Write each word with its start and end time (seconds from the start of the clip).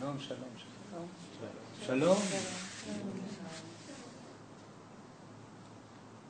שלום, 0.00 0.18
שלום, 0.18 0.48
שלום. 0.56 1.06
שלום. 1.80 2.16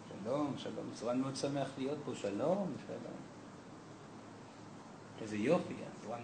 שלום, 0.09 0.55
שלום. 0.57 0.91
צורן 0.95 1.21
מאוד 1.21 1.37
שמח 1.37 1.69
להיות 1.79 1.99
פה. 2.05 2.13
שלום, 2.15 2.73
שלום. 2.87 3.17
איזה 5.23 5.37
יופי. 5.37 5.75
צורן 6.03 6.21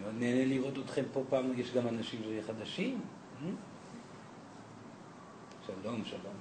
מאוד 0.00 0.14
נהנה 0.14 0.44
לראות 0.44 0.74
אתכם 0.84 1.02
פה 1.12 1.24
פעם. 1.28 1.58
יש 1.58 1.72
גם 1.72 1.88
אנשים 1.88 2.22
חדשים. 2.46 3.00
שלום, 5.66 6.04
שלום, 6.04 6.04
שלום. 6.04 6.34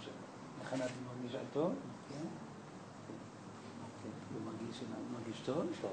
איך 0.62 0.74
ענת 0.74 0.92
מרגישה 1.08 1.40
טוב? 1.54 1.76
כן? 2.10 2.26
הוא 4.34 4.42
מרגיש 5.14 5.42
טוב? 5.46 5.68
טוב. 5.82 5.92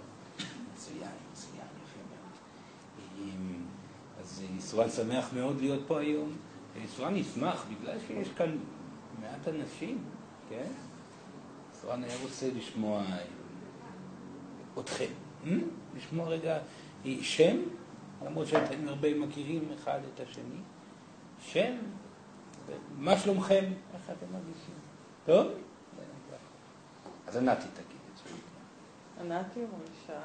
מצוין, 0.73 1.11
מצוין, 1.33 1.67
יפה 1.85 2.01
מאוד. 2.11 3.77
אז 4.21 4.43
ישראל 4.59 4.91
שמח 4.91 5.33
מאוד 5.33 5.61
להיות 5.61 5.81
פה 5.87 6.01
היום. 6.01 6.37
ישראל 6.85 7.15
נשמח 7.15 7.67
בגלל 7.71 7.99
שיש 8.07 8.29
כאן 8.37 8.59
מעט 9.21 9.49
אנשים, 9.49 10.05
כן? 10.49 10.67
ישראל 11.73 12.05
היה 12.05 12.15
רוצה 12.23 12.47
לשמוע 12.57 13.05
אתכם. 14.79 15.11
לשמוע 15.97 16.29
רגע 16.29 16.59
שם, 17.21 17.57
למרות 18.27 18.47
שאתם 18.47 18.89
הרבה 18.89 19.19
מכירים 19.19 19.69
אחד 19.75 20.01
את 20.15 20.21
השני. 20.21 20.61
שם, 21.41 21.77
מה 22.99 23.19
שלומכם? 23.19 23.65
איך 23.95 24.03
אתם 24.11 24.33
מרגישים? 24.33 24.75
טוב? 25.27 25.47
אז 27.27 27.37
ענתי 27.37 27.67
תגיד 27.75 28.01
את 28.13 28.19
זה. 28.19 29.35
ענתי 29.35 29.61
מרגישה 29.61 30.21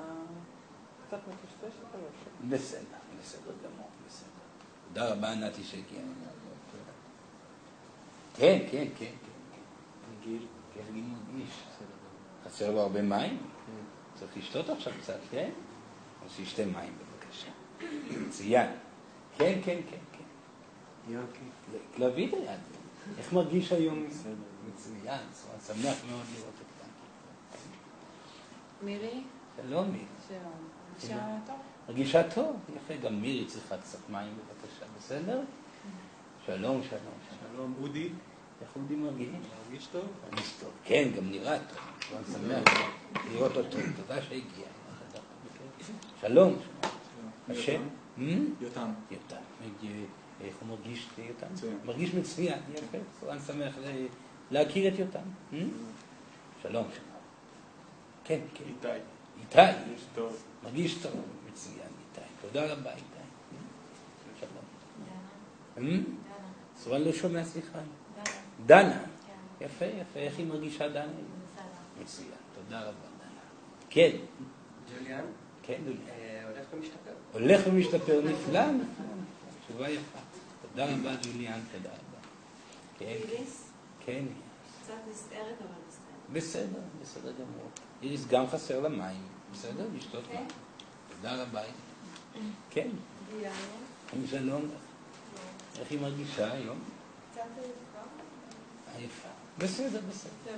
קצת 1.12 1.20
מטושטשת. 1.28 1.84
בסדר, 2.50 2.98
בסדר 3.22 3.52
גמור, 3.64 3.90
בסדר. 4.08 4.30
תודה 4.88 5.14
רבה 5.14 5.32
ענתי 5.32 5.64
שהגיע. 5.64 6.02
כן, 8.36 8.60
כן, 8.72 8.88
כן, 8.98 9.06
כן. 9.06 9.12
גיל, 10.24 10.46
כן, 10.74 10.82
גיל 10.94 11.04
מרגיש. 11.04 11.64
חסר 12.46 12.72
לו 12.72 12.82
הרבה 12.82 13.02
מים? 13.02 13.38
צריך 14.16 14.38
לשתות 14.38 14.70
עכשיו 14.70 14.94
קצת, 15.02 15.20
כן? 15.32 15.50
אז 16.26 16.32
שישתה 16.32 16.66
מים 16.66 16.94
בבקשה. 16.98 17.52
מצוין. 18.28 18.72
כן, 19.38 19.60
כן, 19.64 19.80
כן, 19.90 19.98
כן. 20.12 21.20
להביא 21.98 22.28
את 22.28 22.34
היד. 22.34 22.60
איך 23.18 23.34
מרגיש 23.34 23.72
היום? 23.72 24.06
מצוין, 24.68 25.22
שמח 25.68 25.98
מאוד 26.10 26.26
לראות 26.36 26.54
אותך. 26.60 26.88
מירי? 28.82 29.24
שלום 29.58 29.92
מירי. 29.92 30.06
שלום. 30.28 30.81
מרגישה 31.10 31.38
טוב? 31.48 31.56
מרגישה 31.88 32.30
טוב, 32.30 32.60
יפה. 32.76 32.94
גם 32.96 33.22
מירי 33.22 33.46
צריכה 33.46 33.78
קצת 33.78 34.10
מים 34.10 34.34
בבקשה, 34.34 34.86
בסדר? 34.98 35.42
שלום, 36.46 36.82
שלום. 36.90 37.14
שלום, 37.54 37.74
אודי. 37.82 38.10
איך 38.62 38.70
אודי 38.76 38.96
מרגיש? 38.96 39.28
מרגיש 39.66 39.88
טוב? 39.88 40.06
מרגיש 40.30 40.54
טוב. 40.60 40.70
כן, 40.84 41.10
גם 41.18 41.32
נראה 41.32 41.58
טוב. 41.60 41.78
אני 42.18 42.26
שמח 42.34 42.74
לראות 43.32 43.58
אותו. 43.58 43.78
תודה 43.98 44.22
שהגיע. 44.22 44.66
שלום. 46.22 46.56
השם? 47.50 47.82
יותם. 48.62 48.90
יותם. 49.12 49.36
איך 50.42 50.56
הוא 50.60 50.70
מרגיש 50.70 51.08
יותם? 51.18 51.48
מצוין. 51.54 51.78
מרגיש 51.86 52.14
מצוין, 52.14 52.60
יפה. 52.74 53.32
אני 53.32 53.40
שמח 53.40 53.76
להכיר 54.52 54.94
את 54.94 55.00
יותם. 55.00 55.20
שלום, 55.52 55.72
שלום. 56.62 56.86
כן, 58.24 58.40
כן. 58.54 58.64
איתי. 58.64 59.00
איתי. 59.42 59.58
מרגיש 59.58 60.06
טוב. 60.16 60.44
מרגיש 60.64 60.94
טוב. 60.94 61.12
מצוין, 61.52 61.76
איתי. 61.80 62.28
תודה 62.42 62.74
רבה, 62.74 62.92
איתי. 62.92 63.02
שלום. 65.76 66.04
סורן 66.78 67.02
לא 67.02 67.14
שומע, 67.14 67.44
סליחה. 67.46 67.80
דנה. 68.66 69.04
יפה, 69.62 69.86
יפה. 69.86 70.20
איך 70.20 70.38
היא 70.38 70.46
מרגישה, 70.48 70.90
דנה? 70.90 71.12
מצוין. 72.02 72.28
תודה 72.56 72.82
רבה, 72.82 72.92
דנה. 72.92 73.42
כן. 73.90 74.12
ג'וליאן, 74.90 75.26
כן, 75.64 75.82
דולי. 75.86 75.98
אה, 76.10 76.44
הולך 76.48 76.66
ומשתפר. 76.74 77.12
הולך 77.32 77.62
ומשתפר, 77.68 78.22
נפלא, 78.22 78.72
נפלא. 78.72 79.06
תשובה 79.68 79.90
יפה. 79.90 80.20
תודה 80.62 80.86
רבה, 80.86 81.16
ג'וליאן, 81.24 81.60
תודה 81.72 81.90
רבה. 81.90 82.20
כן, 82.98 83.06
איריס? 83.06 83.72
כן. 84.06 84.26
קצת 84.84 84.94
נסערת 85.12 85.56
אבל 85.62 85.82
בסדר. 85.88 86.02
בסדר, 86.34 86.80
בסדר 87.02 87.32
גמור. 87.32 87.70
איריס 88.02 88.28
גם 88.28 88.48
חסר 88.48 88.80
לה 88.80 88.90
מים, 88.90 89.28
בסדר? 89.54 89.86
לשתות 89.96 90.24
כן. 90.28 90.36
מים. 90.36 90.48
תודה 91.16 91.44
רבה. 91.44 91.62
כן, 92.70 92.90
דיאנה? 93.32 94.28
שלום. 94.30 94.70
איך 95.80 95.92
היא 95.92 96.02
מרגישה 96.02 96.52
היום? 96.52 96.80
קצת? 97.32 97.42
עייפה. 98.98 99.28
בסדר, 99.58 100.02
בסדר. 100.10 100.58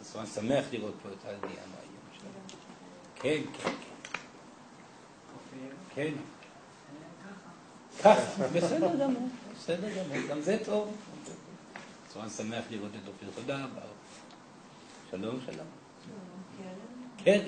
אז 0.00 0.16
אני 0.16 0.26
שמח 0.26 0.64
לראות 0.72 0.94
פה 1.02 1.08
את 1.08 1.24
הדיאנה 1.24 1.76
היום 1.80 2.18
שלנו. 2.18 2.60
כן, 3.14 3.42
כן, 3.58 3.70
כן. 3.70 3.94
כן. 5.94 6.12
ככה, 8.02 8.48
בסדר 8.48 8.96
גמור, 9.00 9.28
בסדר 9.58 9.88
גמור, 9.90 10.28
גם 10.28 10.40
זה 10.40 10.58
טוב. 10.64 10.96
צורן 12.08 12.30
שמח 12.30 12.64
לראות 12.70 12.90
את 13.02 13.08
אופיר, 13.08 13.30
תודה 13.34 13.64
רבה. 13.64 13.80
שלום, 15.10 15.38
שלום. 15.46 15.66
כן, 17.18 17.40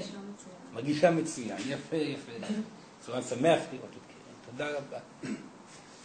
מרגישה 0.77 1.11
מצוין, 1.11 1.57
יפה, 1.69 1.97
יפה. 1.97 2.33
צורן 3.01 3.23
שמח 3.23 3.61
לראות 3.73 3.91
את 3.91 4.07
קרן, 4.09 4.51
תודה 4.51 4.79
רבה. 4.79 4.99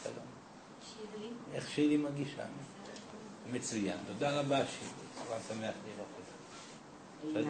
שלום. 0.04 0.26
איך 1.54 1.70
שירי 1.70 1.98
מרגישה? 1.98 2.44
מצוין, 3.52 3.98
תודה 4.08 4.40
רבה 4.40 4.58
שירי, 4.58 4.92
צורן 5.28 5.40
שמח 5.48 5.74
לראות 5.86 6.08
אותה. 6.18 7.42
של- 7.42 7.48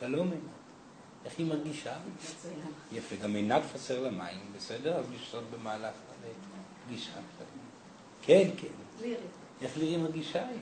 שלום 0.00 0.30
עינת. 0.30 0.42
איך 1.24 1.32
היא 1.38 1.46
מרגישה? 1.46 1.96
יפה, 2.92 3.16
גם 3.16 3.34
עינת 3.34 3.62
חסר 3.74 4.00
לה 4.00 4.10
מים, 4.10 4.40
בסדר? 4.56 4.96
אז 4.96 5.04
לשתות 5.14 5.44
במהלך 5.50 5.94
הפגישה. 6.84 7.12
כן, 8.22 8.50
כן. 8.56 8.68
לירי. 9.00 9.16
איך 9.62 9.76
לירי 9.78 9.96
מרגישה 9.96 10.48
היום? 10.48 10.60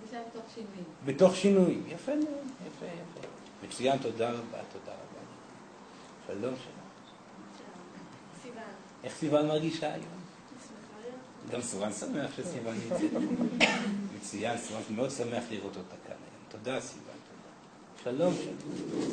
מרגישה 0.00 0.20
בתוך 0.30 0.44
שינויים. 0.54 0.84
בתוך 1.04 1.36
שינויים. 1.36 1.84
יפה 1.88 2.14
מאוד, 2.14 2.46
יפה, 2.66 2.86
יפה. 2.86 3.28
מצוין, 3.66 3.98
תודה 3.98 4.30
רבה, 4.30 4.58
תודה 4.72 4.92
רבה. 4.92 5.19
שלום, 6.26 6.40
שלום. 6.40 6.54
סיוון. 8.42 8.62
איך 9.04 9.14
סיוון 9.16 9.46
מרגישה 9.46 9.94
היום? 9.94 10.20
גם 11.50 11.62
סורן 11.62 11.92
שמח 11.92 12.30
שסיוון 12.36 12.74
נמצאת. 12.84 13.10
מצוין, 14.16 14.58
סורן 14.58 14.82
מאוד 14.90 15.10
שמח 15.10 15.44
לראות 15.50 15.76
אותה 15.76 15.96
כאן 16.06 16.16
היום. 16.16 16.44
תודה, 16.48 16.80
סיוון, 16.80 17.04
תודה. 17.04 18.16
שלום, 18.16 18.34
שלום. 18.34 19.12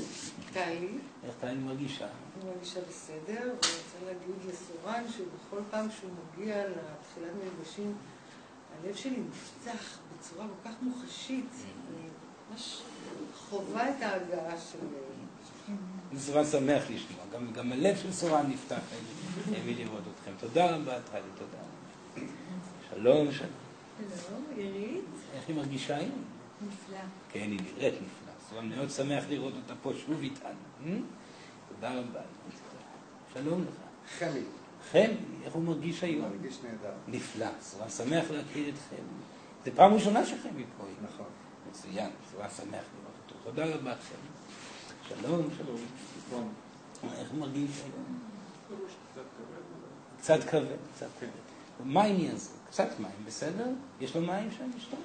טלי, 0.54 0.88
איך 1.24 1.36
טלי 1.42 1.56
מרגישה? 1.56 2.06
אני 2.06 2.50
מרגישה 2.52 2.80
בסדר, 2.90 3.42
ואני 3.42 3.54
רוצה 3.54 4.06
להגיד 4.06 4.36
לסורן 4.48 5.04
שבכל 5.12 5.62
פעם 5.72 5.88
שהוא 6.00 6.12
מגיע 6.12 6.64
לתחילת 6.68 7.32
מפגשים, 7.46 7.96
הלב 8.84 8.96
שלי 8.96 9.20
נפתח 9.30 9.98
בצורה 10.20 10.46
כל 10.48 10.70
כך 10.70 10.76
מוחשית. 10.82 11.50
אני 11.54 12.08
ממש 12.52 12.82
חווה 13.50 13.90
את 13.90 14.02
ההגעה 14.02 14.58
של... 14.72 14.78
סורן 16.16 16.46
שמח 16.46 16.84
לשמוע, 16.90 17.24
גם, 17.34 17.54
גם 17.54 17.72
הלב 17.72 17.98
של 17.98 18.12
סורן 18.12 18.46
נפתח 18.50 18.80
מלראות 19.66 20.02
אתכם. 20.16 20.32
תודה 20.40 20.76
רבה, 20.76 21.02
טלי, 21.02 21.22
תודה 21.38 21.58
רבה. 21.58 22.28
שלום, 22.90 23.32
שלום. 23.32 23.50
שלום, 24.28 24.44
עירית? 24.56 25.04
איך 25.34 25.48
היא 25.48 25.56
מרגישה 25.56 25.98
היום? 25.98 26.24
נפלא. 26.62 26.98
כן, 27.30 27.40
היא 27.40 27.60
נראית 27.62 27.94
נפלא. 27.94 28.34
סורן 28.50 28.70
מאוד 28.70 28.90
שמח 28.90 29.24
לראות 29.30 29.54
אותה 29.56 29.74
פה 29.82 29.92
שוב 30.06 30.22
איתנו. 30.22 30.50
אה? 30.86 30.98
תודה 31.70 32.00
רבה. 32.00 32.20
שלום 33.34 33.62
לך. 33.62 33.76
חמי, 34.20 34.42
חן, 34.92 35.12
איך 35.44 35.54
הוא 35.54 35.64
מרגיש 35.64 36.04
היום? 36.04 36.30
מרגיש 36.32 36.58
נהדר. 36.64 36.94
נפלא. 37.08 37.48
סורן 37.62 37.90
שמח 37.90 38.32
להכיר 38.32 38.70
אתכם. 38.70 39.04
זו 39.66 39.72
פעם 39.76 39.94
ראשונה 39.94 40.26
שחמי 40.26 40.64
פה. 40.78 40.84
נכון. 41.04 41.26
מצוין, 41.70 42.10
סורן 42.32 42.50
שמח 42.50 42.66
לראות 42.72 43.14
אותו. 43.26 43.36
תודה 43.44 43.66
רבה, 43.66 43.96
חמי. 43.96 44.37
שלום, 45.08 45.48
שלום. 45.58 46.54
איך 47.18 47.32
הוא 47.32 47.40
מרגיש 47.40 47.72
היום? 47.84 48.20
קצת 49.12 49.24
כבד. 49.38 49.62
קצת 50.22 50.50
כבד, 50.50 50.78
קצת 50.96 51.08
כבד. 51.20 51.30
מה 51.84 52.04
העניין 52.04 52.38
זה? 52.38 52.50
קצת 52.70 52.88
מים, 53.00 53.26
בסדר? 53.26 53.68
יש 54.00 54.16
לו 54.16 54.22
מים 54.22 54.52
שם? 54.52 54.70
לשתות? 54.76 55.00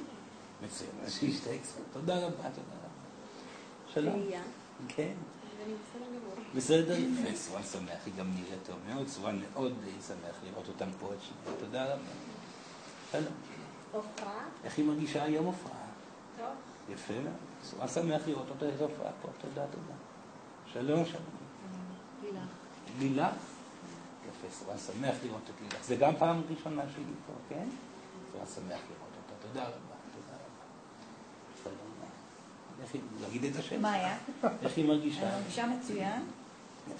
מצוין, 0.64 0.90
אז 1.04 1.12
שישתה 1.12 1.50
קצת. 1.62 1.80
תודה 1.92 2.16
רבה, 2.16 2.28
תודה 2.28 2.48
רבה. 2.48 2.88
שלום. 3.94 4.22
כן, 4.88 5.12
בסדר 6.54 6.96
יפה, 6.98 7.36
סורן 7.36 7.62
שמח, 7.62 7.98
היא 8.06 8.14
גם 8.18 8.30
נראית 8.34 8.60
טוב 8.66 8.76
מאוד, 8.88 9.08
סורן 9.08 9.40
מאוד 9.52 9.72
שמח 10.06 10.36
לראות 10.44 10.68
אותם 10.68 10.88
פה 11.00 11.06
עוד 11.06 11.18
שנייה. 11.20 11.58
תודה 11.60 11.84
רבה. 11.94 12.02
שלום. 13.12 13.32
עופרה? 13.92 14.44
איך 14.64 14.78
היא 14.78 14.84
מרגישה 14.84 15.24
היום 15.24 15.46
הופעה? 15.46 15.86
טוב. 16.38 16.46
יפה 16.88 17.14
מאוד. 17.14 17.51
סורן 17.64 17.88
שמח 17.88 18.22
לראות 18.26 18.46
אותה 18.48 18.66
איזו 18.66 18.84
הופעה 18.84 19.12
פה, 19.22 19.28
תודה, 19.40 19.66
תודה. 19.66 19.94
שלום, 20.72 21.04
שלום. 21.04 21.22
לילך. 22.22 22.48
לילך? 22.98 23.34
יפה, 24.28 24.54
סורן 24.54 24.78
שמח 24.78 25.14
לראות 25.24 25.42
את 25.44 25.60
לילך. 25.60 25.84
זה 25.84 25.96
גם 25.96 26.16
פעם 26.18 26.42
ראשונה 26.50 26.82
שלי 26.94 27.04
פה, 27.26 27.32
כן? 27.48 27.66
סורן 28.32 28.46
שמח 28.46 28.80
לראות 28.90 29.12
אותה. 29.16 29.46
תודה 29.48 29.62
רבה, 29.62 29.74
תודה 30.12 30.34
רבה. 30.34 31.62
שלום. 31.62 31.92
איך 32.82 32.94
היא, 32.94 33.02
להגיד 33.20 33.44
את 33.44 33.56
השם? 33.56 33.82
מה 33.82 33.92
היה? 33.92 34.16
איך 34.62 34.76
היא 34.76 34.88
מרגישה? 34.88 35.22
אני 35.22 35.40
מרגישה 35.40 35.66
מצוין, 35.66 36.22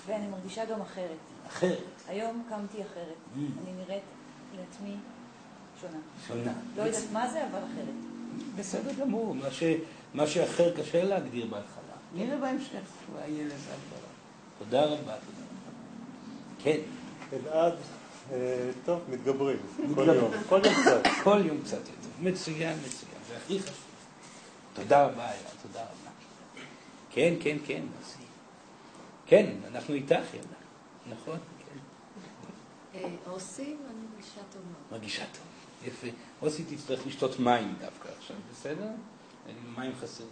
ואני 0.06 0.26
מרגישה 0.26 0.64
גם 0.64 0.80
אחרת. 0.80 1.16
אחרת, 1.46 1.78
היום 2.08 2.44
קמתי 2.48 2.82
אחרת. 2.82 3.14
Mm. 3.36 3.38
אני 3.38 3.72
נראית 3.72 4.02
לעצמי 4.56 4.96
שונה. 5.80 5.98
שונה. 6.28 6.52
לא 6.76 6.82
יודעת 6.82 7.02
מה 7.12 7.30
זה, 7.30 7.46
אבל 7.46 7.58
אחרת. 7.58 7.94
בסדר 8.56 8.92
גמור, 9.00 9.34
מה, 9.34 9.50
ש... 9.50 9.62
מה 10.14 10.26
שאחר 10.26 10.76
קשה 10.76 11.04
להגדיר 11.04 11.46
בהתחלה. 11.46 11.82
נראה 12.14 12.36
בהמשך, 12.36 12.80
יהיה 13.26 13.44
לזה 13.44 13.54
הגדרה. 13.54 14.08
תודה 14.58 14.84
רבה, 14.84 14.96
תודה 14.96 15.12
רבה. 15.12 15.70
כן, 16.62 16.78
אלעד, 17.32 17.74
אה, 18.32 18.70
טוב, 18.84 19.00
מתגברים. 19.08 19.56
כל. 19.94 20.08
יום, 20.14 20.30
כל 20.48 20.60
יום 20.64 20.74
קצת. 20.82 21.02
כל 21.24 21.42
יום 21.46 21.62
קצת 21.62 21.78
יותר. 21.78 22.08
מצוין, 22.20 22.78
מצוין, 22.78 23.18
זה 23.28 23.36
הכי 23.36 23.60
חשוב. 23.60 23.74
תודה 24.74 25.04
רבה, 25.04 25.24
אלעד, 25.24 25.54
תודה 25.62 25.80
רבה. 25.80 26.10
כן, 27.10 27.34
כן, 27.40 27.56
כן, 27.66 27.82
אז... 28.00 28.16
כן, 29.26 29.52
אנחנו 29.70 29.94
איתך, 29.94 30.10
יאללה. 30.10 30.58
נכון, 31.10 31.38
כן. 31.58 31.78
אה, 32.98 33.08
אוסי, 33.26 33.62
ואני 33.62 34.06
מרגישה 34.12 34.40
טוב 34.52 34.62
מאוד. 34.62 34.92
מרגישה 34.92 35.24
טוב. 35.32 35.42
יפה. 35.84 36.06
אוסי 36.42 36.64
תצטרך 36.64 37.06
לשתות 37.06 37.40
מים 37.40 37.74
דווקא 37.80 38.08
עכשיו, 38.18 38.36
בסדר? 38.52 38.88
מים 39.76 39.92
חסרים. 40.00 40.28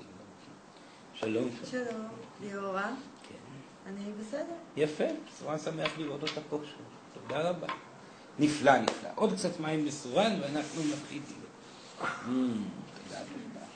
שלום. 1.15 1.49
שלום. 1.71 1.87
שלום, 1.89 2.09
ליאורה, 2.41 2.93
כן. 3.29 3.35
אני 3.87 4.13
בסדר. 4.21 4.55
יפה, 4.77 5.05
סורן 5.39 5.59
שמח 5.59 5.99
לראות 5.99 6.23
אותה 6.23 6.41
פה 6.51 6.59
שוב. 6.65 6.87
תודה 7.15 7.51
רבה. 7.51 7.67
נפלא, 8.39 8.79
נפלא. 8.79 9.09
עוד 9.15 9.33
קצת 9.33 9.61
מים 9.61 9.87
לסורן 9.87 10.39
ואנחנו 10.41 10.83
מחליטים. 10.83 11.37
Mm, 12.01 12.05
תודה, 12.25 13.21
תודה. 13.21 13.67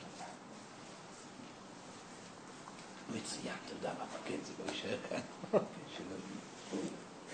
מצוין, 3.09 3.55
תודה 3.69 3.91
רבה. 3.91 4.05
כן, 4.27 4.37
זה 4.43 4.51
לא 4.65 4.71
יישאר 4.71 4.97
כאן. 5.09 5.59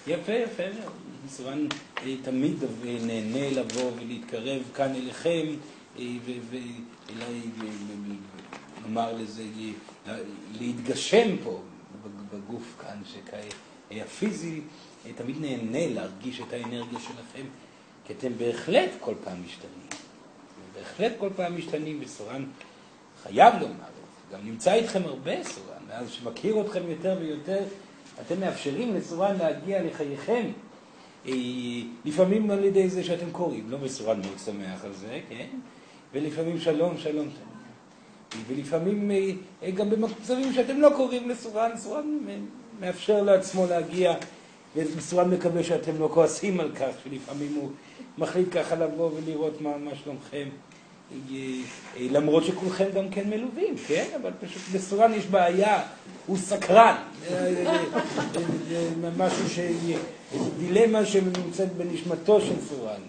יפה, 0.08 0.32
יפה 0.32 0.64
מאוד. 0.80 0.94
סורן 1.30 1.68
אה, 1.98 2.16
תמיד 2.24 2.64
אה, 2.64 2.70
נהנה 3.02 3.50
לבוא 3.50 3.92
ולהתקרב 3.96 4.62
כאן 4.76 4.96
אליכם, 4.96 5.48
אה, 6.00 6.06
ונאמר 8.86 9.14
לזה, 9.14 9.44
אה, 10.08 10.18
להתגשם 10.60 11.36
פה 11.44 11.62
בגוף 12.34 12.76
כאן, 12.82 13.02
שהפיזי 13.92 14.62
תמיד 15.16 15.36
נהנה 15.42 15.94
להרגיש 15.94 16.42
את 16.42 16.54
האנרגיה 16.54 17.00
שלכם, 17.00 17.46
כי 18.06 18.14
אתם 18.14 18.32
בהחלט 18.38 18.90
כל 19.00 19.14
פעם 19.24 19.44
משתנים. 19.46 19.88
בהחלט 20.74 21.12
כל 21.18 21.30
פעם 21.36 21.58
משתנים, 21.58 22.00
וסורן 22.02 22.46
חייב 23.24 23.54
לומר 23.54 23.70
את 23.70 24.30
זה. 24.30 24.38
גם 24.38 24.46
נמצא 24.46 24.74
איתכם 24.74 25.02
הרבה 25.06 25.44
סורן, 25.44 25.82
מאז 25.88 26.12
שמכיר 26.12 26.62
אתכם 26.62 26.82
יותר 26.90 27.18
ויותר, 27.20 27.64
אתם 28.22 28.40
מאפשרים 28.40 28.96
לסורן 28.96 29.38
להגיע 29.38 29.84
לחייכם. 29.84 30.52
אה, 31.28 31.34
לפעמים 32.06 32.52
על 32.52 32.64
ידי 32.64 32.90
זה 32.90 33.04
שאתם 33.04 33.32
קוראים, 33.32 33.70
לא 33.70 33.78
וסורן 33.82 34.22
מאוד 34.22 34.40
שמח 34.46 34.86
על 34.86 34.94
זה, 34.94 35.20
כן? 35.30 35.48
ולפעמים 36.14 36.60
שלום, 36.60 36.98
שלום 36.98 37.26
תמיד. 37.26 37.52
ולפעמים 38.48 39.12
אה, 39.12 39.32
אה, 39.64 39.72
גם 39.72 39.90
במצבים 39.90 40.54
שאתם 40.54 40.82
לא 40.82 40.90
קוראים 40.98 41.30
לסורן, 41.30 41.72
סורן 41.78 42.18
מאפשר 42.80 43.24
לעצמו 43.24 43.68
להגיע, 43.68 44.14
וסורן 44.76 45.30
מקווה 45.30 45.64
שאתם 45.64 46.00
לא 46.00 46.10
כועסים 46.14 46.60
על 46.60 46.72
כך, 46.76 46.90
שלפעמים 47.04 47.56
הוא 47.56 47.72
מחליט 48.18 48.48
ככה 48.52 48.76
לבוא 48.76 49.10
ולראות 49.16 49.62
מה, 49.62 49.78
מה 49.78 49.92
שלומכם, 50.04 50.50
אה, 51.32 51.36
למרות 51.98 52.44
שכולכם 52.44 52.86
גם 52.96 53.10
כן 53.10 53.30
מלווים, 53.30 53.76
כן? 53.88 54.06
אבל 54.22 54.32
פשוט 54.42 54.62
לסורן 54.74 55.14
יש 55.14 55.26
בעיה, 55.26 55.82
הוא 56.28 56.38
סקרן, 56.38 56.96
משהו 59.18 59.50
ש... 59.50 59.60
דילמה 60.58 61.06
שנמצאת 61.06 61.74
בנשמתו 61.74 62.42
של 62.42 62.56
סורן, 62.70 63.02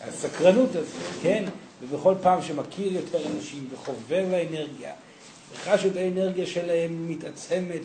הסקרנות 0.00 0.70
הזאת, 0.70 1.22
כן? 1.22 1.44
ובכל 1.82 2.14
פעם 2.22 2.42
שמכיר 2.42 2.92
יותר 2.92 3.18
אנשים 3.36 3.68
וחובר 3.72 4.22
לאנרגיה, 4.30 4.92
וחש 5.52 5.84
את 5.86 5.96
האנרגיה 5.96 6.46
שלהם 6.46 7.08
מתעצמת 7.08 7.80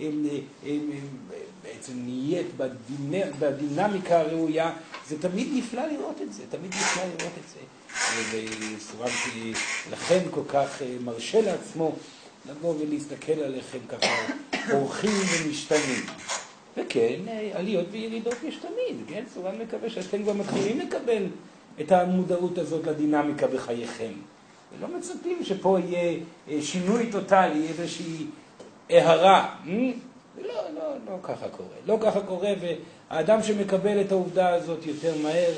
ובעצם 0.00 1.92
נהיית 1.94 2.46
בדינ- 2.58 3.36
בדינמיקה 3.38 4.20
הראויה, 4.20 4.72
זה 5.08 5.22
תמיד 5.22 5.48
נפלא 5.54 5.86
לראות 5.86 6.20
את 6.22 6.32
זה, 6.32 6.42
תמיד 6.50 6.70
נפלא 6.74 7.02
לראות 7.02 7.32
את 7.44 7.48
זה. 7.48 7.58
וסורן 8.32 9.10
לכן 9.92 10.18
כל 10.30 10.40
כך 10.48 10.82
אה, 10.82 10.96
מרשה 11.04 11.40
לעצמו 11.40 11.92
לבוא 12.50 12.74
ולהסתכל 12.80 13.32
עליכם 13.32 13.78
ככה, 13.88 14.06
אורחים 14.72 15.10
ומשתנים. 15.10 16.06
וכן, 16.76 17.20
אה, 17.28 17.50
עליות 17.54 17.86
וירידות 17.90 18.34
יש 18.48 18.56
תמיד, 18.56 18.96
כן? 19.08 19.24
סורן 19.34 19.54
מקווה 19.58 19.90
שאתם 19.90 20.22
כבר 20.22 20.32
מתחילים 20.32 20.80
לקבל 20.80 21.22
את 21.80 21.92
המודעות 21.92 22.58
הזאת 22.58 22.86
לדינמיקה 22.86 23.46
בחייכם. 23.46 24.12
ולא 24.78 24.88
מצפים 24.98 25.44
שפה 25.44 25.78
יהיה 25.84 26.18
אה, 26.48 26.62
שינוי 26.62 27.12
טוטאלי, 27.12 27.68
איזושהי 27.68 28.26
הארה. 28.90 29.54
אה? 29.68 29.90
לא, 30.42 30.54
לא, 30.74 30.94
לא 31.06 31.16
ככה 31.22 31.48
קורה. 31.48 31.76
לא 31.86 31.98
ככה 32.00 32.20
קורה, 32.20 32.52
והאדם 33.10 33.42
שמקבל 33.42 34.00
את 34.00 34.12
העובדה 34.12 34.54
הזאת 34.54 34.86
יותר 34.86 35.14
מהר, 35.22 35.52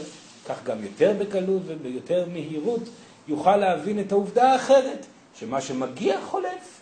כך 0.49 0.65
גם 0.65 0.85
יותר 0.85 1.13
בקלות 1.19 1.63
וביותר 1.67 2.27
מהירות, 2.33 2.83
יוכל 3.29 3.57
להבין 3.57 4.01
את 4.01 4.13
העובדה 4.13 4.53
האחרת, 4.53 5.07
שמה 5.35 5.61
שמגיע 5.61 6.21
חולף. 6.21 6.81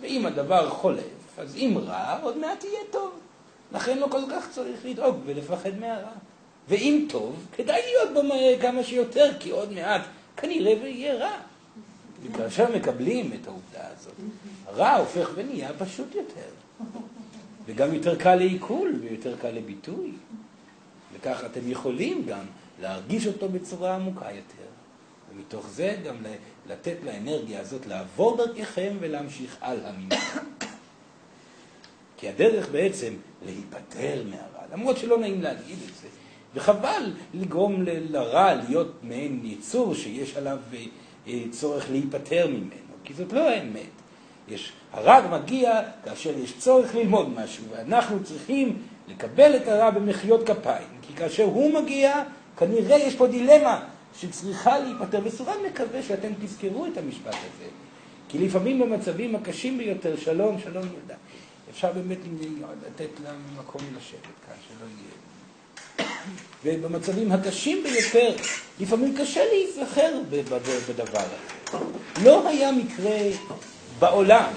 ואם 0.00 0.26
הדבר 0.26 0.68
חולף, 0.70 1.38
אז 1.38 1.56
אם 1.56 1.78
רע, 1.86 2.18
עוד 2.22 2.38
מעט 2.38 2.64
יהיה 2.64 2.80
טוב. 2.90 3.10
לכן 3.72 3.98
לא 3.98 4.06
כל 4.10 4.22
כך 4.30 4.50
צריך 4.50 4.84
לדאוג 4.84 5.16
ולפחד 5.26 5.78
מהרע. 5.80 6.10
ואם 6.70 7.06
טוב, 7.08 7.46
כדאי 7.56 7.82
להיות 7.82 8.10
בו 8.14 8.34
כמה 8.60 8.84
שיותר, 8.84 9.30
כי 9.40 9.50
עוד 9.50 9.72
מעט 9.72 10.02
כנראה 10.36 10.74
ויהיה 10.82 11.14
רע. 11.14 11.36
וכאשר 12.22 12.76
מקבלים 12.76 13.32
את 13.32 13.46
העובדה 13.46 13.80
הזאת, 13.96 14.14
הרע 14.66 14.94
הופך 14.94 15.30
ונהיה 15.34 15.70
פשוט 15.78 16.14
יותר. 16.14 16.50
וגם 17.66 17.94
יותר 17.94 18.16
קל 18.16 18.34
לעיכול 18.34 18.98
ויותר 19.00 19.36
קל 19.36 19.50
לביטוי. 19.50 20.12
וכך 21.14 21.42
אתם 21.46 21.70
יכולים 21.70 22.26
גם 22.26 22.44
להרגיש 22.80 23.26
אותו 23.26 23.48
בצורה 23.48 23.94
עמוקה 23.94 24.26
יותר. 24.30 24.70
ומתוך 25.32 25.66
זה 25.68 25.96
גם 26.04 26.16
לתת 26.66 26.96
לאנרגיה 27.04 27.60
הזאת 27.60 27.86
לעבור 27.86 28.36
דרככם 28.36 28.96
ולהמשיך 29.00 29.56
הלאה 29.60 29.92
ממנו. 29.92 30.20
כי 32.18 32.28
הדרך 32.28 32.68
בעצם 32.68 33.14
להיפטר 33.44 34.22
מהרע, 34.30 34.64
למרות 34.72 34.98
שלא 34.98 35.18
נעים 35.18 35.42
להגיד 35.42 35.78
את 35.90 35.94
זה, 36.02 36.08
וחבל 36.54 37.12
לגרום 37.34 37.82
לרע 37.82 38.54
להיות 38.54 38.92
מעין 39.02 39.40
יצור 39.44 39.94
שיש 39.94 40.36
עליו 40.36 40.58
אה, 40.72 40.78
אה, 41.26 41.42
צורך 41.50 41.90
להיפטר 41.90 42.46
ממנו, 42.46 42.94
כי 43.04 43.14
זאת 43.14 43.32
לא 43.32 43.48
האמת. 43.50 43.90
יש, 44.48 44.72
הרע 44.92 45.38
מגיע 45.38 45.80
כאשר 46.04 46.38
יש 46.38 46.58
צורך 46.58 46.94
ללמוד 46.94 47.28
משהו, 47.28 47.64
ואנחנו 47.70 48.24
צריכים 48.24 48.82
לקבל 49.08 49.56
את 49.56 49.68
הרע 49.68 49.90
במחיאות 49.90 50.46
כפיים, 50.46 50.88
כי 51.02 51.12
כאשר 51.14 51.44
הוא 51.44 51.82
מגיע, 51.82 52.22
כנראה 52.56 52.96
יש 52.96 53.16
פה 53.16 53.26
דילמה 53.26 53.84
שצריכה 54.18 54.78
להיפטר, 54.78 55.20
וסורן 55.24 55.56
מקווה 55.70 56.02
שאתם 56.02 56.28
תזכרו 56.42 56.86
את 56.86 56.98
המשפט 56.98 57.34
הזה, 57.34 57.70
כי 58.28 58.38
לפעמים 58.38 58.78
במצבים 58.78 59.36
הקשים 59.36 59.78
ביותר, 59.78 60.16
שלום, 60.16 60.58
שלום 60.58 60.86
יהודה, 60.86 61.14
אפשר 61.70 61.92
באמת 61.92 62.18
לתת 62.86 63.20
לה 63.24 63.30
מקום 63.58 63.82
לשבת 63.96 64.36
כאן, 64.46 64.54
שלא 64.68 64.86
יהיה... 64.86 65.30
ובמצבים 66.64 67.32
הקשים 67.32 67.82
ביותר, 67.82 68.34
לפעמים 68.80 69.14
קשה 69.18 69.40
להיזכר 69.44 70.18
בדבר 70.88 71.20
הזה. 71.20 71.84
לא 72.22 72.48
היה 72.48 72.72
מקרה 72.72 73.18
בעולם, 73.98 74.52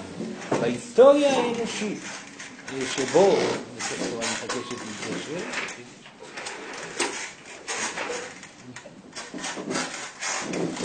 בהיסטוריה 0.62 1.34
האנושית, 1.34 2.00
שבו, 2.96 3.36
אני 3.36 4.18
מחכה 4.20 4.58
שתתגשר, 4.70 5.40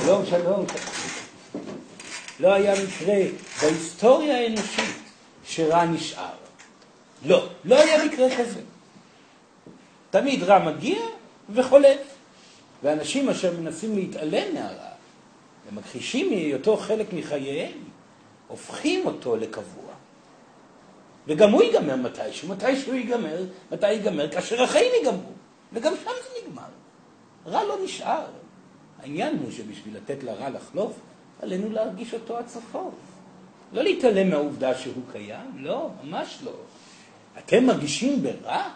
שלום, 0.04 0.26
שלום. 0.26 0.66
לא 2.40 2.52
היה 2.54 2.74
מקרה 2.84 3.16
בהיסטוריה 3.62 4.38
האנושית 4.38 4.96
שרע 5.44 5.84
נשאר. 5.84 6.28
לא, 7.24 7.48
לא 7.64 7.80
היה 7.80 8.04
מקרה 8.04 8.26
כזה. 8.36 8.60
תמיד 10.10 10.42
רע 10.42 10.58
מגיע 10.58 10.98
וחולף. 11.50 12.18
ואנשים 12.82 13.28
אשר 13.28 13.60
מנסים 13.60 13.96
להתעלם 13.96 14.54
מהרע 14.54 14.88
ומכחישים 15.68 16.30
מהיותו 16.30 16.76
חלק 16.76 17.12
מחייהם, 17.12 17.72
הופכים 18.48 19.06
אותו 19.06 19.36
לקבוע. 19.36 19.92
וגם 21.26 21.50
הוא 21.50 21.62
ייגמר 21.62 21.96
מתישהו, 21.96 22.48
מתישהו 22.48 22.94
ייגמר, 22.94 23.44
מתי 23.72 23.92
ייגמר? 23.92 24.30
כאשר 24.30 24.62
החיים 24.62 24.92
ייגמרו. 24.94 25.32
וגם 25.72 25.92
שם 26.04 26.10
זה 26.22 26.40
נגמר. 26.42 26.68
רע 27.46 27.64
לא 27.64 27.76
נשאר. 27.84 28.26
העניין 29.02 29.38
הוא 29.38 29.50
שבשביל 29.50 29.96
לתת 29.96 30.22
לרע 30.22 30.48
לחלוף, 30.50 30.92
עלינו 31.42 31.70
להרגיש 31.70 32.14
אותו 32.14 32.36
עד 32.36 32.48
סופו. 32.48 32.90
לא 33.72 33.82
להתעלם 33.82 34.30
מהעובדה 34.30 34.78
שהוא 34.78 35.02
קיים, 35.12 35.50
לא, 35.56 35.88
ממש 36.04 36.38
לא. 36.44 36.52
אתם 37.38 37.64
מרגישים 37.66 38.22
ברע? 38.22 38.68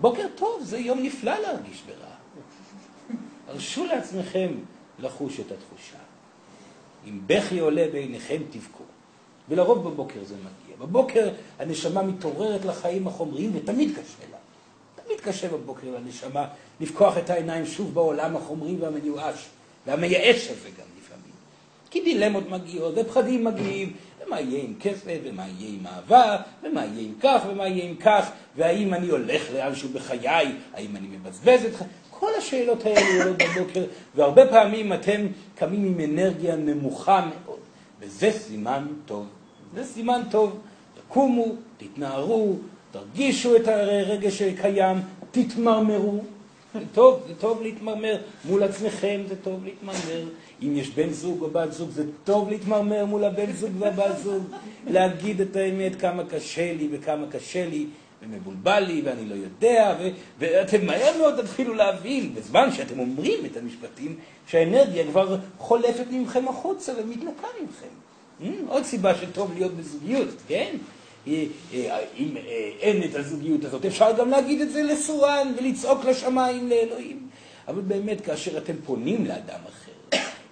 בוקר 0.00 0.26
טוב, 0.34 0.62
זה 0.62 0.78
יום 0.78 1.02
נפלא 1.02 1.38
להרגיש 1.38 1.82
ברע. 1.86 2.14
הרשו 3.48 3.84
לעצמכם 3.84 4.48
לחוש 4.98 5.40
את 5.40 5.52
התחושה. 5.52 5.98
אם 7.06 7.20
בכי 7.26 7.58
עולה 7.58 7.86
בעיניכם, 7.92 8.42
תבכו. 8.50 8.84
ולרוב 9.48 9.88
בבוקר 9.88 10.24
זה 10.24 10.34
מגיע. 10.34 10.76
בבוקר 10.78 11.30
הנשמה 11.58 12.02
מתעוררת 12.02 12.64
לחיים 12.64 13.06
החומריים 13.06 13.50
ותמיד 13.54 13.90
קשה 13.90 14.30
לה. 14.30 14.38
תמיד 15.04 15.20
קשה 15.20 15.48
בבוקר 15.48 15.86
לנשמה 15.90 16.48
לפקוח 16.80 17.18
את 17.18 17.30
העיניים 17.30 17.66
שוב 17.66 17.94
בעולם 17.94 18.36
החומרי 18.36 18.76
והמיואש, 18.76 19.46
והמייאש 19.86 20.48
הזה 20.48 20.68
גם. 20.78 20.97
כי 21.90 22.00
דילמות 22.00 22.50
מגיעות 22.50 22.94
ופחדים 22.96 23.44
מגיעים, 23.44 23.92
ומה 24.26 24.40
יהיה 24.40 24.64
עם 24.64 24.74
כסף, 24.80 25.18
ומה 25.24 25.44
יהיה 25.58 25.70
עם 25.80 25.86
אהבה, 25.86 26.36
ומה 26.62 26.84
יהיה 26.84 27.02
עם 27.02 27.14
כך, 27.20 27.42
ומה 27.50 27.68
יהיה 27.68 27.84
עם 27.84 27.96
כך, 27.96 28.30
והאם 28.56 28.94
אני 28.94 29.08
הולך 29.08 29.42
לאנשהו 29.54 29.88
בחיי, 29.88 30.52
האם 30.74 30.96
אני 30.96 31.06
מבזבז 31.06 31.64
את 31.64 31.74
חיי. 31.74 31.86
כל 32.10 32.30
השאלות 32.38 32.86
האלה 32.86 33.24
עולות 33.24 33.36
בבוקר, 33.36 33.84
והרבה 34.14 34.46
פעמים 34.46 34.92
אתם 34.92 35.26
קמים 35.54 35.84
עם 35.84 36.10
אנרגיה 36.10 36.56
נמוכה 36.56 37.26
מאוד, 37.26 37.58
וזה 38.00 38.30
סימן 38.32 38.86
טוב. 39.06 39.26
זה 39.74 39.84
סימן 39.84 40.20
טוב. 40.30 40.58
תקומו, 41.08 41.46
תתנערו, 41.76 42.56
תרגישו 42.90 43.56
את 43.56 43.68
הרגש 43.68 44.38
שקיים, 44.38 44.96
תתמרמרו. 45.30 46.20
זה 46.74 46.80
טוב, 46.92 47.22
זה 47.28 47.34
טוב 47.34 47.62
להתמרמר. 47.62 48.16
מול 48.44 48.62
עצמכם 48.62 49.20
זה 49.28 49.34
טוב 49.42 49.64
להתמרמר. 49.64 50.24
אם 50.62 50.76
יש 50.76 50.90
בן 50.90 51.10
זוג 51.10 51.42
או 51.42 51.50
בת 51.50 51.72
זוג, 51.72 51.90
זה 51.90 52.04
טוב 52.24 52.50
להתמרמר 52.50 53.04
מול 53.04 53.24
הבן 53.24 53.52
זוג 53.52 53.70
והבת 53.78 54.18
זוג. 54.22 54.44
להגיד 54.86 55.40
את 55.40 55.56
האמת, 55.56 56.00
כמה 56.00 56.24
קשה 56.24 56.72
לי 56.72 56.88
וכמה 56.92 57.26
קשה 57.30 57.66
לי. 57.66 57.86
ומבולבל 58.22 58.80
לי 58.80 59.02
ואני 59.04 59.28
לא 59.28 59.34
יודע, 59.34 59.96
ו- 60.00 60.08
ואתם 60.38 60.86
מהר 60.86 61.18
מאוד 61.18 61.40
תתחילו 61.42 61.74
להבין, 61.74 62.34
בזמן 62.34 62.72
שאתם 62.72 62.98
אומרים 62.98 63.46
את 63.46 63.56
המשפטים, 63.56 64.16
שהאנרגיה 64.46 65.04
כבר 65.06 65.38
חולפת 65.58 66.06
ממכם 66.10 66.48
החוצה 66.48 66.92
ומתנקה 66.98 67.46
ממכם. 67.60 67.86
Hmm? 68.40 68.70
עוד 68.70 68.84
סיבה 68.84 69.14
שטוב 69.14 69.52
להיות 69.54 69.72
בזוגיות, 69.72 70.28
כן? 70.48 70.76
אה, 71.28 71.44
אה, 71.74 71.98
אם 72.16 72.36
אה, 72.36 72.70
אין 72.80 73.02
את 73.02 73.14
הזוגיות 73.14 73.64
הזאת, 73.64 73.84
אפשר 73.84 74.12
גם 74.18 74.30
להגיד 74.30 74.60
את 74.60 74.70
זה 74.70 74.82
לסורן 74.82 75.52
ולצעוק 75.58 76.04
לשמיים 76.04 76.68
לאלוהים. 76.68 77.28
אבל 77.68 77.80
באמת, 77.80 78.20
כאשר 78.20 78.58
אתם 78.58 78.74
פונים 78.86 79.26
לאדם 79.26 79.60
אחר, 79.68 79.87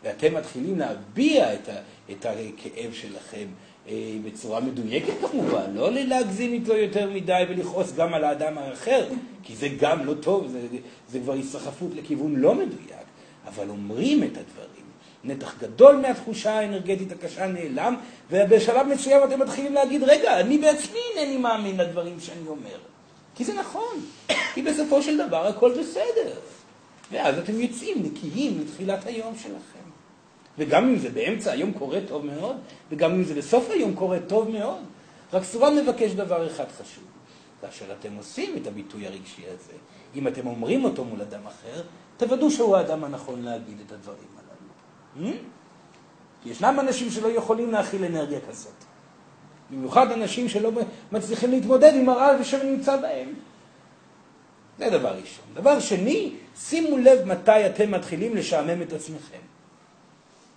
ואתם 0.06 0.34
מתחילים 0.34 0.78
להביע 0.78 1.54
את, 1.54 1.68
ה, 1.68 1.72
את 2.10 2.26
הכאב 2.26 2.92
שלכם 2.92 3.46
בצורה 4.24 4.60
מדויקת 4.60 5.12
כמובן, 5.30 5.74
לא 5.74 5.90
להגזים 5.92 6.52
איתו 6.52 6.76
יותר 6.76 7.10
מדי 7.10 7.42
ולכעוס 7.48 7.92
גם 7.92 8.14
על 8.14 8.24
האדם 8.24 8.58
האחר, 8.58 9.06
כי 9.42 9.56
זה 9.56 9.68
גם 9.68 10.06
לא 10.06 10.14
טוב, 10.14 10.48
זה, 10.48 10.60
זה 11.08 11.18
כבר 11.18 11.32
הסחפות 11.32 11.90
לכיוון 11.94 12.36
לא 12.36 12.54
מדויק, 12.54 13.06
אבל 13.46 13.68
אומרים 13.68 14.22
את 14.22 14.36
הדברים. 14.36 14.86
נתח 15.24 15.54
גדול 15.60 15.96
מהתחושה 15.96 16.58
האנרגטית 16.58 17.12
הקשה 17.12 17.46
נעלם, 17.46 17.96
ובשלב 18.30 18.86
מסוים 18.86 19.24
אתם 19.24 19.40
מתחילים 19.40 19.74
להגיד, 19.74 20.02
רגע, 20.02 20.40
אני 20.40 20.58
בעצמי 20.58 20.98
אינני 21.16 21.36
מאמין 21.36 21.76
לדברים 21.76 22.20
שאני 22.20 22.48
אומר. 22.48 22.78
כי 23.34 23.44
זה 23.44 23.54
נכון, 23.54 24.06
כי 24.54 24.62
בסופו 24.62 25.02
של 25.02 25.26
דבר 25.26 25.46
הכל 25.46 25.72
בסדר. 25.80 26.32
ואז 27.12 27.38
אתם 27.38 27.60
יוצאים 27.60 28.02
נקיים 28.02 28.60
לתחילת 28.60 29.06
היום 29.06 29.34
שלכם. 29.42 29.86
וגם 30.58 30.88
אם 30.88 30.98
זה 30.98 31.10
באמצע 31.10 31.52
היום 31.52 31.72
קורה 31.72 31.98
טוב 32.08 32.26
מאוד, 32.26 32.56
וגם 32.90 33.12
אם 33.12 33.24
זה 33.24 33.34
בסוף 33.34 33.70
היום 33.70 33.94
קורה 33.94 34.18
טוב 34.26 34.50
מאוד. 34.50 34.80
רק 35.32 35.44
סורן 35.44 35.76
מבקש 35.76 36.12
דבר 36.12 36.46
אחד 36.46 36.64
חשוב. 36.68 37.04
כאשר 37.60 37.84
אתם 38.00 38.14
עושים 38.16 38.56
את 38.56 38.66
הביטוי 38.66 39.06
הרגשי 39.06 39.42
הזה, 39.46 39.72
אם 40.14 40.28
אתם 40.28 40.46
אומרים 40.46 40.84
אותו 40.84 41.04
מול 41.04 41.20
אדם 41.20 41.46
אחר, 41.46 41.82
תוודאו 42.16 42.50
שהוא 42.50 42.76
האדם 42.76 43.04
הנכון 43.04 43.42
להגיד 43.42 43.76
את 43.86 43.92
הדברים 43.92 44.28
הללו. 44.36 45.30
Hmm? 45.30 45.36
כי 46.42 46.50
ישנם 46.50 46.76
אנשים 46.80 47.10
שלא 47.10 47.28
יכולים 47.28 47.72
להכיל 47.72 48.04
אנרגיה 48.04 48.40
כזאת. 48.48 48.84
במיוחד 49.70 50.12
אנשים 50.12 50.48
שלא 50.48 50.70
מצליחים 51.12 51.50
להתמודד 51.50 51.92
עם 51.94 52.08
הרעל 52.08 52.44
שנמצא 52.44 52.96
בהם. 52.96 53.34
זה 54.78 54.90
דבר 54.90 55.08
ראשון. 55.08 55.44
דבר 55.54 55.80
שני, 55.80 56.32
שימו 56.56 56.96
לב 56.96 57.24
מתי 57.24 57.66
אתם 57.66 57.90
מתחילים 57.90 58.36
לשעמם 58.36 58.82
את 58.82 58.92
עצמכם. 58.92 59.38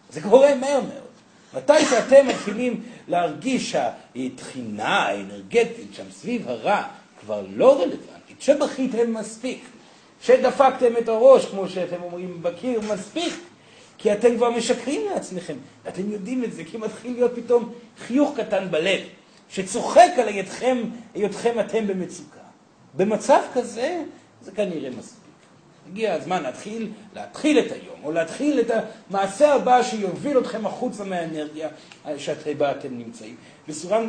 זה 0.10 0.22
קורה 0.22 0.56
מהר 0.56 0.82
מאוד. 0.82 1.10
מתי 1.54 1.86
שאתם 1.86 2.28
מתחילים 2.28 2.84
להרגיש 3.08 3.72
שהתחינה 3.72 4.88
האנרגטית 4.88 5.94
שם 5.94 6.12
סביב 6.12 6.50
הרע 6.50 6.84
כבר 7.20 7.46
לא 7.56 7.82
רלוונטית, 7.82 8.42
שבכיתם 8.42 9.14
מספיק, 9.14 9.64
שדפקתם 10.22 10.98
את 10.98 11.10
הראש, 11.10 11.46
כמו 11.46 11.70
שאתם 11.70 12.04
אומרים 12.04 12.44
בקיר, 12.44 12.82
מספיק, 12.94 13.34
כי 13.98 14.14
אתם 14.14 14.38
כבר 14.38 14.50
משקרים 14.50 15.02
לעצמכם. 15.14 15.56
אתם 15.88 16.12
יודעים 16.12 16.44
את 16.44 16.54
זה, 16.54 16.64
כי 16.64 16.78
מתחיל 16.78 17.14
להיות 17.14 17.32
פתאום 17.36 17.74
חיוך 18.00 18.38
קטן 18.38 18.72
בלב, 18.72 19.02
שצוחק 19.50 20.12
על 20.18 20.28
היותכם, 20.28 20.78
היותכם 21.14 21.60
אתם 21.60 21.88
במצוקה. 21.88 22.40
במצב 22.94 23.42
כזה, 23.54 24.04
זה 24.42 24.52
כנראה 24.52 24.90
מספיק. 24.90 25.29
הגיע 25.92 26.14
הזמן 26.14 26.44
להתחיל, 26.44 26.92
להתחיל 27.16 27.60
את 27.60 27.72
היום, 27.72 28.04
או 28.04 28.12
להתחיל 28.12 28.60
את 28.60 28.72
המעשה 29.10 29.54
הבא 29.54 29.84
שיוביל 29.84 30.40
אתכם 30.40 30.66
החוצה 30.66 31.04
מהאנרגיה 31.04 31.70
שבה 32.18 32.72
אתם 32.72 32.98
נמצאים. 32.98 33.36
בסורה 33.68 34.02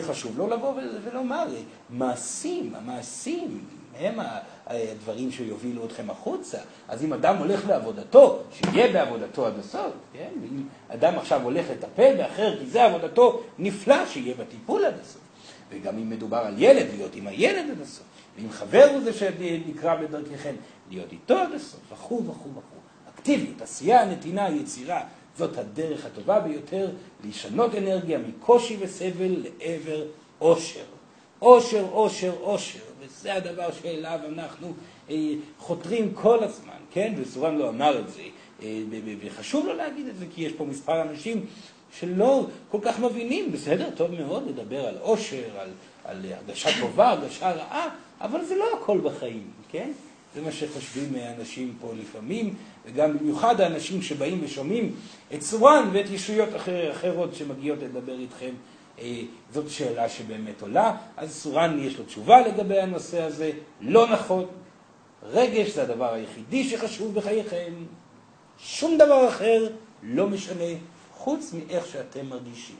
חשוב 0.00 0.38
לא 0.38 0.50
לבוא 0.50 0.74
ולומר, 1.04 1.46
מעשים, 1.90 2.74
המעשים 2.74 3.64
הם 3.98 4.18
הדברים 4.66 5.30
שיובילו 5.30 5.86
אתכם 5.86 6.10
החוצה. 6.10 6.58
אז 6.88 7.04
אם 7.04 7.12
אדם 7.12 7.36
הולך 7.36 7.68
לעבודתו, 7.68 8.42
שיהיה 8.52 8.92
בעבודתו 8.92 9.46
עד 9.46 9.58
הסוף, 9.58 9.92
כן? 10.12 10.30
ואם 10.42 10.62
אדם 10.88 11.18
עכשיו 11.18 11.42
הולך 11.42 11.66
לטפל 11.70 12.16
באחר 12.16 12.58
כי 12.58 12.66
זה 12.66 12.84
עבודתו, 12.84 13.42
נפלא 13.58 14.06
שיהיה 14.06 14.34
בטיפול 14.34 14.84
עד 14.84 14.94
הסוף. 15.00 15.22
וגם 15.70 15.98
אם 15.98 16.10
מדובר 16.10 16.36
על 16.36 16.54
ילד, 16.58 16.86
להיות 16.96 17.14
עם 17.14 17.26
הילד 17.26 17.70
עד 17.70 17.80
הסוף. 17.80 18.04
ואם 18.36 18.50
חבר 18.50 18.88
הוא 18.92 19.00
זה 19.00 19.12
שנקרא 19.12 19.94
בדרככם, 19.94 20.54
להיות 20.92 21.12
איתו 21.12 21.34
עד 21.34 21.52
הסוף, 21.52 21.80
וכו' 21.92 22.24
וכו' 22.24 22.48
וכו'. 22.50 22.80
אקטיביות, 23.14 23.62
עשייה, 23.62 24.04
נתינה, 24.04 24.48
יצירה, 24.48 25.00
זאת 25.38 25.58
הדרך 25.58 26.06
הטובה 26.06 26.40
ביותר 26.40 26.90
לשנות 27.24 27.74
אנרגיה 27.74 28.18
מקושי 28.18 28.76
וסבל 28.80 29.36
לעבר 29.42 30.04
עושר. 30.38 30.84
עושר, 31.38 31.86
עושר, 31.90 32.32
עושר, 32.40 32.78
וזה 33.00 33.34
הדבר 33.34 33.68
שאליו 33.82 34.18
אנחנו 34.28 34.72
אה, 35.10 35.16
חותרים 35.58 36.14
כל 36.14 36.44
הזמן, 36.44 36.72
כן? 36.90 37.14
וסורן 37.16 37.56
לא 37.56 37.68
אמר 37.68 38.00
את 38.00 38.08
זה, 38.10 38.22
אה, 38.62 38.82
וחשוב 39.20 39.66
לו 39.66 39.74
להגיד 39.74 40.08
את 40.08 40.16
זה, 40.16 40.26
כי 40.34 40.42
יש 40.42 40.52
פה 40.52 40.64
מספר 40.64 41.02
אנשים 41.02 41.46
שלא 41.98 42.46
כל 42.70 42.78
כך 42.82 43.00
מבינים, 43.00 43.52
בסדר, 43.52 43.90
טוב 43.96 44.10
מאוד 44.10 44.48
לדבר 44.48 44.86
על 44.86 44.94
עושר, 45.00 45.42
על, 45.58 45.68
על 46.04 46.24
הרגשה 46.32 46.80
טובה, 46.80 47.10
הרגשה 47.10 47.50
רעה, 47.50 47.88
אבל 48.20 48.44
זה 48.44 48.56
לא 48.56 48.64
הכל 48.78 48.98
בחיים, 48.98 49.50
כן? 49.68 49.90
זה 50.34 50.40
מה 50.40 50.52
שחושבים 50.52 51.14
האנשים 51.14 51.74
פה 51.80 51.92
לפעמים, 52.00 52.54
וגם 52.86 53.18
במיוחד 53.18 53.60
האנשים 53.60 54.02
שבאים 54.02 54.40
ושומעים 54.44 54.94
את 55.34 55.42
סורן 55.42 55.88
ואת 55.92 56.10
ישויות 56.10 56.56
אחר, 56.56 56.92
אחרות 56.92 57.34
שמגיעות 57.34 57.78
לדבר 57.82 58.18
איתכם. 58.18 58.50
אה, 58.98 59.22
זאת 59.52 59.70
שאלה 59.70 60.08
שבאמת 60.08 60.62
עולה, 60.62 60.96
אז 61.16 61.34
סורן 61.34 61.78
יש 61.78 61.98
לו 61.98 62.04
תשובה 62.04 62.40
לגבי 62.48 62.80
הנושא 62.80 63.22
הזה, 63.22 63.50
לא 63.80 64.06
נכון. 64.10 64.46
רגש 65.22 65.70
זה 65.70 65.82
הדבר 65.82 66.14
היחידי 66.14 66.64
שחשוב 66.64 67.14
בחייכם, 67.14 67.72
שום 68.58 68.98
דבר 68.98 69.28
אחר 69.28 69.68
לא 70.02 70.28
משנה 70.28 70.64
חוץ 71.12 71.52
מאיך 71.52 71.86
שאתם 71.86 72.26
מרגישים. 72.26 72.76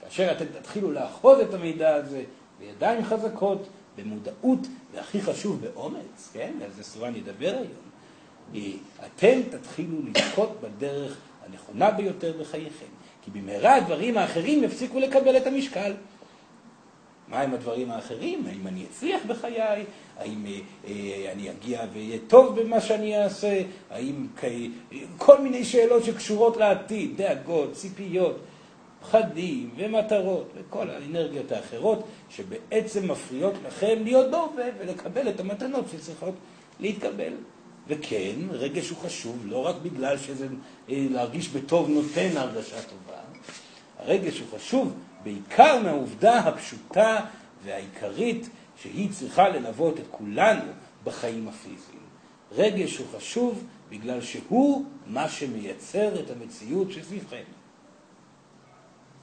כאשר 0.00 0.32
אתם 0.32 0.44
תתחילו 0.44 0.92
לאחוז 0.92 1.38
את 1.38 1.54
המידע 1.54 1.94
הזה 1.94 2.22
בידיים 2.58 3.04
חזקות, 3.04 3.68
במודעות, 3.96 4.66
והכי 4.96 5.22
חשוב, 5.22 5.60
באומץ, 5.60 6.30
כן? 6.32 6.52
על 6.64 6.70
זה 6.76 6.84
סורן 6.84 7.16
ידבר 7.16 7.54
היום. 7.54 7.86
אתם 9.06 9.40
תתחילו 9.50 9.98
לזכות 10.06 10.60
בדרך 10.60 11.16
הנכונה 11.46 11.90
ביותר 11.90 12.32
בחייכם, 12.40 12.86
כי 13.22 13.30
במהרה 13.30 13.74
הדברים 13.76 14.18
האחרים 14.18 14.64
יפסיקו 14.64 15.00
לקבל 15.00 15.36
את 15.36 15.46
המשקל. 15.46 15.92
מהם 17.28 17.54
הדברים 17.54 17.90
האחרים? 17.90 18.46
האם 18.46 18.66
אני 18.66 18.84
אצליח 18.90 19.20
בחיי? 19.26 19.84
האם 20.18 20.46
אה, 20.46 20.58
אה, 20.88 21.32
אני 21.32 21.50
אגיע 21.50 21.84
ואהיה 21.92 22.18
טוב 22.26 22.60
במה 22.60 22.80
שאני 22.80 23.24
אעשה? 23.24 23.62
האם 23.90 24.26
כל 25.16 25.40
מיני 25.40 25.64
שאלות 25.64 26.04
שקשורות 26.04 26.56
לעתיד, 26.56 27.16
דאגות, 27.16 27.72
ציפיות. 27.72 28.36
פחדים 29.00 29.70
ומטרות 29.76 30.50
וכל 30.54 30.90
האנרגיות 30.90 31.52
האחרות 31.52 32.06
שבעצם 32.30 33.10
מפריעות 33.10 33.54
לכם 33.66 33.96
להיות 34.04 34.30
בהווה 34.30 34.64
ולקבל 34.78 35.28
את 35.28 35.40
המתנות 35.40 35.84
שצריכות 35.92 36.34
להתקבל. 36.80 37.32
וכן, 37.88 38.34
רגש 38.50 38.88
הוא 38.88 38.98
חשוב 38.98 39.42
לא 39.44 39.66
רק 39.66 39.76
בגלל 39.82 40.18
שזה 40.18 40.46
אה, 40.90 41.06
להרגיש 41.10 41.48
בטוב 41.48 41.88
נותן 41.88 42.36
הרגשה 42.36 42.82
טובה, 42.82 43.20
הרגש 43.98 44.40
הוא 44.40 44.58
חשוב 44.58 44.94
בעיקר 45.22 45.82
מהעובדה 45.82 46.38
הפשוטה 46.38 47.20
והעיקרית 47.64 48.48
שהיא 48.82 49.10
צריכה 49.10 49.48
ללוות 49.48 50.00
את 50.00 50.04
כולנו 50.10 50.72
בחיים 51.04 51.48
הפיזיים. 51.48 52.06
רגש 52.52 52.96
הוא 52.96 53.06
חשוב 53.16 53.64
בגלל 53.90 54.20
שהוא 54.20 54.84
מה 55.06 55.28
שמייצר 55.28 56.20
את 56.20 56.30
המציאות 56.30 56.92
שסביבכם. 56.92 57.42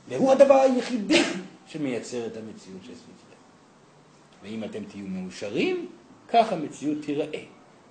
והוא 0.08 0.32
הדבר 0.32 0.54
היחידי 0.54 1.24
שמייצר 1.68 2.26
את 2.26 2.38
המציאות 2.38 2.82
שסביבכם. 2.82 3.14
ואם 4.44 4.64
אתם 4.64 4.84
תהיו 4.84 5.06
מאושרים, 5.08 5.88
כך 6.28 6.54
המציאות 6.54 6.98
תיראה. 7.06 7.44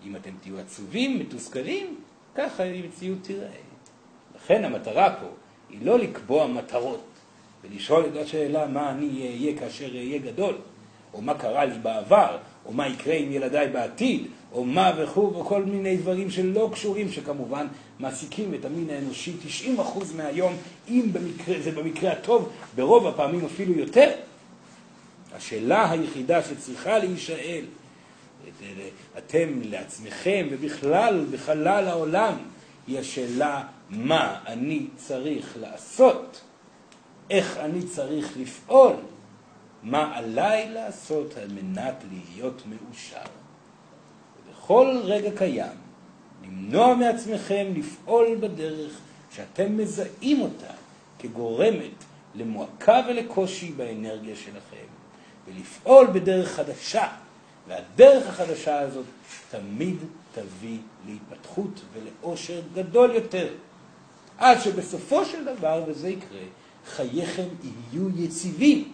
אם 0.07 0.17
אתם 0.17 0.31
תהיו 0.41 0.59
עצובים, 0.59 1.19
מתוסכלים, 1.19 2.01
ככה 2.35 2.65
המציאות 2.65 3.19
תיראה. 3.23 3.61
לכן 4.37 4.65
המטרה 4.65 5.17
פה 5.21 5.27
היא 5.71 5.79
לא 5.83 5.99
לקבוע 5.99 6.47
מטרות 6.47 7.05
ולשאול 7.63 8.05
את 8.07 8.17
השאלה 8.17 8.67
מה 8.67 8.91
אני 8.91 9.07
אהיה 9.07 9.59
כאשר 9.59 9.97
אהיה 9.97 10.19
גדול, 10.19 10.55
או 11.15 11.23
מה 11.23 11.35
קרה 11.35 11.65
לי 11.65 11.79
בעבר, 11.79 12.39
או 12.67 12.73
מה 12.73 12.89
יקרה 12.89 13.15
עם 13.15 13.33
ילדיי 13.33 13.69
בעתיד, 13.69 14.27
או 14.55 14.65
מה 14.65 14.93
וכו' 14.99 15.37
וכל 15.37 15.65
מיני 15.65 15.97
דברים 15.97 16.31
שלא 16.31 16.71
קשורים, 16.73 17.13
שכמובן 17.13 17.67
מעסיקים 17.99 18.55
את 18.55 18.65
המין 18.65 18.91
האנושי 18.91 19.33
90% 19.79 19.81
מהיום, 20.17 20.57
אם 20.89 21.09
במקרה, 21.13 21.61
זה 21.61 21.71
במקרה 21.71 22.13
הטוב, 22.13 22.49
ברוב 22.75 23.07
הפעמים 23.07 23.45
אפילו 23.45 23.73
יותר. 23.73 24.11
השאלה 25.35 25.91
היחידה 25.91 26.43
שצריכה 26.43 26.99
להישאל, 26.99 27.65
אתם 29.19 29.49
לעצמכם 29.65 30.47
ובכלל 30.51 31.27
בחלל 31.31 31.89
העולם, 31.89 32.35
היא 32.87 32.99
השאלה 32.99 33.65
מה 33.91 34.39
אני 34.47 34.87
צריך 34.97 35.57
לעשות, 35.61 36.41
איך 37.31 37.57
אני 37.57 37.83
צריך 37.83 38.37
לפעול, 38.37 38.93
מה 39.83 40.17
עליי 40.17 40.69
לעשות 40.69 41.37
על 41.37 41.49
מנת 41.49 41.95
להיות 42.11 42.63
מאושר. 42.67 43.42
ובכל 44.73 45.01
רגע 45.05 45.31
קיים, 45.37 45.73
למנוע 46.45 46.95
מעצמכם 46.95 47.67
לפעול 47.77 48.37
בדרך 48.41 48.99
שאתם 49.31 49.77
מזהים 49.77 50.41
אותה 50.41 50.73
כגורמת 51.19 52.05
למועקה 52.35 53.01
ולקושי 53.09 53.73
באנרגיה 53.73 54.37
שלכם, 54.37 54.87
ולפעול 55.47 56.07
בדרך 56.07 56.49
חדשה, 56.49 57.09
והדרך 57.69 58.29
החדשה 58.29 58.79
הזאת 58.81 59.05
תמיד 59.51 59.97
תביא 60.35 60.79
להתפתחות 61.07 61.81
ולאושר 61.93 62.61
גדול 62.75 63.11
יותר, 63.11 63.49
עד 64.39 64.61
שבסופו 64.61 65.25
של 65.25 65.45
דבר, 65.45 65.85
וזה 65.87 66.09
יקרה, 66.09 66.41
חייכם 66.87 67.49
יהיו 67.63 68.09
יציבים. 68.25 68.92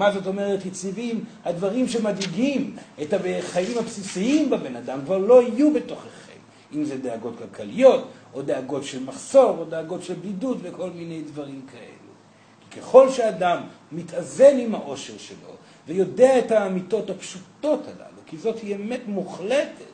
מה 0.00 0.12
זאת 0.12 0.26
אומרת 0.26 0.66
יציבים? 0.66 1.24
הדברים 1.44 1.88
שמדאיגים 1.88 2.76
את 3.02 3.14
החיים 3.14 3.78
הבסיסיים 3.78 4.50
בבן 4.50 4.76
אדם 4.76 4.98
כבר 5.04 5.18
לא 5.18 5.42
יהיו 5.42 5.74
בתוככם. 5.74 6.38
אם 6.74 6.84
זה 6.84 6.98
דאגות 6.98 7.38
כלכליות, 7.38 8.08
או 8.34 8.42
דאגות 8.42 8.84
של 8.84 9.04
מחסור, 9.04 9.58
או 9.58 9.64
דאגות 9.64 10.02
של 10.02 10.14
בדידות 10.14 10.58
וכל 10.62 10.90
מיני 10.90 11.22
דברים 11.22 11.60
כאלו. 11.72 12.12
כי 12.60 12.80
ככל 12.80 13.10
שאדם 13.10 13.62
מתאזן 13.92 14.58
עם 14.58 14.74
האושר 14.74 15.18
שלו, 15.18 15.54
ויודע 15.86 16.38
את 16.38 16.50
האמיתות 16.50 17.10
הפשוטות 17.10 17.80
הללו, 17.86 18.20
כי 18.26 18.38
זאת 18.38 18.58
היא 18.58 18.76
אמת 18.76 19.00
מוחלטת, 19.06 19.84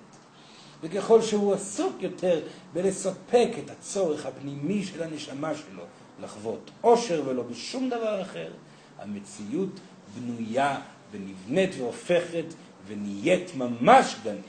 וככל 0.83 1.23
שהוא 1.23 1.55
עסוק 1.55 1.93
יותר 2.01 2.41
בלספק 2.73 3.49
את 3.65 3.71
הצורך 3.71 4.27
הפנימי 4.27 4.85
של 4.85 5.03
הנשמה 5.03 5.55
שלו 5.55 5.83
לחוות 6.23 6.71
אושר 6.85 7.23
ולא 7.27 7.43
בשום 7.43 7.89
דבר 7.89 8.23
אחר, 8.23 8.49
המציאות 8.99 9.71
בנויה 10.21 10.81
ונבנית 11.13 11.71
והופכת 11.79 12.45
ונהיית 12.87 13.55
ממש 13.55 14.17
גן 14.25 14.31
עדן. 14.31 14.41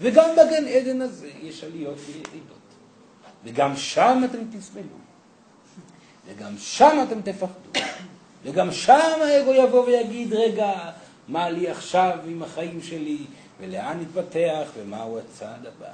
וגם 0.00 0.30
בגן 0.32 0.68
עדן 0.68 1.00
הזה 1.00 1.30
יש 1.42 1.64
עליות 1.64 1.98
וירידות. 2.06 2.56
וגם 3.44 3.76
שם 3.76 4.22
אתם 4.24 4.58
תסבלו. 4.58 4.82
וגם 6.26 6.58
שם 6.58 7.04
אתם 7.08 7.22
תפחדו. 7.22 7.80
וגם 8.44 8.72
שם 8.72 9.18
האגו 9.22 9.54
יבוא 9.54 9.84
ויגיד, 9.86 10.34
רגע, 10.34 10.72
מה 11.28 11.50
לי 11.50 11.68
עכשיו 11.68 12.18
עם 12.26 12.42
החיים 12.42 12.82
שלי, 12.82 13.18
ולאן 13.60 14.00
נתפתח, 14.00 14.68
ומהו 14.76 15.18
הצעד 15.18 15.66
הבא. 15.66 15.92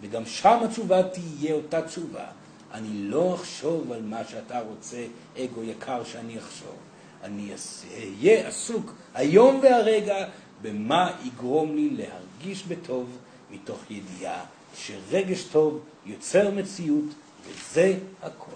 וגם 0.00 0.26
שם 0.26 0.58
התשובה 0.64 1.02
תהיה 1.02 1.54
אותה 1.54 1.82
תשובה. 1.82 2.24
אני 2.72 2.88
לא 2.92 3.34
אחשוב 3.34 3.92
על 3.92 4.02
מה 4.02 4.24
שאתה 4.28 4.60
רוצה, 4.60 5.04
אגו 5.38 5.62
יקר, 5.62 6.04
שאני 6.04 6.38
אחשוב. 6.38 6.76
אני 7.22 7.50
אהיה 7.92 8.48
עסוק 8.48 8.92
היום 9.14 9.60
והרגע 9.62 10.28
במה 10.62 11.12
יגרום 11.24 11.76
לי 11.76 11.90
להרגיש 11.90 12.64
בטוב, 12.64 13.18
מתוך 13.50 13.90
ידיעה 13.90 14.44
שרגש 14.76 15.42
טוב 15.42 15.80
יוצר 16.06 16.50
מציאות, 16.50 17.04
וזה 17.46 17.98
הכל. 18.22 18.50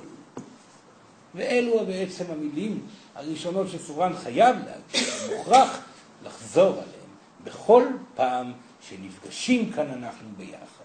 ואלו 1.35 1.87
בעצם 1.87 2.25
המילים 2.29 2.81
הראשונות 3.15 3.69
שסורן 3.69 4.13
חייב 4.17 4.57
להגיד, 4.57 5.09
מוכרח 5.37 5.79
לחזור 6.25 6.73
עליהן 6.73 7.13
בכל 7.45 7.87
פעם 8.15 8.53
שנפגשים 8.89 9.73
כאן 9.73 9.91
אנחנו 9.91 10.29
ביחד. 10.37 10.83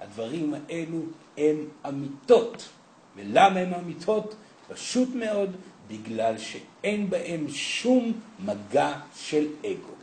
הדברים 0.00 0.54
האלו 0.54 1.00
הם 1.38 1.56
אמיתות. 1.88 2.68
ולמה 3.16 3.60
הם 3.60 3.74
אמיתות? 3.74 4.34
פשוט 4.68 5.08
מאוד 5.14 5.56
בגלל 5.88 6.38
שאין 6.38 7.10
בהם 7.10 7.46
שום 7.48 8.12
מגע 8.44 8.92
של 9.16 9.46
אגו. 9.60 9.94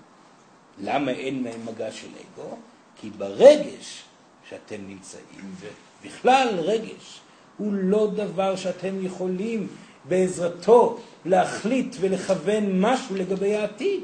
למה 0.82 1.12
אין 1.12 1.44
בהם 1.44 1.66
מגע 1.66 1.92
של 1.92 2.08
אגו? 2.08 2.58
כי 2.96 3.10
ברגש 3.10 4.04
שאתם 4.50 4.82
נמצאים, 4.88 5.56
ובכלל 5.60 6.60
רגש, 6.60 7.20
הוא 7.58 7.74
לא 7.74 8.12
דבר 8.16 8.56
שאתם 8.56 9.06
יכולים 9.06 9.68
בעזרתו 10.06 11.00
להחליט 11.26 11.96
ולכוון 12.00 12.82
משהו 12.82 13.16
לגבי 13.16 13.56
העתיד. 13.56 14.04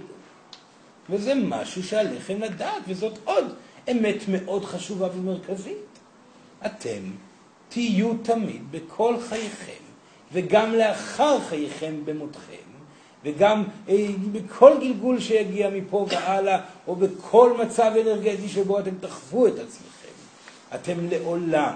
וזה 1.10 1.34
משהו 1.36 1.84
שעליכם 1.84 2.42
לדעת, 2.42 2.84
וזאת 2.88 3.20
עוד 3.24 3.54
אמת 3.92 4.18
מאוד 4.28 4.66
חשובה 4.66 5.08
ומרכזית. 5.16 6.00
אתם 6.66 7.02
תהיו 7.70 8.14
תמיד 8.24 8.72
בכל 8.72 9.16
חייכם, 9.30 9.84
וגם 10.34 10.74
לאחר 10.74 11.40
חייכם 11.40 11.94
במותכם, 12.06 12.70
וגם 13.24 13.64
אה, 13.90 14.08
בכל 14.32 14.72
גלגול 14.80 15.20
שיגיע 15.20 15.70
מפה 15.70 16.06
והלאה, 16.10 16.62
או 16.88 16.96
בכל 16.96 17.58
מצב 17.64 17.92
אנרגטי 18.02 18.50
שבו 18.50 18.80
אתם 18.80 18.96
תחוו 19.00 19.48
את 19.48 19.60
עצמכם. 19.60 20.14
אתם 20.76 21.10
לעולם, 21.10 21.74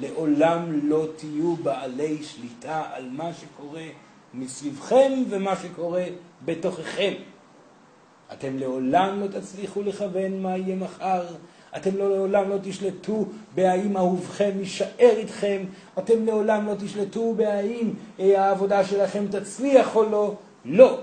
לעולם 0.00 0.88
לא 0.88 1.06
תהיו 1.16 1.56
בעלי 1.56 2.22
שליטה 2.22 2.82
על 2.92 3.08
מה 3.10 3.30
שקורה 3.40 3.86
מסביבכם 4.34 5.12
ומה 5.30 5.56
שקורה 5.56 6.04
בתוככם. 6.44 7.12
אתם 8.32 8.58
לעולם 8.58 9.20
לא 9.20 9.26
תצליחו 9.26 9.82
לכוון 9.82 10.42
מה 10.42 10.56
יהיה 10.56 10.76
מחר, 10.76 11.26
אתם 11.76 11.96
לעולם 11.96 12.48
לא 12.48 12.56
תשלטו 12.62 13.26
בהאם 13.54 13.96
אהובכם 13.96 14.50
יישאר 14.58 15.14
איתכם, 15.16 15.64
אתם 15.98 16.26
לעולם 16.26 16.66
לא 16.66 16.74
תשלטו 16.78 17.34
בהאם 17.34 17.90
אה, 18.20 18.44
העבודה 18.44 18.84
שלכם 18.84 19.24
תצליח 19.30 19.96
או 19.96 20.10
לא, 20.10 20.34
לא. 20.64 21.00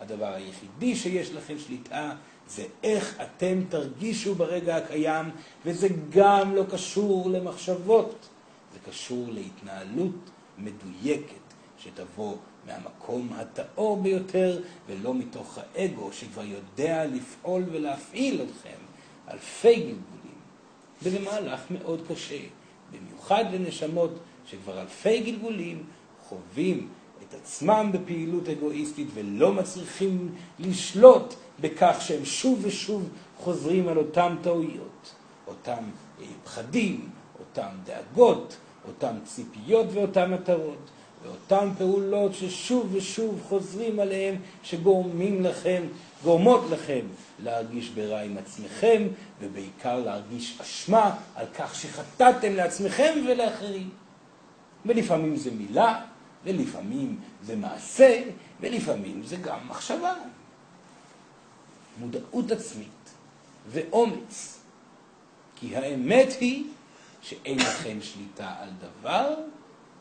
הדבר 0.00 0.34
היחידי 0.34 0.96
שיש 0.96 1.32
לכם 1.32 1.54
שליטה 1.58 2.12
זה 2.48 2.64
איך 2.82 3.20
אתם 3.22 3.60
תרגישו 3.68 4.34
ברגע 4.34 4.76
הקיים, 4.76 5.30
וזה 5.64 5.88
גם 6.10 6.54
לא 6.54 6.62
קשור 6.70 7.30
למחשבות, 7.30 8.28
זה 8.72 8.78
קשור 8.90 9.26
להתנהלות 9.30 10.30
מדויקת 10.58 11.46
שתבוא 11.78 12.34
מהמקום 12.66 13.28
הטהור 13.32 14.02
ביותר, 14.02 14.62
ולא 14.86 15.14
מתוך 15.14 15.58
האגו 15.58 16.12
שכבר 16.12 16.44
יודע 16.44 17.06
לפעול 17.06 17.64
ולהפעיל 17.72 18.42
אתכם 18.42 18.85
אלפי 19.30 19.74
גלגולים. 19.74 20.36
וזה 21.02 21.18
מהלך 21.20 21.60
מאוד 21.70 22.02
קשה, 22.08 22.40
במיוחד 22.90 23.44
לנשמות 23.52 24.10
שכבר 24.46 24.80
אלפי 24.80 25.20
גלגולים 25.20 25.84
חווים 26.28 26.88
את 27.28 27.34
עצמם 27.34 27.90
בפעילות 27.92 28.48
אגואיסטית 28.48 29.08
ולא 29.14 29.52
מצליחים 29.52 30.34
לשלוט 30.58 31.34
בכך 31.60 31.96
שהם 32.00 32.24
שוב 32.24 32.58
ושוב 32.62 33.08
חוזרים 33.38 33.88
על 33.88 33.98
אותם 33.98 34.36
טעויות, 34.42 35.14
אותם 35.46 35.84
פחדים, 36.44 37.08
אותם 37.38 37.68
דאגות, 37.84 38.56
אותם 38.88 39.16
ציפיות 39.24 39.86
ואותן 39.92 40.34
מטרות. 40.34 40.90
באותן 41.24 41.68
פעולות 41.78 42.34
ששוב 42.34 42.88
ושוב 42.92 43.40
חוזרים 43.48 44.00
עליהם, 44.00 44.34
שגורמים 44.62 45.42
לכם, 45.42 45.82
גורמות 46.26 46.70
לכם 46.70 47.06
להרגיש 47.42 47.88
ברע 47.88 48.20
עם 48.20 48.38
עצמכם, 48.38 49.02
ובעיקר 49.40 49.96
להרגיש 50.00 50.60
אשמה 50.60 51.16
על 51.34 51.46
כך 51.58 51.74
שחטאתם 51.74 52.52
לעצמכם 52.54 53.14
ולאחרים. 53.26 53.90
ולפעמים 54.86 55.36
זה 55.36 55.50
מילה, 55.50 56.04
ולפעמים 56.44 57.20
זה 57.42 57.56
מעשה, 57.56 58.22
ולפעמים 58.60 59.22
זה 59.22 59.36
גם 59.36 59.58
מחשבה. 59.68 60.14
מודעות 61.98 62.50
עצמית 62.50 63.10
ואומץ. 63.68 64.60
כי 65.56 65.76
האמת 65.76 66.28
היא 66.40 66.64
שאין 67.22 67.58
לכם 67.58 67.98
שליטה 68.00 68.54
על 68.60 68.68
דבר, 68.80 69.34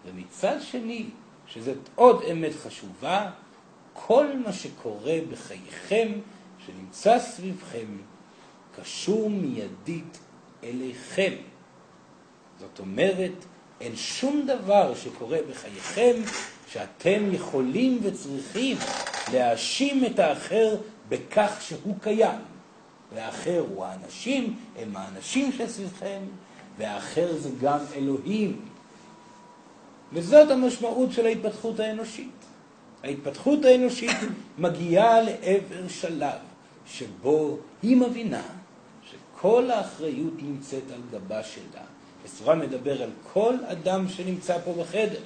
ומצד 0.05 0.57
שני, 0.61 1.05
שזאת 1.47 1.89
עוד 1.95 2.23
אמת 2.31 2.51
חשובה, 2.63 3.31
כל 3.97 4.27
מה 4.45 4.53
שקורה 4.53 5.17
בחייכם, 5.31 6.11
שנמצא 6.65 7.19
סביבכם, 7.19 7.85
קשור 8.75 9.29
מיידית 9.29 10.17
אליכם. 10.63 11.33
זאת 12.59 12.79
אומרת, 12.79 13.31
אין 13.81 13.95
שום 13.95 14.47
דבר 14.47 14.95
שקורה 14.95 15.37
בחייכם 15.49 16.13
שאתם 16.67 17.33
יכולים 17.33 17.99
וצריכים 18.03 18.77
להאשים 19.33 20.05
את 20.05 20.19
האחר 20.19 20.75
בכך 21.09 21.57
שהוא 21.61 21.95
קיים. 22.01 22.39
והאחר 23.13 23.63
הוא 23.69 23.85
האנשים, 23.85 24.55
הם 24.79 24.95
האנשים 24.95 25.51
שסביבכם, 25.51 26.19
והאחר 26.77 27.37
זה 27.37 27.49
גם 27.61 27.79
אלוהים. 27.95 28.61
וזאת 30.13 30.51
המשמעות 30.51 31.11
של 31.11 31.25
ההתפתחות 31.25 31.79
האנושית. 31.79 32.34
ההתפתחות 33.05 33.65
האנושית 33.65 34.17
מגיעה 34.57 35.21
לעבר 35.21 35.87
שלב 35.87 36.37
שבו 36.87 37.57
היא 37.83 37.97
מבינה 37.97 38.43
שכל 39.11 39.71
האחריות 39.71 40.33
נמצאת 40.41 40.83
על 40.93 41.01
גבה 41.11 41.43
שלה. 41.43 41.81
וסורה 42.25 42.55
מדבר 42.55 43.03
על 43.03 43.09
כל 43.33 43.55
אדם 43.65 44.09
שנמצא 44.09 44.57
פה 44.59 44.73
בחדר. 44.73 45.19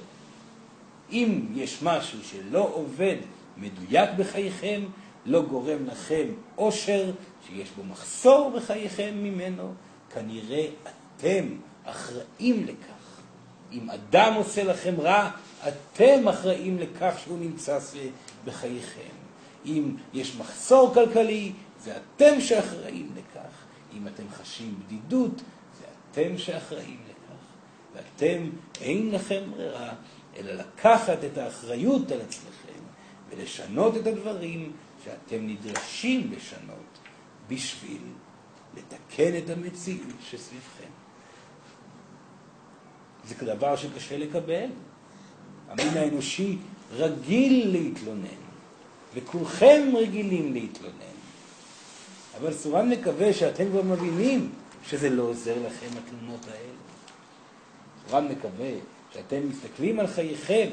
אם 1.12 1.46
יש 1.54 1.82
משהו 1.82 2.18
שלא 2.24 2.70
עובד 2.74 3.16
מדויק 3.56 4.10
בחייכם, 4.18 4.82
לא 5.26 5.42
גורם 5.42 5.86
לכם 5.86 6.26
אושר, 6.58 7.10
שיש 7.46 7.70
בו 7.76 7.84
מחסור 7.84 8.52
בחייכם 8.56 9.10
ממנו, 9.14 9.72
כנראה 10.14 10.66
אתם 11.16 11.44
אחראים 11.84 12.66
לכך. 12.66 13.20
אם 13.72 13.90
אדם 13.90 14.34
עושה 14.34 14.64
לכם 14.64 14.94
רע, 15.00 15.30
אתם 15.68 16.28
אחראים 16.28 16.78
לכך 16.78 17.14
שהוא 17.18 17.38
נמצא 17.38 17.78
בחייכם. 18.44 19.14
אם 19.66 19.94
יש 20.14 20.36
מחסור 20.36 20.94
כלכלי, 20.94 21.52
זה 21.84 21.96
אתם 21.96 22.40
שאחראים 22.40 23.10
לכך. 23.16 23.50
אם 23.96 24.06
אתם 24.06 24.24
חשים 24.32 24.80
בדידות, 24.84 25.36
זה 25.80 25.86
אתם 26.10 26.38
שאחראים 26.38 26.98
לכך. 27.04 27.40
ואתם, 27.94 28.50
אין 28.80 29.10
לכם 29.10 29.42
ברירה, 29.50 29.94
אלא 30.36 30.52
לקחת 30.52 31.24
את 31.24 31.38
האחריות 31.38 32.10
על 32.12 32.20
עצמכם 32.20 32.80
ולשנות 33.30 33.96
את 33.96 34.06
הדברים 34.06 34.72
שאתם 35.04 35.46
נדרשים 35.46 36.32
לשנות 36.36 36.98
בשביל 37.48 38.02
לתקן 38.76 39.38
את 39.38 39.50
המציאות 39.50 40.16
שסביבכם. 40.30 40.90
זה 43.24 43.34
דבר 43.46 43.76
שקשה 43.76 44.18
לקבל. 44.18 44.66
המין 45.70 45.96
האנושי 45.96 46.56
רגיל 46.92 47.70
להתלונן, 47.72 48.40
וכולכם 49.14 49.92
רגילים 49.96 50.52
להתלונן. 50.52 50.94
אבל 52.40 52.52
סורן 52.52 52.88
מקווה 52.88 53.32
שאתם 53.32 53.68
כבר 53.70 53.82
מבינים 53.82 54.50
שזה 54.86 55.10
לא 55.10 55.22
עוזר 55.22 55.54
לכם 55.66 55.86
התלונות 55.86 56.46
האלה. 56.48 56.80
סורן 58.08 58.28
מקווה 58.28 58.70
שאתם 59.14 59.48
מסתכלים 59.48 60.00
על 60.00 60.06
חייכם, 60.06 60.68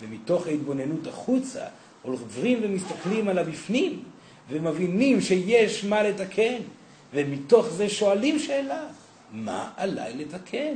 ומתוך 0.00 0.46
ההתבוננות 0.46 1.06
החוצה, 1.06 1.64
עוברים 2.02 2.58
ומסתכלים 2.62 3.28
על 3.28 3.38
הבפנים, 3.38 4.02
ומבינים 4.48 5.20
שיש 5.20 5.84
מה 5.84 6.02
לתקן, 6.02 6.58
ומתוך 7.14 7.68
זה 7.68 7.88
שואלים 7.88 8.38
שאלה, 8.38 8.86
מה 9.32 9.70
עליי 9.76 10.14
לתקן? 10.16 10.74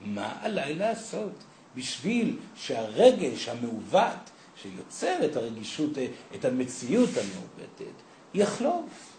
מה 0.00 0.32
עליי 0.42 0.74
לעשות? 0.74 1.32
בשביל 1.76 2.38
שהרגש 2.54 3.48
המעוות 3.48 4.30
שיוצר 4.56 5.24
את 5.24 5.36
הרגישות, 5.36 5.90
את 6.34 6.44
המציאות 6.44 7.10
המעוותת, 7.10 8.02
יחלוף. 8.34 9.18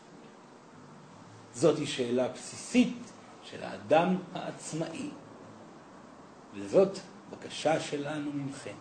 זאת 1.53 1.77
היא 1.77 1.87
שאלה 1.87 2.27
בסיסית 2.27 2.97
של 3.43 3.63
האדם 3.63 4.15
העצמאי. 4.33 5.09
וזאת 6.53 6.99
בקשה 7.31 7.79
שלנו 7.79 8.31
ממכם. 8.33 8.75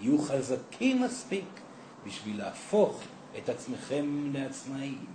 יהיו 0.00 0.18
חזקים 0.18 1.02
מספיק 1.02 1.44
בשביל 2.06 2.38
להפוך 2.38 3.02
את 3.38 3.48
עצמכם 3.48 4.30
לעצמאיים. 4.32 5.06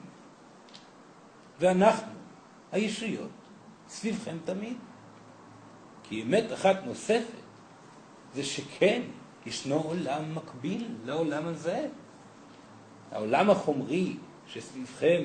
ואנחנו, 1.59 2.11
הישויות, 2.71 3.29
סביבכם 3.89 4.37
תמיד. 4.45 4.77
כי 6.03 6.23
אמת 6.23 6.53
אחת 6.53 6.75
נוספת 6.85 7.46
זה 8.37 8.43
שכן, 8.43 9.01
ישנו 9.45 9.75
עולם 9.75 10.35
מקביל 10.35 10.87
לעולם 11.05 11.47
הזה. 11.47 11.87
העולם 13.11 13.49
החומרי 13.49 14.15
שסביבכם 14.47 15.23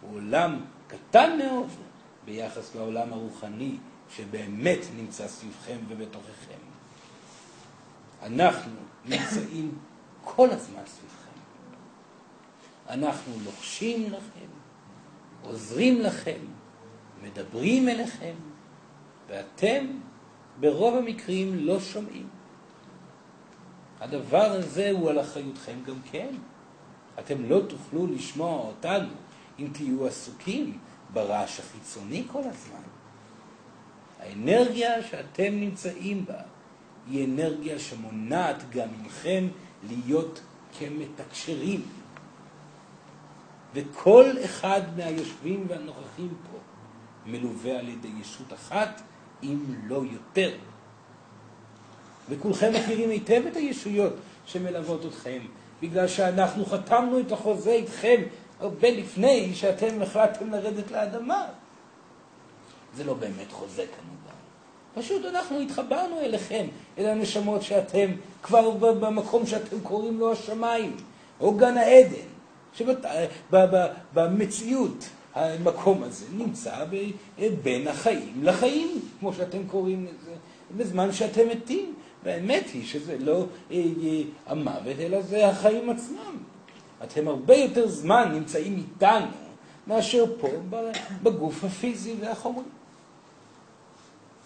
הוא 0.00 0.16
עולם 0.16 0.60
קטן 0.86 1.38
מאוד 1.38 1.68
ביחס 2.24 2.74
לעולם 2.74 3.12
הרוחני 3.12 3.76
שבאמת 4.16 4.78
נמצא 4.96 5.28
סביבכם 5.28 5.76
ובתוככם. 5.88 6.60
אנחנו 8.22 8.72
נמצאים 9.04 9.78
כל 10.24 10.50
הזמן 10.50 10.82
סביבכם. 10.86 11.40
אנחנו 12.88 13.32
לוחשים 13.44 14.12
לכם, 14.12 14.48
עוזרים 15.42 16.00
לכם, 16.00 16.38
מדברים 17.22 17.88
אליכם, 17.88 18.34
ואתם 19.28 19.86
ברוב 20.60 20.94
המקרים 20.94 21.54
לא 21.54 21.80
שומעים. 21.80 22.39
הדבר 24.00 24.52
הזה 24.52 24.90
הוא 24.90 25.10
על 25.10 25.20
אחריותכם 25.20 25.76
גם 25.86 25.96
כן. 26.12 26.34
אתם 27.18 27.44
לא 27.44 27.60
תוכלו 27.68 28.06
לשמוע 28.06 28.58
אותנו 28.58 29.08
אם 29.58 29.68
תהיו 29.72 30.06
עסוקים 30.06 30.78
ברעש 31.12 31.60
החיצוני 31.60 32.24
כל 32.32 32.38
הזמן. 32.38 32.82
האנרגיה 34.20 35.02
שאתם 35.02 35.52
נמצאים 35.52 36.24
בה 36.24 36.40
היא 37.10 37.24
אנרגיה 37.26 37.78
שמונעת 37.78 38.70
גם 38.70 38.88
מכם 39.02 39.48
להיות 39.88 40.40
כמתקשרים. 40.78 41.82
וכל 43.74 44.26
אחד 44.44 44.80
מהיושבים 44.96 45.66
והנוכחים 45.68 46.34
פה 46.50 46.58
מלווה 47.26 47.78
על 47.78 47.88
ידי 47.88 48.10
ישות 48.20 48.52
אחת, 48.52 49.02
אם 49.42 49.58
לא 49.86 50.02
יותר. 50.12 50.56
וכולכם 52.30 52.72
מכירים 52.74 53.10
היטב 53.10 53.42
את 53.46 53.56
הישויות 53.56 54.12
שמלוות 54.46 55.06
אתכם, 55.06 55.38
בגלל 55.82 56.08
שאנחנו 56.08 56.66
חתמנו 56.66 57.20
את 57.20 57.32
החוזה 57.32 57.72
איתכם 57.72 58.22
הרבה 58.60 58.90
לפני 58.90 59.54
שאתם 59.54 60.02
החלטתם 60.02 60.50
לרדת 60.50 60.90
לאדמה. 60.90 61.44
זה 62.96 63.04
לא 63.04 63.14
באמת 63.14 63.52
חוזה 63.52 63.84
כמובן. 63.96 64.30
פשוט 64.94 65.24
אנחנו 65.24 65.60
התחברנו 65.60 66.20
אליכם, 66.20 66.66
אל 66.98 67.06
הנשמות 67.06 67.62
שאתם 67.62 68.10
כבר 68.42 68.70
במקום 68.70 69.46
שאתם 69.46 69.80
קוראים 69.80 70.20
לו 70.20 70.32
השמיים, 70.32 70.96
או 71.40 71.54
גן 71.54 71.76
העדן, 71.76 72.26
שבמציאות 74.12 75.08
המקום 75.34 76.02
הזה 76.02 76.26
נמצא 76.32 76.84
בין 77.62 77.88
החיים 77.88 78.40
לחיים, 78.42 79.00
כמו 79.20 79.32
שאתם 79.32 79.66
קוראים 79.66 80.06
לזה, 80.06 80.34
בזמן 80.76 81.12
שאתם 81.12 81.48
מתים. 81.48 81.94
והאמת 82.24 82.64
היא 82.72 82.86
שזה 82.86 83.18
לא 83.18 83.46
אה, 83.70 83.76
אה, 83.76 84.22
המוות, 84.46 84.98
אלא 85.00 85.22
זה 85.22 85.48
החיים 85.48 85.90
עצמם. 85.90 86.36
אתם 87.04 87.28
הרבה 87.28 87.54
יותר 87.54 87.88
זמן 87.88 88.30
נמצאים 88.34 88.76
איתנו 88.76 89.26
מאשר 89.86 90.24
פה 90.40 90.48
בגוף 91.22 91.64
הפיזי 91.64 92.14
והחומרי. 92.20 92.64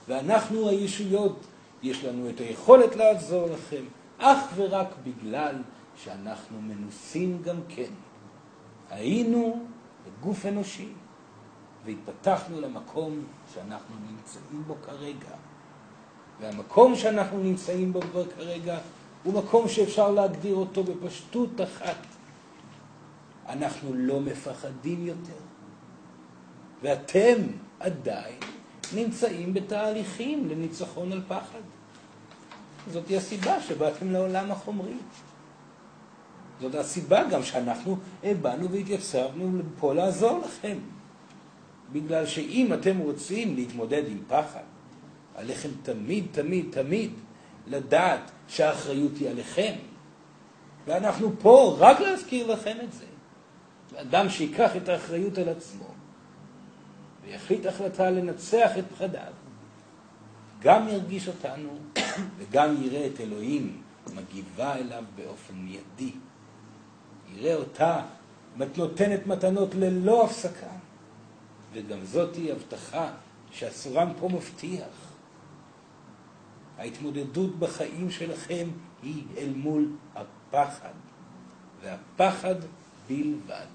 ואנחנו 0.08 0.68
הישויות, 0.68 1.40
יש 1.82 2.04
לנו 2.04 2.30
את 2.30 2.40
היכולת 2.40 2.96
לעזור 2.96 3.46
לכם, 3.46 3.84
אך 4.18 4.52
ורק 4.54 4.88
בגלל 5.04 5.54
שאנחנו 5.96 6.60
מנוסים 6.60 7.42
גם 7.42 7.56
כן. 7.68 7.92
היינו 8.90 9.66
בגוף 10.06 10.46
אנושי 10.46 10.88
והתפתחנו 11.84 12.60
למקום 12.60 13.24
שאנחנו 13.54 13.94
נמצאים 14.10 14.62
בו 14.66 14.74
כרגע. 14.86 15.36
והמקום 16.40 16.96
שאנחנו 16.96 17.38
נמצאים 17.38 17.92
בו 17.92 18.00
כרגע 18.36 18.78
הוא 19.22 19.34
מקום 19.34 19.68
שאפשר 19.68 20.10
להגדיר 20.10 20.54
אותו 20.54 20.84
בפשטות 20.84 21.60
אחת. 21.60 21.96
אנחנו 23.48 23.94
לא 23.94 24.20
מפחדים 24.20 25.06
יותר. 25.06 25.40
ואתם 26.82 27.34
עדיין 27.80 28.38
נמצאים 28.94 29.54
בתהליכים 29.54 30.48
לניצחון 30.48 31.12
על 31.12 31.22
פחד. 31.28 31.60
זאת 32.92 33.08
היא 33.08 33.16
הסיבה 33.16 33.60
שבאתם 33.60 34.10
לעולם 34.10 34.50
החומרי. 34.50 34.96
זאת 36.60 36.74
הסיבה 36.74 37.24
גם 37.24 37.42
שאנחנו 37.42 37.96
באנו 38.42 38.70
והתייצבנו 38.70 39.62
פה 39.80 39.94
לעזור 39.94 40.38
לכם. 40.38 40.78
בגלל 41.92 42.26
שאם 42.26 42.72
אתם 42.74 42.98
רוצים 42.98 43.54
להתמודד 43.54 44.02
עם 44.08 44.18
פחד, 44.28 44.62
עליכם 45.34 45.68
תמיד, 45.82 46.26
תמיד, 46.32 46.66
תמיד 46.70 47.10
לדעת 47.66 48.30
שהאחריות 48.48 49.16
היא 49.16 49.28
עליכם. 49.30 49.74
ואנחנו 50.86 51.32
פה 51.40 51.76
רק 51.78 52.00
להזכיר 52.00 52.52
לכם 52.52 52.76
את 52.82 52.92
זה. 52.92 53.04
אדם 53.96 54.28
שיקח 54.28 54.76
את 54.76 54.88
האחריות 54.88 55.38
על 55.38 55.48
עצמו 55.48 55.94
ויחליט 57.24 57.66
החלטה 57.66 58.10
לנצח 58.10 58.70
את 58.78 58.84
פחדיו, 58.94 59.32
גם 60.60 60.88
ירגיש 60.88 61.28
אותנו 61.28 61.78
וגם 62.38 62.82
יראה 62.82 63.06
את 63.06 63.20
אלוהים 63.20 63.82
מגיבה 64.14 64.74
אליו 64.74 65.04
באופן 65.16 65.54
מיידי. 65.54 66.12
יראה 67.34 67.54
אותה 67.54 68.02
נותנת 68.76 69.26
מתנות 69.26 69.74
ללא 69.74 70.24
הפסקה. 70.24 70.66
וגם 71.72 72.04
זאת 72.04 72.36
היא 72.36 72.52
הבטחה 72.52 73.10
שהסורן 73.50 74.12
פה 74.20 74.28
מבטיח. 74.28 75.03
ההתמודדות 76.78 77.58
בחיים 77.58 78.10
שלכם 78.10 78.68
היא 79.02 79.22
אל 79.38 79.52
מול 79.56 79.88
הפחד, 80.14 80.92
והפחד 81.82 82.54
בלבד. 83.08 83.66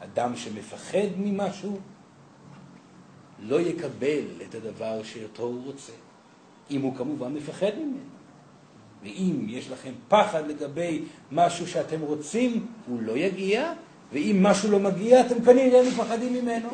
אדם 0.00 0.36
שמפחד 0.36 1.08
ממשהו 1.16 1.78
לא 3.38 3.60
יקבל 3.60 4.24
את 4.48 4.54
הדבר 4.54 5.02
שאותו 5.02 5.42
הוא 5.42 5.64
רוצה, 5.64 5.92
אם 6.70 6.82
הוא 6.82 6.96
כמובן 6.96 7.34
מפחד 7.34 7.70
ממנו. 7.76 8.18
ואם 9.02 9.46
יש 9.48 9.70
לכם 9.70 9.92
פחד 10.08 10.46
לגבי 10.46 11.02
משהו 11.32 11.66
שאתם 11.66 12.00
רוצים, 12.00 12.66
הוא 12.86 13.02
לא 13.02 13.12
יגיע, 13.12 13.72
ואם 14.12 14.38
משהו 14.42 14.70
לא 14.70 14.78
מגיע, 14.78 15.26
אתם 15.26 15.44
כנראה 15.44 15.88
מפחדים 15.88 16.34
ממנו. 16.34 16.68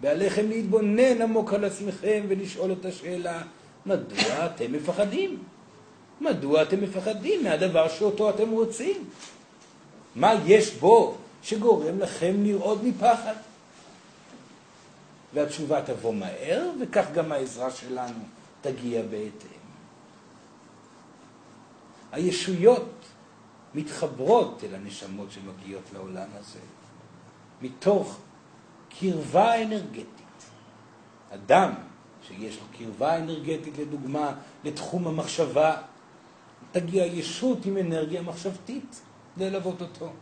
ועליכם 0.00 0.48
להתבונן 0.48 1.22
עמוק 1.22 1.52
על 1.54 1.64
עצמכם 1.64 2.24
ולשאול 2.28 2.72
את 2.72 2.84
השאלה, 2.84 3.42
מדוע 3.86 4.46
אתם 4.46 4.72
מפחדים? 4.72 5.42
מדוע 6.20 6.62
אתם 6.62 6.80
מפחדים 6.82 7.44
מהדבר 7.44 7.88
שאותו 7.88 8.30
אתם 8.30 8.50
רוצים? 8.50 9.04
מה 10.16 10.32
יש 10.46 10.74
בו 10.74 11.16
שגורם 11.42 11.98
לכם 11.98 12.34
לרעוד 12.44 12.84
מפחד? 12.84 13.34
והתשובה 15.34 15.82
תבוא 15.82 16.14
מהר, 16.14 16.70
וכך 16.80 17.06
גם 17.14 17.32
העזרה 17.32 17.70
שלנו 17.70 18.18
תגיע 18.60 19.02
בהתאם. 19.02 19.58
הישויות 22.12 22.90
מתחברות 23.74 24.64
אל 24.64 24.74
הנשמות 24.74 25.28
שמגיעות 25.32 25.82
לעולם 25.94 26.28
הזה, 26.38 26.58
מתוך 27.62 28.18
קרבה 29.00 29.62
אנרגטית. 29.62 30.06
אדם 31.30 31.72
שיש 32.28 32.56
לו 32.56 32.64
קרבה 32.78 33.18
אנרגטית, 33.18 33.78
לדוגמה, 33.78 34.34
לתחום 34.64 35.06
המחשבה, 35.06 35.76
תגיע 36.72 37.06
ישות 37.06 37.66
עם 37.66 37.76
אנרגיה 37.76 38.22
מחשבתית 38.22 39.00
ללוות 39.36 39.80
אותו. 39.80 40.12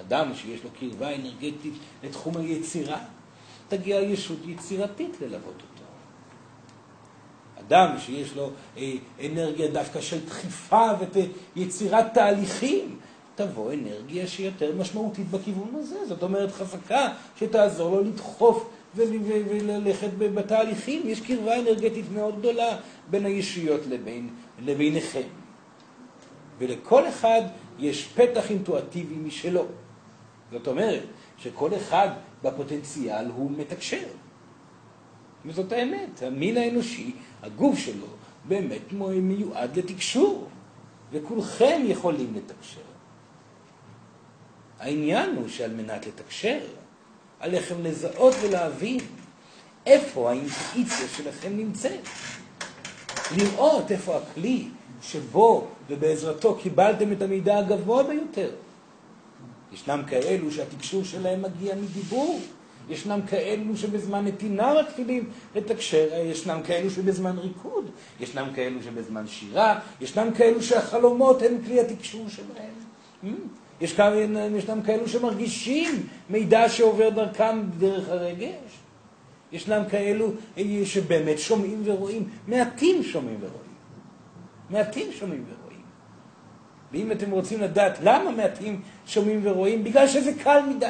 אדם 0.00 0.34
שיש 0.34 0.64
לו 0.64 0.70
קרבה 0.80 1.14
אנרגטית 1.14 1.74
לתחום 2.02 2.36
היצירה, 2.36 2.98
תגיע 3.68 4.00
ישות 4.00 4.38
יצירתית 4.46 5.16
ללוות 5.20 5.54
אותו. 5.54 5.84
אדם 7.60 7.98
שיש 7.98 8.36
לו 8.36 8.50
אה, 8.76 8.92
אנרגיה 9.26 9.68
דווקא 9.68 10.00
של 10.00 10.26
דחיפה 10.26 10.88
ויצירת 11.56 12.14
תהליכים, 12.14 12.98
תבוא 13.40 13.72
אנרגיה 13.72 14.26
שהיא 14.26 14.46
יותר 14.46 14.72
משמעותית 14.76 15.30
בכיוון 15.30 15.70
הזה. 15.74 16.06
זאת 16.08 16.22
אומרת, 16.22 16.52
חזקה 16.52 17.08
שתעזור 17.36 17.96
לו 17.96 18.04
לדחוף 18.04 18.70
וללכת 18.94 20.08
בתהליכים. 20.18 21.02
יש 21.04 21.20
קרבה 21.20 21.60
אנרגטית 21.60 22.04
מאוד 22.14 22.38
גדולה 22.38 22.76
בין 23.10 23.26
הישויות 23.26 23.80
לבין, 23.86 24.28
לביניכם. 24.64 25.28
ולכל 26.58 27.08
אחד 27.08 27.42
יש 27.78 28.06
פתח 28.06 28.50
אינטואטיבי 28.50 29.14
משלו. 29.14 29.64
זאת 30.52 30.68
אומרת, 30.68 31.02
שכל 31.38 31.70
אחד 31.76 32.08
בפוטנציאל 32.42 33.26
הוא 33.36 33.50
מתקשר. 33.50 34.06
וזאת 35.46 35.72
האמת, 35.72 36.22
המין 36.22 36.56
האנושי, 36.56 37.12
הגוף 37.42 37.78
שלו, 37.78 38.06
באמת 38.48 38.92
מיועד 39.22 39.78
לתקשור, 39.78 40.48
וכולכם 41.12 41.82
יכולים 41.86 42.34
לתקשר. 42.34 42.89
העניין 44.80 45.36
הוא 45.36 45.48
שעל 45.48 45.72
מנת 45.72 46.06
לתקשר, 46.06 46.58
עליכם 47.40 47.74
לזהות 47.82 48.34
ולהבין 48.42 48.98
איפה 49.86 50.30
האינטואיציה 50.30 51.08
שלכם 51.16 51.56
נמצאת. 51.56 52.00
לראות 53.36 53.90
איפה 53.90 54.16
הכלי 54.16 54.68
שבו 55.02 55.66
ובעזרתו 55.88 56.54
קיבלתם 56.54 57.12
את 57.12 57.22
המידע 57.22 57.58
הגבוה 57.58 58.02
ביותר. 58.02 58.50
ישנם 59.72 60.02
כאלו 60.06 60.50
שהתקשור 60.50 61.04
שלהם 61.04 61.42
מגיע 61.42 61.74
מדיבור, 61.74 62.40
ישנם 62.88 63.20
כאלו 63.26 63.76
שבזמן 63.76 64.24
נתינה 64.26 64.74
מתחילים 64.82 65.30
לתקשר, 65.54 66.08
ישנם 66.24 66.60
כאלו 66.64 66.90
שבזמן 66.90 67.38
ריקוד, 67.38 67.90
ישנם 68.20 68.48
כאלו 68.54 68.82
שבזמן 68.82 69.26
שירה, 69.26 69.78
ישנם 70.00 70.28
כאלו 70.34 70.62
שהחלומות 70.62 71.42
הם 71.42 71.58
כלי 71.64 71.80
התקשור 71.80 72.26
שלהם. 72.28 73.34
יש 73.80 73.92
כאלה, 73.92 74.56
ישנם 74.56 74.82
כאלו 74.82 75.08
שמרגישים 75.08 76.06
מידע 76.30 76.68
שעובר 76.68 77.08
דרכם 77.08 77.62
דרך 77.78 78.08
הרגש. 78.08 78.80
ישנם 79.52 79.82
כאלו 79.90 80.32
שבאמת 80.84 81.38
שומעים 81.38 81.82
ורואים. 81.84 82.28
מעטים 82.48 83.02
שומעים 83.02 83.36
ורואים. 83.40 83.70
מעטים 84.70 85.12
שומעים 85.12 85.44
ורואים. 85.48 85.80
ואם 86.92 87.12
אתם 87.12 87.30
רוצים 87.30 87.60
לדעת 87.60 87.98
למה 88.02 88.30
מעטים 88.30 88.80
שומעים 89.06 89.40
ורואים, 89.44 89.84
בגלל 89.84 90.08
שזה 90.08 90.32
קל 90.44 90.60
מדי. 90.68 90.86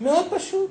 מאוד 0.00 0.26
פשוט. 0.30 0.70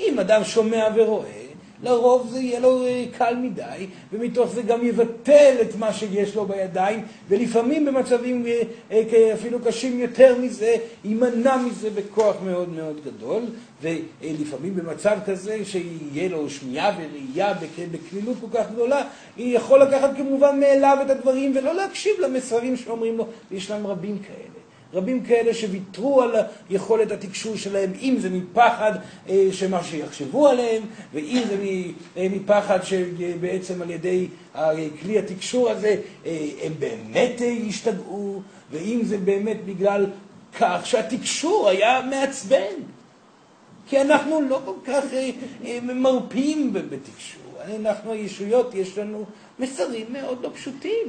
אם 0.00 0.18
אדם 0.18 0.44
שומע 0.44 0.88
ורואה, 0.94 1.45
לרוב 1.82 2.30
זה 2.30 2.40
יהיה 2.40 2.60
לו 2.60 2.86
אה, 2.86 3.04
קל 3.18 3.36
מדי, 3.36 3.86
ומתוך 4.12 4.50
זה 4.54 4.62
גם 4.62 4.86
יבטל 4.86 5.54
את 5.60 5.76
מה 5.78 5.92
שיש 5.92 6.34
לו 6.34 6.46
בידיים, 6.46 7.02
ולפעמים 7.28 7.84
במצבים 7.84 8.46
אה, 8.46 8.62
אה, 8.90 9.34
אפילו 9.34 9.58
קשים 9.60 10.00
יותר 10.00 10.38
מזה, 10.38 10.76
יימנע 11.04 11.56
מזה 11.56 11.90
בכוח 11.90 12.36
מאוד 12.44 12.68
מאוד 12.68 13.00
גדול, 13.04 13.42
ולפעמים 13.82 14.74
במצב 14.76 15.18
כזה 15.26 15.64
שיהיה 15.64 16.28
לו 16.28 16.50
שמיעה 16.50 16.92
וראייה 16.98 17.54
בקלילות 17.92 18.36
כל 18.40 18.58
כך 18.58 18.70
גדולה, 18.70 19.02
יכול 19.36 19.82
לקחת 19.82 20.16
כמובן 20.16 20.60
מאליו 20.60 20.98
את 21.04 21.10
הדברים 21.10 21.52
ולא 21.56 21.74
להקשיב 21.74 22.12
למסרים 22.20 22.76
שאומרים 22.76 23.18
לו, 23.18 23.26
וישנם 23.50 23.86
רבים 23.86 24.18
כאלה. 24.18 24.55
רבים 24.96 25.24
כאלה 25.24 25.54
שוויתרו 25.54 26.22
על 26.22 26.34
יכולת 26.70 27.10
התקשור 27.10 27.56
שלהם, 27.56 27.92
אם 28.00 28.16
זה 28.18 28.30
מפחד 28.30 28.92
אה, 29.28 29.48
שמה 29.52 29.84
שיחשבו 29.84 30.48
עליהם, 30.48 30.82
ואם 31.14 31.42
זה 31.48 31.56
אה, 32.16 32.26
מפחד 32.30 32.78
שבעצם 32.82 33.82
על 33.82 33.90
ידי 33.90 34.26
כלי 35.02 35.18
התקשור 35.18 35.70
הזה 35.70 35.96
אה, 36.26 36.48
הם 36.62 36.72
באמת 36.78 37.40
ישתגעו, 37.40 38.42
ואם 38.70 39.00
זה 39.04 39.18
באמת 39.18 39.64
בגלל 39.64 40.06
כך 40.58 40.80
שהתקשור 40.84 41.68
היה 41.68 42.02
מעצבן. 42.10 42.74
כי 43.88 44.00
אנחנו 44.00 44.40
לא 44.40 44.60
כל 44.64 44.74
כך 44.86 45.04
מרפים 45.82 46.72
בתקשור. 46.72 47.42
אנחנו 47.80 48.12
הישויות, 48.12 48.74
יש 48.74 48.98
לנו 48.98 49.24
מסרים 49.58 50.06
מאוד 50.12 50.42
לא 50.42 50.50
פשוטים. 50.54 51.06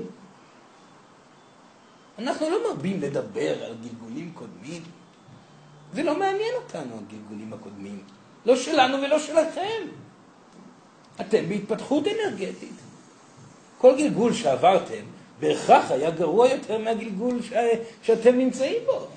אנחנו 2.19 2.49
לא 2.49 2.69
מרבים 2.69 3.01
לדבר 3.01 3.63
על 3.63 3.73
גלגולים 3.83 4.31
קודמים. 4.33 4.81
זה 5.93 6.03
לא 6.03 6.19
מעניין 6.19 6.53
אותנו, 6.63 6.99
הגלגולים 7.07 7.53
הקודמים. 7.53 8.03
לא 8.45 8.55
שלנו 8.55 8.97
ולא 8.97 9.19
שלכם. 9.19 9.87
אתם 11.21 11.49
בהתפתחות 11.49 12.03
אנרגטית. 12.07 12.73
כל 13.77 13.95
גלגול 13.97 14.33
שעברתם 14.33 15.03
בהכרח 15.39 15.91
היה 15.91 16.11
גרוע 16.11 16.49
יותר 16.49 16.77
מהגלגול 16.77 17.41
ש... 17.41 17.53
שאתם 18.01 18.37
נמצאים 18.37 18.83
בו. 18.85 19.07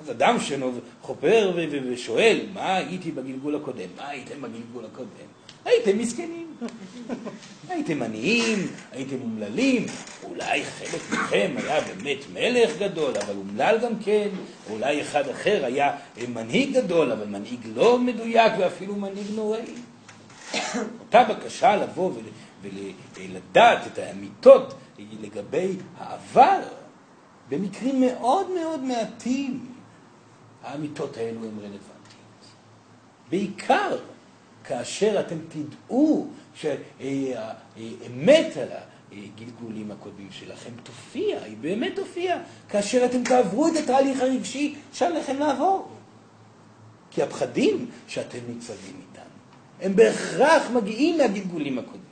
אז 0.00 0.10
אדם 0.10 0.36
שחופר 0.40 1.52
ושואל, 1.90 2.46
מה 2.54 2.76
הייתי 2.76 3.10
בגלגול 3.12 3.56
הקודם? 3.56 3.88
מה 3.96 4.08
הייתם 4.08 4.42
בגלגול 4.42 4.84
הקודם? 4.84 5.28
הייתם 5.64 5.98
מסכנים. 5.98 6.45
הייתם 7.68 8.02
עניים, 8.02 8.66
הייתם 8.92 9.16
אומללים, 9.22 9.86
אולי 10.22 10.64
חלק 10.64 11.00
מכם 11.12 11.54
היה 11.56 11.80
באמת 11.80 12.18
מלך 12.32 12.78
גדול, 12.78 13.12
אבל 13.16 13.36
אומלל 13.36 13.78
גם 13.82 13.92
כן, 14.04 14.28
אולי 14.70 15.02
אחד 15.02 15.28
אחר 15.28 15.64
היה 15.64 15.96
מנהיג 16.28 16.78
גדול, 16.78 17.12
אבל 17.12 17.26
מנהיג 17.26 17.60
לא 17.74 17.98
מדויק 17.98 18.52
ואפילו 18.58 18.96
מנהיג 18.96 19.26
נוראי. 19.34 19.74
אותה 21.00 21.24
בקשה 21.24 21.76
לבוא 21.76 22.12
ולדעת 22.62 23.86
את 23.86 23.98
האמיתות 23.98 24.74
לגבי 25.22 25.76
העבר, 25.98 26.60
במקרים 27.48 28.00
מאוד 28.00 28.50
מאוד 28.50 28.84
מעטים, 28.84 29.66
האמיתות 30.62 31.16
האלו 31.16 31.40
הן 31.40 31.58
רלוונטיות. 31.58 32.46
בעיקר 33.30 33.96
כאשר 34.66 35.20
אתם 35.20 35.36
תדעו 35.48 36.28
שהאמת 36.60 38.56
על 38.56 38.68
הגלגולים 39.12 39.90
הקודמים 39.90 40.28
שלכם 40.30 40.70
תופיע, 40.82 41.42
היא 41.42 41.56
באמת 41.60 41.92
תופיע, 41.96 42.38
כאשר 42.68 43.04
אתם 43.04 43.24
תעברו 43.24 43.68
את 43.68 43.72
התהליך 43.76 44.20
הרגשי 44.20 44.74
שעליכם 44.92 45.38
לעבור. 45.38 45.88
כי 47.10 47.22
הפחדים 47.22 47.90
שאתם 48.08 48.38
ניצבים 48.48 49.00
איתם, 49.10 49.28
הם 49.80 49.96
בהכרח 49.96 50.70
מגיעים 50.70 51.18
מהגלגולים 51.18 51.78
הקודמים. 51.78 52.02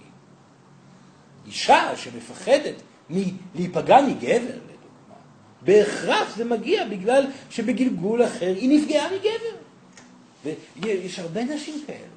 אישה 1.47 1.97
שמפחדת 1.97 2.75
מלהיפגע 3.11 4.01
מגבר, 4.01 4.57
לדוגמה, 4.57 5.17
בהכרח 5.63 6.37
זה 6.37 6.45
מגיע 6.45 6.89
בגלל 6.89 7.27
שבגלגול 7.51 8.25
אחר 8.25 8.55
היא 8.57 8.81
נפגעה 8.81 9.09
מגבר. 9.09 10.55
ויש 10.77 11.19
הרבה 11.19 11.45
נשים 11.45 11.75
כאלה. 11.87 12.14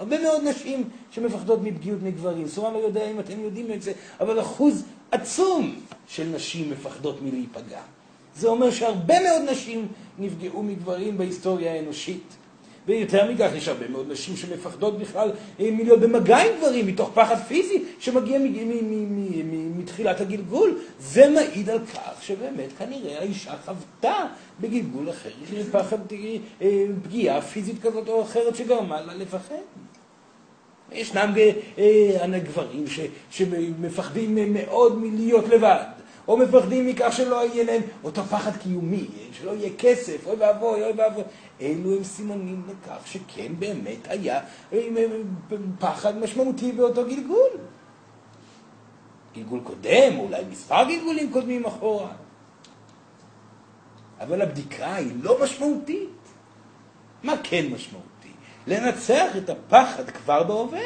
הרבה 0.00 0.22
מאוד 0.22 0.42
נשים 0.44 0.88
שמפחדות 1.10 1.62
מפגיעות 1.62 2.02
מגברים. 2.02 2.48
סורן 2.48 2.72
לא 2.72 2.78
יודע 2.78 3.10
אם 3.10 3.20
אתם 3.20 3.40
יודעים 3.40 3.72
את 3.72 3.82
זה, 3.82 3.92
אבל 4.20 4.40
אחוז 4.40 4.84
עצום 5.10 5.74
של 6.08 6.24
נשים 6.34 6.70
מפחדות 6.70 7.22
מלהיפגע. 7.22 7.80
זה 8.36 8.48
אומר 8.48 8.70
שהרבה 8.70 9.14
מאוד 9.22 9.50
נשים 9.50 9.88
נפגעו 10.18 10.62
מגברים 10.62 11.18
בהיסטוריה 11.18 11.72
האנושית. 11.72 12.22
ויותר 12.86 13.32
מכך, 13.32 13.50
יש 13.54 13.68
הרבה 13.68 13.88
מאוד 13.88 14.12
נשים 14.12 14.36
שמפחדות 14.36 14.98
בכלל 14.98 15.30
אה, 15.60 15.70
מלהיות 15.70 16.00
במגע 16.00 16.38
עם 16.38 16.58
גברים, 16.58 16.86
מתוך 16.86 17.10
פחד 17.14 17.36
פיזי 17.48 17.82
שמגיע 17.98 18.38
מתחילת 19.76 20.20
הגלגול. 20.20 20.78
זה 21.00 21.28
מעיד 21.28 21.70
על 21.70 21.78
כך 21.86 22.22
שבאמת 22.22 22.68
כנראה 22.78 23.18
האישה 23.18 23.54
חוותה 23.64 24.26
בגלגול 24.60 25.10
אחר 25.10 25.30
פחד 25.72 25.98
אה, 26.62 26.86
פגיעה 27.02 27.42
פיזית 27.42 27.82
כזאת 27.82 28.08
או 28.08 28.22
אחרת 28.22 28.56
שגרמה 28.56 29.00
לה 29.00 29.14
לפחד. 29.14 29.54
ישנם 30.92 31.34
אה, 31.78 32.38
גברים 32.38 32.84
שמפחדים 33.30 34.54
מאוד 34.54 34.98
מלהיות 34.98 35.48
לבד, 35.48 35.84
או 36.28 36.36
מפחדים 36.36 36.86
מכך 36.86 37.12
שלא 37.12 37.46
יהיה 37.46 37.64
להם 37.64 37.82
אותו 38.04 38.24
פחד 38.24 38.56
קיומי, 38.56 39.06
שלא 39.32 39.50
יהיה 39.50 39.70
כסף, 39.78 40.26
אוי 40.26 40.36
ואבוי, 40.38 40.84
אוי 40.84 40.92
ואבוי. 40.96 41.24
אלו 41.60 41.96
הם 41.96 42.04
סימנים 42.04 42.62
לכך 42.68 43.06
שכן 43.06 43.52
באמת 43.58 44.08
היה 44.08 44.40
אה, 44.72 44.88
פחד 45.78 46.18
משמעותי 46.18 46.72
באותו 46.72 47.04
גלגול. 47.04 47.50
גלגול 49.34 49.60
קודם, 49.64 50.18
אולי 50.18 50.44
מספר 50.50 50.84
גלגולים 50.88 51.32
קודמים 51.32 51.66
אחורה. 51.66 52.12
אבל 54.20 54.42
הבדיקה 54.42 54.94
היא 54.94 55.12
לא 55.22 55.38
משמעותית. 55.42 56.08
מה 57.22 57.32
כן 57.42 57.66
משמעותי? 57.72 58.09
לנצח 58.66 59.36
את 59.36 59.50
הפחד 59.50 60.10
כבר 60.10 60.42
בהווה. 60.42 60.80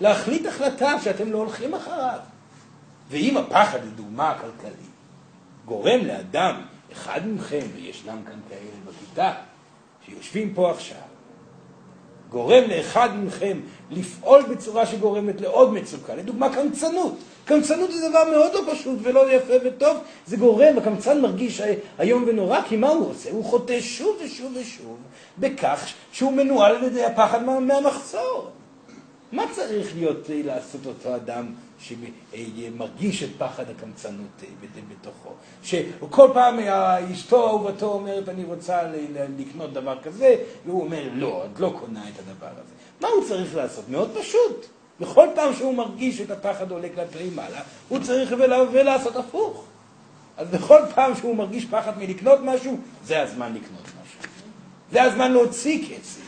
להחליט 0.00 0.46
החלטה 0.46 1.00
שאתם 1.00 1.32
לא 1.32 1.38
הולכים 1.38 1.74
אחריו. 1.74 2.18
ואם 3.08 3.36
הפחד, 3.36 3.78
לדוגמה 3.84 4.30
הכלכלית, 4.30 4.90
גורם 5.64 6.04
לאדם, 6.06 6.62
אחד 6.92 7.20
מכם, 7.28 7.66
וישנם 7.74 8.18
כאן 8.26 8.40
כאלה 8.48 8.70
בכיתה, 8.86 9.32
שיושבים 10.06 10.54
פה 10.54 10.70
עכשיו, 10.70 10.98
גורם 12.30 12.62
לאחד 12.68 13.08
מכם 13.16 13.60
לפעול 13.90 14.42
בצורה 14.50 14.86
שגורמת 14.86 15.40
לעוד 15.40 15.72
מצוקה, 15.72 16.14
לדוגמה 16.14 16.54
קמצנות. 16.54 17.18
קמצנות 17.46 17.92
זה 17.92 18.08
דבר 18.08 18.24
מאוד 18.30 18.54
לא 18.54 18.72
פשוט 18.72 18.98
ולא 19.02 19.32
יפה 19.32 19.54
וטוב, 19.64 19.98
זה 20.26 20.36
גורם, 20.36 20.78
הקמצן 20.78 21.20
מרגיש 21.20 21.62
איום 22.00 22.24
ונורא, 22.26 22.60
כי 22.68 22.76
מה 22.76 22.88
הוא 22.88 23.10
עושה? 23.10 23.30
הוא 23.30 23.44
חוטא 23.44 23.80
שוב 23.80 24.16
ושוב 24.24 24.56
ושוב 24.60 24.96
בכך 25.38 25.92
שהוא 26.12 26.32
מנוהל 26.32 26.76
על 26.76 26.84
ידי 26.84 27.04
הפחד 27.04 27.44
מהמחסור. 27.44 28.50
מה 29.32 29.44
צריך 29.52 29.94
להיות 29.94 30.30
אה, 30.30 30.40
לעשות 30.44 30.86
אותו 30.86 31.16
אדם 31.16 31.54
שמרגיש 31.78 33.22
את 33.22 33.28
פחד 33.38 33.64
הקמצנות 33.70 34.42
אה, 34.42 34.48
בתוכו? 34.90 35.30
שכל 35.62 36.28
פעם 36.34 36.58
אשתו 37.12 37.48
אהובתו 37.48 37.86
אומרת 37.86 38.28
אני 38.28 38.44
רוצה 38.44 38.82
לקנות 39.38 39.72
דבר 39.72 39.98
כזה, 40.02 40.36
והוא 40.66 40.82
אומר 40.82 41.02
לא, 41.14 41.44
את 41.52 41.60
לא 41.60 41.74
קונה 41.80 42.02
את 42.08 42.18
הדבר 42.18 42.52
הזה. 42.52 42.72
מה 43.00 43.08
הוא 43.08 43.24
צריך 43.28 43.56
לעשות? 43.56 43.88
מאוד 43.88 44.10
פשוט. 44.20 44.66
בכל 45.00 45.28
פעם 45.34 45.54
שהוא 45.54 45.74
מרגיש 45.74 46.20
את 46.20 46.30
הפחד 46.30 46.70
עולה 46.70 46.88
כלפי 46.94 47.30
מעלה, 47.34 47.60
הוא 47.88 47.98
צריך 48.02 48.34
ולעשות 48.72 49.16
הפוך. 49.16 49.64
אז 50.36 50.48
בכל 50.48 50.80
פעם 50.94 51.16
שהוא 51.16 51.36
מרגיש 51.36 51.64
פחד 51.64 51.98
מלקנות 51.98 52.38
משהו, 52.42 52.78
זה 53.04 53.22
הזמן 53.22 53.54
לקנות 53.54 53.82
משהו. 53.82 54.30
זה 54.92 55.02
הזמן 55.02 55.32
להוציא 55.32 55.88
כסף. 55.88 56.20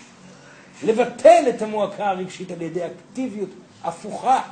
לבטל 0.83 1.45
את 1.49 1.63
המועקה 1.63 2.11
הרגשית 2.11 2.51
על 2.51 2.63
ידי 2.63 2.81
אקטיביות 2.87 3.51
הפוכה. 3.85 4.43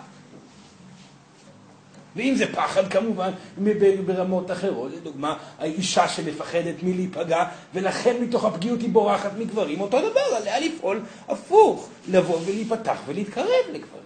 ואם 2.16 2.34
זה 2.36 2.52
פחד 2.52 2.88
כמובן 2.88 3.30
ברמות 4.06 4.50
אחרות, 4.50 4.92
לדוגמה, 4.92 5.36
האישה 5.58 6.08
שמפחדת 6.08 6.74
מלהיפגע 6.82 7.44
ולכן 7.74 8.16
מתוך 8.22 8.44
הפגיעות 8.44 8.80
היא 8.80 8.90
בורחת 8.90 9.30
מגברים, 9.38 9.80
אותו 9.80 10.10
דבר, 10.10 10.36
עליה 10.36 10.60
לפעול 10.60 11.00
הפוך, 11.28 11.88
לבוא 12.08 12.40
ולהיפתח 12.46 12.98
ולהתקרב 13.06 13.46
לגברים. 13.72 14.05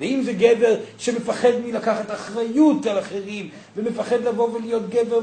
ואם 0.00 0.22
זה 0.24 0.32
גבר 0.32 0.76
שמפחד 0.98 1.50
מלקחת 1.64 2.10
אחריות 2.10 2.86
על 2.86 2.98
אחרים, 2.98 3.48
ומפחד 3.76 4.20
לבוא 4.20 4.48
ולהיות 4.48 4.88
גבר 4.88 5.20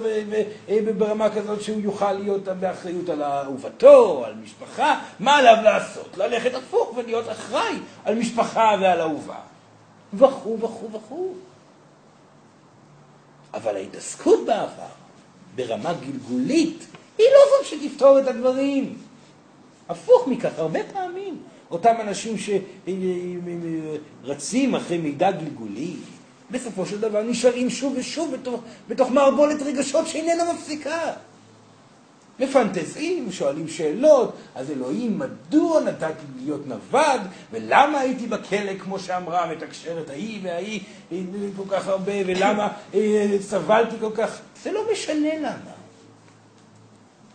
אה, 0.70 0.80
ברמה 0.98 1.30
כזאת 1.30 1.62
שהוא 1.62 1.82
יוכל 1.82 2.14
להיות 2.14 2.44
באחריות 2.44 3.10
על 3.10 3.24
אהובתו, 3.24 4.26
על 4.26 4.34
משפחה, 4.44 5.00
מה 5.20 5.38
עליו 5.38 5.56
לעשות? 5.64 6.18
ללכת 6.18 6.54
הפוך 6.54 6.94
ולהיות 6.98 7.30
אחראי 7.32 7.76
על 8.06 8.16
משפחה 8.16 8.76
ועל 8.82 9.02
אהובה. 9.02 9.40
וכו' 10.14 10.58
וכו' 10.62 10.92
וכו'. 10.92 11.34
אבל 13.54 13.76
ההתעסקות 13.76 14.46
בעבר, 14.46 14.94
ברמה 15.56 15.94
גלגולית, 15.94 16.86
היא 17.18 17.28
לא 17.34 17.40
זאת 17.58 17.66
שתפתור 17.66 18.20
את 18.20 18.28
הדברים. 18.28 18.98
הפוך 19.90 20.28
מכך, 20.28 20.60
הרבה 20.60 20.80
פעמים. 20.94 21.38
אותם 21.72 21.94
אנשים 22.02 22.36
שרצים 24.24 24.76
אחרי 24.76 24.98
מידע 24.98 25.32
גלגולי, 25.32 25.94
בסופו 26.52 26.86
של 26.86 27.02
דבר 27.02 27.24
נשארים 27.24 27.70
שוב 27.70 27.94
ושוב 27.98 28.36
בתוך, 28.36 28.62
בתוך 28.88 29.12
מערבולת 29.12 29.62
רגשות 29.62 30.08
שאיננה 30.08 30.54
מפסיקה. 30.54 31.14
מפנטזים, 32.40 33.32
שואלים 33.32 33.68
שאלות, 33.68 34.36
אז 34.56 34.72
אלוהים, 34.72 35.20
מדוע 35.20 35.82
נתתי 35.82 36.24
להיות 36.44 36.68
נווד, 36.68 37.22
ולמה 37.52 38.00
הייתי 38.00 38.28
בכלא, 38.28 38.78
כמו 38.80 39.00
שאמרה 39.00 39.44
המתקשרת 39.44 40.10
ההיא 40.10 40.40
וההיא 40.44 40.82
כל 41.56 41.64
כך 41.70 41.88
הרבה, 41.88 42.14
ולמה 42.26 42.68
אה, 42.94 43.36
סבלתי 43.42 43.96
כל 44.00 44.12
כך... 44.16 44.40
זה 44.64 44.72
לא 44.72 44.82
משנה 44.92 45.38
למה. 45.38 45.72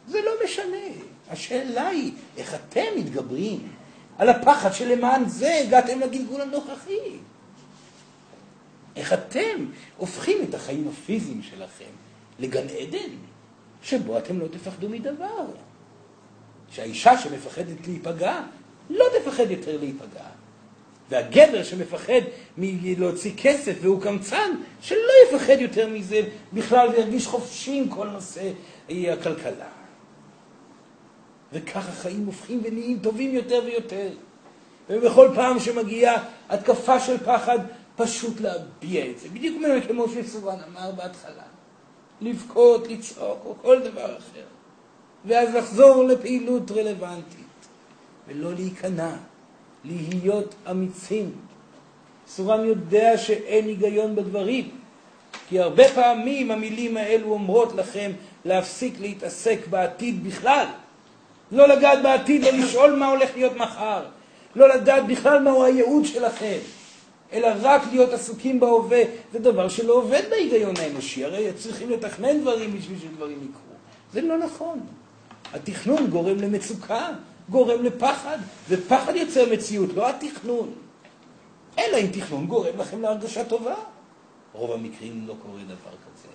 זה 0.09 0.19
לא 0.25 0.31
משנה. 0.45 1.05
השאלה 1.31 1.89
היא, 1.89 2.13
איך 2.37 2.55
אתם 2.55 2.87
מתגברים 2.97 3.69
על 4.19 4.29
הפחד 4.29 4.73
שלמען 4.73 5.29
זה 5.29 5.61
הגעתם 5.67 6.01
לגלגול 6.01 6.41
הנוכחי. 6.41 7.17
איך 8.97 9.13
אתם 9.13 9.67
הופכים 9.97 10.39
את 10.49 10.55
החיים 10.55 10.89
הפיזיים 10.89 11.43
שלכם 11.43 11.91
לגן 12.39 12.67
עדן, 12.79 13.11
שבו 13.83 14.19
אתם 14.19 14.41
לא 14.41 14.47
תפחדו 14.49 14.89
מדבר. 14.89 15.47
שהאישה 16.71 17.19
שמפחדת 17.19 17.87
להיפגע, 17.87 18.41
לא 18.91 19.05
תפחד 19.19 19.51
יותר 19.51 19.77
להיפגע. 19.77 20.25
והגבר 21.11 21.63
שמפחד 21.63 22.21
מלהוציא 22.59 23.33
כסף 23.37 23.75
והוא 23.81 24.03
קמצן, 24.03 24.51
שלא 24.81 25.13
יפחד 25.29 25.61
יותר 25.61 25.89
מזה 25.89 26.21
בכלל 26.53 26.89
וירגיש 26.89 27.27
חופשי 27.27 27.79
עם 27.79 27.89
כל 27.89 28.09
נושא 28.09 28.51
הכלכלה. 28.89 29.69
וכך 31.53 31.89
החיים 31.89 32.27
הופכים 32.27 32.61
ונהיים 32.65 32.99
טובים 32.99 33.35
יותר 33.35 33.61
ויותר. 33.65 34.09
ובכל 34.91 35.29
פעם 35.35 35.61
שמגיעה 35.61 36.25
התקפה 36.49 37.01
של 37.01 37.19
פחד, 37.19 37.59
פשוט 37.97 38.41
להביע 38.41 39.11
את 39.11 39.19
זה. 39.19 39.29
בדיוק 39.29 39.57
כמו 39.89 40.05
שסורן 40.09 40.59
אמר 40.73 40.91
בהתחלה. 40.91 41.43
לבכות, 42.21 42.89
לצעוק, 42.89 43.39
או 43.45 43.55
כל 43.63 43.81
דבר 43.81 44.19
אחר. 44.19 44.45
ואז 45.25 45.55
לחזור 45.55 46.05
לפעילות 46.05 46.71
רלוונטית, 46.71 47.67
ולא 48.29 48.55
להיכנע 48.55 49.17
להיות 49.85 50.55
אמיצים. 50.71 51.33
סורן 52.29 52.65
יודע 52.65 53.19
שאין 53.19 53.67
היגיון 53.67 54.17
בדברים, 54.17 54.71
כי 55.49 55.61
הרבה 55.61 55.89
פעמים 55.95 56.51
המילים 56.51 56.97
האלו 56.97 57.33
אומרות 57.33 57.73
לכם 57.75 58.13
להפסיק 58.45 59.01
להתעסק 59.01 59.59
בעתיד 59.71 60.25
בכלל. 60.25 60.67
לא 61.53 61.69
לגעת 61.69 62.03
בעתיד, 62.03 62.45
לא 62.45 62.51
לשאול 62.51 62.93
מה 62.95 63.09
הולך 63.09 63.31
להיות 63.35 63.57
מחר. 63.57 64.03
לא 64.57 64.69
לדעת 64.69 65.07
בכלל 65.07 65.43
מהו 65.43 65.65
הייעוד 65.65 66.05
שלכם, 66.05 66.59
אלא 67.33 67.49
רק 67.63 67.83
להיות 67.91 68.13
עסוקים 68.13 68.61
בהווה. 68.61 69.03
זה 69.33 69.39
דבר 69.39 69.69
שלא 69.69 69.93
עובד 69.93 70.23
בהיגיון 70.31 70.75
האנושי, 70.79 71.25
הרי 71.25 71.53
צריכים 71.53 71.91
לתכנן 71.91 72.41
דברים 72.41 72.79
בשביל 72.79 72.99
שדברים 72.99 73.39
יקרו. 73.51 73.75
זה 74.13 74.21
לא 74.21 74.39
נכון. 74.39 74.81
התכנון 75.53 76.07
גורם 76.07 76.39
למצוקה, 76.39 77.09
גורם 77.49 77.83
לפחד, 77.83 78.39
ופחד 78.69 79.17
יוצר 79.17 79.53
מציאות, 79.53 79.91
לא 79.95 80.09
התכנון. 80.09 80.73
אלא 81.79 81.97
אם 81.97 82.07
תכנון 82.13 82.47
גורם 82.47 82.79
לכם 82.79 83.03
להרגשה 83.03 83.45
טובה. 83.45 83.75
רוב 84.53 84.73
המקרים 84.73 85.25
לא 85.27 85.35
קורה 85.43 85.63
דבר 85.65 85.75
כזה. 85.75 86.29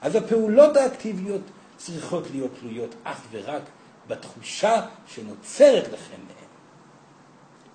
אז 0.00 0.14
הפעולות 0.14 0.76
האקטיביות 0.76 1.40
צריכות 1.84 2.24
להיות 2.30 2.50
תלויות 2.60 2.94
אך 3.04 3.20
ורק 3.30 3.62
בתחושה 4.08 4.80
שנוצרת 5.06 5.84
לכם 5.92 6.16
מהן. 6.28 6.48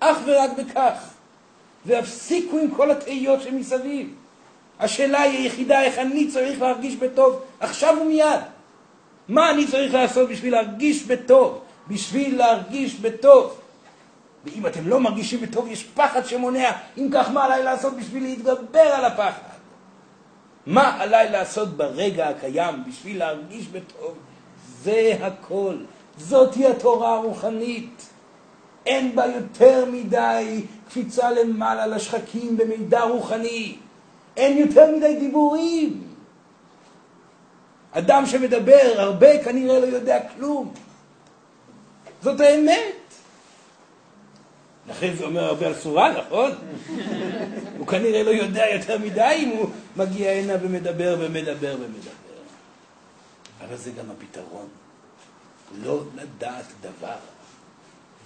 אך 0.00 0.18
ורק 0.26 0.50
בכך. 0.58 1.08
והפסיקו 1.86 2.58
עם 2.58 2.70
כל 2.70 2.90
התהיות 2.90 3.42
שמסביב. 3.42 4.14
השאלה 4.78 5.20
היא 5.20 5.38
היחידה 5.38 5.82
איך 5.82 5.98
אני 5.98 6.28
צריך 6.28 6.60
להרגיש 6.60 6.96
בטוב 6.96 7.42
עכשיו 7.60 7.96
ומיד. 8.02 8.40
מה 9.28 9.50
אני 9.50 9.66
צריך 9.66 9.94
לעשות 9.94 10.28
בשביל 10.28 10.52
להרגיש 10.52 11.02
בטוב? 11.02 11.60
בשביל 11.88 12.38
להרגיש 12.38 12.94
בטוב. 12.94 13.60
ואם 14.44 14.66
אתם 14.66 14.88
לא 14.88 15.00
מרגישים 15.00 15.40
בטוב, 15.40 15.68
יש 15.68 15.84
פחד 15.84 16.24
שמונע. 16.24 16.70
אם 16.98 17.08
כך, 17.12 17.30
מה 17.30 17.44
עליי 17.44 17.64
לעשות 17.64 17.96
בשביל 17.96 18.22
להתגבר 18.22 18.80
על 18.80 19.04
הפחד? 19.04 19.57
מה 20.68 21.02
עליי 21.02 21.30
לעשות 21.30 21.68
ברגע 21.68 22.28
הקיים 22.28 22.84
בשביל 22.88 23.18
להרגיש 23.18 23.66
בטוב? 23.66 24.14
זה 24.82 25.16
הכל. 25.20 25.74
זאתי 26.18 26.66
התורה 26.66 27.14
הרוחנית. 27.14 28.06
אין 28.86 29.16
בה 29.16 29.26
יותר 29.26 29.84
מדי 29.92 30.62
קפיצה 30.88 31.30
למעלה 31.30 31.86
לשחקים 31.86 32.56
במידע 32.56 33.00
רוחני. 33.00 33.76
אין 34.36 34.58
יותר 34.58 34.96
מדי 34.96 35.16
דיבורים. 35.20 36.02
אדם 37.92 38.26
שמדבר 38.26 38.92
הרבה 38.96 39.44
כנראה 39.44 39.80
לא 39.80 39.86
יודע 39.86 40.18
כלום. 40.36 40.72
זאת 42.22 42.40
האמת. 42.40 42.97
לכן 44.88 45.14
זה 45.16 45.24
אומר 45.24 45.44
הרבה 45.44 45.66
על 45.66 45.74
סורה, 45.74 46.12
נכון? 46.18 46.50
הוא 47.78 47.86
כנראה 47.86 48.22
לא 48.22 48.30
יודע 48.30 48.64
יותר 48.74 48.98
מדי 48.98 49.34
אם 49.38 49.48
הוא 49.48 49.70
מגיע 49.96 50.30
הנה 50.30 50.52
ומדבר 50.62 51.16
ומדבר 51.20 51.76
ומדבר. 51.80 52.10
אבל 53.64 53.76
זה 53.76 53.90
גם 53.90 54.04
הפתרון. 54.10 54.68
לא 55.82 56.02
לדעת 56.14 56.64
דבר. 56.80 57.16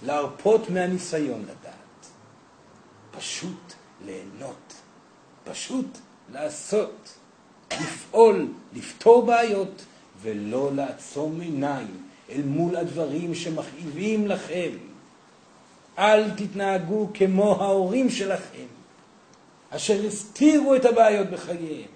להרפות 0.05 0.69
מהניסיון 0.69 1.41
לדעת. 1.41 2.07
פשוט 3.17 3.73
ליהנות. 4.05 4.73
פשוט 5.43 5.97
לעשות. 6.33 7.13
לפעול, 7.71 8.47
לפתור 8.73 9.25
בעיות, 9.25 9.85
ולא 10.21 10.71
לעצום 10.75 11.41
עיניים 11.41 12.07
אל 12.29 12.41
מול 12.41 12.75
הדברים 12.75 13.35
שמכאיבים 13.35 14.27
לכם. 14.27 14.69
אל 15.97 16.29
תתנהגו 16.31 17.07
כמו 17.13 17.63
ההורים 17.63 18.09
שלכם, 18.09 18.65
אשר 19.69 20.05
הסתירו 20.07 20.75
את 20.75 20.85
הבעיות 20.85 21.29
בחייהם, 21.29 21.89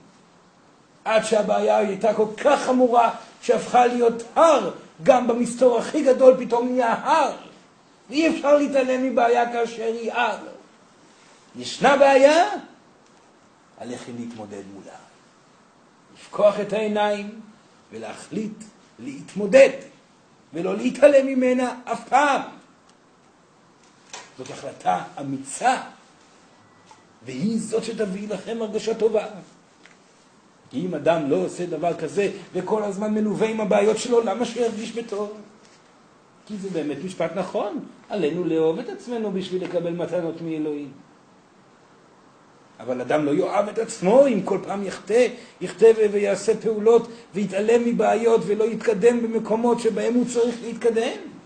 עד 1.05 1.23
שהבעיה 1.23 1.77
הייתה 1.77 2.13
כל 2.13 2.27
כך 2.37 2.61
חמורה 2.61 3.15
שהפכה 3.41 3.87
להיות 3.87 4.23
הר, 4.35 4.71
גם 5.03 5.27
במסתור 5.27 5.77
הכי 5.77 6.03
גדול 6.03 6.35
פתאום 6.45 6.69
נהיה 6.69 6.93
הר. 6.93 7.35
ואי 8.09 8.29
אפשר 8.29 8.57
להתעלם 8.57 9.03
מבעיה 9.03 9.53
כאשר 9.53 9.83
היא 9.83 10.13
הר. 10.13 10.37
ישנה 11.55 11.97
בעיה, 11.97 12.45
עליכם 13.77 14.11
להתמודד 14.19 14.61
מולה. 14.73 14.97
לפקוח 16.13 16.59
את 16.59 16.73
העיניים 16.73 17.41
ולהחליט 17.91 18.63
להתמודד, 18.99 19.69
ולא 20.53 20.77
להתעלם 20.77 21.27
ממנה 21.27 21.75
אף 21.85 22.09
פעם. 22.09 22.41
זאת 24.37 24.49
החלטה 24.49 25.03
אמיצה, 25.21 25.75
והיא 27.25 27.59
זאת 27.59 27.83
שתביא 27.83 28.29
לכם 28.29 28.57
הרגשה 28.61 28.93
טובה. 28.93 29.25
כי 30.69 30.85
אם 30.85 30.95
אדם 30.95 31.29
לא 31.29 31.35
עושה 31.35 31.65
דבר 31.65 31.93
כזה 31.93 32.31
וכל 32.53 32.83
הזמן 32.83 33.13
מלווה 33.13 33.47
עם 33.47 33.61
הבעיות 33.61 33.97
שלו, 33.97 34.21
למה 34.21 34.45
שהוא 34.45 34.63
ירגיש 34.65 34.91
בטוב? 34.91 35.31
כי 36.47 36.57
זה 36.57 36.69
באמת 36.69 36.97
משפט 37.05 37.31
נכון, 37.35 37.79
עלינו 38.09 38.43
לאהוב 38.43 38.79
את 38.79 38.89
עצמנו 38.89 39.31
בשביל 39.31 39.63
לקבל 39.63 39.91
מתנות 39.91 40.41
מאלוהים. 40.41 40.91
אבל 42.79 43.01
אדם 43.01 43.25
לא 43.25 43.31
יאהב 43.31 43.67
את 43.69 43.79
עצמו 43.79 44.27
אם 44.27 44.41
כל 44.43 44.59
פעם 44.65 44.83
יחטא, 44.83 45.27
יחטא 45.61 45.91
ויעשה 46.11 46.57
פעולות 46.57 47.07
ויתעלם 47.33 47.85
מבעיות 47.85 48.41
ולא 48.47 48.63
יתקדם 48.63 49.23
במקומות 49.23 49.79
שבהם 49.79 50.13
הוא 50.13 50.25
צריך 50.25 50.55
להתקדם. 50.63 51.36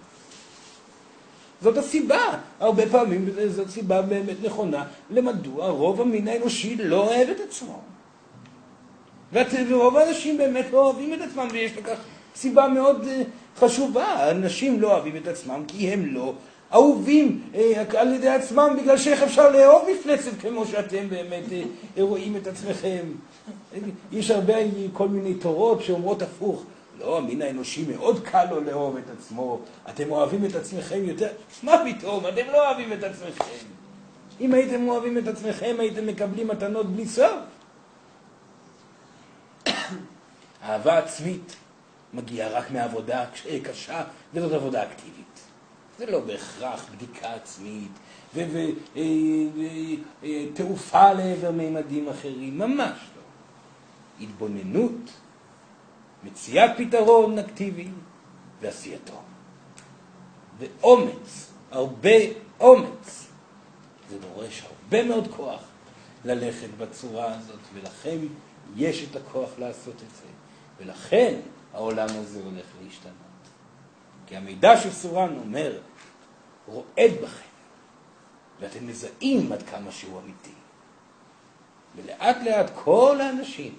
זאת 1.61 1.77
הסיבה. 1.77 2.37
הרבה 2.59 2.83
פעמים 2.91 3.29
זאת 3.47 3.69
סיבה 3.69 4.01
באמת 4.01 4.37
נכונה 4.43 4.85
למדוע 5.09 5.69
רוב 5.69 6.01
המין 6.01 6.27
האנושי 6.27 6.75
לא 6.75 7.07
אוהב 7.07 7.29
את 7.29 7.39
עצמו. 7.47 7.81
ורוב 9.33 9.97
האנשים 9.97 10.37
באמת 10.37 10.65
לא 10.71 10.77
אוהבים 10.77 11.13
את 11.13 11.21
עצמם, 11.21 11.47
ויש 11.51 11.77
לכך 11.77 11.97
סיבה 12.35 12.67
מאוד 12.67 13.07
אה, 13.07 13.21
חשובה. 13.57 14.31
אנשים 14.31 14.81
לא 14.81 14.91
אוהבים 14.93 15.17
את 15.17 15.27
עצמם 15.27 15.63
כי 15.67 15.89
הם 15.89 16.05
לא 16.05 16.33
אהובים 16.73 17.41
אה, 17.55 17.83
על 17.97 18.13
ידי 18.13 18.29
עצמם, 18.29 18.77
בגלל 18.81 18.97
שאיך 18.97 19.23
אפשר 19.23 19.51
לאהוב 19.51 19.87
מפלצת 19.91 20.31
כמו 20.41 20.65
שאתם 20.65 21.09
באמת 21.09 21.43
אה, 21.51 22.03
רואים 22.03 22.35
את 22.35 22.47
עצמכם. 22.47 23.05
יש 24.11 24.31
הרבה 24.31 24.53
כל 24.93 25.07
מיני 25.07 25.33
תורות 25.33 25.83
שאומרות 25.83 26.21
הפוך. 26.21 26.63
לא, 27.01 27.17
המין 27.17 27.41
האנושי 27.41 27.85
מאוד 27.85 28.23
קל 28.23 28.45
לו 28.49 28.61
לאהוב 28.61 28.97
את 28.97 29.09
עצמו. 29.17 29.59
אתם 29.89 30.11
אוהבים 30.11 30.45
את 30.45 30.55
עצמכם 30.55 31.03
יותר? 31.03 31.29
מה 31.63 31.83
פתאום, 31.85 32.27
אתם 32.27 32.47
לא 32.51 32.67
אוהבים 32.67 32.93
את 32.93 33.03
עצמכם. 33.03 33.65
אם 34.41 34.53
הייתם 34.53 34.87
אוהבים 34.87 35.17
את 35.17 35.27
עצמכם, 35.27 35.75
הייתם 35.79 36.07
מקבלים 36.07 36.47
מתנות 36.47 36.85
בלי 36.85 37.07
סוף. 37.07 37.31
אהבה 40.63 40.97
עצמית 40.97 41.55
מגיעה 42.13 42.49
רק 42.49 42.71
מעבודה 42.71 43.25
קשה, 43.63 44.03
וזאת 44.33 44.51
עבודה 44.51 44.83
אקטיבית. 44.83 45.39
זה 45.97 46.05
לא 46.05 46.19
בהכרח 46.19 46.85
בדיקה 46.95 47.33
עצמית 47.33 47.91
ותעופה 50.23 51.13
לעבר 51.13 51.51
מימדים 51.51 52.09
אחרים, 52.09 52.57
ממש 52.57 52.99
לא. 53.15 53.21
התבוננות, 54.23 55.11
מציאת 56.23 56.71
פתרון 56.77 57.39
אקטיבי 57.39 57.87
ועשייתו. 58.61 59.21
ואומץ, 60.57 61.51
הרבה 61.71 62.17
אומץ. 62.59 63.27
זה 64.09 64.17
דורש 64.19 64.63
הרבה 64.63 65.03
מאוד 65.03 65.27
כוח 65.35 65.61
ללכת 66.25 66.67
בצורה 66.77 67.35
הזאת, 67.35 67.59
ולכם 67.73 68.17
יש 68.75 69.03
את 69.03 69.15
הכוח 69.15 69.49
לעשות 69.59 69.95
את 69.95 70.15
זה. 70.15 70.27
ולכן 70.77 71.39
העולם 71.73 72.07
הזה 72.09 72.39
הולך 72.43 72.65
להשתנות. 72.83 73.15
כי 74.27 74.35
המידע 74.35 74.77
של 74.77 74.91
סורן 74.91 75.37
אומר, 75.37 75.79
רועד 76.67 77.11
בכם, 77.23 77.45
ואתם 78.59 78.87
מזהים 78.87 79.51
עד 79.51 79.63
כמה 79.63 79.91
שהוא 79.91 80.19
אמיתי. 80.19 80.53
ולאט 81.95 82.37
לאט 82.45 82.71
כל 82.75 83.21
האנשים 83.21 83.75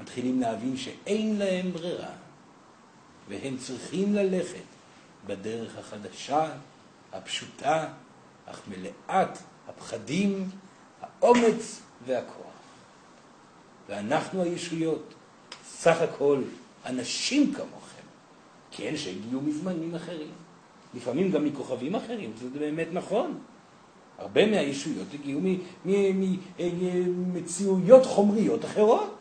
מתחילים 0.00 0.40
להבין 0.40 0.76
שאין 0.76 1.38
להם 1.38 1.72
ברירה, 1.72 2.12
והם 3.28 3.56
צריכים 3.56 4.14
ללכת 4.14 4.62
בדרך 5.26 5.78
החדשה, 5.78 6.50
הפשוטה, 7.12 7.88
אך 8.46 8.60
מלאת 8.68 9.38
הפחדים, 9.68 10.50
האומץ 11.00 11.80
והכוח. 12.06 12.36
ואנחנו 13.88 14.42
הישויות, 14.42 15.14
סך 15.66 15.96
הכל 16.00 16.42
אנשים 16.86 17.54
כמוכם, 17.54 18.06
כן, 18.70 18.96
שהגיעו 18.96 19.40
מזמנים 19.40 19.94
אחרים. 19.94 20.32
לפעמים 20.94 21.30
גם 21.30 21.44
מכוכבים 21.44 21.94
אחרים, 21.94 22.32
זה 22.36 22.58
באמת 22.58 22.88
נכון. 22.92 23.38
הרבה 24.18 24.46
מהישויות 24.46 25.06
הגיעו 25.14 25.40
ממציאויות 27.06 28.06
חומריות 28.06 28.64
אחרות. 28.64 29.19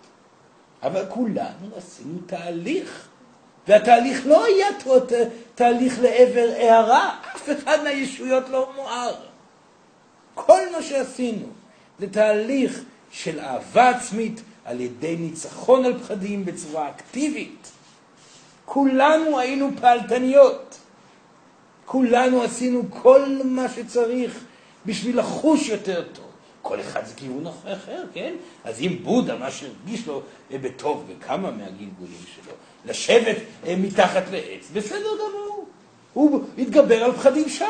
אבל 0.84 1.06
כולנו 1.10 1.70
עשינו 1.78 2.20
תהליך, 2.26 3.08
והתהליך 3.68 4.26
לא 4.26 4.46
היה 4.46 4.68
תהליך 5.56 6.00
לעבר 6.02 6.50
הערה, 6.58 7.20
אף 7.36 7.50
אחד 7.50 7.84
מהישויות 7.84 8.50
לא 8.50 8.72
מואר. 8.76 9.16
כל 10.36 10.62
מה 10.72 10.82
שעשינו 10.82 11.46
זה 12.00 12.10
תהליך 12.10 12.82
של 13.12 13.40
אהבה 13.40 13.90
עצמית 13.90 14.42
על 14.66 14.82
ידי 14.82 15.16
ניצחון 15.16 15.86
על 15.86 16.00
פחדים 16.00 16.46
בצורה 16.46 16.90
אקטיבית. 16.90 17.72
כולנו 18.66 19.40
היינו 19.40 19.70
פעלתניות. 19.82 20.78
כולנו 21.86 22.44
עשינו 22.44 22.84
כל 22.90 23.42
מה 23.46 23.70
שצריך 23.70 24.40
בשביל 24.86 25.20
לחוש 25.20 25.70
יותר 25.70 26.04
טוב. 26.14 26.29
כל 26.62 26.80
אחד 26.80 27.06
זה 27.06 27.14
כיוון 27.16 27.48
אחר, 27.48 28.04
כן? 28.14 28.34
אז 28.64 28.82
אם 28.82 28.98
בודה, 29.04 29.38
מה 29.38 29.52
שהרגיש 29.52 30.08
לו 30.08 30.22
אה, 30.52 30.58
בטוב 30.58 31.06
בכמה 31.10 31.52
מהגלגולים 31.52 32.24
שלו, 32.36 32.54
לשבת 32.86 33.38
אה, 33.66 33.76
מתחת 33.76 34.24
לעץ, 34.32 34.70
בסדר 34.74 35.10
גמור. 35.16 35.66
הוא 36.14 36.44
התגבר 36.58 37.04
על 37.04 37.14
פחדים 37.14 37.50
שם. 37.50 37.66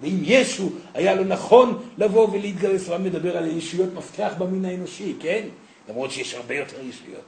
ואם 0.00 0.18
ישו 0.22 0.68
היה 0.94 1.14
לו 1.14 1.24
נכון 1.24 1.82
לבוא 1.98 2.28
ולהתגרס, 2.32 2.88
הוא 2.88 2.96
מדבר 2.96 3.36
על 3.36 3.46
ישויות 3.46 3.94
מפתח 3.94 4.32
במין 4.38 4.64
האנושי, 4.64 5.14
כן? 5.20 5.48
למרות 5.88 6.10
שיש 6.10 6.34
הרבה 6.34 6.54
יותר 6.54 6.80
ישויות 6.80 7.24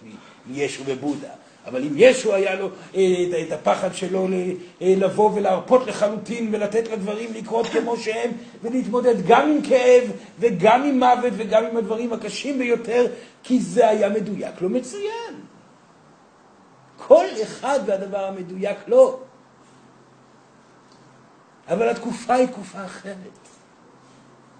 מישו 0.46 0.82
ובודה. 0.86 1.30
אבל 1.66 1.82
אם 1.84 1.92
ישו 1.96 2.34
היה 2.34 2.54
לו 2.54 2.68
אה, 2.94 3.42
את 3.46 3.52
הפחד 3.52 3.94
שלו 3.94 4.28
אה, 4.82 4.94
לבוא 4.96 5.30
ולהרפות 5.34 5.86
לחלוטין 5.86 6.48
ולתת 6.54 6.88
לדברים 6.88 7.32
לקרות 7.32 7.66
כמו 7.66 7.96
שהם 7.96 8.30
ולהתמודד 8.62 9.26
גם 9.26 9.50
עם 9.50 9.62
כאב 9.62 10.12
וגם 10.38 10.82
עם 10.82 10.98
מוות 10.98 11.32
וגם 11.36 11.64
עם 11.64 11.76
הדברים 11.76 12.12
הקשים 12.12 12.58
ביותר, 12.58 13.06
כי 13.42 13.60
זה 13.60 13.88
היה 13.88 14.08
מדויק 14.08 14.60
לו 14.60 14.68
לא 14.68 14.78
מצוין. 14.78 15.34
כל 16.96 17.24
אחד 17.42 17.80
והדבר 17.86 18.24
המדויק 18.24 18.78
לו. 18.86 18.96
לא. 18.96 19.18
אבל 21.68 21.88
התקופה 21.88 22.34
היא 22.34 22.46
תקופה 22.46 22.84
אחרת. 22.84 23.16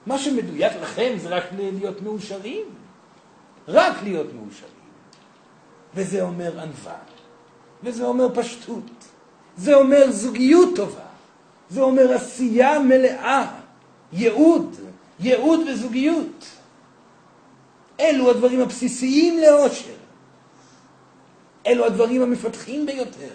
מה 0.07 0.19
שמדויק 0.19 0.73
לכם 0.83 1.13
זה 1.17 1.29
רק 1.29 1.45
להיות 1.53 2.03
מאושרים. 2.03 2.65
רק 3.69 4.03
להיות 4.03 4.27
מאושרים. 4.35 4.76
וזה 5.97 6.23
אומר 6.23 6.61
ענווה, 6.61 6.99
וזה 7.83 8.05
אומר 8.05 8.35
פשטות, 8.35 8.91
זה 9.57 9.75
אומר 9.75 10.13
זוגיות 10.13 10.77
טובה, 10.77 11.07
זה 11.71 11.81
אומר 11.81 12.13
עשייה 12.13 12.79
מלאה, 12.79 13.53
ייעוד, 14.13 14.77
ייעוד 15.21 15.61
וזוגיות. 15.69 16.47
אלו 18.01 18.31
הדברים 18.31 18.61
הבסיסיים 18.61 19.39
לאושר. 19.39 19.95
אלו 21.67 21.85
הדברים 21.85 22.23
המפתחים 22.23 22.87
ביותר. 22.87 23.35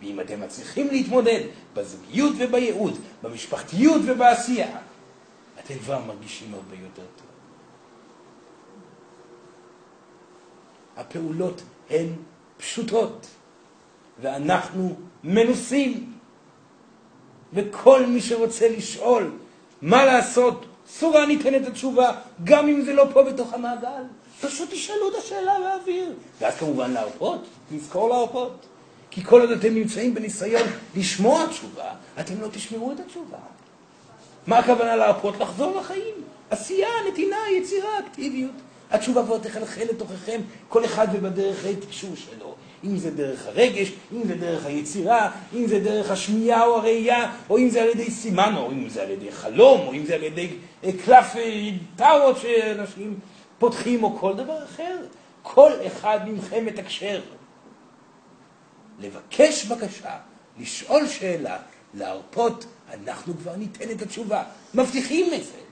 ואם 0.00 0.20
אתם 0.20 0.40
מצליחים 0.40 0.88
להתמודד 0.88 1.40
בזוגיות 1.74 2.34
ובייעוד, 2.38 2.98
במשפחתיות 3.22 4.02
ובעשייה, 4.04 4.78
אתם 5.64 5.74
כבר 5.78 5.98
מרגישים 5.98 6.54
הרבה 6.54 6.74
יותר 6.74 7.02
טוב. 7.16 7.25
הפעולות 10.96 11.62
הן 11.90 12.06
פשוטות, 12.56 13.26
ואנחנו 14.20 14.96
מנוסים. 15.24 16.12
וכל 17.52 18.06
מי 18.06 18.20
שרוצה 18.20 18.68
לשאול 18.68 19.32
מה 19.82 20.04
לעשות, 20.04 20.66
סורה 20.88 21.26
ניתן 21.26 21.54
את 21.54 21.66
התשובה, 21.66 22.12
גם 22.44 22.68
אם 22.68 22.82
זה 22.82 22.92
לא 22.94 23.04
פה 23.12 23.22
בתוך 23.22 23.52
המעגל. 23.52 24.02
פשוט 24.40 24.70
תשאלו 24.70 25.08
את 25.10 25.14
השאלה 25.14 25.54
באוויר. 25.60 26.12
ואז 26.40 26.54
כמובן 26.56 26.90
להרפות, 26.90 27.44
לזכור 27.72 28.08
להרפות. 28.08 28.66
כי 29.10 29.24
כל 29.24 29.40
עוד 29.40 29.50
אתם 29.50 29.74
נמצאים 29.74 30.14
בניסיון 30.14 30.68
לשמוע 30.96 31.46
תשובה, 31.46 31.90
אתם 32.20 32.40
לא 32.40 32.48
תשמעו 32.52 32.92
את 32.92 33.00
התשובה. 33.00 33.38
מה 34.46 34.58
הכוונה 34.58 34.96
להרפות? 34.96 35.34
לחזור 35.40 35.76
לחיים. 35.80 36.14
עשייה, 36.50 36.88
נתינה, 37.08 37.36
יצירה, 37.58 37.98
אקטיביות. 37.98 38.52
התשובה 38.90 39.22
כבר 39.22 39.38
תחלחל 39.38 39.84
לתוככם, 39.90 40.40
כל 40.68 40.84
אחד 40.84 41.06
ובדרך 41.12 41.64
ההתקשור 41.64 42.16
שלו. 42.16 42.54
אם 42.84 42.96
זה 42.96 43.10
דרך 43.10 43.46
הרגש, 43.46 43.92
אם 44.12 44.22
זה 44.26 44.34
דרך 44.34 44.66
היצירה, 44.66 45.30
אם 45.54 45.66
זה 45.66 45.78
דרך 45.80 46.10
השמיעה 46.10 46.64
או 46.66 46.76
הראייה, 46.76 47.32
או 47.50 47.58
אם 47.58 47.70
זה 47.70 47.82
על 47.82 47.88
ידי 47.88 48.10
סימן, 48.10 48.54
או 48.56 48.70
אם 48.70 48.88
זה 48.88 49.02
על 49.02 49.10
ידי 49.10 49.32
חלום, 49.32 49.80
או 49.80 49.92
אם 49.92 50.06
זה 50.06 50.14
על 50.14 50.22
ידי 50.22 50.48
אה, 50.84 50.90
קלף 51.04 51.36
אה, 51.36 51.70
טאוות 51.96 52.36
שאנשים 52.38 53.18
פותחים, 53.58 54.04
או 54.04 54.18
כל 54.18 54.36
דבר 54.36 54.64
אחר. 54.64 54.96
כל 55.42 55.70
אחד 55.86 56.20
מכם 56.26 56.66
מתקשר. 56.66 57.20
לבקש 58.98 59.64
בקשה, 59.64 60.16
לשאול 60.60 61.08
שאלה, 61.08 61.56
להרפות, 61.94 62.66
אנחנו 62.92 63.34
כבר 63.42 63.56
ניתן 63.56 63.90
את 63.90 64.02
התשובה. 64.02 64.42
מבטיחים 64.74 65.34
את 65.34 65.44
זה. 65.44 65.65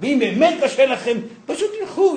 ואם 0.00 0.16
באמת 0.20 0.54
קשה 0.62 0.86
לכם, 0.86 1.18
פשוט 1.46 1.70
תלכו 1.80 2.16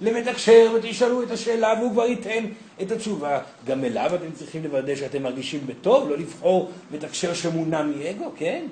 למתקשר 0.00 0.72
ותשאלו 0.74 1.22
את 1.22 1.30
השאלה 1.30 1.74
והוא 1.78 1.92
כבר 1.92 2.06
ייתן 2.06 2.44
את 2.82 2.92
התשובה. 2.92 3.40
גם 3.66 3.84
אליו 3.84 4.10
אתם 4.14 4.32
צריכים 4.34 4.64
לוודא 4.64 4.96
שאתם 4.96 5.22
מרגישים 5.22 5.60
בטוב, 5.66 6.10
לא 6.10 6.18
לבחור 6.18 6.70
מתקשר 6.90 7.34
שמונע 7.34 7.82
מאגו, 7.82 8.32
כן? 8.36 8.64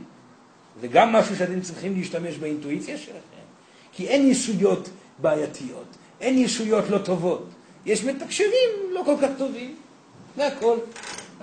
זה 0.81 0.89
גם 0.89 1.13
משהו 1.13 1.37
שאתם 1.37 1.61
צריכים 1.61 1.97
להשתמש 1.97 2.37
באינטואיציה 2.37 2.99
שלכם. 2.99 3.45
כי 3.93 4.09
אין 4.09 4.31
ישויות 4.31 4.89
בעייתיות, 5.19 5.87
אין 6.21 6.39
ישויות 6.39 6.91
לא 6.91 6.99
טובות. 6.99 7.47
יש 7.87 8.05
מתקשרים 8.05 8.71
לא 8.91 9.03
כל 9.05 9.15
כך 9.23 9.29
טובים, 9.39 9.75
זה 10.37 10.47
הכל. 10.47 10.77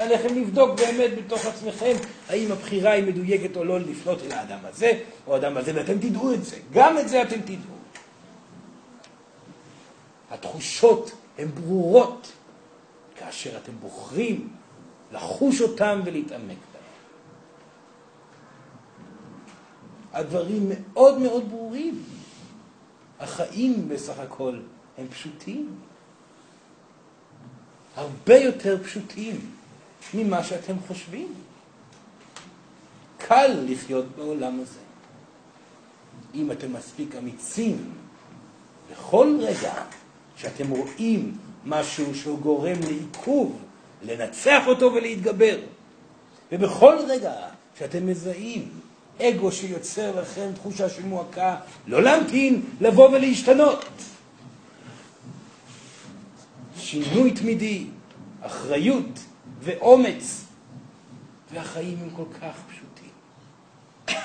עליכם 0.01 0.35
לבדוק 0.35 0.79
באמת 0.79 1.11
בתוך 1.17 1.45
עצמכם 1.45 1.95
האם 2.29 2.51
הבחירה 2.51 2.91
היא 2.91 3.03
מדויקת 3.03 3.57
או 3.57 3.63
לא 3.63 3.79
לפנות 3.79 4.19
אל 4.21 4.31
האדם 4.31 4.59
הזה 4.63 4.91
או 5.27 5.33
האדם 5.35 5.57
הזה, 5.57 5.71
ואתם 5.75 5.97
תדעו 5.97 6.33
את 6.33 6.43
זה. 6.43 6.57
גם 6.73 6.97
את 6.97 7.09
זה 7.09 7.21
אתם 7.21 7.41
תדעו. 7.41 7.75
התחושות 10.31 11.11
הן 11.37 11.47
ברורות 11.47 12.31
כאשר 13.15 13.57
אתם 13.57 13.71
בוחרים 13.81 14.49
לחוש 15.11 15.61
אותן 15.61 16.01
ולהתעמק 16.05 16.41
בהן. 16.47 16.81
הדברים 20.13 20.69
מאוד 20.69 21.19
מאוד 21.19 21.49
ברורים. 21.49 22.03
החיים 23.19 23.89
בסך 23.89 24.19
הכל 24.19 24.59
הם 24.97 25.07
פשוטים. 25.07 25.75
הרבה 27.95 28.35
יותר 28.35 28.83
פשוטים 28.83 29.51
ממה 30.13 30.43
שאתם 30.43 30.73
חושבים. 30.87 31.33
קל 33.17 33.57
לחיות 33.67 34.05
בעולם 34.15 34.59
הזה. 34.59 34.79
אם 36.35 36.51
אתם 36.51 36.73
מספיק 36.73 37.15
אמיצים, 37.15 37.91
בכל 38.91 39.37
רגע 39.39 39.73
שאתם 40.35 40.69
רואים 40.69 41.37
משהו 41.65 42.15
שהוא 42.15 42.39
גורם 42.39 42.75
לעיכוב, 42.83 43.57
לנצח 44.03 44.63
אותו 44.67 44.93
ולהתגבר. 44.93 45.57
ובכל 46.51 46.95
רגע 47.07 47.33
שאתם 47.79 48.07
מזהים 48.07 48.69
אגו 49.21 49.51
שיוצר 49.51 50.21
לכם 50.21 50.51
תחושה 50.55 50.89
של 50.89 51.05
מועקה, 51.05 51.55
לא 51.87 52.03
להמתין, 52.03 52.61
לבוא 52.81 53.09
ולהשתנות. 53.09 53.85
שינוי 56.77 57.31
תמידי, 57.31 57.85
אחריות, 58.41 59.19
ואומץ. 59.61 60.45
והחיים 61.53 61.97
הם 62.01 62.09
כל 62.09 62.23
כך 62.41 62.55
פשוטים. 62.69 63.09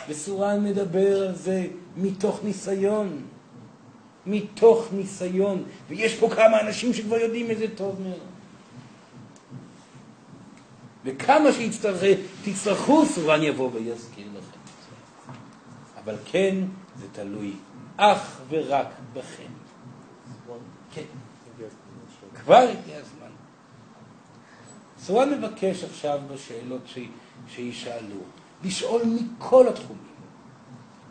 וסורן 0.09 0.65
מדבר 0.65 1.29
על 1.29 1.35
זה 1.35 1.67
מתוך 1.97 2.41
ניסיון. 2.45 3.23
מתוך 4.27 4.87
ניסיון. 4.93 5.65
ויש 5.89 6.15
פה 6.15 6.31
כמה 6.31 6.61
אנשים 6.61 6.95
שכבר 6.95 7.17
יודעים 7.17 7.51
את 7.51 7.59
זה 7.59 7.67
טוב 7.77 8.01
מאוד. 8.01 8.21
וכמה 11.05 11.49
שתצטרכו, 11.53 13.07
סורן 13.07 13.43
יבוא 13.43 13.71
ויזכיר 13.73 14.27
לכם. 14.29 14.61
אבל 16.05 16.17
כן, 16.25 16.57
זה 17.01 17.07
תלוי 17.13 17.53
אך 17.97 18.41
ורק 18.49 18.87
בכם. 19.13 19.53
כן. 20.95 21.03
כבר 22.35 22.57
הגיע 22.57 22.97
הזמן. 22.97 23.16
סורן 25.07 25.31
מבקש 25.31 25.85
עכשיו 25.85 26.21
בשאלות 26.35 26.81
ש... 26.87 26.99
שישאלו, 27.49 28.17
לשאול 28.65 29.03
מכל 29.05 29.69
התחומים. 29.69 30.03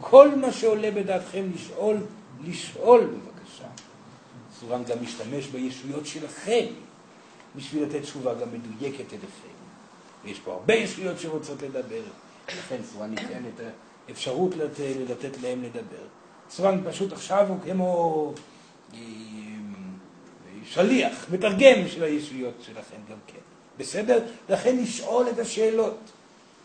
כל 0.02 0.36
מה 0.36 0.52
שעולה 0.52 0.92
בדעתכם 0.92 1.52
לשאול, 1.56 1.98
לשאול 2.44 3.02
בבקשה. 3.02 3.68
סורן 4.60 4.84
גם 4.84 4.98
משתמש 5.02 5.48
בישויות 5.48 6.06
שלכם 6.06 6.66
בשביל 7.56 7.84
לתת 7.84 8.02
תשובה 8.02 8.34
גם 8.34 8.48
מדויקת 8.54 9.14
אליכם. 9.14 9.56
ויש 10.24 10.40
פה 10.40 10.54
הרבה 10.54 10.74
ישויות 10.74 11.20
שרוצות 11.20 11.62
לדבר, 11.62 12.04
לכן 12.48 12.78
סורן 12.94 13.10
ניתן 13.10 13.44
את 13.56 13.62
האפשרות 14.08 14.56
לתת, 14.56 14.96
לתת 15.10 15.42
להם 15.42 15.64
לדבר. 15.64 16.06
סורן 16.50 16.82
פשוט 16.90 17.14
עכשיו 17.14 17.48
הוא 17.48 17.58
כמו 17.66 18.34
אה, 18.94 19.00
שליח, 20.66 21.26
מתרגם 21.32 21.88
של 21.88 22.04
הישויות 22.04 22.56
שלכם 22.62 22.98
גם 23.10 23.18
כן. 23.28 23.55
בסדר? 23.78 24.26
לכן 24.50 24.78
לשאול 24.78 25.30
את 25.30 25.40
השאלות. 25.40 25.98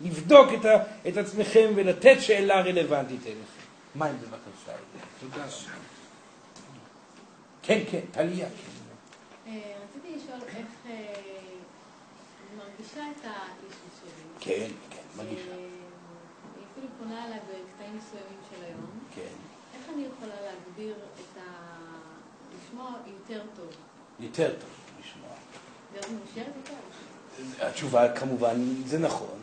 לבדוק 0.00 0.48
את, 0.60 0.64
ה, 0.64 0.76
את 1.08 1.16
עצמכם 1.16 1.72
ולתת 1.74 2.16
שאלה 2.20 2.60
רלוונטית 2.60 3.26
אליכם. 3.26 3.60
מים 3.94 4.16
בבקשה, 4.16 4.72
תודה. 5.20 5.46
כן, 7.62 7.80
כן, 7.90 8.00
טליה, 8.10 8.46
כן. 8.48 8.80
אה, 9.46 9.72
רציתי 9.84 10.16
לשאול 10.16 10.40
איך 10.56 10.66
אה, 10.86 11.14
אני 12.40 12.56
מרגישה 12.58 13.00
את 13.00 13.24
האישו 13.24 13.88
שלי. 14.00 14.22
כן, 14.40 14.70
כן, 14.90 15.02
מרגישה. 15.16 15.50
אה, 15.50 15.56
היא 15.56 16.64
אפילו 16.72 16.86
פונה 16.98 17.26
אליי 17.26 17.38
בקטעים 17.38 17.96
מסוימים 17.96 18.40
של 18.50 18.64
היום. 18.64 18.90
כן. 19.14 19.34
איך 19.74 19.88
אני 19.94 20.06
יכולה 20.06 20.34
להגביר 20.40 20.94
את 21.14 21.38
ה... 21.38 21.70
לשמוע 22.56 22.92
יותר 23.06 23.42
טוב? 23.56 23.68
יותר 24.20 24.54
טוב 24.60 24.70
לשמוע. 25.00 25.39
התשובה 27.60 28.08
כמובן 28.08 28.74
זה 28.86 28.98
נכון. 28.98 29.38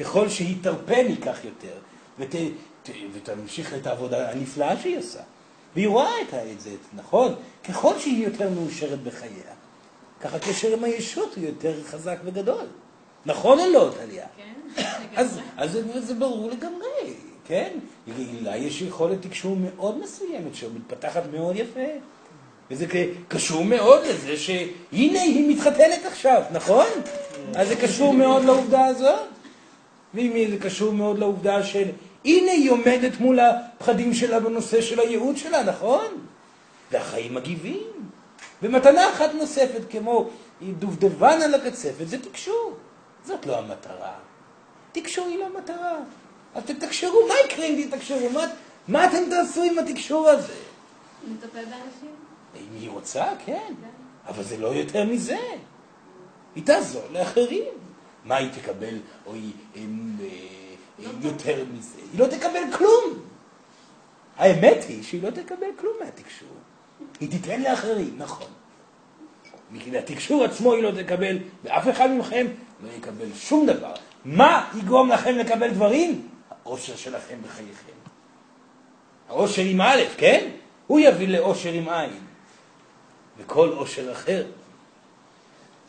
ככל 0.00 0.28
שהיא 0.28 0.56
תרפני 0.62 1.16
כך 1.16 1.44
יותר, 1.44 1.74
ות, 2.18 2.34
ת, 2.82 2.90
ותמשיך 3.12 3.74
את 3.74 3.86
העבודה 3.86 4.30
הנפלאה 4.30 4.76
שהיא 4.76 4.98
עושה. 4.98 5.20
והיא 5.74 5.88
רואה 5.88 6.22
את 6.52 6.60
זה, 6.60 6.70
נכון? 6.94 7.34
ככל 7.64 7.98
שהיא 7.98 8.24
יותר 8.24 8.50
מאושרת 8.50 9.02
בחייה, 9.02 9.52
ככה 10.20 10.36
הקשר 10.36 10.72
עם 10.72 10.84
הישות 10.84 11.34
הוא 11.36 11.44
יותר 11.44 11.84
חזק 11.84 12.18
וגדול. 12.24 12.66
נכון 13.26 13.58
או 13.58 13.64
לא, 13.72 13.90
טליה? 13.96 14.26
כן? 14.36 14.82
אז, 15.16 15.38
אז 15.56 15.72
זה, 15.72 16.00
זה 16.00 16.14
ברור 16.14 16.50
לגמרי, 16.50 17.14
כן? 17.44 17.78
לה 18.40 18.56
יש 18.56 18.82
יכולת 18.82 19.22
תקשור 19.22 19.56
מאוד 19.56 19.98
מסוימת 19.98 20.54
שמתפתחת 20.54 21.22
מאוד 21.32 21.56
יפה. 21.56 21.88
וזה 22.72 22.86
קשור 23.28 23.64
מאוד 23.64 24.02
לזה 24.06 24.36
שהנה 24.36 25.22
היא 25.22 25.56
מתחתנת 25.56 26.06
עכשיו, 26.06 26.42
נכון? 26.52 26.86
אז 27.54 27.68
זה 27.68 27.76
קשור 27.76 28.12
מאוד 28.12 28.44
לעובדה 28.44 28.86
הזאת. 28.86 29.20
ואם 30.14 30.50
זה 30.50 30.56
קשור 30.58 30.92
מאוד 30.92 31.18
לעובדה 31.18 31.62
של 31.62 31.88
הנה 32.24 32.50
היא 32.52 32.70
עומדת 32.70 33.20
מול 33.20 33.40
הפחדים 33.40 34.14
שלה 34.14 34.40
בנושא 34.40 34.80
של 34.80 35.00
הייעוד 35.00 35.36
שלה, 35.36 35.62
נכון? 35.62 36.06
והחיים 36.90 37.34
מגיבים. 37.34 38.08
ומתנה 38.62 39.10
אחת 39.10 39.34
נוספת 39.34 39.80
כמו 39.90 40.30
דובדבן 40.62 41.42
על 41.42 41.54
הקצפת 41.54 42.08
זה 42.08 42.22
תקשור. 42.22 42.72
זאת 43.26 43.46
לא 43.46 43.58
המטרה. 43.58 44.12
תקשור 44.92 45.26
היא 45.26 45.38
לא 45.38 45.46
המטרה. 45.46 45.96
אז 46.54 46.62
תתקשרו, 46.64 47.26
מה 47.28 47.34
יקרה 47.44 47.66
אם 47.66 47.88
תתקשרו? 47.90 48.30
מה, 48.30 48.46
מה 48.88 49.04
אתם 49.04 49.30
תעשו 49.30 49.62
עם 49.62 49.78
התקשור 49.78 50.28
הזה? 50.28 50.54
לטפל 51.30 51.64
באנשים? 51.64 52.21
אם 52.56 52.80
היא 52.80 52.90
רוצה, 52.90 53.24
כן. 53.44 53.74
אבל 54.28 54.42
זה 54.42 54.56
לא 54.56 54.68
יותר 54.68 55.04
מזה. 55.04 55.38
היא 56.54 56.66
תעזור 56.66 57.02
לאחרים. 57.10 57.64
מה 58.24 58.36
היא 58.36 58.48
תקבל, 58.52 58.98
או 59.26 59.34
היא 59.34 59.52
אה, 59.76 59.82
לא 60.98 61.10
יותר 61.22 61.64
מזה? 61.72 61.98
היא 62.12 62.20
לא 62.20 62.26
תקבל 62.26 62.62
כלום. 62.76 63.22
האמת 64.36 64.84
היא 64.88 65.02
שהיא 65.02 65.22
לא 65.22 65.30
תקבל 65.30 65.66
כלום 65.76 65.92
מהתקשור. 66.04 66.48
היא 67.20 67.30
תיתן 67.30 67.62
לאחרים, 67.62 68.14
נכון. 68.18 68.46
מהתקשור 69.70 70.44
עצמו 70.44 70.72
היא 70.72 70.82
לא 70.82 71.02
תקבל, 71.02 71.38
ואף 71.64 71.88
אחד 71.88 72.10
מכם 72.10 72.46
לא 72.82 72.88
יקבל 72.92 73.26
שום 73.34 73.66
דבר. 73.66 73.92
מה 74.24 74.70
יגרום 74.78 75.08
לכם 75.08 75.34
לקבל 75.38 75.70
דברים? 75.70 76.28
האושר 76.64 76.96
שלכם 76.96 77.38
בחייכם. 77.44 77.92
האושר 79.28 79.62
עם 79.62 79.80
א', 79.80 80.00
כן? 80.16 80.48
הוא 80.86 81.00
יביא 81.00 81.28
לאושר 81.28 81.72
עם 81.72 81.88
עין. 81.88 82.10
וכל 83.42 83.68
אושר 83.68 84.12
אחר. 84.12 84.46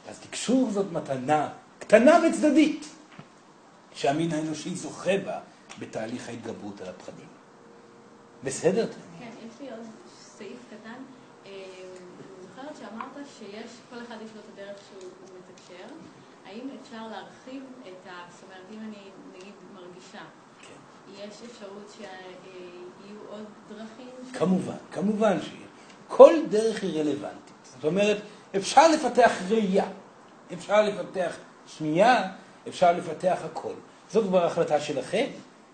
אז 0.10 0.20
תקשור 0.20 0.72
זאת 0.72 0.91
מתנה 0.91 1.49
קטנה 1.80 2.20
וצדדית, 2.28 2.86
שהמין 3.93 4.32
האנושי 4.32 4.76
זוכה 4.76 5.18
בה 5.26 5.39
בתהליך 5.80 6.30
ההתגברות 6.30 6.82
על 6.82 6.88
הפחדים. 6.88 7.28
בסדר? 8.43 8.88
כן, 9.20 9.30
יש 9.47 9.62
לי 9.62 9.72
עוד 9.72 9.86
סעיף 10.38 10.58
קטן. 10.68 10.99
אה, 11.45 11.51
אני 11.51 12.47
זוכרת 12.47 12.78
שאמרת 12.80 13.28
שיש, 13.39 13.72
כל 13.89 13.95
אחד 14.08 14.16
יש 14.26 14.30
לו 14.36 14.41
את 14.41 14.45
הדרך 14.54 14.78
שהוא 14.89 15.12
מתקשר. 15.38 15.93
האם 16.45 16.70
אפשר 16.82 17.08
להרחיב 17.08 17.64
את 17.82 18.08
ה... 18.08 18.12
זאת 18.32 18.43
אומרת, 18.43 18.66
אם 18.72 18.80
אני 18.80 19.10
נגיד 19.38 19.54
מרגישה, 19.74 20.22
כן. 20.62 21.14
יש 21.14 21.41
אפשרות 21.51 21.93
שיהיו 21.97 23.18
עוד 23.30 23.45
דרכים? 23.70 24.10
כמובן, 24.34 24.78
כמובן 24.91 25.41
שיהיה. 25.41 25.72
כל 26.16 26.34
דרך 26.49 26.84
היא 26.84 26.99
רלוונטית. 26.99 27.53
זאת 27.76 27.86
אומרת, 27.86 28.18
אפשר 28.55 28.88
לפתח 28.88 29.32
ראייה, 29.49 29.86
אפשר 30.53 30.82
לפתח 30.82 31.36
שמיעה, 31.78 32.28
אפשר 32.68 32.91
לפתח 32.91 33.38
הכל. 33.45 33.74
זאת 34.11 34.24
כבר 34.28 34.45
החלטה 34.45 34.80
שלכם, 34.80 35.26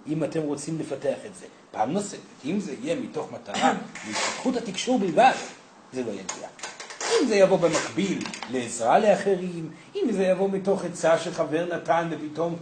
אם 0.07 0.23
אתם 0.23 0.41
רוצים 0.41 0.79
לפתח 0.79 1.17
את 1.25 1.35
זה. 1.35 1.45
פעם 1.71 1.91
נוספת, 1.91 2.19
אם 2.45 2.59
זה 2.59 2.75
יהיה 2.81 2.95
מתוך 2.95 3.31
מטרה 3.31 3.73
להתפתחות 4.07 4.55
התקשור 4.57 4.99
בלבד, 4.99 5.31
זה 5.93 6.03
לא 6.03 6.11
יגיע. 6.11 6.47
אם 7.01 7.27
זה 7.27 7.35
יבוא 7.35 7.57
במקביל 7.57 8.23
לעזרה 8.51 8.99
לאחרים, 8.99 9.69
אם 9.95 10.11
זה 10.11 10.23
יבוא 10.23 10.49
מתוך 10.49 10.85
עצה 10.85 11.17
שחבר 11.17 11.65
נתן 11.75 12.09
ופתאום 12.11 12.55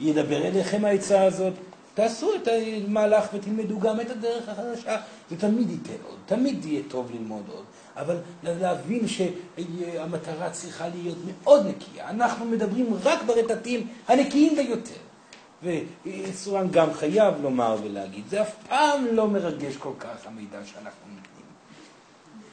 ידבר 0.00 0.46
אליכם 0.46 0.84
העצה 0.84 1.24
הזאת, 1.24 1.54
תעשו 2.00 2.34
את 2.34 2.48
המהלך 2.86 3.24
ותלמדו 3.34 3.80
גם 3.80 4.00
את 4.00 4.10
הדרך 4.10 4.48
החדשה. 4.48 4.96
זה 5.30 5.36
תמיד 5.36 5.70
ייתן 5.70 6.02
עוד, 6.08 6.18
תמיד 6.26 6.64
יהיה 6.64 6.82
טוב 6.88 7.10
ללמוד 7.10 7.42
עוד. 7.52 7.64
אבל 7.96 8.16
להבין 8.42 9.08
שהמטרה 9.08 10.50
צריכה 10.50 10.88
להיות 10.88 11.18
מאוד 11.26 11.66
נקייה. 11.66 12.10
אנחנו 12.10 12.44
מדברים 12.44 12.86
רק 13.02 13.22
ברטטים 13.22 13.86
הנקיים 14.08 14.56
ביותר. 14.56 15.00
וסורן 16.04 16.68
גם 16.70 16.92
חייב 16.92 17.34
לומר 17.42 17.76
ולהגיד, 17.84 18.24
זה 18.28 18.42
אף 18.42 18.54
פעם 18.68 19.06
לא 19.12 19.28
מרגש 19.28 19.76
כל 19.76 19.92
כך 19.98 20.26
המידע 20.26 20.58
שאנחנו. 20.64 21.29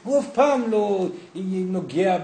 הוא 0.07 0.19
אף 0.19 0.25
פעם 0.33 0.71
לא 0.71 1.07
נוגע 1.45 2.17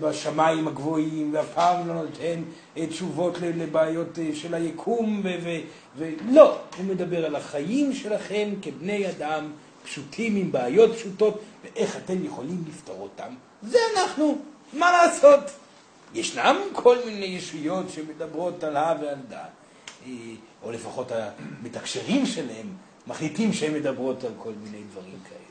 בשמיים 0.00 0.68
הגבוהים, 0.68 1.34
ואף 1.34 1.54
פעם 1.54 1.88
לא 1.88 1.94
נותן 1.94 2.42
אה, 2.76 2.86
תשובות 2.86 3.38
לבעיות 3.40 4.18
אה, 4.18 4.30
של 4.34 4.54
היקום, 4.54 5.22
ולא, 5.96 6.58
הוא 6.76 6.86
מדבר 6.86 7.26
על 7.26 7.36
החיים 7.36 7.92
שלכם 7.92 8.48
כבני 8.62 9.10
אדם 9.10 9.50
פשוטים 9.84 10.36
עם 10.36 10.52
בעיות 10.52 10.94
פשוטות, 10.94 11.40
ואיך 11.62 11.96
אתם 11.96 12.24
יכולים 12.24 12.64
לפתור 12.68 12.96
אותם. 13.00 13.34
זה 13.62 13.78
אנחנו, 13.96 14.38
מה 14.72 14.92
לעשות? 14.92 15.40
ישנם 16.14 16.56
כל 16.72 16.96
מיני 17.06 17.26
ישויות 17.26 17.90
שמדברות 17.90 18.64
על 18.64 18.76
הא 18.76 18.94
ועל 19.00 19.18
דא, 19.28 19.44
אה, 20.06 20.12
או 20.62 20.72
לפחות 20.72 21.12
המתקשרים 21.12 22.26
שלהם 22.26 22.66
מחליטים 23.06 23.52
שהן 23.52 23.74
מדברות 23.74 24.24
על 24.24 24.32
כל 24.38 24.52
מיני 24.64 24.82
דברים 24.90 25.18
כאלה. 25.28 25.41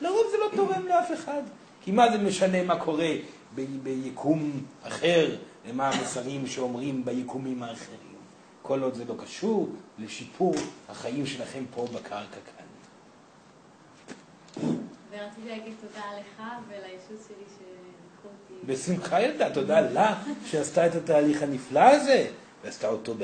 לרוב 0.00 0.26
זה 0.30 0.36
לא 0.36 0.50
תורם 0.56 0.86
לאף 0.86 1.12
אחד, 1.14 1.42
כי 1.82 1.90
מה 1.90 2.12
זה 2.12 2.18
משנה 2.18 2.62
מה 2.62 2.78
קורה 2.78 3.10
ב- 3.54 3.82
ביקום 3.82 4.50
אחר, 4.82 5.36
ומה 5.66 5.90
המסרים 5.90 6.46
שאומרים 6.46 7.04
ביקומים 7.04 7.62
האחרים. 7.62 7.98
כל 8.62 8.82
עוד 8.82 8.94
זה 8.94 9.04
לא 9.04 9.14
קשור 9.24 9.68
לשיפור 9.98 10.54
החיים 10.88 11.26
שלכם 11.26 11.64
פה 11.74 11.86
בקרקע 11.94 12.26
כאן. 12.46 12.66
ורציתי 15.10 15.48
להגיד 15.48 15.72
תודה 15.80 16.04
לך 16.20 16.42
ולישות 16.68 17.26
שלי 17.28 17.44
שלקחו 17.48 18.28
אותי. 18.28 18.66
בשמחה 18.66 19.20
ילדה, 19.22 19.54
תודה 19.54 19.80
לה 19.80 20.22
שעשתה 20.46 20.86
את 20.86 20.94
התהליך 20.94 21.42
הנפלא 21.42 21.80
הזה, 21.80 22.26
ועשתה 22.64 22.88
אותו 22.88 23.14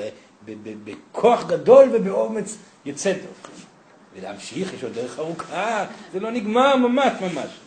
בכוח 0.85 1.47
גדול 1.47 1.89
ובאומץ 1.93 2.57
יוצא 2.85 3.13
דופן. 3.13 3.72
ולהמשיך, 4.15 4.75
יש 4.75 4.85
עוד 4.85 4.93
דרך 4.93 5.19
ארוכה, 5.19 5.87
זה 6.13 6.21
לא 6.21 6.31
נגמר 6.31 6.77
ממש 6.77 7.13
ממש. 7.23 7.61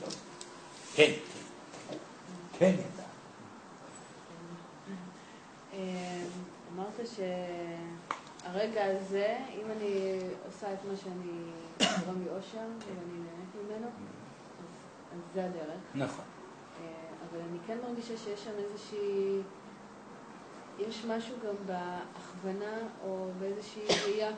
כן, 0.96 1.12
כן. 2.60 2.76
כן. 2.78 3.06
אמ, 5.74 6.26
אמרת 6.76 7.08
שהרגע 7.16 8.86
הזה, 8.86 9.38
אם 9.50 9.72
אני 9.78 10.20
עושה 10.46 10.74
את 10.74 10.80
מה 10.92 10.98
שאני 11.04 11.32
גורם 11.80 12.22
לי 12.24 12.30
אושר 12.30 12.58
ואני 12.58 13.20
נהנית 13.20 13.56
ממנו, 13.56 13.88
אז, 13.88 15.20
זה 15.34 15.46
הדרך. 15.46 15.80
נכון. 15.96 16.26
אה, 16.82 16.92
אבל 17.30 17.40
אני 17.50 17.58
כן 17.68 17.78
מרגישה 17.88 18.18
שיש 18.18 18.44
שם 18.44 18.52
איזושהי... 18.58 19.42
יש 20.80 21.06
משהו 21.06 21.36
גם 21.44 21.56
בהכוונה 21.66 22.78
או 23.04 23.30
באיזושהי 23.40 23.82
ראייה, 23.88 24.32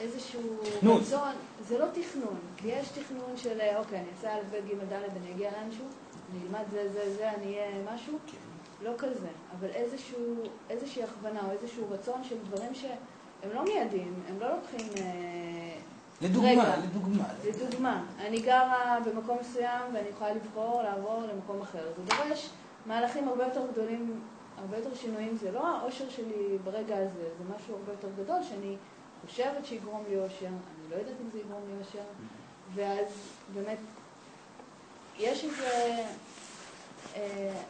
איזשהו. 0.00 0.40
רצון, 0.82 1.32
זה 1.68 1.78
לא 1.78 1.86
תכנון, 1.92 2.38
יש 2.64 2.88
תכנון 2.88 3.36
של 3.36 3.60
אה, 3.60 3.78
אוקיי, 3.78 3.98
אני 3.98 4.08
אעשה 4.16 4.34
א', 4.34 4.40
ב', 4.50 4.68
ג', 4.68 4.92
ד', 4.92 4.92
אני 4.92 5.32
אגיע 5.34 5.50
לאנשהו, 5.50 5.84
אני 6.30 6.40
אלמד 6.46 6.64
זה, 6.70 6.88
זה, 6.92 7.14
זה, 7.16 7.30
אני 7.30 7.58
אהיה 7.58 7.94
משהו, 7.94 8.18
כן. 8.26 8.36
לא 8.84 8.90
כזה, 8.98 9.28
אבל 9.58 9.68
איזשהו, 9.68 10.42
איזושהי 10.70 11.02
הכוונה 11.02 11.40
או 11.46 11.50
איזשהו 11.50 11.84
רצון 11.90 12.24
של 12.24 12.36
דברים 12.50 12.74
שהם 12.74 13.52
לא 13.54 13.64
מיידיים, 13.64 14.14
הם 14.28 14.40
לא 14.40 14.48
לוקחים... 14.48 14.88
אה, 14.96 15.78
לדוגמה, 16.22 16.50
רגע. 16.50 16.76
לדוגמה. 16.76 17.24
לדוגמה, 17.44 18.04
אני 18.18 18.40
גרה 18.40 18.98
במקום 19.06 19.38
מסוים 19.40 19.94
ואני 19.94 20.08
יכולה 20.08 20.34
לבחור 20.34 20.82
לעבור 20.82 21.22
למקום 21.32 21.62
אחר. 21.62 21.84
זה 21.96 22.02
דורש 22.02 22.50
מהלכים 22.86 23.28
הרבה 23.28 23.44
יותר 23.44 23.66
גדולים 23.72 24.20
הרבה 24.58 24.76
יותר 24.76 24.94
שינויים, 24.94 25.36
זה 25.36 25.50
לא 25.50 25.76
האושר 25.76 26.08
שלי 26.08 26.58
ברגע 26.64 26.96
הזה, 26.96 27.28
זה 27.38 27.44
משהו 27.56 27.74
הרבה 27.74 27.92
יותר 27.92 28.08
גדול 28.22 28.42
שאני 28.42 28.76
חושבת 29.26 29.66
שיגרום 29.66 30.04
לי 30.08 30.16
אושר, 30.16 30.46
אני 30.46 30.90
לא 30.90 30.96
יודעת 30.96 31.14
אם 31.24 31.30
זה 31.32 31.38
יגרום 31.38 31.62
לי 31.68 31.74
אושר, 31.80 32.04
ואז 32.74 33.06
באמת 33.54 33.78
יש 35.18 35.44
איזה, 35.44 36.04
אה, 37.16 37.60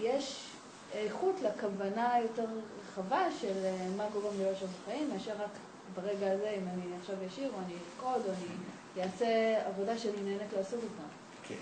יש 0.00 0.46
איכות 0.92 1.34
לכוונה 1.42 2.12
היותר 2.12 2.46
רחבה 2.82 3.22
של 3.40 3.64
אה, 3.64 3.86
מה 3.96 4.04
גורם 4.12 4.38
לי 4.38 4.50
אושר 4.50 4.66
בחיים, 4.66 5.10
מאשר 5.12 5.32
רק 5.32 5.50
ברגע 5.94 6.32
הזה, 6.32 6.50
אם 6.50 6.68
אני 6.68 6.96
עכשיו 7.00 7.16
אשיר, 7.28 7.50
או 7.54 7.58
אני 7.66 7.74
ארקוד, 7.74 8.26
או 8.26 8.32
אני 8.32 9.04
אעשה 9.04 9.62
עבודה 9.66 9.98
שאני 9.98 10.22
נהנית 10.24 10.52
לעשות 10.56 10.80
אותה. 10.82 11.08
כן. 11.48 11.54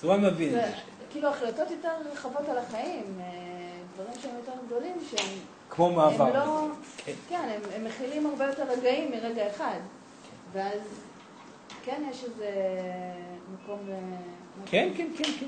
סורן 0.00 0.24
מבין. 0.24 0.58
כאילו 1.10 1.28
החלטות 1.28 1.70
יותר 1.70 1.92
רחבות 2.12 2.48
על 2.48 2.58
החיים, 2.58 3.20
אה, 3.20 3.24
דברים 3.94 4.20
שהם 4.22 4.36
יותר 4.36 4.52
גדולים, 4.66 4.96
שהם 5.10 5.38
כמו 5.70 5.92
מעבר. 5.92 6.24
הם 6.24 6.32
לא, 6.34 6.68
כן. 7.28 7.58
הם, 7.74 7.84
מכילים 7.84 8.26
הרבה 8.26 8.46
יותר 8.46 8.62
רגעים 8.62 9.10
מרגע 9.10 9.50
אחד. 9.50 9.78
ואז 10.52 10.80
כן 11.84 12.02
יש 12.10 12.24
איזה 12.24 12.50
מקום 13.54 13.78
ל... 13.88 13.92
כן, 14.66 14.88
כן, 14.96 15.08
כן, 15.16 15.30
כן. 15.40 15.46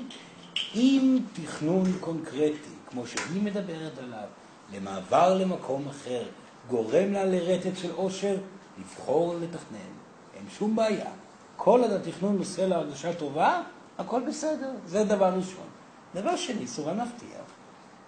אם 0.75 1.19
תכנון 1.33 1.83
קונקרטי, 1.99 2.69
כמו 2.89 3.07
שאני 3.07 3.39
מדברת 3.39 3.97
עליו, 3.97 4.27
למעבר 4.73 5.37
למקום 5.37 5.87
אחר, 5.87 6.23
גורם 6.69 7.13
לה 7.13 7.25
לרטט 7.25 7.77
של 7.77 7.91
עושר, 7.91 8.37
לבחור 8.79 9.35
לתכנן. 9.41 9.91
אין 10.35 10.45
שום 10.57 10.75
בעיה. 10.75 11.11
כל 11.57 11.81
עוד 11.81 11.91
התכנון 11.91 12.37
עושה 12.37 12.67
לה 12.67 12.75
הרגשה 12.75 13.13
טובה, 13.13 13.61
הכל 13.97 14.21
בסדר. 14.27 14.71
זה 14.85 15.03
דבר 15.03 15.33
ראשון. 15.37 15.67
דבר 16.15 16.35
שני, 16.35 16.67
סורן 16.67 17.01
מבטיח 17.01 17.50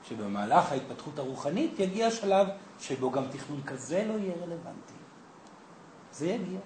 שבמהלך 0.10 0.72
ההתפתחות 0.72 1.20
הרוחנית 1.20 1.80
יגיע 1.80 2.12
שלב 2.12 2.48
שבו 2.80 3.12
גם 3.12 3.24
תכנון 3.32 3.62
כזה 3.66 4.06
לא 4.08 4.14
יהיה 4.14 4.34
רלוונטי. 4.36 4.94
זה 6.14 6.28
יגיע. 6.28 6.60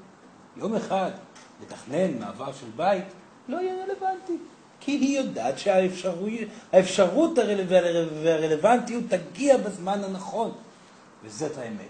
יום 0.58 0.76
אחד 0.76 1.12
לתכנן 1.62 2.20
מעבר 2.20 2.52
של 2.54 2.68
בית 2.76 3.06
לא 3.48 3.58
יהיה 3.58 3.84
רלוונטי. 3.84 4.38
כי 4.80 4.92
היא 4.92 5.20
יודעת 5.20 5.56
שהאפשרות 5.60 7.38
הרל- 7.38 7.66
והרל- 7.68 8.10
והרלוונטיות 8.24 9.04
תגיע 9.10 9.58
בזמן 9.58 10.04
הנכון. 10.04 10.52
וזאת 11.24 11.58
האמת. 11.58 11.88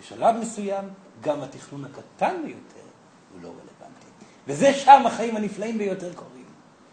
בשלב 0.00 0.36
מסוים 0.36 0.84
גם 1.20 1.42
התכנון 1.42 1.84
הקטן 1.84 2.36
ביותר 2.44 2.86
הוא 3.32 3.42
לא 3.42 3.48
רלוונטי. 3.48 4.06
וזה 4.46 4.74
שם 4.74 5.02
החיים 5.06 5.36
הנפלאים 5.36 5.78
ביותר 5.78 6.12
קורים. 6.14 6.44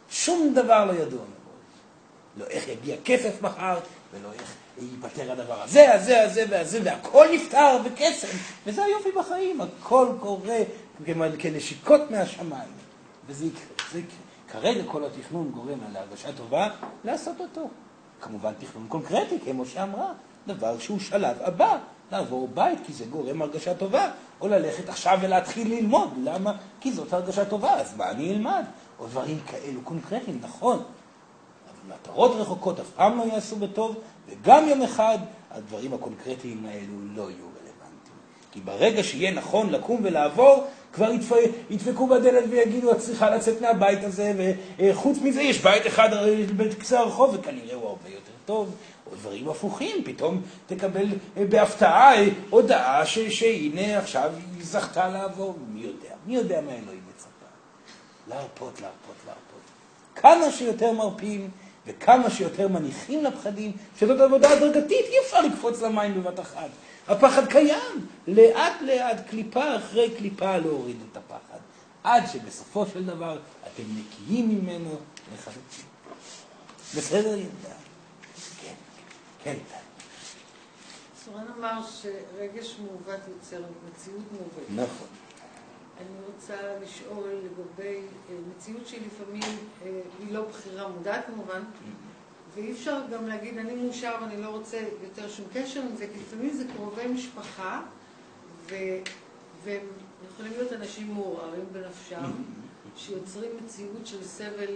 שום 0.09 0.53
דבר 0.55 0.85
לא 0.85 0.93
ידוע. 0.93 1.21
לא 2.37 2.45
איך 2.45 2.67
יגיע 2.67 2.95
כסף 3.05 3.41
מחר, 3.41 3.79
ולא 4.13 4.33
איך 4.33 4.53
ייפתר 4.77 5.31
הדבר 5.31 5.61
הזה, 5.61 5.93
הזה, 5.93 6.23
הזה 6.23 6.45
והזה, 6.49 6.79
והכל 6.83 7.27
נפתר 7.33 7.77
בקסם. 7.85 8.37
וזה 8.65 8.83
היופי 8.83 9.09
בחיים, 9.11 9.61
הכל 9.61 10.07
קורה 10.19 10.59
כנשיקות 11.39 12.11
מהשמיים. 12.11 12.71
וזה 13.27 13.45
יקרה, 13.45 13.65
זה 13.91 13.99
יקרה. 13.99 14.17
כרגע 14.51 14.81
כל 14.87 15.03
התכנון 15.05 15.51
גורם 15.51 15.79
לה 15.81 15.89
להרגשה 15.93 16.31
טובה, 16.31 16.69
לעשות 17.03 17.35
אותו. 17.39 17.69
כמובן 18.21 18.53
תכנון 18.59 18.85
קונקרטי, 18.87 19.39
כמו 19.45 19.65
שאמרה, 19.65 20.13
דבר 20.47 20.79
שהוא 20.79 20.99
שלב 20.99 21.37
הבא, 21.41 21.77
לעבור 22.11 22.47
בית, 22.53 22.79
כי 22.85 22.93
זה 22.93 23.05
גורם 23.05 23.41
הרגשה 23.41 23.73
טובה, 23.73 24.11
או 24.41 24.47
ללכת 24.47 24.89
עכשיו 24.89 25.19
ולהתחיל 25.21 25.67
ללמוד. 25.67 26.09
למה? 26.23 26.53
כי 26.79 26.91
זאת 26.91 27.13
הרגשה 27.13 27.45
טובה, 27.45 27.73
אז 27.73 27.97
מה 27.97 28.09
אני 28.09 28.31
אלמד? 28.31 28.63
או 28.99 29.07
דברים 29.07 29.39
כאלו 29.47 29.81
קונקרטיים, 29.83 30.39
נכון. 30.41 30.83
מטרות 31.89 32.31
רחוקות 32.35 32.79
אף 32.79 32.89
פעם 32.95 33.17
לא 33.17 33.23
יעשו 33.33 33.55
בטוב, 33.55 33.95
וגם 34.29 34.67
יום 34.69 34.81
אחד 34.81 35.17
הדברים 35.51 35.93
הקונקרטיים 35.93 36.65
האלו 36.65 36.93
לא 37.15 37.21
יהיו 37.21 37.45
רלוונטיים. 37.45 38.15
כי 38.51 38.59
ברגע 38.59 39.03
שיהיה 39.03 39.31
נכון 39.31 39.69
לקום 39.69 39.99
ולעבור, 40.03 40.63
כבר 40.93 41.11
ידפ- 41.11 41.35
ידפקו 41.69 42.07
בדלת 42.07 42.43
ויגידו, 42.49 42.91
את 42.91 42.97
צריכה 42.97 43.29
לצאת 43.35 43.61
מהבית 43.61 44.03
הזה, 44.03 44.53
וחוץ 44.79 45.17
מזה 45.23 45.41
יש 45.41 45.59
בית 45.63 45.87
אחד 45.87 46.09
בקצה 46.57 46.99
הרחוב, 46.99 47.35
וכנראה 47.39 47.75
הוא 47.75 47.87
הרבה 47.89 48.09
יותר 48.09 48.31
טוב. 48.45 48.75
או 49.11 49.15
דברים 49.15 49.49
הפוכים, 49.49 50.03
פתאום 50.05 50.41
תקבל 50.67 51.05
אה, 51.37 51.45
בהפתעה 51.45 52.15
אה, 52.15 52.27
הודעה 52.49 53.05
ש- 53.05 53.19
שהנה 53.19 53.97
עכשיו 53.97 54.31
היא 54.55 54.65
זכתה 54.65 55.09
לעבור. 55.09 55.55
מי 55.73 55.79
יודע? 55.81 56.15
מי 56.25 56.35
יודע 56.35 56.61
מה 56.61 56.71
אלוהים 56.71 57.01
מצפה? 57.15 57.45
להרפות, 58.27 58.81
להרפות, 58.81 59.15
להרפות. 59.25 59.41
כמה 60.15 60.51
שיותר 60.51 60.91
מרפים 60.91 61.49
וכמה 61.87 62.29
שיותר 62.29 62.67
מניחים 62.67 63.23
לפחדים, 63.23 63.71
שזאת 63.99 64.19
עבודה 64.19 64.51
הדרגתית, 64.51 65.05
אי 65.05 65.15
אפשר 65.25 65.41
לקפוץ 65.41 65.81
למים 65.81 66.23
בבת 66.23 66.39
אחת. 66.39 66.69
הפחד 67.07 67.47
קיים, 67.47 68.07
לאט 68.27 68.81
לאט, 68.81 69.29
קליפה 69.29 69.75
אחרי 69.75 70.15
קליפה 70.17 70.57
להוריד 70.57 70.97
את 71.11 71.17
הפחד, 71.17 71.59
עד 72.03 72.23
שבסופו 72.33 72.85
של 72.93 73.05
דבר 73.05 73.39
אתם 73.63 73.83
נקיים 73.83 74.49
ממנו 74.49 74.95
לחלוטין. 75.33 75.85
בסדר, 76.95 77.33
ילדה? 77.37 77.75
כן, 78.61 78.73
כן, 79.43 79.53
טל. 79.53 79.75
סורן 81.25 81.45
אמר 81.59 81.81
שרגש 82.01 82.75
מעוות 82.79 83.19
יוצר 83.27 83.61
מציאות 83.89 84.23
מעוותת. 84.31 84.69
נכון. 84.69 85.07
אני 86.01 86.25
רוצה 86.25 86.55
לשאול 86.83 87.29
לגבי 87.29 87.99
אה, 88.29 88.35
מציאות 88.49 88.87
שהיא 88.87 89.01
לפעמים, 89.07 89.57
אה, 89.85 90.01
היא 90.19 90.33
לא 90.33 90.45
בחירה 90.49 90.87
מודעת 90.87 91.25
כמובן, 91.25 91.61
ואי 92.55 92.71
אפשר 92.71 93.01
גם 93.11 93.27
להגיד, 93.27 93.57
אני 93.57 93.75
מאושר 93.75 94.15
ואני 94.21 94.41
לא 94.41 94.49
רוצה 94.49 94.83
יותר 95.03 95.29
שום 95.29 95.45
קשר 95.53 95.81
עם 95.81 95.95
זה, 95.95 96.07
כי 96.07 96.19
לפעמים 96.19 96.49
זה 96.53 96.63
קרובי 96.75 97.07
משפחה, 97.07 97.81
ו... 98.69 98.75
והם 99.63 99.85
יכולים 100.33 100.51
להיות 100.51 100.73
אנשים 100.73 101.13
מעורערים 101.13 101.65
בנפשם, 101.71 102.31
שיוצרים 102.97 103.51
מציאות 103.63 104.07
של 104.07 104.23
סבל 104.23 104.73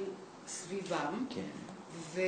סביבם, 0.48 1.26
כן. 1.30 1.42
ו... 2.14 2.22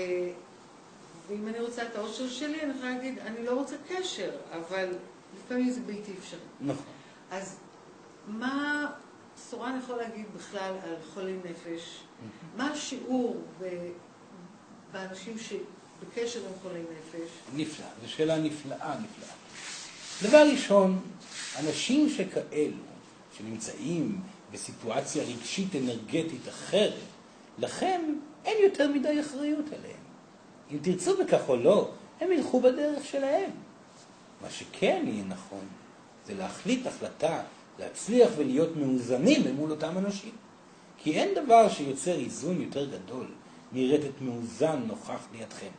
ואם 1.28 1.48
אני 1.48 1.60
רוצה 1.60 1.84
את 1.84 1.96
האושר 1.96 2.30
שלי, 2.30 2.62
אני 2.62 2.72
יכולה 2.78 2.96
להגיד, 2.96 3.20
אני 3.20 3.46
לא 3.46 3.52
רוצה 3.52 3.76
קשר, 3.88 4.30
אבל 4.52 4.88
לפעמים 5.38 5.70
זה 5.70 5.80
בלתי 5.86 6.12
אפשרי. 6.20 6.40
נכון. 6.62 6.86
אז 7.32 7.58
מה 8.28 8.86
סורן 9.50 9.80
יכול 9.84 9.96
להגיד 9.96 10.26
בכלל 10.36 10.74
על 10.84 10.96
חולי 11.14 11.34
נפש? 11.46 12.00
מה 12.58 12.72
השיעור 12.72 13.42
ב- 13.62 13.90
באנשים 14.92 15.36
שבקשר 15.38 16.40
עם 16.40 16.54
חולי 16.62 16.82
נפש? 16.82 17.30
נפלא, 17.56 17.86
זו 18.02 18.12
שאלה 18.12 18.38
נפלאה, 18.38 18.96
נפלאה. 19.00 19.34
דבר 20.24 20.52
ראשון, 20.52 21.00
אנשים 21.60 22.10
שכאלו, 22.10 22.78
שנמצאים 23.38 24.22
בסיטואציה 24.52 25.24
רגשית 25.24 25.76
אנרגטית 25.76 26.50
אחרת, 26.50 26.94
לכם 27.58 28.02
אין 28.46 28.58
יותר 28.64 28.88
מדי 28.92 29.22
אחריות 29.22 29.66
עליהם. 29.68 29.98
אם 30.72 30.78
תרצו 30.82 31.18
בכך 31.24 31.50
או 31.50 31.56
לא, 31.56 31.92
הם 32.20 32.32
ילכו 32.32 32.62
בדרך 32.62 33.06
שלהם. 33.06 33.52
מה 34.42 34.50
שכן 34.50 35.04
יהיה 35.08 35.24
נכון, 35.24 35.66
זה 36.26 36.34
להחליט 36.34 36.88
החלטה, 36.88 37.42
להצליח 37.80 38.30
ולהיות 38.38 38.76
מאוזנים 38.76 39.42
מול 39.56 39.72
אותם 39.72 39.98
אנשים. 39.98 40.32
כי 40.98 41.14
אין 41.14 41.30
דבר 41.36 41.70
שיוצר 41.70 42.20
איזון 42.20 42.62
יותר 42.62 42.86
גדול 42.86 43.28
מרטט 43.74 44.22
מאוזן 44.22 44.80
נוכח 44.88 45.28
לידכם. 45.34 45.72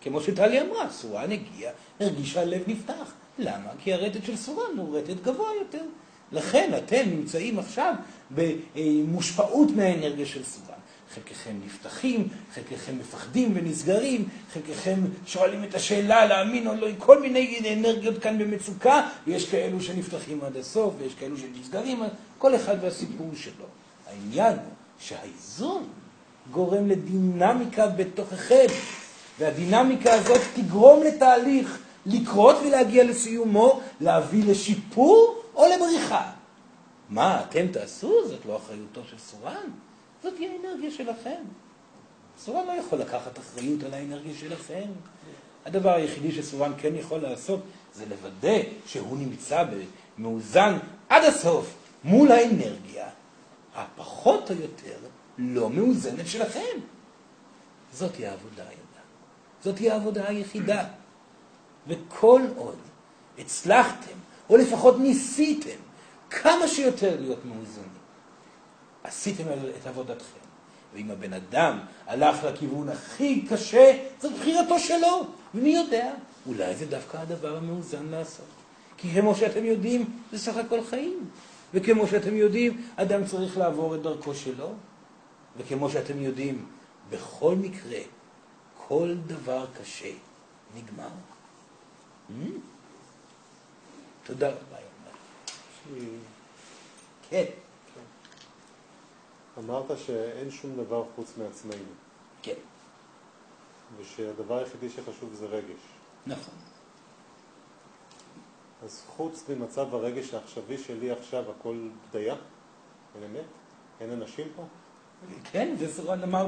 כמו 0.00 0.20
שטלי 0.20 0.60
אמרה, 0.60 0.90
סורן 0.90 1.32
הגיע, 1.32 1.70
הרגישה 2.00 2.44
לב 2.44 2.62
נפתח. 2.66 3.12
למה? 3.38 3.70
כי 3.78 3.92
הרטט 3.92 4.24
של 4.24 4.36
סורן 4.36 4.76
הוא 4.76 4.98
רטט 4.98 5.22
גבוה 5.22 5.48
יותר. 5.60 5.84
לכן 6.32 6.70
אתם 6.78 7.02
נמצאים 7.06 7.58
עכשיו 7.58 7.94
במושפעות 8.30 9.70
מהאנרגיה 9.76 10.26
של 10.26 10.44
סורן. 10.44 10.77
חלקכם 11.18 11.56
נפתחים, 11.66 12.28
חלקכם 12.54 12.98
מפחדים 12.98 13.52
ונסגרים, 13.54 14.28
חלקכם 14.52 15.00
שואלים 15.26 15.64
את 15.64 15.74
השאלה 15.74 16.26
להאמין 16.26 16.66
או 16.66 16.74
לא, 16.74 16.88
כל 16.98 17.20
מיני 17.20 17.72
אנרגיות 17.72 18.18
כאן 18.18 18.38
במצוקה, 18.38 19.08
ויש 19.26 19.50
כאלו 19.50 19.80
שנפתחים 19.80 20.40
עד 20.44 20.56
הסוף, 20.56 20.94
ויש 20.98 21.14
כאלו 21.14 21.36
שנסגרים, 21.36 22.02
כל 22.38 22.54
אחד 22.56 22.76
והסיפור 22.80 23.30
שלו. 23.34 23.64
העניין 24.06 24.52
הוא 24.52 24.72
שהאיזון 25.00 25.88
גורם 26.52 26.88
לדינמיקה 26.88 27.86
בתוככם, 27.86 28.66
והדינמיקה 29.38 30.12
הזאת 30.12 30.40
תגרום 30.54 31.02
לתהליך 31.02 31.78
לקרות 32.06 32.56
ולהגיע 32.66 33.04
לסיומו, 33.04 33.80
להביא 34.00 34.44
לשיפור 34.50 35.42
או 35.54 35.64
לבריחה. 35.74 36.30
מה 37.10 37.40
אתם 37.40 37.66
תעשו? 37.66 38.28
זאת 38.28 38.46
לא 38.46 38.56
אחריותו 38.56 39.00
של 39.10 39.18
סורן, 39.18 39.70
זאת 40.22 40.34
תהיה 40.34 40.52
האנרגיה 40.52 40.90
שלכם. 40.90 41.42
סורן 42.38 42.66
לא 42.66 42.72
יכול 42.72 42.98
לקחת 42.98 43.38
אחריות 43.38 43.82
על 43.82 43.94
האנרגיה 43.94 44.34
שלכם. 44.34 44.86
הדבר 45.66 45.94
היחידי 45.94 46.32
שסורן 46.32 46.72
כן 46.78 46.94
יכול 46.94 47.20
לעשות 47.20 47.60
זה 47.94 48.04
לוודא 48.06 48.58
שהוא 48.86 49.18
נמצא 49.18 49.64
מאוזן 50.18 50.78
עד 51.08 51.24
הסוף 51.24 51.74
מול 52.04 52.32
האנרגיה 52.32 53.08
הפחות 53.74 54.50
או 54.50 54.56
יותר 54.56 54.96
לא 55.38 55.70
מאוזנת 55.70 56.26
שלכם. 56.26 56.78
זאת 57.92 58.16
היא 58.16 58.26
העבודה, 58.26 58.62
ילדה. 58.62 59.02
זאת 59.64 59.76
תהיה 59.76 59.94
העבודה 59.94 60.28
היחידה. 60.28 60.84
וכל 61.88 62.42
עוד 62.56 62.76
הצלחתם, 63.38 64.16
או 64.50 64.56
לפחות 64.56 64.98
ניסיתם, 64.98 65.78
כמה 66.30 66.68
שיותר 66.68 67.20
להיות 67.20 67.44
מאוזנים, 67.44 67.97
עשיתם 69.04 69.44
את 69.80 69.86
עבודתכם. 69.86 70.38
ואם 70.94 71.10
הבן 71.10 71.32
אדם 71.32 71.78
הלך 72.06 72.44
לכיוון 72.44 72.88
הכי 72.88 73.46
קשה, 73.50 74.04
זאת 74.20 74.32
בחירתו 74.32 74.78
שלו. 74.78 75.26
ומי 75.54 75.76
יודע, 75.76 76.12
אולי 76.46 76.76
זה 76.76 76.86
דווקא 76.86 77.16
הדבר 77.16 77.56
המאוזן 77.56 78.06
לעשות. 78.06 78.46
כי 78.96 79.14
כמו 79.14 79.34
שאתם 79.34 79.64
יודעים, 79.64 80.20
זה 80.32 80.38
סך 80.38 80.56
הכל 80.56 80.84
חיים. 80.84 81.30
וכמו 81.74 82.06
שאתם 82.06 82.36
יודעים, 82.36 82.86
אדם 82.96 83.24
צריך 83.26 83.58
לעבור 83.58 83.94
את 83.94 84.02
דרכו 84.02 84.34
שלו. 84.34 84.72
וכמו 85.56 85.90
שאתם 85.90 86.22
יודעים, 86.22 86.66
בכל 87.10 87.54
מקרה, 87.54 87.98
כל 88.88 89.14
דבר 89.26 89.66
קשה 89.80 90.12
נגמר. 90.76 91.08
Hmm? 92.28 92.32
תודה 94.24 94.48
רבה, 94.48 94.76
יונה. 94.76 96.10
כן. 97.30 97.44
אמרת 99.58 99.98
שאין 100.06 100.50
שום 100.50 100.76
דבר 100.76 101.04
חוץ 101.16 101.32
מעצמנו, 101.38 101.92
כן, 102.42 102.54
ושהדבר 103.98 104.58
היחידי 104.58 104.90
שחשוב 104.90 105.34
זה 105.34 105.46
רגש. 105.46 105.80
נכון. 106.26 106.54
אז 108.84 109.02
חוץ 109.06 109.44
ממצב 109.48 109.94
הרגש 109.94 110.34
העכשווי 110.34 110.78
שלי 110.78 111.10
עכשיו, 111.10 111.44
הכל 111.50 111.88
בדיה? 112.10 112.34
אין 113.14 113.30
אמת? 113.30 113.44
אין 114.00 114.10
אנשים 114.10 114.46
פה? 114.56 114.62
כן, 115.52 115.74
זה 115.78 115.92
סורן 115.92 116.22
אמר 116.22 116.46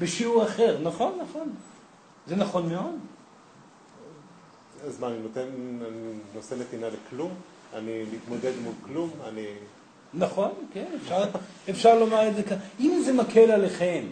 בשיעור 0.00 0.44
אחר, 0.44 0.78
נכון, 0.82 1.18
נכון. 1.22 1.54
זה 2.26 2.36
נכון 2.36 2.68
מאוד. 2.68 2.94
אז 4.84 5.00
מה, 5.00 5.08
אני 5.08 5.18
נותן, 5.18 5.48
אני 5.88 6.18
נושא 6.34 6.54
נתינה 6.54 6.86
לכלום? 6.88 7.34
אני 7.74 8.04
מתמודד 8.12 8.52
מול 8.62 8.74
כלום? 8.86 9.10
אני... 9.24 9.46
נכון, 10.14 10.50
כן, 10.72 10.84
אפשר, 11.02 11.24
אפשר 11.70 11.98
לומר 11.98 12.28
את 12.28 12.36
זה 12.36 12.42
ככה. 12.42 12.54
אם 12.80 13.02
זה 13.04 13.12
מקל 13.12 13.50
עליכם 13.50 14.04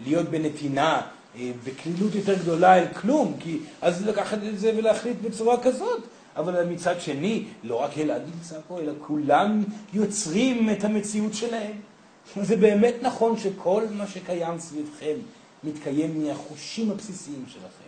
להיות 0.00 0.28
בנתינה 0.28 1.00
אה, 1.36 1.50
בקלילות 1.64 2.14
יותר 2.14 2.34
גדולה 2.34 2.78
אל 2.78 2.86
כלום, 2.94 3.36
כי 3.40 3.58
אז 3.80 4.06
לקחת 4.06 4.38
את 4.48 4.58
זה 4.58 4.72
ולהחליט 4.76 5.16
בצורה 5.22 5.62
כזאת. 5.62 6.02
אבל 6.36 6.64
מצד 6.64 7.00
שני, 7.00 7.44
לא 7.64 7.82
רק 7.82 7.98
אלעד 7.98 8.22
נמצא 8.34 8.58
פה, 8.68 8.80
אלא 8.80 8.92
כולם 9.06 9.64
יוצרים 9.92 10.70
את 10.70 10.84
המציאות 10.84 11.34
שלהם. 11.34 11.72
זה 12.48 12.56
באמת 12.56 12.94
נכון 13.02 13.38
שכל 13.38 13.82
מה 13.90 14.06
שקיים 14.06 14.58
סביבכם 14.58 15.14
מתקיים 15.64 16.24
מהחושים 16.24 16.90
הבסיסיים 16.90 17.44
שלכם. 17.48 17.81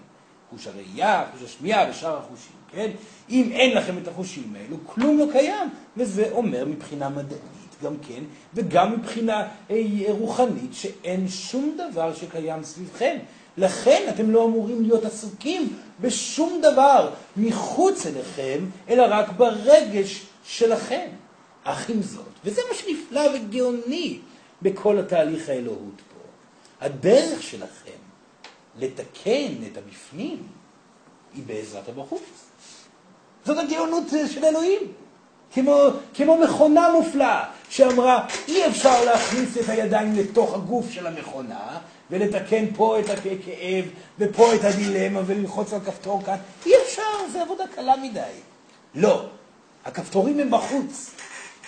חוש 0.55 0.67
הראייה, 0.67 1.25
חוש 1.33 1.43
השמיעה 1.43 1.91
ושאר 1.91 2.19
החושים, 2.19 2.57
כן? 2.73 2.91
אם 3.31 3.49
אין 3.53 3.77
לכם 3.77 3.99
את 3.99 4.09
החושים 4.09 4.55
האלו, 4.57 4.77
כלום 4.87 5.19
לא 5.19 5.27
קיים. 5.33 5.69
וזה 5.97 6.29
אומר 6.33 6.65
מבחינה 6.65 7.09
מדעית 7.09 7.41
גם 7.83 7.95
כן, 8.09 8.25
וגם 8.55 8.93
מבחינה 8.93 9.49
אה, 9.71 9.77
רוחנית, 10.09 10.75
שאין 10.75 11.29
שום 11.29 11.77
דבר 11.77 12.15
שקיים 12.15 12.65
סביבכם. 12.65 13.17
לכן 13.57 14.07
אתם 14.09 14.31
לא 14.31 14.45
אמורים 14.45 14.83
להיות 14.83 15.05
עסוקים 15.05 15.77
בשום 16.01 16.61
דבר 16.63 17.11
מחוץ 17.37 18.07
אליכם, 18.07 18.65
אלא 18.89 19.05
רק 19.09 19.29
ברגש 19.37 20.23
שלכם. 20.45 21.07
אך 21.65 21.91
עם 21.91 22.03
זאת, 22.03 22.33
וזה 22.45 22.61
מה 22.69 22.75
שנפלא 22.75 23.23
וגאוני 23.35 24.19
בכל 24.63 24.99
התהליך 24.99 25.49
האלוהות 25.49 26.03
פה, 26.09 26.21
הדרך 26.87 27.43
שלכם 27.43 28.04
לתקן 28.79 29.53
את 29.73 29.77
הבפנים 29.77 30.43
היא 31.35 31.43
בעזרת 31.47 31.89
הבחוץ. 31.89 32.23
זאת 33.45 33.59
הגאונות 33.59 34.05
של 34.33 34.45
אלוהים. 34.45 34.93
כמו, 35.53 35.87
כמו 36.15 36.37
מכונה 36.37 36.93
מופלאה 36.93 37.45
שאמרה, 37.69 38.27
אי 38.49 38.67
אפשר 38.67 39.05
להכניס 39.05 39.59
את 39.59 39.69
הידיים 39.69 40.15
לתוך 40.17 40.55
הגוף 40.55 40.91
של 40.91 41.07
המכונה 41.07 41.79
ולתקן 42.11 42.65
פה 42.77 43.01
את 43.01 43.11
הכאב 43.11 43.85
ופה 44.19 44.55
את 44.55 44.65
הדילמה 44.65 45.21
וללחוץ 45.27 45.73
על 45.73 45.81
כפתור 45.81 46.23
כאן. 46.23 46.37
אי 46.67 46.73
אפשר, 46.85 47.03
זו 47.33 47.41
עבודה 47.41 47.65
קלה 47.75 47.97
מדי. 47.97 48.21
לא, 48.95 49.27
הכפתורים 49.85 50.41
הם 50.41 50.51
בחוץ. 50.51 51.11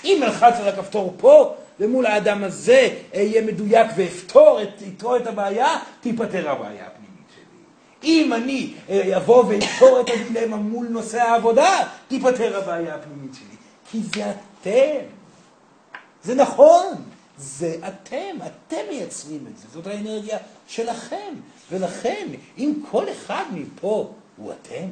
אם 0.04 0.22
אלחץ 0.22 0.54
על 0.60 0.68
הכפתור 0.68 1.14
פה, 1.16 1.54
ומול 1.80 2.06
האדם 2.06 2.44
הזה 2.44 2.88
אהיה 3.14 3.42
מדויק 3.42 3.90
ואפתור 3.96 4.62
את, 4.62 4.82
איתו 4.82 5.16
את 5.16 5.26
הבעיה, 5.26 5.78
תיפתר 6.00 6.50
הבעיה 6.50 6.86
הפנימית 6.86 7.26
שלי. 7.34 7.44
אם 8.04 8.32
אני 8.32 8.74
אה, 8.88 9.16
אבוא 9.16 9.44
ואפתור 9.44 10.00
את 10.00 10.06
הדילמה 10.08 10.56
מול 10.56 10.88
נושא 10.88 11.22
העבודה, 11.22 11.88
תיפתר 12.08 12.56
הבעיה 12.56 12.94
הפנימית 12.94 13.34
שלי. 13.34 13.56
כי 13.90 14.00
זה 14.14 14.30
אתם. 14.30 15.06
זה 16.24 16.34
נכון, 16.34 16.86
זה 17.38 17.76
אתם, 17.88 18.36
אתם 18.46 18.82
מייצרים 18.90 19.46
את 19.52 19.58
זה, 19.58 19.68
זאת 19.72 19.86
האנרגיה 19.86 20.38
שלכם. 20.68 21.34
ולכן, 21.70 22.28
אם 22.58 22.74
כל 22.90 23.04
אחד 23.10 23.44
מפה 23.52 24.12
הוא 24.36 24.52
אתם, 24.52 24.86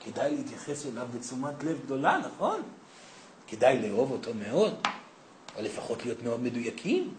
כדאי 0.00 0.36
להתייחס 0.36 0.86
אליו 0.86 1.06
בתשומת 1.14 1.64
לב 1.64 1.78
גדולה, 1.84 2.18
נכון? 2.18 2.62
כדאי 3.46 3.78
לאהוב 3.78 4.10
אותו 4.10 4.30
מאוד, 4.34 4.74
או 5.56 5.62
לפחות 5.62 6.04
להיות 6.04 6.22
מאוד 6.22 6.40
מדויקים, 6.40 7.14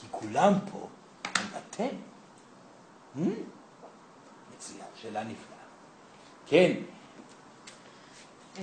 כי 0.00 0.06
כולם 0.10 0.52
פה 0.72 0.88
הם 1.24 1.46
אתם. 1.58 1.88
Hmm? 3.16 3.20
מצוין, 4.56 4.86
שאלה 5.02 5.24
נפלאה. 5.24 5.58
כן, 6.46 6.72
אמ, 8.58 8.62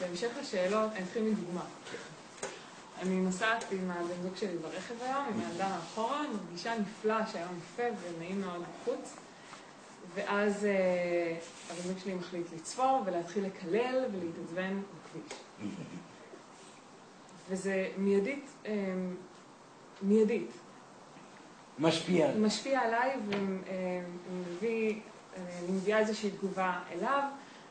בהמשך 0.00 0.28
לשאלות, 0.40 0.92
אני 0.92 1.04
אתחיל 1.04 1.22
מדוגמה. 1.22 1.64
אני 3.02 3.16
נוסעת 3.20 3.64
עם 3.72 3.90
הבן 3.90 4.22
זוג 4.22 4.36
שלי 4.36 4.58
ברכב 4.58 4.94
היום, 5.02 5.24
עם 5.34 5.40
הילדה 5.40 5.68
מאחורה, 5.68 6.22
מרגישה 6.28 6.78
נפלא 6.78 7.26
שהיום 7.32 7.58
יפה 7.58 7.82
ונעים 7.82 8.40
מאוד 8.40 8.62
בחוץ. 8.62 9.14
ואז 10.14 10.64
אה, 10.64 11.36
הבן 11.70 11.82
זוג 11.82 11.98
שלי 12.04 12.14
מחליט 12.14 12.46
לצפור 12.56 13.02
ולהתחיל 13.06 13.44
לקלל 13.44 14.04
ולהתעצבן 14.12 14.80
בכביש. 14.80 15.38
וזה 17.48 17.88
מיידית, 17.98 18.44
אה, 18.66 18.72
מיידית. 20.02 20.50
משפיע. 21.78 22.28
משפיע 22.38 22.80
עליי 22.80 23.10
ומביא, 23.26 25.00
אני 25.36 25.72
מביאה 25.72 25.98
איזושהי 25.98 26.30
תגובה 26.30 26.80
אליו, 26.92 27.22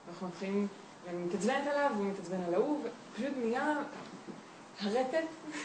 ואנחנו 0.07 0.27
מתחילים, 0.27 0.67
ואני 1.05 1.23
מתעצבנת 1.23 1.67
עליו, 1.67 1.91
והוא 1.97 2.07
מתעצבן 2.07 2.43
על 2.47 2.53
ההוא, 2.53 2.79
ופשוט 3.13 3.33
נהיה 3.43 3.75
הרטט, 4.79 5.17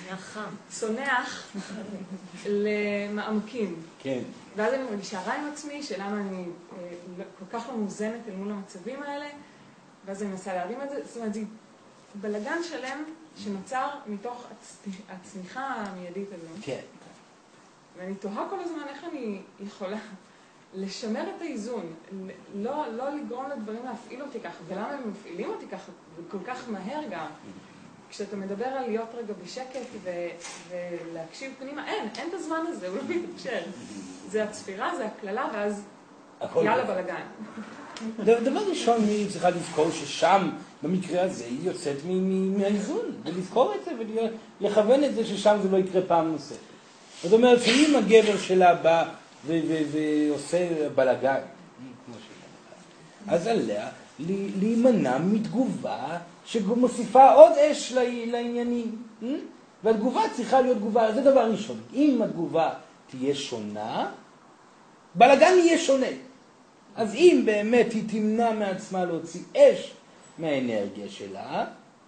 נהיה 0.05 0.17
חם. 0.17 0.51
צונח 0.71 1.57
למעמקים. 2.47 3.83
כן. 3.99 4.23
ואז 4.57 4.75
אני 4.75 4.83
מרגישה 4.83 5.21
רע 5.21 5.33
עם 5.35 5.49
עצמי, 5.53 5.83
שלמה 5.83 6.21
אני 6.21 6.45
אה, 6.73 6.89
לא- 7.19 7.25
כל 7.39 7.59
כך 7.59 7.69
לא 7.69 7.77
מאוזנת 7.77 8.21
אל 8.29 8.35
מול 8.35 8.53
המצבים 8.53 9.03
האלה, 9.03 9.27
ואז 10.07 10.23
אני 10.23 10.31
מנסה 10.31 10.55
להרים 10.55 10.83
את 10.83 10.91
זה. 10.91 11.01
זאת 11.07 11.17
אומרת, 11.17 11.35
זה 11.35 11.41
בלגן 12.15 12.63
שלם 12.63 13.05
שנוצר 13.39 13.89
מתוך 14.07 14.45
הצ- 14.51 14.89
הצניחה 15.11 15.61
המיידית 15.64 16.28
הזו. 16.28 16.47
כן. 16.62 16.80
ואני 17.99 18.14
תוהה 18.14 18.47
כל 18.51 18.61
הזמן 18.61 18.82
איך 18.89 19.05
אני 19.05 19.39
יכולה 19.61 19.97
לשמר 20.74 21.22
את 21.36 21.43
האיזון, 21.43 21.93
לא, 22.55 22.84
לא 22.93 23.11
לגרום 23.11 23.45
לדברים 23.51 23.84
להפעיל 23.84 24.22
אותי 24.22 24.41
ככה, 24.41 24.57
ולמה 24.68 24.91
הם 24.91 25.11
מפעילים 25.11 25.49
אותי 25.49 25.66
ככה, 25.68 25.93
כל 26.30 26.39
כך 26.47 26.68
מהר 26.68 27.01
גם. 27.11 27.26
כשאתה 28.11 28.36
מדבר 28.36 28.64
על 28.66 28.86
להיות 28.86 29.09
רגע 29.14 29.34
בשקט 29.45 29.80
ו- 30.03 30.11
ולהקשיב 30.70 31.53
פנימה, 31.59 31.89
אין, 31.89 32.09
אין 32.18 32.28
את 32.28 32.34
הזמן 32.34 32.61
הזה, 32.68 32.89
הוא 32.89 32.97
לא 32.97 33.03
מתאפשר. 33.09 33.61
זה 34.28 34.45
הצפירה, 34.45 34.97
זה 34.97 35.07
הקללה, 35.07 35.49
ואז 35.55 35.82
יאללה. 36.57 36.84
בלאגן. 36.84 37.26
דבר 38.45 38.61
ראשון, 38.70 39.01
היא 39.05 39.30
צריכה 39.30 39.51
לזכור 39.51 39.91
ששם, 39.91 40.51
במקרה 40.83 41.22
הזה, 41.22 41.45
היא 41.45 41.59
יוצאת 41.62 41.97
מהאיזון, 42.57 43.12
ולזכור 43.24 43.74
את 43.74 43.85
זה 43.85 43.91
ולכוון 44.61 45.05
את 45.05 45.14
זה 45.14 45.24
ששם 45.24 45.57
זה 45.62 45.68
לא 45.68 45.76
יקרה 45.76 46.03
פעם 46.03 46.33
נוספת. 46.33 46.59
זאת 47.22 47.33
אומרת 47.33 47.62
שאם 47.62 47.97
הגבר 47.97 48.39
שלה 48.39 48.74
בא 48.74 49.05
ועושה 49.47 50.89
בלאגן, 50.95 51.41
כמו 52.07 52.14
שהיא 52.14 53.35
אז 53.35 53.47
עליה 53.47 53.89
להימנע 54.59 55.18
מתגובה 55.18 56.18
שמוסיפה 56.45 57.33
עוד 57.33 57.53
אש 57.53 57.93
לעניינים. 58.26 59.03
אה? 59.22 59.29
והתגובה 59.85 60.22
צריכה 60.37 60.61
להיות 60.61 60.76
תגובה, 60.76 61.12
זה 61.12 61.20
דבר 61.20 61.51
ראשון. 61.51 61.81
אם 61.95 62.22
התגובה 62.22 62.70
תהיה 63.11 63.35
שונה, 63.35 64.11
בלאגן 65.14 65.53
יהיה 65.59 65.79
שונה. 65.79 66.07
אז 66.97 67.14
אם 67.14 67.43
באמת 67.45 67.93
היא 67.93 68.03
תמנע 68.09 68.53
מעצמה 68.53 69.05
להוציא 69.05 69.41
אש 69.57 69.93
מהאנרגיה 70.39 71.09
שלה, 71.09 71.64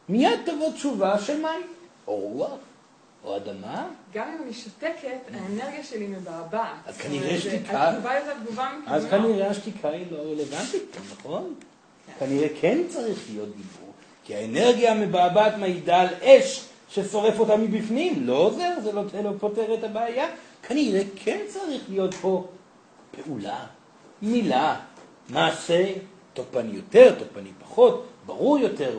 מיד 0.09 0.41
תבוא 0.47 0.72
תשובה 0.72 1.18
של 1.18 1.37
מים 1.43 1.62
או 2.07 2.14
רוח. 2.16 2.51
או 3.24 3.37
אדמה, 3.37 3.89
גם 4.14 4.28
אם 4.28 4.43
אני 4.45 4.53
שותקת, 4.53 5.18
האנרגיה 5.35 5.85
שלי 5.85 6.07
מבעבעת. 6.07 6.70
אז 6.87 6.97
כנראה 6.99 7.41
שתיקה- 7.41 7.89
התגובה 7.89 8.11
היא 8.11 8.20
תגובה 8.45 8.70
אז 8.87 9.05
מכיוון. 9.05 9.22
כנראה 9.22 9.51
השתיקה 9.51 9.89
היא 9.89 10.07
לא 10.11 10.18
רלוונטית 10.18 10.97
נכון? 11.12 11.55
כנראה 12.18 12.49
כן 12.61 12.78
צריך 12.89 13.18
להיות 13.31 13.49
דיבור, 13.49 13.93
כי 14.24 14.35
האנרגיה 14.35 14.93
המבעבעת 14.93 15.57
מעידה 15.59 16.01
על 16.01 16.09
אש 16.22 16.64
ששורף 16.91 17.39
אותה 17.39 17.57
מבפנים, 17.57 18.26
לא 18.26 18.37
עוזר, 18.37 18.70
זה 18.83 18.93
לא, 18.93 19.03
זה 19.12 19.22
לא 19.22 19.31
פותר 19.41 19.74
את 19.74 19.85
הבעיה. 19.85 20.26
כנראה 20.68 21.03
כן 21.24 21.41
צריך 21.49 21.83
להיות 21.89 22.14
פה 22.14 22.47
פעולה, 23.11 23.66
מילה, 24.22 24.76
מעשה, 25.28 25.93
תוקפני 26.35 26.76
יותר, 26.76 27.14
תוקפני 27.18 27.51
פחות, 27.61 28.07
ברור 28.31 28.59
יותר, 28.59 28.99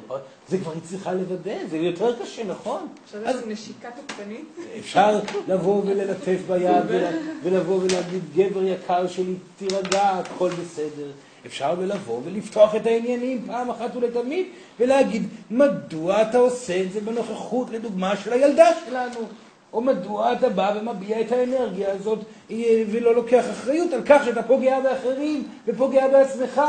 זה 0.50 0.58
כבר 0.58 0.72
היא 0.72 0.82
צריכה 0.90 1.14
לוודא, 1.14 1.54
זה 1.70 1.78
יותר 1.78 2.16
קשה, 2.22 2.44
נכון? 2.44 2.88
יש 3.08 3.36
לנו 3.36 3.48
נשיקה 3.48 3.90
תוקפנית. 3.96 4.46
אפשר 4.80 5.20
לבוא 5.48 5.82
וללטף 5.86 6.38
ביד 6.48 6.84
ול- 6.88 7.04
ולבוא 7.44 7.80
ולהגיד, 7.84 8.22
גבר 8.36 8.64
יקר 8.64 9.08
שלי, 9.08 9.34
תירגע, 9.60 10.02
הכל 10.04 10.50
בסדר. 10.50 11.08
אפשר 11.46 11.74
לבוא 11.80 12.20
ולפתוח 12.26 12.76
את 12.76 12.86
העניינים 12.86 13.44
פעם 13.48 13.70
אחת 13.70 13.96
ולתמיד 13.96 14.46
ולהגיד, 14.80 15.28
מדוע 15.52 16.22
אתה 16.22 16.38
עושה 16.38 16.82
את 16.82 16.92
זה 16.94 17.02
בנוכחות, 17.02 17.70
לדוגמה, 17.70 18.16
של 18.18 18.34
הילדה 18.34 18.68
שלנו? 18.90 19.20
או 19.74 19.82
מדוע 19.82 20.34
אתה 20.34 20.50
בא 20.50 20.74
ומביע 20.82 21.22
את 21.22 21.32
האנרגיה 21.32 21.92
הזאת 21.92 22.20
ולא 22.92 23.16
לוקח 23.16 23.46
אחריות 23.52 23.94
על 23.94 24.02
כך 24.06 24.26
שאתה 24.26 24.44
פוגע 24.44 24.80
באחרים 24.80 25.48
ופוגע 25.68 26.08
בעצמך? 26.08 26.62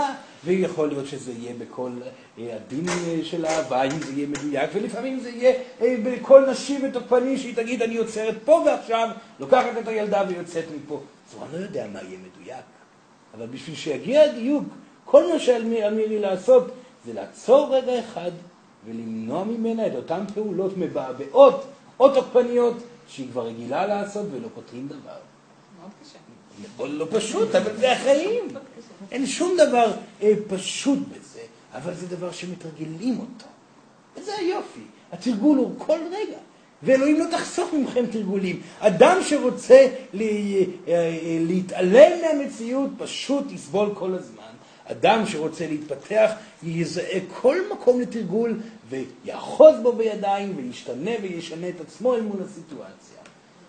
ויכול 0.45 0.88
להיות 0.88 1.07
שזה 1.07 1.32
יהיה 1.32 1.55
בקול 1.59 1.93
אה, 2.38 2.55
עדין 2.55 2.88
אה, 2.88 3.18
של 3.22 3.47
אהבה, 3.47 3.82
אם 3.82 3.90
זה 3.99 4.12
יהיה 4.12 4.26
מדויק, 4.28 4.70
ולפעמים 4.74 5.20
זה 5.20 5.30
יהיה 5.30 5.53
אה, 5.80 5.97
בקול 6.05 6.51
נשי 6.51 6.78
ותוקפני, 6.84 7.38
שהיא 7.38 7.57
תגיד, 7.57 7.82
אני 7.82 7.97
עוצרת 7.97 8.34
פה 8.45 8.62
ועכשיו, 8.66 9.09
לוקחת 9.40 9.70
את 9.82 9.88
הילדה 9.88 10.22
ויוצאת 10.28 10.64
מפה. 10.76 11.01
אז 11.30 11.53
אני 11.53 11.61
לא 11.61 11.66
יודע 11.66 11.86
מה 11.93 11.99
יהיה 12.03 12.18
מדויק, 12.18 12.64
אבל 13.34 13.47
בשביל 13.47 13.76
שיגיע 13.76 14.22
הדיוק, 14.22 14.64
כל 15.05 15.32
מה 15.32 15.38
שעל 15.38 15.64
מי- 15.64 15.82
על 15.82 15.95
מירי 15.95 16.18
לעשות, 16.18 16.70
זה 17.07 17.12
לעצור 17.12 17.76
רגע 17.76 18.01
אחד 18.01 18.30
ולמנוע 18.86 19.45
ממנה 19.45 19.86
את 19.86 19.93
אותן 19.95 20.24
פעולות 20.34 20.72
מבעבעות 20.76 21.64
או 22.01 22.14
תוקפניות 22.14 22.74
שהיא 23.09 23.28
כבר 23.32 23.47
רגילה 23.47 23.86
לעשות 23.86 24.26
ולא 24.32 24.49
פותרים 24.55 24.88
דבר. 24.88 24.97
מאוד 25.80 25.90
קשה. 26.03 26.18
לא 26.84 27.07
פשוט, 27.11 27.55
אבל 27.55 27.76
זה 27.76 27.93
החיים. 27.93 28.49
אין 29.11 29.26
שום 29.26 29.57
דבר 29.57 29.92
אה, 30.22 30.32
פשוט 30.48 30.98
בזה, 30.98 31.40
אבל 31.74 31.94
זה 31.94 32.07
דבר 32.07 32.32
שמתרגלים 32.32 33.18
אותו. 33.18 33.46
וזה 34.16 34.32
היופי. 34.38 34.80
התרגול 35.12 35.59
הוא 35.59 35.74
כל 35.78 35.98
רגע. 36.11 36.38
ואלוהים 36.82 37.18
לא 37.18 37.24
תחסוך 37.30 37.72
מכם 37.74 38.07
תרגולים. 38.07 38.61
אדם 38.80 39.18
שרוצה 39.28 39.86
ל- 40.14 40.22
אה, 40.22 40.62
אה, 40.88 41.38
להתעלם 41.40 42.11
מהמציאות 42.22 42.90
פשוט 42.98 43.53
יסבול 43.53 43.90
כל 43.94 44.14
הזמן. 44.14 44.42
אדם 44.84 45.26
שרוצה 45.26 45.66
להתפתח 45.66 46.30
יזהה 46.62 47.20
כל 47.40 47.57
מקום 47.72 48.00
לתרגול 48.00 48.61
ויאחוז 48.88 49.74
בו 49.82 49.92
בידיים 49.92 50.55
וישתנה 50.57 51.11
וישנה 51.22 51.68
את 51.68 51.80
עצמו 51.80 52.14
אל 52.14 52.20
מול 52.20 52.42
הסיטואציה. 52.42 53.18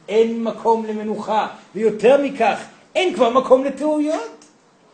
אין 0.09 0.43
מקום 0.43 0.85
למנוחה, 0.85 1.47
ויותר 1.75 2.21
מכך, 2.23 2.63
אין 2.95 3.13
כבר 3.13 3.29
מקום 3.29 3.63
לטעויות. 3.63 4.42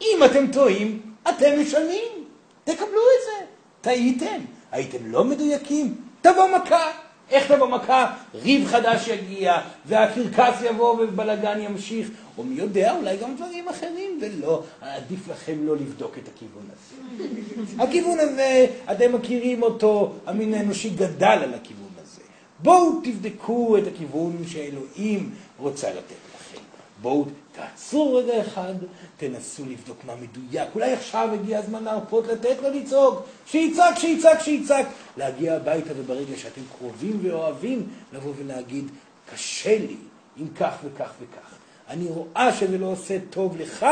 אם 0.02 0.24
אתם 0.26 0.52
טועים, 0.52 1.00
אתם 1.30 1.62
משלמים. 1.62 2.26
תקבלו 2.64 2.88
את 2.88 3.26
זה. 3.26 3.45
טעיתם, 3.82 4.41
הייתם 4.72 4.97
לא 5.06 5.24
מדויקים, 5.24 5.95
תבוא 6.22 6.47
מכה. 6.47 6.91
איך 7.30 7.52
תבוא 7.52 7.68
מכה? 7.68 8.14
ריב 8.34 8.68
חדש 8.68 9.08
יגיע, 9.08 9.58
והקרקס 9.86 10.62
יבוא 10.64 10.95
ובלאגן 11.00 11.60
ימשיך, 11.62 12.10
או 12.38 12.43
מי 12.43 12.56
יודע, 12.56 12.95
אולי 12.95 13.18
גם 13.18 13.36
דברים 13.36 13.68
אחרים, 13.68 14.20
ולא, 14.22 14.64
עדיף 14.82 15.28
לכם 15.28 15.58
לא 15.66 15.76
לבדוק 15.76 16.18
את 16.18 16.30
הכיוון 16.36 16.64
הזה. 16.72 17.24
הכיוון 17.84 18.20
הזה, 18.20 18.66
אתם 18.91 19.16
מכירים 19.16 19.64
אותו, 19.64 20.14
המין 20.26 20.54
האנושי 20.54 20.89
גדל 20.89 21.26
על 21.26 21.54
הכיוון 21.54 21.89
הזה. 22.02 22.22
בואו 22.60 23.02
תבדקו 23.04 23.78
את 23.78 23.84
הכיוון 23.88 24.38
שאלוהים 24.47 25.32
רוצה 25.60 25.89
לתת 25.89 26.16
לכם. 26.36 26.62
בואו 27.02 27.26
תעצרו 27.60 28.16
רגע 28.16 28.41
אחד, 28.41 28.74
תנסו 29.18 29.66
לבדוק 29.66 29.97
מה 30.05 30.16
מדויק. 30.16 30.70
אולי 30.76 30.93
עכשיו 30.93 31.30
הגיע 31.34 31.60
הזמן 31.60 31.84
להרפות, 31.84 32.28
לתת 32.28 32.57
לו 32.62 32.70
לצעוק. 32.70 33.26
שיצעק, 33.45 33.99
שיצעק, 33.99 34.41
שיצעק. 34.41 34.86
להגיע 35.18 35.55
הביתה 35.55 35.89
וברגע 35.97 36.38
שאתם 36.38 36.62
קרובים 36.78 37.20
ואוהבים, 37.22 37.88
לבוא 38.14 38.34
ולהגיד, 38.38 38.88
קשה 39.34 39.78
לי 39.78 39.97
אם 40.38 40.47
כך 40.60 40.74
וכך 40.84 41.12
וכך. 41.22 41.55
אני 41.89 42.07
רואה 42.07 42.53
שזה 42.53 42.78
לא 42.78 42.86
עושה 42.86 43.18
טוב 43.30 43.57
לך, 43.57 43.86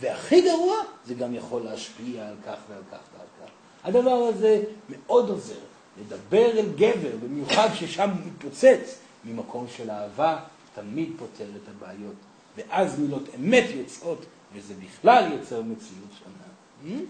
והכי 0.00 0.40
גרוע, 0.40 0.76
זה 1.06 1.14
גם 1.14 1.34
יכול 1.34 1.62
להשפיע 1.62 2.28
על 2.28 2.34
כך 2.46 2.56
ועל 2.68 2.82
כך 2.92 2.98
ועל 3.16 3.26
כך. 3.40 3.50
הדבר 3.84 4.30
הזה 4.34 4.62
מאוד 4.88 5.30
עוזר. 5.30 5.54
לדבר 6.00 6.58
אל 6.58 6.66
גבר, 6.76 7.16
במיוחד 7.22 7.68
ששם 7.74 8.10
הוא 8.10 8.18
מתפוצץ, 8.26 8.98
ממקום 9.24 9.66
של 9.76 9.90
אהבה, 9.90 10.38
תמיד 10.74 11.08
פותר 11.18 11.44
את 11.44 11.68
הבעיות. 11.68 12.31
ואז 12.56 12.98
מילות 12.98 13.22
אמת 13.34 13.64
יוצאות, 13.70 14.24
וזה 14.52 14.74
בכלל 14.74 15.32
יוצר 15.32 15.62
מציאות 15.62 16.10
שונה. 16.18 16.42
Hmm? 16.84 17.02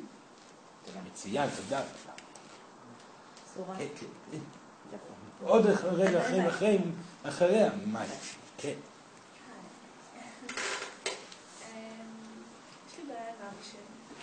מצוין, 1.12 1.50
תודה. 1.56 1.82
צורה. 3.54 3.76
כן, 3.78 3.86
כן, 4.00 4.06
כן. 4.30 4.38
עוד 5.44 5.66
רגע 5.66 6.20
אחרי, 6.20 6.48
אחרי, 6.48 6.78
אחריה, 7.22 7.70
מאי. 7.86 8.06
כן. 8.58 8.74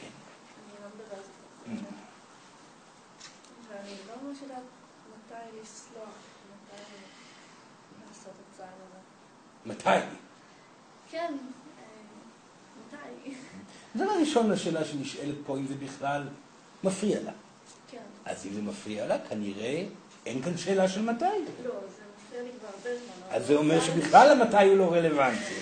כן. 0.02 0.08
אני 1.68 1.76
לא. 1.82 1.88
ואני 3.70 3.96
לא 4.08 4.14
ממש 4.24 4.38
יודעת 4.42 4.64
מתי 5.10 5.62
לסלוח, 5.62 6.10
מתי 6.50 6.82
לעשות 8.08 8.34
את 8.34 8.54
הצעד 8.54 8.68
הזה. 8.88 9.00
מתי? 9.66 10.06
כן, 11.12 11.34
אה, 12.94 12.98
מתי? 12.98 13.34
דבר 13.96 14.12
ראשון 14.20 14.50
לשאלה 14.52 14.86
שנשאלת 14.86 15.36
פה, 15.46 15.58
אם 15.58 15.68
זה 15.68 15.74
בכלל 15.86 16.22
מפריע 16.84 17.20
לה. 17.26 17.32
כן. 17.92 17.98
אז 18.26 18.46
אם 18.46 18.54
זה 18.54 18.62
מפריע 18.62 19.08
לה, 19.08 19.18
כנראה 19.30 19.84
אין 20.26 20.42
כאן 20.42 20.58
שאלה 20.58 20.88
של 20.90 21.02
מתי. 21.02 21.26
לא, 21.26 21.32
זה 21.64 21.72
מפריע 22.28 22.44
לי 22.44 22.50
כבר 22.60 22.68
הרבה 22.68 22.90
זמן. 23.00 23.36
אז 23.38 23.48
זה 23.48 23.56
אומר 23.56 23.82
שבכלל 23.82 24.42
המתי 24.42 24.66
הוא 24.68 24.78
לא 24.78 24.94
רלוונטי. 24.94 25.54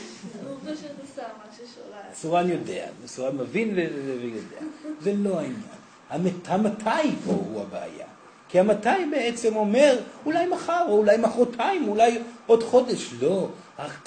הוא 0.48 0.58
פשוט 0.64 0.92
עושה 1.02 1.24
משהו 1.52 1.66
שאולי... 1.76 2.16
סורן 2.16 2.50
יודע, 2.50 2.88
סורן 3.06 3.38
מבין 3.38 3.74
ויודע. 4.22 4.58
זה 5.02 5.14
לא 5.16 5.38
העניין. 5.40 5.62
המת- 6.10 6.48
המתי 6.48 7.12
פה 7.26 7.32
הוא 7.32 7.62
הבעיה. 7.62 8.06
כי 8.50 8.60
המתי 8.60 8.90
בעצם 9.12 9.56
אומר, 9.56 10.00
אולי 10.26 10.46
מחר, 10.48 10.86
או 10.88 10.98
אולי 10.98 11.18
מחרתיים, 11.18 11.88
אולי 11.88 12.20
עוד 12.46 12.64
חודש. 12.64 13.14
לא. 13.22 13.48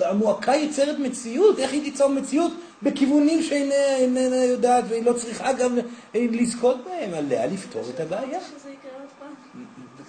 המועקה 0.00 0.54
יוצרת 0.54 0.98
מציאות, 0.98 1.58
איך 1.58 1.72
היא 1.72 1.82
תיצור 1.82 2.08
מציאות? 2.08 2.52
בכיוונים 2.82 3.42
שאיננה 3.42 3.96
איננה 3.96 4.44
יודעת, 4.44 4.84
והיא 4.88 5.04
לא 5.04 5.12
צריכה 5.12 5.52
גם 5.52 5.78
לזכות 6.14 6.76
בהם, 6.84 7.14
עליה 7.14 7.46
לפתור 7.46 7.82
את 7.94 8.00
הבעיה. 8.00 8.38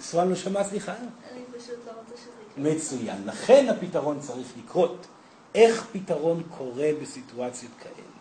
סורן 0.00 0.28
לא 0.28 0.34
שמע, 0.34 0.64
סליחה? 0.64 0.92
אני 0.92 1.40
פשוט 1.58 1.74
לא 1.86 1.92
רוצה 1.98 2.22
שזה 2.22 2.30
יקרה. 2.60 2.74
מצוין. 2.74 3.16
לכן 3.26 3.66
הפתרון 3.68 4.20
צריך 4.20 4.46
לקרות. 4.64 5.06
איך 5.54 5.86
פתרון 5.92 6.42
קורה 6.58 6.90
בסיטואציות 7.02 7.72
כאלה? 7.82 8.12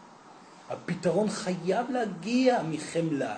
הפתרון 0.69 1.29
חייב 1.29 1.91
להגיע 1.91 2.61
מחמלה. 2.69 3.35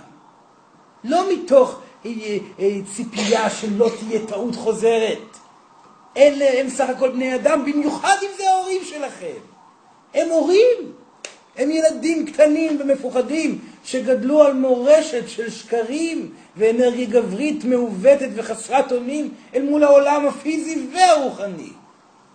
לא 1.03 1.33
מתוך 1.33 1.79
אה, 2.05 2.11
אה, 2.59 2.79
ציפייה 2.95 3.49
שלא 3.49 3.89
תהיה 3.99 4.27
טעות 4.27 4.55
חוזרת. 4.55 5.37
אלה 6.17 6.59
הם 6.59 6.69
סך 6.69 6.89
הכל 6.89 7.09
בני 7.09 7.35
אדם, 7.35 7.65
במיוחד 7.65 8.15
אם 8.21 8.29
זה 8.37 8.49
ההורים 8.49 8.83
שלכם. 8.83 9.39
הם 10.13 10.29
הורים. 10.29 10.93
הם 11.57 11.71
ילדים 11.71 12.25
קטנים 12.25 12.77
ומפוחדים 12.81 13.59
שגדלו 13.83 14.43
על 14.43 14.53
מורשת 14.53 15.29
של 15.29 15.49
שקרים 15.49 16.33
ואנרגיה 16.57 17.05
גברית 17.05 17.65
מעוותת 17.65 18.29
וחסרת 18.35 18.91
אונים 18.91 19.33
אל 19.55 19.61
מול 19.61 19.83
העולם 19.83 20.27
הפיזי 20.27 20.87
והרוחני. 20.93 21.69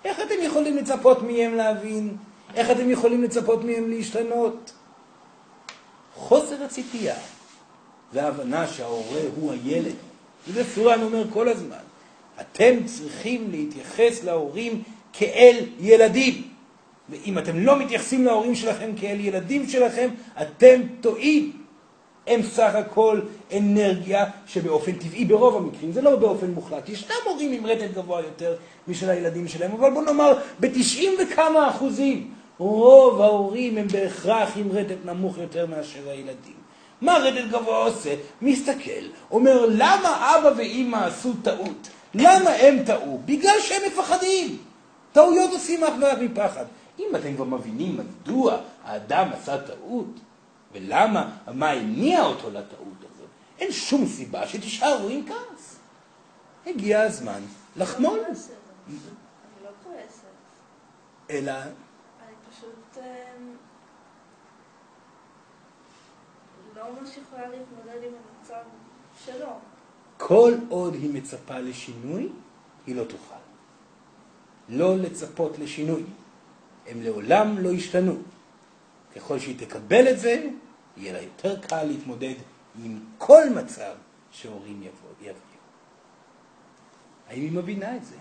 איך 0.04 0.20
אתם 0.20 0.34
יכולים 0.42 0.76
לצפות 0.76 1.22
מהם 1.22 1.54
להבין? 1.54 2.16
איך 2.54 2.70
אתם 2.70 2.90
יכולים 2.90 3.22
לצפות 3.22 3.64
מהם 3.64 3.90
להשתנות? 3.90 4.72
חוסר 6.14 6.64
הציפייה 6.64 7.14
וההבנה 8.12 8.66
שההורה 8.66 9.20
הוא 9.36 9.52
הילד, 9.52 9.94
וזה 10.48 10.64
סורן 10.74 11.02
אומר 11.02 11.24
כל 11.32 11.48
הזמן, 11.48 11.76
אתם 12.40 12.74
צריכים 12.84 13.48
להתייחס 13.50 14.24
להורים 14.24 14.82
כאל 15.12 15.56
ילדים. 15.80 16.42
ואם 17.10 17.38
אתם 17.38 17.58
לא 17.58 17.78
מתייחסים 17.78 18.24
להורים 18.24 18.54
שלכם 18.54 18.90
כאל 19.00 19.20
ילדים 19.20 19.68
שלכם, 19.68 20.08
אתם 20.42 20.80
טועים. 21.00 21.52
הם 22.26 22.42
סך 22.42 22.74
הכל 22.74 23.20
אנרגיה 23.56 24.26
שבאופן 24.46 24.92
טבעי, 24.92 25.24
ברוב 25.24 25.56
המקרים, 25.56 25.92
זה 25.92 26.02
לא 26.02 26.16
באופן 26.16 26.50
מוחלט. 26.50 26.88
ישנם 26.88 27.16
הורים 27.24 27.52
עם 27.52 27.66
רטט 27.66 27.94
גבוה 27.94 28.20
יותר 28.20 28.56
משל 28.88 29.10
הילדים 29.10 29.48
שלהם, 29.48 29.72
אבל 29.72 29.90
בוא 29.90 30.02
נאמר, 30.02 30.38
בתשעים 30.60 31.12
וכמה 31.18 31.70
אחוזים, 31.70 32.30
רוב 32.58 33.20
ההורים 33.20 33.78
הם 33.78 33.88
בהכרח 33.88 34.56
עם 34.56 34.72
רטט 34.72 35.04
נמוך 35.04 35.38
יותר 35.38 35.66
מאשר 35.66 36.08
הילדים. 36.08 36.58
מה 37.00 37.18
רטט 37.18 37.50
גבוה 37.50 37.76
עושה? 37.76 38.14
מסתכל, 38.42 39.04
אומר, 39.30 39.66
למה 39.68 40.36
אבא 40.38 40.50
ואימא 40.56 40.96
עשו 40.96 41.32
טעות? 41.42 41.88
למה 42.14 42.50
הם 42.50 42.84
טעו? 42.84 43.20
בגלל 43.24 43.60
שהם 43.60 43.82
מפחדים. 43.86 44.58
טעויות 45.12 45.50
עושים 45.50 45.84
אך 45.84 45.92
ורק 46.00 46.18
מפחד. 46.18 46.64
אם 46.98 47.16
אתם 47.16 47.34
כבר 47.34 47.44
מבינים 47.44 47.96
מדוע 47.96 48.60
האדם 48.84 49.28
עשה 49.32 49.62
טעות, 49.62 50.06
ולמה, 50.72 51.36
מה 51.54 51.70
הניע 51.70 52.24
אותו 52.24 52.50
לטעות 52.50 52.98
הזאת, 53.00 53.28
אין 53.58 53.72
שום 53.72 54.06
סיבה 54.06 54.46
שתישארו 54.46 55.08
עם 55.08 55.26
כעס. 55.28 55.76
הגיע 56.66 57.00
הזמן 57.02 57.40
לחמול. 57.76 58.18
אני 58.18 58.96
לא 59.64 59.70
כועסת. 59.84 60.22
אלא, 61.30 61.52
אני 61.52 62.34
פשוט 62.50 62.98
אמ, 62.98 63.56
לא 66.76 66.82
ממש 66.92 67.10
יכולה 67.16 67.48
להתמודד 67.48 68.02
עם 68.04 68.12
המצב 68.38 68.62
שלו. 69.24 69.52
כל 70.18 70.52
עוד 70.68 70.94
היא 70.94 71.10
מצפה 71.10 71.58
לשינוי, 71.58 72.28
היא 72.86 72.96
לא 72.96 73.04
תוכל. 73.04 73.34
לא 74.68 74.96
לצפות 74.96 75.58
לשינוי. 75.58 76.02
הם 76.86 77.02
לעולם 77.02 77.58
לא 77.58 77.68
ישתנו. 77.68 78.16
ככל 79.16 79.38
שהיא 79.38 79.58
תקבל 79.58 80.08
את 80.08 80.20
זה, 80.20 80.48
יהיה 80.96 81.12
לה 81.12 81.22
יותר 81.22 81.60
קל 81.60 81.84
להתמודד 81.84 82.34
עם 82.84 83.00
כל 83.18 83.50
מצב 83.54 83.92
שהורים. 84.30 84.82
יביאו. 85.20 85.34
האם 87.28 87.42
היא 87.42 87.52
מבינה 87.52 87.96
את 87.96 88.04
זה? 88.04 88.14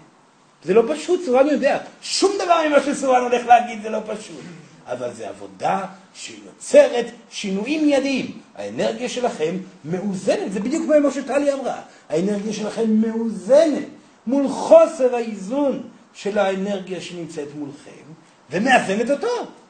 זה 0.64 0.74
לא 0.74 0.84
פשוט, 0.94 1.22
סורן 1.26 1.48
יודע. 1.48 1.84
שום 2.02 2.32
דבר 2.46 2.62
ממה 2.70 2.84
שסורן 2.84 3.22
הולך 3.22 3.46
להגיד 3.46 3.82
זה 3.82 3.90
לא 3.90 4.00
פשוט. 4.08 4.42
אבל 4.86 5.14
זו 5.14 5.26
עבודה 5.26 5.86
שיוצרת 6.14 7.06
שינויים 7.30 7.86
מיידיים. 7.86 8.42
האנרגיה 8.58 9.10
שלכם 9.10 9.56
מאוזנת, 9.86 10.52
זה 10.52 10.60
בדיוק 10.60 10.84
כמו 11.00 11.12
שטלי 11.12 11.54
אמרה. 11.54 11.82
האנרגיה 12.10 12.54
שלכם 12.54 13.02
מאוזנת 13.02 13.86
מול 14.28 14.48
חוסר 14.48 15.16
האיזון 15.16 15.90
של 16.14 16.38
האנרגיה 16.38 17.02
שנמצאת 17.02 17.48
מולכם, 17.56 18.04
ומאזנת 18.52 19.10
אותו. 19.10 19.28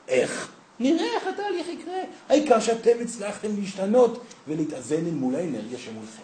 איך? 0.07 0.51
נראה 0.79 1.05
איך 1.15 1.23
התהליך 1.27 1.67
יקרה. 1.67 1.99
העיקר 2.29 2.59
שאתם 2.59 2.91
הצלחתם 3.01 3.49
להשתנות 3.59 4.23
ולהתאזן 4.47 5.05
אל 5.05 5.11
מול 5.11 5.35
האנרגיה 5.35 5.77
שמולכם. 5.77 6.21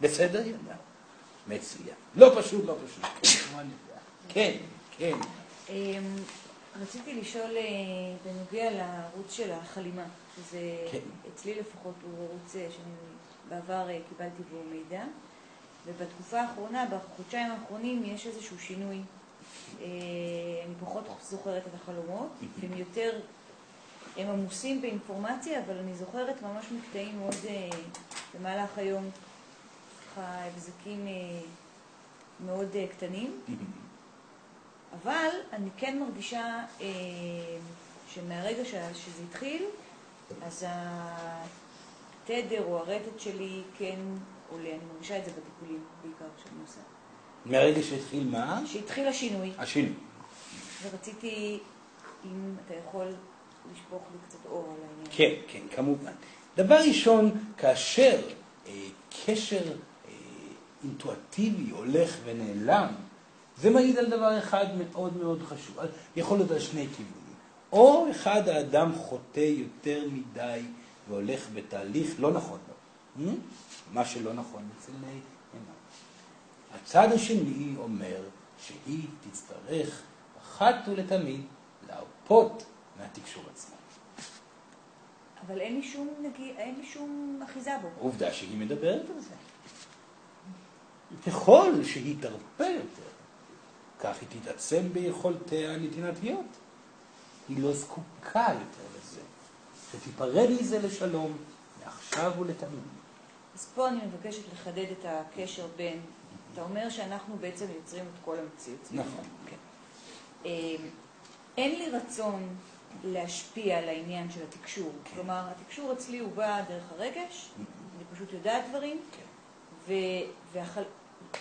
בסדר, 0.00 0.40
ילדה? 0.40 0.74
מצוין. 1.48 1.94
לא 2.16 2.32
פשוט, 2.36 2.66
לא 2.66 2.74
פשוט. 2.86 3.04
כן, 4.28 4.52
כן. 4.98 5.14
רציתי 6.82 7.14
לשאול 7.20 7.56
אה, 7.56 7.62
בנוגע 8.24 8.70
לערוץ 8.70 9.32
של 9.32 9.52
החלימה, 9.52 10.04
שזה 10.36 10.60
כן. 10.92 10.98
אצלי 11.34 11.54
לפחות 11.54 11.94
הוא 12.02 12.28
ערוץ 12.28 12.56
אה, 12.56 12.66
שאני 12.70 12.94
בעבר 13.48 13.90
אה, 13.90 13.98
קיבלתי 14.08 14.42
בו 14.50 14.56
מידע, 14.70 15.04
ובתקופה 15.86 16.40
האחרונה, 16.40 16.86
בחודשיים 16.86 17.52
האחרונים, 17.52 18.02
יש 18.04 18.26
איזשהו 18.26 18.58
שינוי. 18.58 19.00
אני 20.66 20.74
פחות 20.80 21.04
זוכרת 21.22 21.62
את 21.66 21.74
החלומות, 21.82 22.28
הם 22.62 22.78
יותר, 22.78 23.20
הם 24.16 24.28
עמוסים 24.28 24.82
באינפורמציה, 24.82 25.60
אבל 25.64 25.78
אני 25.78 25.94
זוכרת 25.94 26.42
ממש 26.42 26.64
מקטעים 26.72 27.18
מאוד 27.18 27.34
במהלך 28.34 28.78
היום, 28.78 29.10
ככה 30.14 30.22
הבזקים 30.22 31.06
מאוד 32.46 32.68
קטנים. 32.90 33.40
אבל 35.02 35.28
אני 35.52 35.70
כן 35.76 35.98
מרגישה 35.98 36.44
אה, 36.80 36.86
שמהרגע 38.14 38.64
ש- 38.64 38.68
שזה 39.04 39.22
התחיל, 39.30 39.62
אז 40.42 40.66
התדר 42.24 42.64
או 42.64 42.78
הרטט 42.78 43.20
שלי 43.20 43.62
כן 43.78 43.98
עולה. 44.50 44.68
אני 44.70 44.78
מרגישה 44.94 45.18
את 45.18 45.24
זה 45.24 45.30
בטיפולים 45.30 45.84
בעיקר 46.02 46.24
שאני 46.44 46.60
עושה. 46.66 46.80
מהרגע 47.44 47.82
שהתחיל 47.82 48.28
מה? 48.30 48.62
שהתחיל 48.66 49.08
השינוי, 49.08 49.52
השינוי. 49.58 49.92
ורציתי, 50.82 51.58
אם 52.24 52.54
אתה 52.66 52.74
יכול 52.74 53.06
לשפוך 53.72 54.02
לי 54.12 54.18
קצת 54.28 54.46
אור 54.46 54.64
על 54.76 54.86
העניין. 54.88 55.06
כן, 55.10 55.30
כן, 55.52 55.76
כמובן. 55.76 56.12
דבר 56.56 56.78
ראשון, 56.88 57.30
כאשר 57.58 58.20
אה, 58.66 58.72
קשר 59.26 59.62
אה, 60.08 60.10
אינטואטיבי 60.84 61.70
הולך 61.70 62.16
ונעלם, 62.24 62.88
זה 63.58 63.70
מעיד 63.70 63.98
על 63.98 64.06
דבר 64.06 64.38
אחד 64.38 64.66
מאוד 64.76 65.16
מאוד 65.16 65.42
חשוב. 65.42 65.78
יכול 66.16 66.38
להיות 66.38 66.50
על 66.50 66.58
שני 66.58 66.86
כיוונים. 66.96 67.24
או 67.72 68.10
אחד 68.10 68.48
האדם 68.48 68.92
חוטא 68.94 69.40
יותר 69.40 70.04
מדי 70.12 70.60
והולך 71.08 71.46
בתהליך 71.54 72.14
לא 72.18 72.32
נכון 72.32 72.58
לו. 72.68 72.74
Hmm? 73.26 73.34
מה 73.92 74.04
שלא 74.04 74.32
נכון 74.32 74.68
אצל 74.78 74.92
עיניו. 74.92 75.74
הצד 76.74 77.12
השני 77.12 77.74
אומר 77.78 78.20
שהיא 78.58 79.06
תצטרך 79.30 80.02
אחת 80.42 80.74
ולתמיד 80.88 81.40
להרפות 81.88 82.64
מהתקשור 83.00 83.42
עצמו. 83.54 83.74
אבל 85.46 85.60
אין 85.60 85.74
לי 85.74 85.82
שום, 85.82 86.08
נגיד, 86.22 86.54
אין 86.56 86.74
לי 86.78 86.86
שום 86.86 87.40
אחיזה 87.44 87.70
בו. 87.82 87.88
עובדה 87.98 88.32
שהיא 88.32 88.58
מדברת 88.58 89.10
על 89.16 89.20
זה. 89.20 89.34
ככל 91.26 91.72
שהיא 91.84 92.16
תרפה 92.20 92.64
יותר, 92.64 93.03
כך 94.04 94.16
היא 94.20 94.40
תתעצם 94.40 94.92
ביכולתיה 94.92 95.72
הנתינתיות. 95.72 96.46
היא 97.48 97.62
לא 97.62 97.72
זקוקה 97.72 98.46
יותר 98.52 98.98
לזה. 98.98 99.20
שתיפרד 99.92 100.50
מזה 100.60 100.78
לשלום, 100.78 101.36
מעכשיו 101.84 102.32
ולתמיד. 102.38 102.80
אז 103.54 103.66
פה 103.74 103.88
אני 103.88 104.00
מבקשת 104.06 104.52
לחדד 104.52 104.86
את 105.00 105.04
הקשר 105.04 105.66
בין, 105.76 106.00
אתה 106.52 106.62
אומר 106.62 106.88
שאנחנו 106.88 107.36
בעצם 107.40 107.66
יוצרים 107.76 108.04
את 108.04 108.24
כל 108.24 108.36
המציאות. 108.38 108.88
נכון. 108.92 109.24
כן. 109.46 109.56
אה, 110.46 110.50
אין 111.56 111.78
לי 111.78 111.90
רצון 111.90 112.56
להשפיע 113.04 113.78
על 113.78 113.88
העניין 113.88 114.30
של 114.30 114.40
התקשור. 114.42 114.92
כלומר, 115.14 115.44
התקשור 115.50 115.92
אצלי 115.92 116.18
הוא 116.18 116.32
בא 116.32 116.62
דרך 116.68 116.84
הרגש, 116.98 117.50
אני 117.58 118.04
פשוט 118.14 118.32
יודעת 118.32 118.64
דברים, 118.70 119.00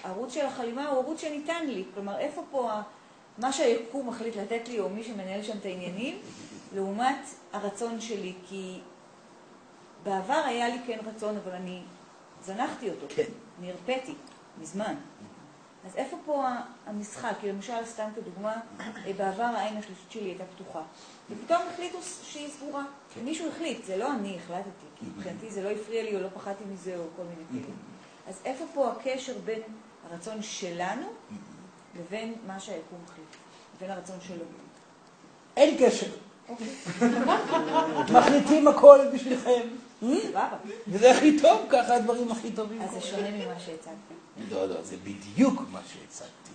והערוץ 0.04 0.34
של 0.34 0.46
החלימה 0.46 0.88
הוא 0.88 1.00
ערוץ 1.00 1.22
שניתן 1.22 1.68
לי. 1.68 1.84
כלומר, 1.94 2.20
איפה 2.20 2.44
פה 2.52 2.72
מה 3.38 3.54
שהיקום 3.54 4.10
מחליט 4.10 4.36
לתת 4.36 4.68
לי, 4.68 4.80
או 4.80 4.90
מי 4.90 5.04
שמנהל 5.04 5.44
שם 5.44 5.58
את 5.58 5.66
העניינים, 5.66 6.20
לעומת 6.76 7.20
הרצון 7.54 8.02
שלי, 8.02 8.34
כי 8.50 8.80
בעבר 10.04 10.42
היה 10.46 10.70
לי 10.70 10.78
כן 10.88 10.98
רצון, 11.06 11.38
אבל 11.44 11.52
אני 11.52 11.82
זנחתי 12.44 12.90
אותו. 12.90 13.06
כן. 13.10 13.24
אני 13.60 13.72
הרפאתי, 13.72 14.14
מזמן. 14.62 14.96
אז 15.86 15.96
איפה 15.96 16.18
פה 16.26 16.48
המשחק? 16.86 17.34
כי 17.42 17.50
למשל, 17.50 17.86
סתם 17.86 18.10
כדוגמה, 18.16 18.54
אה, 18.80 19.14
בעבר 19.18 19.44
העין 19.44 19.78
השלישית 19.78 20.12
שלי 20.12 20.24
הייתה 20.24 20.44
פתוחה. 20.56 20.82
ופתאום 21.30 21.62
החליטו 21.74 21.98
שהיא 22.24 22.50
סגורה. 22.50 22.84
כן. 23.14 23.22
מישהו 23.22 23.50
החליט, 23.50 23.86
זה 23.86 23.98
לא 23.98 24.14
אני 24.14 24.38
החלטתי, 24.38 24.86
כי 24.96 25.06
מבחינתי 25.06 25.52
זה 25.52 25.64
לא 25.64 25.70
הפריע 25.70 26.04
לי 26.04 26.16
או 26.16 26.22
לא 26.22 26.28
פחדתי 26.34 26.64
מזה 26.74 26.98
או 26.98 27.04
כל 27.16 27.24
מיני 27.24 27.64
כאלה. 27.66 27.76
אז 28.28 28.42
איפה 28.46 28.66
פה 28.74 28.92
הקשר 28.92 29.34
בין 29.46 29.62
הרצון 30.12 30.42
שלנו 30.42 31.08
לבין 32.00 32.36
מה 32.48 32.60
שהיקום 32.60 33.00
החליט, 33.06 33.28
לבין 33.76 33.92
הרצון 33.92 34.18
שלו? 34.28 34.46
אין 35.58 35.78
קשר. 35.80 36.08
אוקיי, 36.50 36.68
מחליטים 38.14 38.68
הכל 38.68 39.00
בשבילכם. 39.14 39.62
וזה 40.88 41.12
הכי 41.12 41.40
טוב, 41.42 41.62
ככה 41.70 41.96
הדברים 41.96 42.32
הכי 42.32 42.52
טובים. 42.52 42.82
אז 42.82 42.92
זה 42.92 43.02
שונה 43.02 43.32
ממה 43.32 43.60
שהצגתי. 43.60 44.14
לא, 44.52 44.70
לא, 44.70 44.82
זה 44.82 44.96
בדיוק 45.04 45.62
מה 45.72 45.80
שהצגתי. 45.88 46.52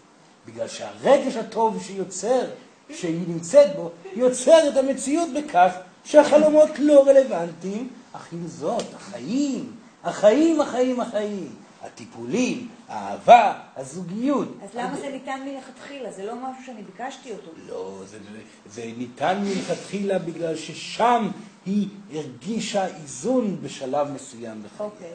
בגלל 0.47 0.69
שהרגש 0.69 1.37
הטוב 1.37 1.83
שיוצר, 1.83 2.45
שהיא 2.91 3.29
נמצאת 3.29 3.77
בו, 3.77 3.91
יוצר 4.15 4.69
את 4.69 4.77
המציאות 4.77 5.29
בכך 5.33 5.73
שהחלומות 6.05 6.71
לא 6.79 7.07
רלוונטיים, 7.07 7.89
אך 8.13 8.33
עם 8.33 8.47
זאת, 8.47 8.85
החיים, 8.95 9.73
החיים, 10.05 10.61
החיים, 10.61 11.01
החיים, 11.01 11.55
הטיפולים, 11.83 12.69
האהבה, 12.89 13.61
הזוגיות. 13.77 14.49
אז 14.63 14.69
למה 14.75 14.97
זה 14.97 15.09
ניתן 15.09 15.41
מלכתחילה? 15.45 16.13
זה 16.13 16.27
לא 16.27 16.35
משהו 16.35 16.65
שאני 16.67 16.83
ביקשתי 16.83 17.33
אותו. 17.33 17.51
לא, 17.69 18.03
זה, 18.07 18.19
זה 18.67 18.93
ניתן 18.97 19.43
מלכתחילה 19.45 20.19
בגלל 20.19 20.57
ששם 20.57 21.29
היא 21.67 21.89
הרגישה 22.13 22.87
איזון 22.87 23.57
בשלב 23.63 24.11
מסוים 24.11 24.63
בחייה. 24.63 24.91
אוקיי. 24.91 25.13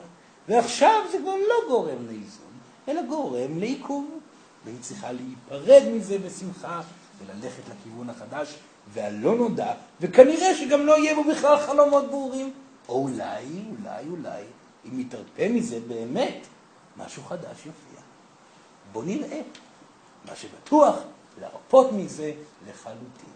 ועכשיו 0.50 1.02
זה 1.12 1.18
כבר 1.18 1.36
לא 1.36 1.68
גורם 1.68 2.08
לאיזון, 2.08 2.54
אלא 2.88 3.02
גורם 3.02 3.60
לעיכוב. 3.60 4.20
והיא 4.66 4.78
צריכה 4.82 5.08
להיפרד 5.12 5.84
מזה 5.94 6.18
בשמחה 6.18 6.82
וללכת 7.20 7.64
לכיוון 7.70 8.10
החדש 8.10 8.56
והלא 8.94 9.36
נודע, 9.36 9.74
וכנראה 10.02 10.56
שגם 10.56 10.86
לא 10.86 10.98
יהיה 10.98 11.16
בו 11.16 11.24
בכלל 11.24 11.60
חלומות 11.60 12.10
ברורים. 12.10 12.54
או 12.90 13.04
אולי, 13.04 13.46
אולי, 13.70 14.04
אולי, 14.10 14.44
אם 14.86 15.00
יתרפא 15.00 15.48
מזה 15.50 15.80
באמת, 15.88 16.48
משהו 16.98 17.24
חדש 17.24 17.58
יופיע. 17.58 18.02
בוא 18.92 19.04
נראה. 19.04 19.42
מה 20.26 20.36
שבטוח, 20.36 20.96
להרפות 21.42 21.92
מזה 21.92 22.34
לחלוטין. 22.68 23.34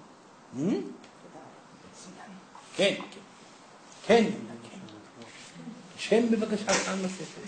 כן, 2.76 2.96
כן. 3.12 3.22
כן, 4.06 4.24
כן. 4.64 4.80
שם 5.98 6.32
בבקשה 6.32 6.74
פעם 6.74 7.02
נוספת. 7.02 7.42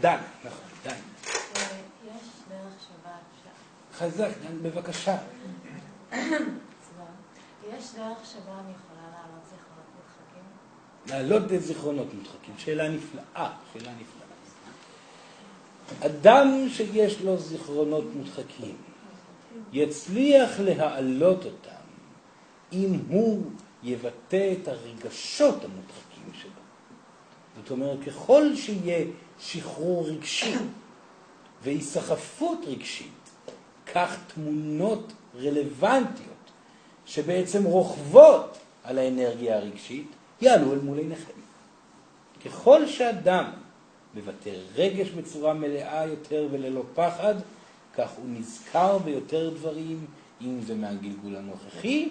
דן, 0.00 0.18
נכון, 0.44 0.64
דן. 0.84 0.90
יש 0.90 2.22
דרך 2.48 2.72
שבה 2.80 3.10
אפשר... 3.10 3.98
חזק, 3.98 4.30
דן, 4.42 4.62
בבקשה. 4.62 5.16
יש 7.70 7.94
דרך 7.94 8.26
שבה 8.26 8.58
אני 8.60 8.72
יכולה 8.72 9.10
להעלות 9.10 9.44
זיכרונות 9.50 9.86
מודחקים? 9.96 10.44
להעלות 11.06 11.52
את 11.52 11.62
זיכרונות 11.62 12.14
מודחקים. 12.14 12.54
שאלה 12.58 12.88
נפלאה, 12.88 13.52
שאלה 13.72 13.92
נפלאה. 13.92 14.21
אדם 16.00 16.66
שיש 16.68 17.20
לו 17.20 17.36
זיכרונות 17.38 18.04
מודחקים, 18.16 18.76
יצליח 19.72 20.60
להעלות 20.60 21.44
אותם 21.44 21.82
אם 22.72 22.98
הוא 23.08 23.42
יבטא 23.82 24.52
את 24.52 24.68
הרגשות 24.68 25.64
המודחקים 25.64 26.42
שלו. 26.42 26.50
זאת 27.56 27.70
אומרת, 27.70 27.98
ככל 28.06 28.56
שיהיה 28.56 29.04
שחרור 29.40 30.08
רגשי 30.08 30.54
והיסחפות 31.62 32.58
רגשית, 32.66 33.30
כך 33.94 34.16
תמונות 34.34 35.12
רלוונטיות 35.36 36.50
שבעצם 37.06 37.64
רוכבות 37.64 38.58
על 38.84 38.98
האנרגיה 38.98 39.56
הרגשית, 39.56 40.06
יעלו 40.40 40.72
אל 40.72 40.78
מול 40.78 40.98
עיניכם. 40.98 41.32
ככל 42.44 42.86
שאדם 42.86 43.50
מבטא 44.14 44.50
רגש 44.74 45.08
בצורה 45.08 45.54
מלאה 45.54 46.06
יותר 46.06 46.46
וללא 46.50 46.82
פחד, 46.94 47.34
כך 47.96 48.10
הוא 48.16 48.24
נזכר 48.28 48.98
ביותר 48.98 49.50
דברים, 49.50 50.06
אם 50.42 50.60
זה 50.66 50.74
מהגלגול 50.74 51.36
הנוכחי, 51.36 52.08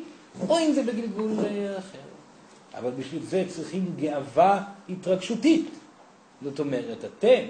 או 0.48 0.60
אם 0.60 0.73
זה 0.73 0.84
בגלגול 0.84 1.32
אה, 1.40 1.78
אחר. 1.78 1.99
אבל 2.73 2.91
בשביל 2.91 3.23
זה 3.23 3.45
צריכים 3.48 3.94
גאווה 3.99 4.64
התרגשותית. 4.90 5.69
זאת 6.44 6.60
אומרת, 6.60 6.98
אתם, 7.06 7.44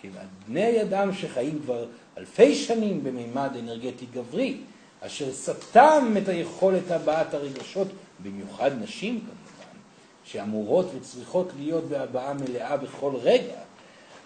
כבני 0.00 0.82
אדם 0.82 1.12
שחיים 1.12 1.58
כבר 1.62 1.86
אלפי 2.18 2.54
שנים 2.54 3.04
במימד 3.04 3.50
אנרגטי 3.58 4.06
גברי, 4.14 4.56
אשר 5.00 5.32
סתם 5.32 6.14
את 6.22 6.28
היכולת 6.28 6.90
הבעת 6.90 7.34
הרגשות, 7.34 7.88
במיוחד 8.22 8.70
נשים 8.82 9.18
כמובן, 9.18 9.78
שאמורות 10.24 10.86
וצריכות 10.96 11.48
להיות 11.58 11.84
בהבעה 11.84 12.34
מלאה 12.34 12.76
בכל 12.76 13.12
רגע, 13.22 13.54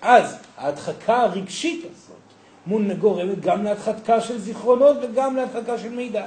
אז 0.02 0.36
ההדחקה 0.56 1.16
הרגשית 1.16 1.85
הזאת 1.85 2.16
גורמת 2.98 3.40
גם 3.40 3.64
להדחקה 3.64 4.20
של 4.20 4.39
זיכרונות 4.39 4.97
וגם 5.02 5.36
להדחקה 5.36 5.78
של 5.78 5.89
מידע. 5.89 6.27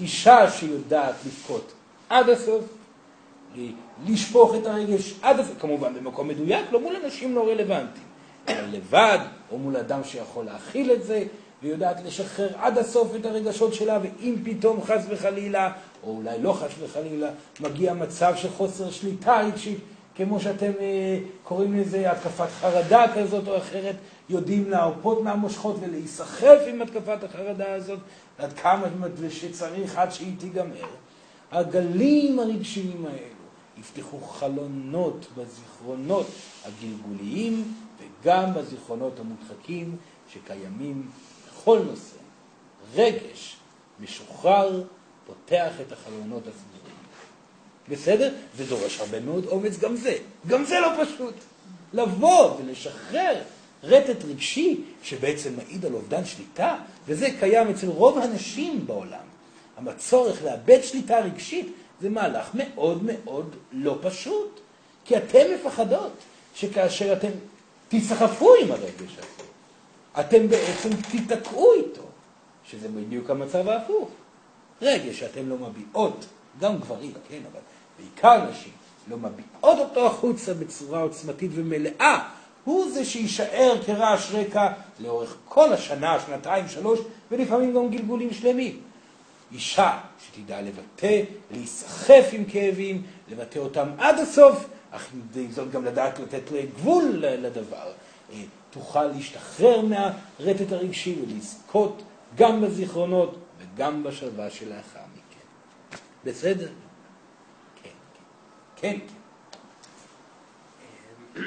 אישה 0.00 0.50
שיודעת 0.50 1.14
לבכות 1.26 1.72
עד 2.08 2.28
הסוף, 2.28 2.64
לשפוך 4.06 4.54
את 4.54 4.66
הרגש 4.66 5.14
עד 5.22 5.40
הסוף, 5.40 5.54
כמובן 5.60 5.94
במקום 5.94 6.28
מדויק, 6.28 6.72
לא 6.72 6.80
מול 6.80 6.96
אנשים 7.04 7.34
לא 7.34 7.48
רלוונטיים, 7.50 8.06
אלא 8.48 8.66
לבד, 8.72 9.18
או 9.52 9.58
מול 9.58 9.76
אדם 9.76 10.04
שיכול 10.04 10.44
להכיל 10.44 10.92
את 10.92 11.04
זה, 11.04 11.24
ויודעת 11.62 11.96
לשחרר 12.04 12.48
עד 12.56 12.78
הסוף 12.78 13.14
את 13.16 13.26
הרגשות 13.26 13.74
שלה, 13.74 13.98
ואם 14.02 14.34
פתאום 14.44 14.82
חס 14.82 15.04
וחלילה, 15.08 15.72
או 16.02 16.16
אולי 16.16 16.42
לא 16.42 16.52
חס 16.52 16.70
וחלילה, 16.80 17.28
מגיע 17.60 17.94
מצב 17.94 18.32
של 18.36 18.48
חוסר 18.50 18.90
שליטה 18.90 19.40
רגשית, 19.40 19.78
כמו 20.18 20.40
שאתם 20.40 20.72
אה, 20.80 21.18
קוראים 21.42 21.80
לזה 21.80 22.10
התקפת 22.10 22.48
חרדה 22.60 23.04
כזאת 23.14 23.48
או 23.48 23.56
אחרת, 23.56 23.96
יודעים 24.28 24.70
להרפות 24.70 25.22
מהמושכות 25.22 25.76
ולהיסחף 25.80 26.58
עם 26.68 26.82
התקפת 26.82 27.24
החרדה 27.24 27.74
הזאת, 27.74 27.98
עד 28.38 28.52
כמה 28.52 28.86
שצריך 29.30 29.98
עד 29.98 30.12
שהיא 30.12 30.38
תיגמר. 30.38 30.86
הגלים 31.50 32.38
הרגשיים 32.38 33.06
האלו 33.06 33.78
יפתחו 33.78 34.20
חלונות 34.20 35.26
בזיכרונות 35.36 36.26
הגלגוליים 36.64 37.74
וגם 37.98 38.54
בזיכרונות 38.54 39.20
המודחקים 39.20 39.96
שקיימים 40.32 41.10
בכל 41.48 41.78
נושא. 41.90 42.16
רגש 42.94 43.56
משוחרר 44.00 44.82
פותח 45.26 45.72
את 45.86 45.92
החלונות 45.92 46.42
הסגורים. 46.42 46.77
בסדר? 47.88 48.34
זה 48.56 48.64
דורש 48.64 49.00
הרבה 49.00 49.20
מאוד 49.20 49.46
אומץ 49.46 49.78
גם 49.78 49.96
זה. 49.96 50.16
גם 50.46 50.64
זה 50.64 50.80
לא 50.80 50.88
פשוט. 51.04 51.34
לבוא 51.92 52.56
ולשחרר 52.58 53.42
רטט 53.82 54.24
רגשי 54.24 54.80
שבעצם 55.02 55.56
מעיד 55.56 55.86
על 55.86 55.94
אובדן 55.94 56.24
שליטה, 56.24 56.76
וזה 57.06 57.28
קיים 57.40 57.68
אצל 57.68 57.86
רוב 57.86 58.18
הנשים 58.18 58.86
בעולם. 58.86 59.28
הצורך 59.86 60.44
לאבד 60.44 60.82
שליטה 60.82 61.20
רגשית 61.20 61.72
זה 62.00 62.10
מהלך 62.10 62.50
מאוד 62.54 63.02
מאוד 63.02 63.56
לא 63.72 63.98
פשוט. 64.02 64.60
כי 65.04 65.16
אתן 65.16 65.46
מפחדות 65.54 66.12
שכאשר 66.54 67.12
אתן 67.12 67.30
תסחפו 67.88 68.54
עם 68.54 68.72
הרגש 68.72 69.16
הזה, 69.18 69.48
אתם 70.20 70.48
בעצם 70.48 70.88
תיתקעו 71.10 71.72
איתו, 71.74 72.02
שזה 72.64 72.88
בדיוק 72.88 73.30
המצב 73.30 73.68
ההפוך. 73.68 74.08
רגש 74.82 75.18
שאתם 75.18 75.48
לא 75.48 75.56
מביעות, 75.56 76.26
גם 76.60 76.78
גברים, 76.78 77.12
כן, 77.28 77.40
אבל 77.52 77.60
בעיקר 77.98 78.50
נשים, 78.50 78.72
לא 79.08 79.16
מביעות 79.16 79.78
אותו 79.78 80.06
החוצה 80.06 80.54
בצורה 80.54 81.00
עוצמתית 81.00 81.50
ומלאה, 81.54 82.28
הוא 82.64 82.90
זה 82.90 83.04
שיישאר 83.04 83.74
כרעש 83.86 84.32
רקע 84.32 84.72
לאורך 85.00 85.36
כל 85.44 85.72
השנה, 85.72 86.20
שנתיים, 86.26 86.68
שלוש, 86.68 87.00
ולפעמים 87.30 87.74
גם 87.74 87.90
גלגולים 87.90 88.32
שלמים. 88.32 88.80
אישה 89.52 89.98
שתדע 90.26 90.60
לבטא, 90.62 91.22
להיסחף 91.50 92.28
עם 92.32 92.44
כאבים, 92.44 93.02
לבטא 93.28 93.58
אותם 93.58 93.88
עד 93.98 94.18
הסוף, 94.18 94.68
אך 94.90 95.08
עם 95.14 95.50
זאת 95.50 95.70
גם 95.70 95.84
לדעת 95.84 96.18
לתת 96.18 96.52
גבול 96.76 97.04
לדבר. 97.18 97.92
אה, 98.32 98.42
תוכל 98.70 99.04
להשתחרר 99.04 99.80
מהרטט 99.80 100.72
הרגשי 100.72 101.16
ולזכות 101.22 102.02
גם 102.36 102.60
בזיכרונות 102.60 103.36
וגם 103.58 104.02
בשלווה 104.02 104.50
שלאחר 104.50 105.00
מכן. 105.14 105.98
בסדר? 106.24 106.68
כן. 108.80 108.98
כן. 111.34 111.40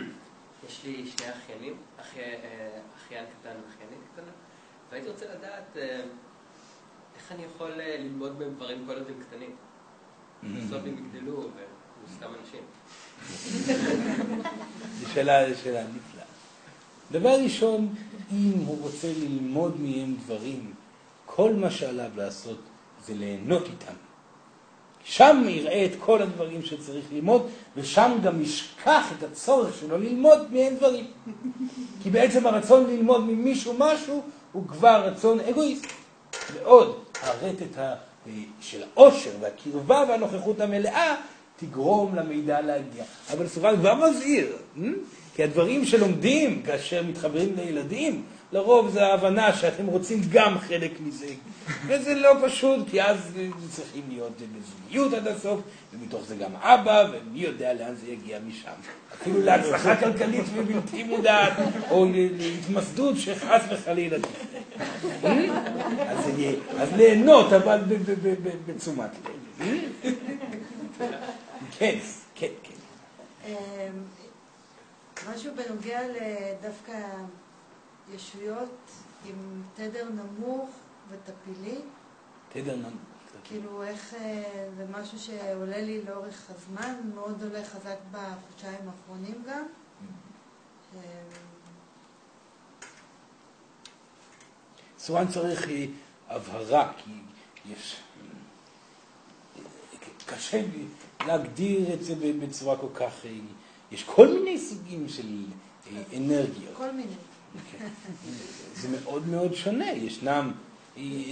יש 0.68 0.82
לי 0.86 1.12
שני 1.18 1.30
אחיינים, 1.32 1.78
אחיין 2.00 3.26
קטן 3.26 3.56
ואחיינית 3.66 4.00
קטנה, 4.14 4.32
והייתי 4.92 5.10
רוצה 5.10 5.26
לדעת 5.26 5.78
איך 7.16 7.32
אני 7.32 7.44
יכול 7.44 7.72
ללמוד 7.72 8.40
מהם 8.40 8.54
דברים 8.56 8.86
כל 8.88 8.94
עוד 8.94 9.08
הם 9.08 9.24
קטנים. 9.24 9.56
בסוף 10.44 10.82
הם 10.86 10.98
יגדלו 10.98 11.38
והם 11.38 12.16
סתם 12.16 12.28
אנשים. 12.42 12.64
זו 15.00 15.10
שאלה, 15.14 15.56
שאלה 15.56 15.84
נפלאה. 15.84 16.26
דבר 17.12 17.40
ראשון, 17.44 17.96
אם 18.32 18.54
הוא 18.66 18.82
רוצה 18.82 19.08
ללמוד 19.20 19.82
מהם 19.82 20.16
דברים, 20.16 20.74
כל 21.26 21.54
מה 21.54 21.72
שעליו 21.72 22.12
לעשות 22.16 22.60
זה 23.06 23.14
ליהנות 23.14 23.64
איתם. 23.66 23.94
שם 25.04 25.44
יראה 25.48 25.86
את 25.86 25.92
כל 26.00 26.22
הדברים 26.22 26.64
שצריך 26.64 27.06
ללמוד, 27.14 27.48
ושם 27.78 28.18
גם 28.24 28.42
ישכח 28.42 29.12
את 29.18 29.24
הצורך 29.24 29.78
שלו 29.80 29.98
ללמוד 29.98 30.54
מהם 30.54 30.76
דברים. 30.76 31.06
כי 32.04 32.10
בעצם 32.10 32.48
הרצון 32.48 32.88
ללמוד 32.90 33.24
ממישהו 33.24 33.76
משהו 33.78 34.22
הוא 34.52 34.68
כבר 34.68 35.04
רצון 35.06 35.40
אגואיסט. 35.40 35.86
ועוד, 36.54 37.00
הרטט 37.22 37.82
של 38.62 38.84
העושר 38.84 39.32
והקרבה 39.40 40.04
והנוכחות 40.10 40.60
המלאה 40.60 41.16
תגרום 41.60 42.16
למידע 42.16 42.62
להגיע. 42.62 43.04
אבל 43.34 43.48
סורן 43.48 43.78
כבר 43.78 43.96
מזהיר, 43.96 44.48
אה? 44.82 44.88
כי 45.36 45.44
הדברים 45.44 45.86
שלומדים 45.86 46.62
כאשר 46.62 47.04
מתחברים 47.04 47.56
לילדים, 47.56 48.24
לרוב 48.52 48.90
זה 48.90 49.06
ההבנה 49.06 49.54
שאתם 49.56 49.86
רוצים 49.86 50.22
גם 50.32 50.60
חלק 50.60 50.92
מזה. 51.00 51.28
וזה 51.88 52.16
לא 52.16 52.34
פשוט, 52.46 52.90
כי 52.90 53.02
אז 53.02 53.18
צריכים 53.70 54.04
להיות 54.10 54.32
בזוגיות 54.38 55.14
עד 55.14 55.28
הסוף, 55.28 55.62
ומתוך 55.94 56.22
זה 56.28 56.36
גם 56.36 56.56
אבא, 56.56 57.06
ומי 57.12 57.40
יודע 57.40 57.74
לאן 57.74 57.96
זה 57.96 58.08
יגיע 58.08 58.40
משם. 58.48 58.72
אפילו 59.14 59.42
להצלחה 59.42 59.96
כלכלית 59.96 60.46
ובלתי 60.54 61.04
מודעת, 61.04 61.54
או 61.90 62.06
להתמסדות 62.36 63.18
שחס 63.18 63.62
וחלילה. 63.70 64.18
אז, 66.08 66.30
אז 66.78 66.94
ליהנות, 66.94 67.54
אבל 67.54 67.82
בתשומת 68.66 69.10
לב. 69.26 69.42
כן, 71.78 71.98
כן, 72.36 72.48
כן. 72.64 72.74
אמ, 73.48 73.54
משהו 75.34 75.52
בנוגע 75.56 76.00
לדווקא 76.08 76.98
ישויות 78.16 78.92
עם 79.26 79.62
תדר 79.76 80.10
נמוך 80.10 80.70
וטפילי. 81.10 81.80
תדר 82.50 82.76
נמוך, 82.76 82.92
כאילו 83.44 83.84
איך 83.84 84.14
אה, 84.14 84.70
זה 84.78 84.86
משהו 84.92 85.20
שעולה 85.20 85.82
לי 85.82 86.02
לאורך 86.02 86.50
הזמן, 86.50 86.96
מאוד 87.16 87.44
עולה 87.44 87.66
חזק 87.66 87.98
בחודשיים 88.12 88.90
האחרונים 88.90 89.44
גם. 89.48 89.66
אה, 90.96 91.02
סורן 95.00 95.28
צריך 95.28 95.70
אה, 95.70 95.86
הבהרה, 96.30 96.92
כי 96.98 97.12
יש... 97.72 98.02
קשה 100.26 100.62
להגדיר 101.28 101.94
את 101.94 102.04
זה 102.04 102.16
בצורה 102.40 102.78
כל 102.78 102.88
כך... 102.94 103.26
אה, 103.26 103.32
יש 103.92 104.04
כל 104.04 104.28
מיני 104.28 104.60
סוגים 104.60 105.10
של 105.10 105.46
אנרגיות. 106.18 106.78
כל 106.78 106.92
מיני. 106.92 107.14
זה 108.76 108.88
מאוד 108.90 109.28
מאוד 109.28 109.54
שונה, 109.54 109.92
ישנם 109.92 110.52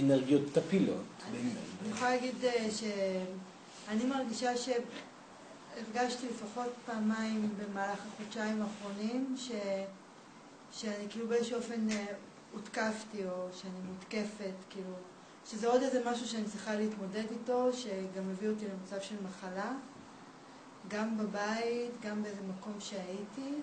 אנרגיות 0.02 0.42
טפילות. 0.52 1.04
אני 1.30 1.90
יכולה 1.90 2.10
להגיד 2.10 2.44
אה, 2.44 2.68
שאני 2.70 4.04
מרגישה 4.04 4.50
שהרגשתי 4.56 6.26
לפחות 6.30 6.72
פעמיים 6.86 7.48
במהלך 7.58 7.98
החודשיים 8.06 8.62
האחרונים, 8.62 9.34
ש... 9.38 9.50
שאני 10.72 11.08
כאילו 11.10 11.28
באיזשהו 11.28 11.56
אופן 11.56 11.90
אה, 11.90 12.06
הותקפתי 12.52 13.24
או 13.24 13.48
שאני 13.52 13.80
מותקפת, 13.92 14.54
כאילו, 14.70 14.92
שזה 15.50 15.68
עוד 15.68 15.82
איזה 15.82 16.02
משהו 16.06 16.28
שאני 16.28 16.44
צריכה 16.44 16.74
להתמודד 16.74 17.24
איתו, 17.30 17.72
שגם 17.72 18.28
מביא 18.28 18.48
אותי 18.48 18.64
למצב 18.64 19.00
של 19.00 19.14
מחלה, 19.24 19.72
גם 20.88 21.18
בבית, 21.18 21.90
גם 22.02 22.22
באיזה 22.22 22.40
מקום 22.58 22.72
שהייתי, 22.80 23.54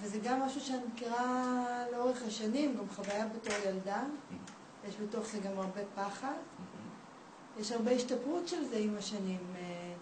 וזה 0.00 0.18
גם 0.18 0.40
משהו 0.42 0.60
שאני 0.60 0.82
מכירה 0.94 1.84
לאורך 1.92 2.22
השנים, 2.26 2.76
גם 2.76 2.88
חוויה 2.94 3.26
בתור 3.26 3.54
ילדה. 3.68 4.02
יש 4.88 4.94
בתוך 5.02 5.26
זה 5.26 5.38
גם 5.38 5.52
הרבה 5.56 5.80
פחד. 5.94 6.34
יש 7.60 7.72
הרבה 7.72 7.90
השתפרות 7.90 8.48
של 8.48 8.64
זה 8.64 8.76
עם 8.76 8.96
השנים. 8.98 9.40
אה, 9.56 9.92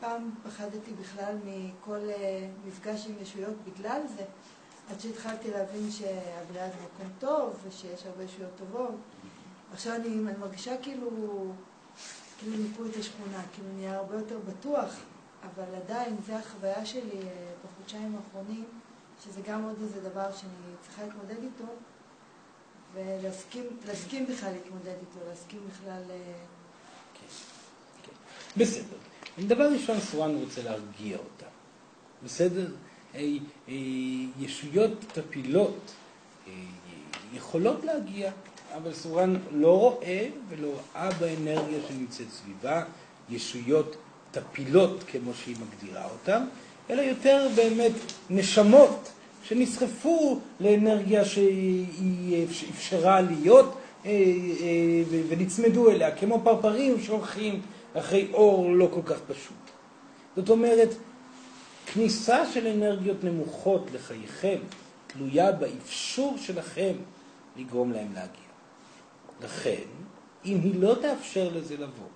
פעם 0.00 0.30
פחדתי 0.42 0.92
בכלל 1.00 1.34
מכל 1.44 2.10
אה, 2.10 2.48
מפגש 2.66 3.06
עם 3.06 3.14
ישויות 3.22 3.54
בגלל 3.64 4.00
זה, 4.16 4.24
עד 4.90 5.00
שהתחלתי 5.00 5.50
להבין 5.50 5.90
שהבריאה 5.90 6.68
זה 6.68 6.74
מקום 6.74 7.12
טוב 7.18 7.56
ושיש 7.64 8.06
הרבה 8.06 8.22
ישויות 8.24 8.50
טובות. 8.56 8.94
עכשיו 9.72 9.94
אני, 9.94 10.08
אני 10.08 10.38
מרגישה 10.38 10.76
כאילו, 10.82 11.10
כאילו 12.38 12.56
ניפו 12.56 12.84
את 12.84 12.96
השכונה, 12.96 13.42
כאילו 13.52 13.68
נהיה 13.76 13.96
הרבה 13.96 14.16
יותר 14.16 14.38
בטוח, 14.48 14.94
אבל 15.42 15.74
עדיין 15.84 16.16
זו 16.26 16.32
החוויה 16.32 16.86
שלי 16.86 17.20
אה, 17.22 17.52
בחודשיים 17.64 18.16
האחרונים, 18.16 18.64
שזה 19.24 19.40
גם 19.48 19.64
עוד 19.64 19.76
איזה 19.82 20.10
דבר 20.10 20.32
שאני 20.32 20.52
צריכה 20.82 21.02
להתמודד 21.02 21.42
איתו. 21.42 21.72
ולהסכים 22.94 23.64
להסכים 23.86 24.26
בכלל 24.26 24.52
להתמודד 24.52 24.86
איתו, 25.00 25.28
להסכים 25.28 25.60
בכלל... 25.70 26.02
אה, 26.10 26.44
בסדר. 28.56 28.96
דבר 29.46 29.72
ראשון, 29.72 30.00
סורן 30.00 30.34
רוצה 30.36 30.62
להרגיע 30.62 31.18
אותה. 31.18 31.46
בסדר? 32.24 32.66
אה, 33.14 33.20
אה, 33.68 33.74
ישויות 34.38 35.04
טפילות 35.12 35.92
אה, 36.48 36.52
יכולות 37.34 37.84
להגיע, 37.84 38.32
אבל 38.76 38.94
סורן 38.94 39.36
לא 39.52 39.78
רואה 39.78 40.28
ולא 40.48 40.68
ראה 40.94 41.10
באנרגיה 41.10 41.78
שנמצאת 41.88 42.26
סביבה 42.30 42.84
ישויות 43.30 43.96
טפילות, 44.30 45.04
כמו 45.06 45.34
שהיא 45.34 45.56
מגדירה 45.56 46.04
אותן, 46.04 46.46
אלא 46.90 47.02
יותר 47.02 47.48
באמת 47.56 47.92
נשמות 48.30 49.12
שנסחפו 49.44 50.40
לאנרגיה 50.60 51.24
שהיא 51.24 52.46
אפשרה 52.70 53.20
להיות 53.20 53.76
אה, 54.06 54.10
אה, 54.10 55.20
ונצמדו 55.28 55.90
אליה, 55.90 56.16
כמו 56.16 56.40
פרפרים 56.44 57.00
שהולכים 57.00 57.62
אחרי 57.94 58.28
אור 58.32 58.74
לא 58.74 58.88
כל 58.94 59.02
כך 59.04 59.18
פשוט. 59.26 59.56
זאת 60.36 60.50
אומרת, 60.50 60.88
כניסה 61.86 62.52
של 62.52 62.66
אנרגיות 62.66 63.24
נמוכות 63.24 63.86
לחייכם 63.94 64.58
תלויה 65.06 65.52
באפשור 65.52 66.36
שלכם 66.38 66.92
לגרום 67.56 67.92
להם 67.92 68.08
להגיע. 68.14 68.44
לכן, 69.42 69.84
אם 70.44 70.60
היא 70.62 70.80
לא 70.80 70.94
תאפשר 71.02 71.48
לזה 71.54 71.74
לבוא, 71.74 72.08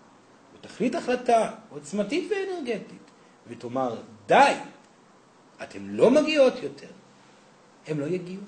ותחליט 0.55 0.95
החלטה 0.95 1.51
עוצמתית 1.71 2.31
ואנרגטית, 2.31 3.11
ותאמר, 3.49 3.97
די, 4.29 4.53
אתן 5.63 5.83
לא 5.83 6.11
מגיעות 6.11 6.63
יותר, 6.63 6.87
הם 7.87 8.01
לא 8.01 8.07
יגיעו. 8.07 8.43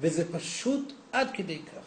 וזה 0.00 0.32
פשוט 0.32 0.92
עד 1.12 1.28
כדי 1.32 1.58
כך. 1.58 1.84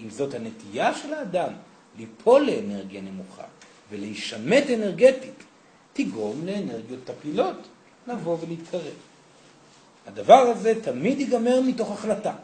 אם 0.00 0.10
זאת 0.10 0.34
הנטייה 0.34 0.94
של 0.94 1.14
האדם 1.14 1.52
ליפול 1.98 2.42
לאנרגיה 2.42 3.00
נמוכה 3.00 3.44
ולהישמט 3.90 4.64
אנרגטית, 4.74 5.44
תגרום 5.92 6.46
לאנרגיות 6.46 7.00
טפילות 7.04 7.56
לבוא 8.06 8.36
ולהתקרב. 8.40 8.94
הדבר 10.06 10.40
הזה 10.40 10.74
תמיד 10.82 11.20
ייגמר 11.20 11.60
מתוך 11.60 11.90
החלטה. 11.90 12.34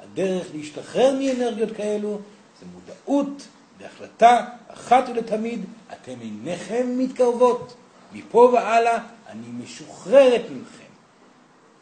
הדרך 0.00 0.46
להשתחרר 0.54 1.14
מאנרגיות 1.18 1.76
כאלו 1.76 2.20
זה 2.60 2.66
מודעות 2.74 3.46
והחלטה 3.78 4.46
אחת 4.68 5.04
ולתמיד, 5.08 5.64
אתם 5.92 6.20
אינכם 6.20 6.98
מתקרבות. 6.98 7.74
מפה 8.14 8.50
והלאה 8.52 8.98
אני 9.28 9.46
משוחררת 9.62 10.42
ממכם. 10.50 10.84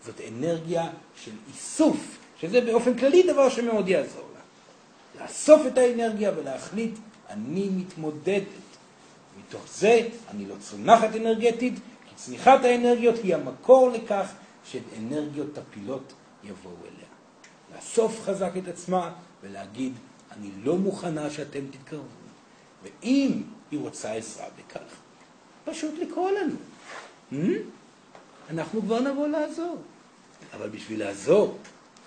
זאת 0.05 0.21
אנרגיה 0.29 0.91
של 1.25 1.31
איסוף, 1.49 2.19
שזה 2.41 2.61
באופן 2.61 2.99
כללי 2.99 3.23
דבר 3.23 3.49
שמאוד 3.49 3.89
יעזור 3.89 4.29
לה. 4.35 4.41
לאסוף 5.25 5.63
את 5.67 5.79
האנרגיה 5.79 6.33
ולהחליט, 6.37 6.95
אני 7.31 7.69
מתמודדת. 7.69 8.43
מתוך 9.39 9.63
זה 9.75 10.09
אני 10.31 10.47
לא 10.47 10.55
צונחת 10.61 11.17
אנרגטית, 11.17 11.75
כי 12.09 12.15
צניחת 12.15 12.65
האנרגיות 12.65 13.17
היא 13.23 13.35
המקור 13.35 13.91
לכך 13.91 14.33
שאנרגיות 14.65 15.49
טפילות 15.55 16.13
יבואו 16.45 16.75
אליה. 16.83 17.09
לאסוף 17.77 18.21
חזק 18.25 18.51
את 18.59 18.69
עצמה 18.69 19.13
ולהגיד, 19.43 19.93
אני 20.33 20.51
לא 20.65 20.77
מוכנה 20.77 21.31
שאתם 21.31 21.61
תתקרבו. 21.71 22.05
ואם 22.83 23.43
היא 23.71 23.81
רוצה 23.81 24.13
עזרה 24.13 24.47
בכך, 24.59 24.81
פשוט 25.65 25.95
לקרוא 25.99 26.31
לנו. 26.31 26.55
Hmm? 27.33 27.59
אנחנו 28.51 28.83
כבר 28.83 29.01
נבוא 29.01 29.29
לעזור. 29.29 29.77
אבל 30.57 30.69
בשביל 30.69 31.01
לעזור, 31.01 31.59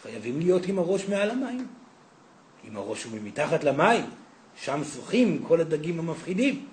חייבים 0.04 0.40
להיות 0.40 0.66
עם 0.66 0.80
הראש 0.80 1.08
מעל 1.10 1.32
המים. 1.32 1.68
אם 2.70 2.78
הראש 2.78 3.04
הוא 3.04 3.20
מתחת 3.24 3.64
למים, 3.64 4.06
שם 4.62 4.82
שוחים 4.96 5.44
כל 5.48 5.62
הדגים 5.62 6.00
המפחידים. 6.00 6.66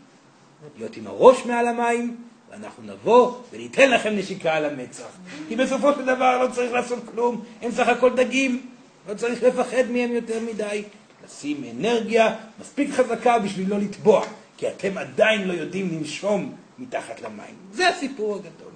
להיות 0.79 0.97
עם 0.97 1.07
הראש 1.07 1.47
מעל 1.47 1.67
המים, 1.67 2.17
ואנחנו 2.51 2.83
נבוא 2.83 3.39
וניתן 3.53 3.91
לכם 3.91 4.17
נשיקה 4.17 4.55
על 4.55 4.65
המצח. 4.65 5.09
כי 5.49 5.57
בסופו 5.57 5.93
של 5.93 6.05
דבר 6.05 6.45
לא 6.45 6.53
צריך 6.53 6.73
לעשות 6.73 6.99
כלום, 7.13 7.45
הם 7.63 7.71
סך 7.71 7.89
הכל 7.89 8.17
דגים, 8.17 8.67
לא 9.09 9.15
צריך 9.15 9.43
לפחד 9.43 9.91
מהם 9.91 10.13
יותר 10.13 10.41
מדי. 10.41 10.83
לשים 11.25 11.65
אנרגיה 11.77 12.37
מספיק 12.61 12.91
חזקה 12.91 13.39
בשביל 13.39 13.71
לא 13.71 13.79
לטבוע, 13.79 14.25
כי 14.57 14.69
אתם 14.69 14.99
עדיין 14.99 15.49
לא 15.49 15.53
יודעים 15.53 15.99
לנשום 15.99 16.57
מתחת 16.79 17.21
למים. 17.21 17.57
זה 17.71 17.89
הסיפור 17.89 18.37
הגדול. 18.37 18.73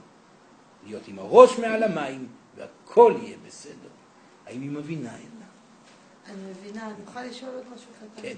להיות 0.86 1.08
עם 1.08 1.18
הראש 1.18 1.58
מעל 1.58 1.82
המים, 1.82 2.28
והכל 2.56 3.14
יהיה 3.22 3.36
בסדר. 3.46 3.88
האם 4.46 4.60
היא 4.60 4.70
מבינה 4.70 5.14
את 5.14 5.20
זה? 5.38 5.44
אני 6.32 6.50
מבינה, 6.50 6.86
אני 6.86 7.02
יכולה 7.02 7.24
לשאול 7.24 7.54
עוד 7.54 7.64
משהו 7.74 7.90
קטן? 7.98 8.22
כן. 8.22 8.36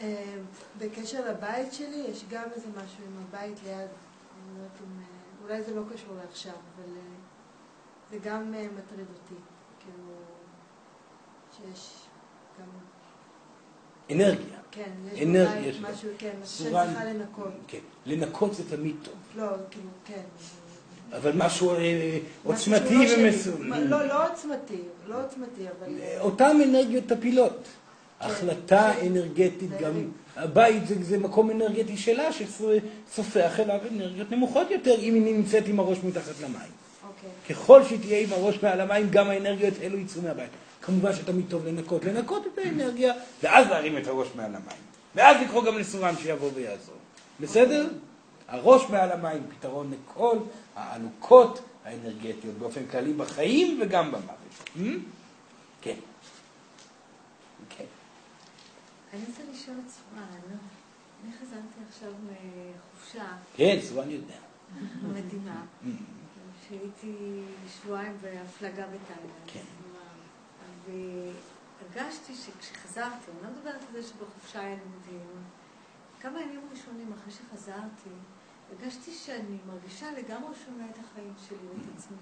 אה, 0.00 0.36
בקשר 0.78 1.30
לבית 1.30 1.72
שלי, 1.72 2.04
יש 2.08 2.24
גם 2.30 2.44
איזה 2.54 2.68
משהו 2.68 3.04
עם 3.06 3.24
הבית 3.28 3.62
ליד, 3.64 3.76
אני 3.78 4.58
לא 4.58 4.62
יודעת 4.62 4.78
אם... 4.80 5.00
אה, 5.00 5.06
אולי 5.42 5.62
זה 5.62 5.74
לא 5.74 5.82
קשור 5.94 6.14
לעכשיו, 6.14 6.52
אבל 6.52 6.96
אה, 6.96 7.02
זה 8.10 8.18
גם 8.18 8.52
מטריד 8.52 9.06
אותי. 9.14 9.40
כאילו, 9.80 10.14
שיש 11.56 11.94
גם... 12.58 12.68
אנרגיה. 14.12 14.44
כן, 14.70 14.90
יש 15.12 15.22
אנרגיה 15.22 15.66
יש 15.68 15.76
משהו, 15.80 16.08
כן, 16.18 16.30
משהו 16.42 16.56
שאני 16.58 16.70
סורן- 16.70 16.86
צריכה 16.86 17.04
לנקות. 17.04 17.52
כן. 17.68 17.78
לנקות 18.06 18.54
זה 18.54 18.62
תמיד 18.76 18.94
טוב. 19.02 19.14
לא, 19.36 19.46
כאילו, 19.70 19.86
כן. 20.06 20.20
אבל 21.16 21.32
משהו 21.34 21.70
אה, 21.74 22.18
עוצמתי 22.44 22.94
לא. 22.94 23.12
ומסוים. 23.18 23.72
לא, 23.72 24.06
לא 24.06 24.28
עוצמתי, 24.32 24.76
לא 25.08 25.24
עוצמתי, 25.24 25.62
אבל... 25.78 25.92
אותם 26.20 26.56
אנרגיות 26.64 27.06
טפילות. 27.06 27.58
החלטה 28.20 28.92
אנרגטית 29.06 29.70
זה 29.70 29.76
גם, 29.80 29.94
לי. 29.96 30.04
הבית 30.36 30.86
זה, 30.86 30.94
זה 31.04 31.18
מקום 31.18 31.50
אנרגטי 31.50 31.96
שלה 31.96 32.28
שסופח 32.32 33.60
אליו 33.60 33.78
אנרגיות 33.92 34.30
נמוכות 34.30 34.70
יותר 34.70 34.94
אם 35.00 35.14
היא 35.14 35.34
נמצאת 35.34 35.66
עם 35.68 35.80
הראש 35.80 35.98
מתחת 36.04 36.40
למים. 36.40 36.54
אוקיי. 36.56 37.30
ככל 37.54 37.84
שהיא 37.84 37.98
תהיה 38.00 38.20
עם 38.20 38.32
הראש 38.32 38.62
מעל 38.62 38.80
המים, 38.80 39.10
גם 39.10 39.30
האנרגיות 39.30 39.74
האלו 39.82 39.98
יצאו 39.98 40.22
מהבית. 40.22 40.50
כמובן 40.82 41.12
שתמיד 41.12 41.46
טוב 41.50 41.66
לנקות, 41.66 42.04
לנקות 42.04 42.46
את 42.46 42.58
האנרגיה, 42.58 43.14
ואז 43.42 43.66
להרים 43.66 43.98
את 43.98 44.06
הראש 44.06 44.28
מעל 44.36 44.54
המים. 44.54 44.82
ואז 45.14 45.36
לקרוא 45.42 45.64
גם 45.64 45.78
לסורן 45.78 46.16
שיבוא 46.16 46.50
ויעזור. 46.54 46.94
בסדר? 47.40 47.88
הראש 48.48 48.90
מעל 48.90 49.12
המים, 49.12 49.42
פתרון 49.58 49.92
לכל 49.92 50.38
העלוקות 50.76 51.60
האנרגטיות 51.84 52.54
באופן 52.58 52.86
כללי 52.86 53.12
בחיים 53.12 53.78
וגם 53.82 54.08
במוות. 54.08 54.36
Hmm? 54.76 54.80
כן. 55.80 55.96
כן. 57.68 57.84
אני 59.12 59.20
רוצה 59.28 59.42
לשאול 59.52 59.76
את 59.86 59.90
סורן, 59.90 60.56
אני 61.24 61.32
חזרתי 61.32 61.80
עכשיו 61.88 62.10
מחופשה 62.22 63.24
כן, 63.56 63.78
סורן 63.82 64.10
יודע. 64.10 64.34
מדהימה, 65.02 65.64
שהייתי 66.68 67.42
שבועיים 67.68 68.16
בהפלגה 68.22 68.84
בתאילנד. 68.86 69.32
כן. 69.46 69.81
והרגשתי 70.86 72.34
שכשחזרתי, 72.34 73.30
אני 73.30 73.42
לא 73.42 73.48
מדברת 73.56 73.80
על 73.88 74.02
זה 74.02 74.08
שבחופשה 74.08 74.60
היה 74.60 74.76
לימודים, 74.76 75.42
כמה 76.20 76.40
ימים 76.42 76.60
ראשונים 76.70 77.12
אחרי 77.12 77.32
שחזרתי, 77.32 78.10
הרגשתי 78.70 79.12
שאני 79.14 79.56
מרגישה 79.66 80.10
לגמרי 80.10 80.54
שונה 80.64 80.84
את 80.90 80.96
החיים 81.04 81.34
שלי 81.48 81.56
ואת 81.68 81.96
עצמי. 81.98 82.16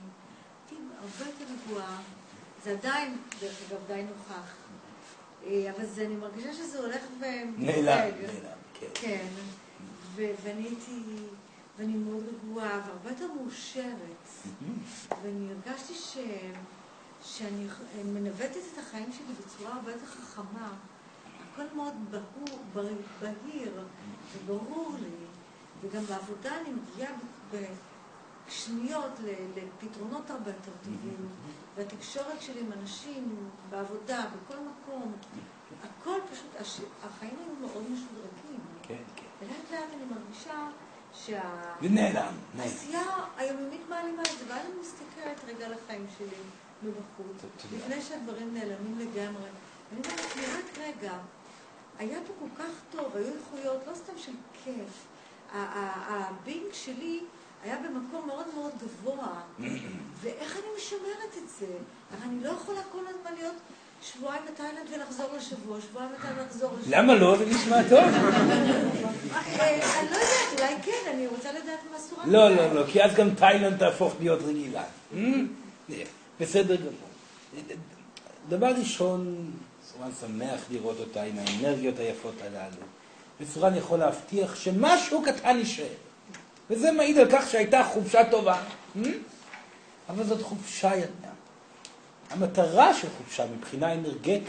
הייתי 0.70 0.82
הרבה 0.99 1.31
יותר 1.31 1.45
רגועה, 1.53 2.03
זה 2.65 2.70
עדיין, 2.70 3.16
דרך 3.41 3.59
אגב, 3.69 3.78
די 3.87 4.03
נוכח. 4.03 4.55
אה, 5.47 5.70
אבל 5.77 5.87
זה, 5.87 6.07
אני 6.07 6.16
מרגישה 6.16 6.53
שזה 6.53 6.78
הולך 6.78 7.03
ומתפלג. 7.12 7.59
נעלם, 7.59 8.15
נעלם, 8.23 8.59
כן. 8.74 8.87
כן. 8.95 9.27
ו- 10.15 10.32
ואני 10.43 10.62
הייתי, 10.62 11.03
ואני 11.78 11.93
מאוד 11.93 12.24
רגועה 12.28 12.81
והרבה 12.87 13.11
יותר 13.11 13.32
מאושרת. 13.32 14.28
ואני 15.23 15.49
הרגשתי 15.53 15.95
ש... 15.95 16.19
שאני 17.23 17.67
מנווטת 18.05 18.57
את 18.73 18.79
החיים 18.79 19.13
שלי 19.13 19.35
בצורה 19.35 19.75
הרבה 19.75 19.93
יותר 19.93 20.07
חכמה. 20.07 20.73
הכל 21.53 21.63
מאוד 21.77 21.95
בהור, 22.11 22.59
בר- 22.73 22.89
בהיר 23.21 23.85
וברור 24.37 24.97
לי, 25.03 25.27
וגם 25.81 26.05
בעבודה 26.05 26.61
אני 26.61 26.71
מגיעה 26.71 27.13
בשניות 28.47 29.13
לפתרונות 29.57 30.31
הרבה 30.31 30.51
יותר 30.51 30.71
טובים, 30.85 31.29
והתקשורת 31.77 32.43
שלי 32.43 32.61
עם 32.61 32.73
אנשים, 32.81 33.37
בעבודה, 33.71 34.25
בכל 34.27 34.57
מקום, 34.61 35.13
הכל 35.83 36.19
פשוט, 36.33 36.61
הש- 36.61 36.81
החיים 37.05 37.35
היו 37.41 37.55
מאוד 37.61 37.83
משודרגים. 37.91 38.61
כן, 38.83 38.97
כן. 39.17 39.25
ולאט 39.41 39.71
לאט 39.71 39.91
אני 39.95 40.05
מרגישה 40.05 40.69
שה... 41.15 41.43
ונעלם, 41.83 42.13
נעלם. 42.15 42.35
העשייה 42.61 43.03
היומיומית 43.37 43.81
מעלימה 43.89 44.23
את 44.23 44.39
זה, 44.39 44.45
ואז 44.49 44.67
אני 44.67 44.81
מסתכלת 44.81 45.45
רגע 45.47 45.67
על 45.67 45.73
החיים 45.73 46.07
שלי 46.19 46.27
מבחוץ. 46.82 47.51
לפני 47.77 48.02
שהדברים 48.02 48.55
נעלמים 48.55 48.98
לגמרי. 48.98 49.48
אני 49.93 50.01
אומרת, 50.05 50.36
לי, 50.36 50.43
רק 50.43 50.78
רגע, 50.78 51.12
היה 51.98 52.19
פה 52.27 52.32
כל 52.40 52.62
כך 52.62 52.70
טוב, 52.90 53.16
היו 53.16 53.27
איכויות, 53.35 53.81
לא 53.86 53.94
סתם 53.94 54.12
של 54.16 54.32
כיף. 54.65 55.07
הבינג 55.52 56.73
שלי 56.73 57.20
היה 57.65 57.77
במקום 57.77 58.27
מאוד 58.27 58.47
מאוד 58.55 58.73
גבוה, 58.82 59.40
ואיך 60.20 60.57
אני 60.57 60.66
משמרת 60.77 61.36
את 61.44 61.48
זה? 61.59 61.66
הרי 61.66 62.24
אני 62.24 62.44
לא 62.44 62.48
יכולה 62.48 62.81
כל 62.93 63.02
הזמן 63.09 63.31
להיות 63.39 63.55
שבועיים 64.02 64.43
בתאילנד 64.52 64.86
ולחזור 64.94 65.27
לשבוע, 65.36 65.81
שבועיים 65.81 66.11
בתאילנד 66.19 66.39
ולחזור 66.40 66.70
לשבוע. 66.81 66.98
למה 66.98 67.15
לא? 67.15 67.36
זה 67.39 67.47
נשמע 67.47 67.82
טוב. 67.89 67.98
אה, 67.98 68.09
אני 70.01 70.11
לא 70.11 70.16
יודעת, 70.16 70.61
אולי 70.61 70.74
כן, 70.82 71.11
אני 71.15 71.27
רוצה 71.27 71.52
לדעת 71.52 71.78
מה 71.93 71.98
סורן. 71.98 72.31
לא. 72.31 72.57
לא, 72.57 72.74
לא, 72.74 72.86
כי 72.86 73.05
אז 73.05 73.15
גם 73.15 73.35
תאילנד 73.35 73.78
תהפוך 73.78 74.15
להיות 74.20 74.40
רגילה. 74.43 74.82
בסדר 76.41 76.77
גמור. 76.77 77.73
דבר 78.49 78.67
ראשון, 78.67 79.51
סורן 79.93 80.11
שמח 80.21 80.61
לראות 80.71 80.97
אותה 81.01 81.23
עם 81.23 81.39
האנרגיות 81.39 81.99
היפות 81.99 82.35
הללו. 82.43 82.87
וסורן 83.41 83.77
יכול 83.77 83.99
להבטיח 83.99 84.55
שמשהו 84.55 85.23
קטן 85.23 85.59
יישאר. 85.59 85.87
וזה 86.71 86.93
מעיד 86.93 87.19
על 87.19 87.27
כך 87.33 87.51
שהייתה 87.51 87.85
חופשה 87.85 88.31
טובה. 88.31 88.62
Hmm? 88.97 89.09
אבל 90.09 90.25
זאת 90.25 90.43
חופשה 90.43 90.97
ילדה. 90.97 91.31
המטרה 92.31 92.95
של 92.95 93.09
חופשה 93.19 93.47
מבחינה 93.57 93.95
אנרגטית 93.95 94.49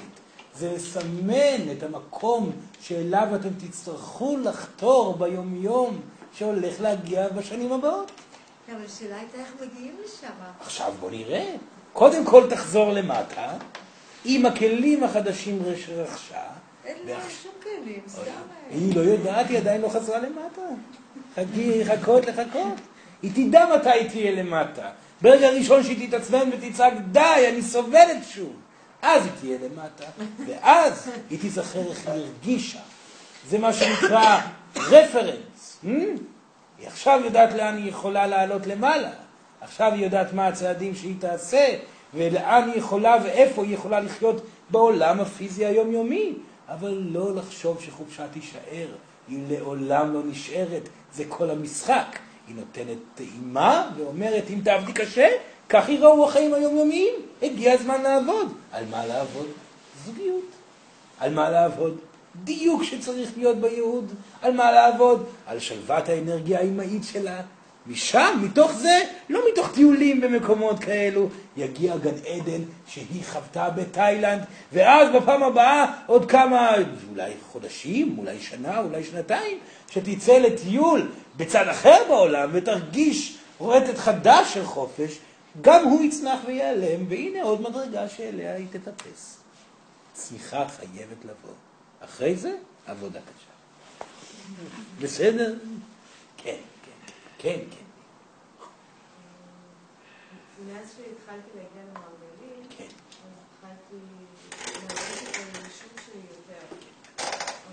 זה 0.55 0.73
לסמן 0.75 1.71
את 1.77 1.83
המקום 1.83 2.51
שאליו 2.81 3.27
אתם 3.35 3.49
תצטרכו 3.67 4.37
לחתור 4.37 5.17
ביומיום 5.17 6.01
שהולך 6.33 6.81
להגיע 6.81 7.29
בשנים 7.29 7.71
הבאות. 7.71 8.11
אבל 8.71 8.85
השאלה 8.85 9.15
הייתה 9.15 9.37
איך 9.37 9.53
מגיעים 9.61 9.95
לשם. 10.05 10.27
עכשיו 10.59 10.93
בוא 10.99 11.11
נראה. 11.11 11.55
קודם 11.93 12.25
כל 12.25 12.49
תחזור 12.49 12.91
למטה 12.91 13.47
עם 14.25 14.45
הכלים 14.45 15.03
החדשים 15.03 15.63
שרכשה. 15.85 16.35
אין 16.85 16.97
לי 17.05 17.13
שום 17.43 17.51
כלים, 17.63 17.99
סתם. 18.07 18.21
היא 18.69 18.95
לא 18.95 19.01
יודעת, 19.01 19.49
היא 19.49 19.57
עדיין 19.57 19.81
לא 19.81 19.89
חזרה 19.89 20.19
למטה. 20.19 20.61
חכי, 21.35 21.85
חכות 21.85 22.25
לחכות. 22.25 22.73
היא 23.21 23.31
תדע 23.49 23.65
מתי 23.75 23.89
היא 23.89 24.09
תהיה 24.09 24.31
למטה. 24.31 24.89
ברגע 25.21 25.47
הראשון 25.47 25.83
שהיא 25.83 26.07
תתעצבן 26.07 26.49
ותצעק, 26.51 26.93
די, 27.11 27.45
אני 27.49 27.61
סובלת 27.61 28.17
שוב. 28.29 28.53
אז 29.01 29.25
היא 29.25 29.31
תהיה 29.39 29.57
למטה, 29.69 30.05
ואז 30.47 31.11
היא 31.29 31.39
תיזכר 31.39 31.89
איך 31.89 32.07
היא 32.07 32.23
הרגישה. 32.23 32.79
זה 33.49 33.59
מה 33.59 33.73
שנקרא 33.73 34.39
רפרנס. 34.75 35.79
Hmm? 35.83 35.87
היא 36.79 36.87
עכשיו 36.87 37.21
יודעת 37.25 37.53
לאן 37.53 37.77
היא 37.77 37.89
יכולה 37.89 38.27
לעלות 38.27 38.67
למעלה. 38.67 39.09
עכשיו 39.61 39.93
היא 39.93 40.03
יודעת 40.03 40.33
מה 40.33 40.47
הצעדים 40.47 40.95
שהיא 40.95 41.15
תעשה, 41.19 41.67
ולאן 42.13 42.69
היא 42.69 42.77
יכולה 42.77 43.15
ואיפה 43.23 43.63
היא 43.63 43.73
יכולה 43.73 43.99
לחיות 43.99 44.41
בעולם 44.69 45.19
הפיזי 45.19 45.65
היומיומי. 45.65 46.33
אבל 46.69 47.01
לא 47.11 47.35
לחשוב 47.35 47.81
שחופשה 47.81 48.27
תישאר, 48.27 48.87
היא 49.27 49.39
לעולם 49.49 50.13
לא 50.13 50.19
נשארת, 50.25 50.89
זה 51.13 51.23
כל 51.29 51.49
המשחק. 51.49 52.19
היא 52.47 52.55
נותנת 52.55 52.97
טעימה 53.15 53.89
ואומרת, 53.97 54.43
אם 54.49 54.59
תעבדי 54.63 54.93
קשה, 54.93 55.27
כך 55.69 55.89
ייראו 55.89 56.27
החיים 56.27 56.53
היומיומיים. 56.53 57.13
הגיע 57.41 57.73
הזמן 57.73 58.01
לעבוד. 58.01 58.53
על 58.71 58.83
מה 58.91 59.05
לעבוד? 59.05 59.47
זוגיות. 60.05 60.45
על 61.19 61.33
מה 61.33 61.49
לעבוד? 61.49 61.97
דיוק 62.43 62.83
שצריך 62.83 63.29
להיות 63.37 63.57
בייעוד. 63.57 64.13
על 64.41 64.53
מה 64.53 64.71
לעבוד? 64.71 65.25
על 65.47 65.59
שלוות 65.59 66.09
האנרגיה 66.09 66.59
האימהית 66.59 67.03
שלה. 67.03 67.41
משם, 67.87 68.39
מתוך 68.41 68.71
זה, 68.71 68.99
לא 69.29 69.41
מתוך 69.51 69.71
טיולים 69.73 70.21
במקומות 70.21 70.79
כאלו, 70.79 71.29
יגיע 71.57 71.97
גן 71.97 72.15
עדן 72.27 72.61
שהיא 72.87 73.23
חוותה 73.31 73.69
בתאילנד, 73.69 74.45
ואז 74.73 75.09
בפעם 75.15 75.43
הבאה 75.43 75.93
עוד 76.05 76.31
כמה, 76.31 76.71
אולי 77.09 77.31
חודשים, 77.51 78.15
אולי 78.17 78.39
שנה, 78.39 78.79
אולי 78.79 79.03
שנתיים, 79.03 79.57
שתצא 79.89 80.37
לטיול 80.37 81.07
בצד 81.37 81.67
אחר 81.67 81.97
בעולם 82.07 82.49
ותרגיש 82.53 83.37
רטט 83.61 83.97
חדש 83.97 84.53
של 84.53 84.65
חופש, 84.65 85.17
גם 85.61 85.83
הוא 85.83 86.03
יצנח 86.03 86.39
ויעלם, 86.45 87.05
והנה 87.09 87.43
עוד 87.43 87.61
מדרגה 87.61 88.09
שאליה 88.09 88.55
היא 88.55 88.67
תטפס. 88.71 89.37
צמיחה 90.13 90.67
חייבת 90.67 91.23
לבוא. 91.23 91.53
אחרי 92.05 92.35
זה, 92.35 92.55
עבודה 92.87 93.19
קשה. 93.19 93.51
בסדר? 95.01 95.53
כן, 96.37 96.55
כן, 97.41 97.59
כן. 97.71 97.85
מאז 100.67 100.95
שהתחלתי 100.97 101.49
להגיע 101.55 101.81
למרגלית, 101.83 102.73
כן. 102.77 102.83
אז 102.85 103.31
התחלתי 103.53 103.95
להרגיש 104.65 105.29
את 105.29 105.35
האנושות 105.35 105.91
שלי 106.05 106.21
יותר. 106.29 106.75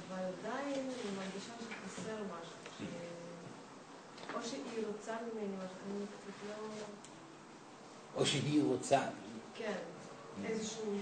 אבל 0.08 0.22
עדיין 0.22 0.74
אני 0.74 1.16
מרגישה 1.16 1.52
שחסר 1.60 2.16
משהו. 2.24 2.58
או 4.34 4.42
שהיא 4.42 4.86
רוצה 4.86 5.16
ממני 5.22 5.56
משהו, 5.56 5.76
אני 5.86 6.06
קצת 6.06 6.46
לא... 6.48 6.54
או 8.16 8.26
שהיא 8.26 8.62
רוצה. 8.64 9.00
כן, 9.54 9.78
איזושהי 10.44 11.00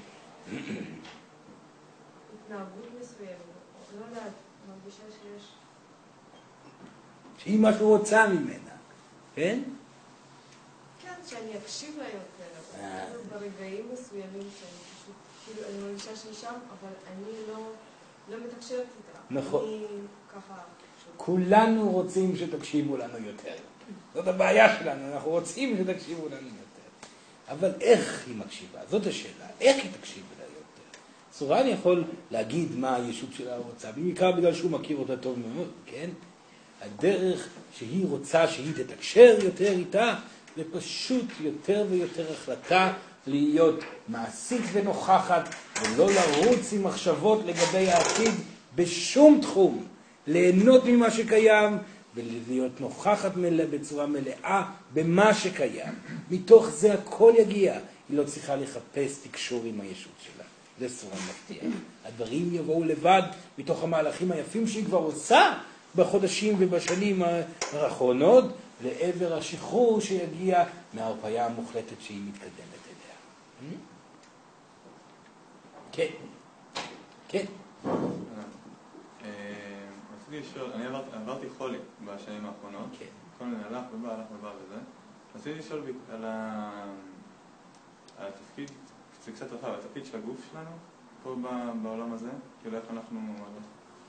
התנהגות 2.34 2.88
מסוימת. 3.00 3.36
לא 4.00 4.04
יודעת, 4.04 4.32
מרגישה 4.68 5.02
שיש... 5.22 5.52
שהיא 7.38 7.60
משהו 7.60 7.88
רוצה 7.88 8.28
ממנה, 8.28 8.76
כן? 9.34 9.62
כן, 11.02 11.14
שאני 11.26 11.56
אקשיב 11.58 11.98
לה 11.98 12.04
יותר. 12.04 12.80
אה. 12.80 13.06
כאילו 13.06 13.22
ברגעים 13.30 13.88
מסוימים 13.92 14.48
שאני 14.58 14.78
פשוט, 14.94 15.14
כאילו, 15.44 15.68
אני 15.68 15.78
מרגישה 15.86 16.16
שהיא 16.16 16.34
שם, 16.34 16.54
אבל 16.70 16.92
אני 17.12 17.32
לא, 17.48 17.58
לא 18.30 18.44
מתקשרת 18.46 18.78
איתה. 18.78 19.40
נכון. 19.40 19.68
אני 19.68 19.86
ככה... 20.34 20.54
כולנו 21.16 21.90
רוצים 21.90 22.36
שתקשיבו 22.36 22.96
לנו 22.96 23.26
יותר. 23.26 23.54
זאת 24.14 24.28
הבעיה 24.28 24.78
שלנו, 24.78 25.14
אנחנו 25.14 25.30
רוצים 25.30 25.76
שתקשיבו 25.76 26.26
לנו 26.26 26.46
יותר. 26.46 27.08
אבל 27.48 27.72
איך 27.80 28.24
היא 28.26 28.36
מקשיבה? 28.36 28.80
זאת 28.90 29.06
השאלה. 29.06 29.46
איך 29.60 29.84
היא 29.84 29.92
תקשיב 30.00 30.22
לה 30.38 30.44
יותר? 30.44 30.98
סורן 31.32 31.66
יכול 31.68 32.04
להגיד 32.30 32.68
מה 32.76 32.96
הישות 32.96 33.32
שלה 33.32 33.56
רוצה, 33.56 33.92
בעיקר 33.92 34.32
בגלל 34.32 34.54
שהוא 34.54 34.70
מכיר 34.70 34.96
אותה 34.96 35.16
טוב 35.16 35.38
מאוד, 35.38 35.70
כן? 35.86 36.10
הדרך 36.80 37.48
שהיא 37.78 38.06
רוצה 38.06 38.48
שהיא 38.48 38.72
תתקשר 38.74 39.36
יותר 39.42 39.72
איתה, 39.72 40.14
זה 40.56 40.62
פשוט 40.72 41.24
יותר 41.40 41.86
ויותר 41.90 42.32
החלטה 42.32 42.92
להיות 43.26 43.80
מעשית 44.08 44.62
ונוכחת, 44.72 45.54
ולא 45.82 46.08
לרוץ 46.12 46.72
עם 46.72 46.84
מחשבות 46.84 47.40
לגבי 47.46 47.90
העתיד 47.90 48.34
בשום 48.74 49.38
תחום. 49.42 49.86
ליהנות 50.26 50.84
ממה 50.84 51.10
שקיים 51.10 51.78
ולהיות 52.14 52.80
נוכחת 52.80 53.36
מלא, 53.36 53.64
בצורה 53.64 54.06
מלאה 54.06 54.62
במה 54.94 55.34
שקיים. 55.34 55.92
מתוך 56.30 56.68
זה 56.68 56.94
הכל 56.94 57.32
יגיע. 57.38 57.78
היא 58.08 58.18
לא 58.18 58.24
צריכה 58.24 58.56
לחפש 58.56 59.18
תקשור 59.22 59.62
עם 59.64 59.80
הישות 59.80 60.12
שלה. 60.24 60.44
זה 60.80 60.96
סורה 60.96 61.14
מפתיע. 61.14 61.70
הדברים 62.04 62.54
יבואו 62.54 62.84
לבד 62.84 63.22
מתוך 63.58 63.84
המהלכים 63.84 64.32
היפים 64.32 64.66
שהיא 64.66 64.84
כבר 64.84 64.98
עושה 64.98 65.58
בחודשים 65.96 66.54
ובשנים 66.58 67.22
האחרונות, 67.72 68.44
לעבר 68.84 69.34
השחרור 69.34 70.00
שיגיע 70.00 70.64
מההרפאיה 70.94 71.46
המוחלטת 71.46 72.00
שהיא 72.00 72.22
מתקדמת 72.28 72.50
אליה. 72.86 73.76
כן. 75.92 76.06
כן. 77.28 77.44
אה, 79.24 79.30
רציתי 80.16 80.40
לשאול, 80.40 80.70
אני 80.74 80.84
עברתי- 81.12 81.46
חולי 81.58 81.78
בשנים 82.04 82.46
האחרונות. 82.46 82.88
כן. 82.98 83.04
כל 83.38 83.44
מיני 83.44 83.64
הלך 83.64 83.84
ובא, 83.94 84.08
הלך 84.14 84.26
ובא 84.38 84.48
וזה. 84.64 84.80
רציתי 85.34 85.58
לשאול 85.58 85.82
על 86.12 86.24
התפקיד, 88.18 88.70
זה 89.24 89.32
קצת 89.32 89.52
רחב, 89.52 89.68
התפקיד 89.68 90.06
של 90.06 90.16
הגוף 90.16 90.36
שלנו 90.52 90.70
פה 91.22 91.34
בעולם 91.82 92.12
הזה, 92.12 92.28
כאילו 92.62 92.76
איך 92.76 92.84
אנחנו, 92.90 93.20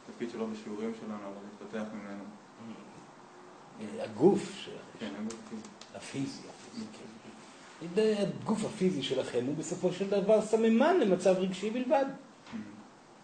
התפקיד 0.09 0.29
שלו 0.29 0.47
בשיעורים 0.47 0.91
שלנו, 1.01 1.13
אבל 1.15 1.41
להתפתח 1.61 1.93
ממנו. 1.93 2.23
הגוף 3.99 4.51
שלכם, 4.65 4.75
כן, 4.99 5.13
הפיזי. 5.95 6.41
כן. 6.93 8.13
הגוף 8.43 8.65
הפיזי 8.65 9.03
שלכם 9.03 9.45
הוא 9.47 9.55
בסופו 9.55 9.91
של 9.91 10.09
דבר 10.09 10.41
סממן 10.41 10.99
למצב 10.99 11.35
רגשי 11.38 11.69
בלבד. 11.69 12.05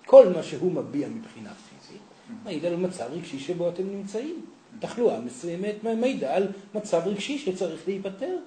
כל 0.06 0.30
מה 0.36 0.44
שהוא 0.44 0.72
מביע 0.72 1.08
מבחינה 1.08 1.54
פיזית 1.54 2.02
מעיד 2.44 2.66
על 2.66 2.76
מצב 2.76 3.08
רגשי 3.12 3.40
שבו 3.40 3.70
אתם 3.70 3.84
נמצאים. 3.90 4.46
תחלואה 4.80 5.20
מסוימת 5.20 5.76
מעידה 5.84 6.36
על 6.36 6.48
מצב 6.76 7.02
רגשי 7.06 7.38
שצריך 7.38 7.88
להיפטר. 7.88 8.38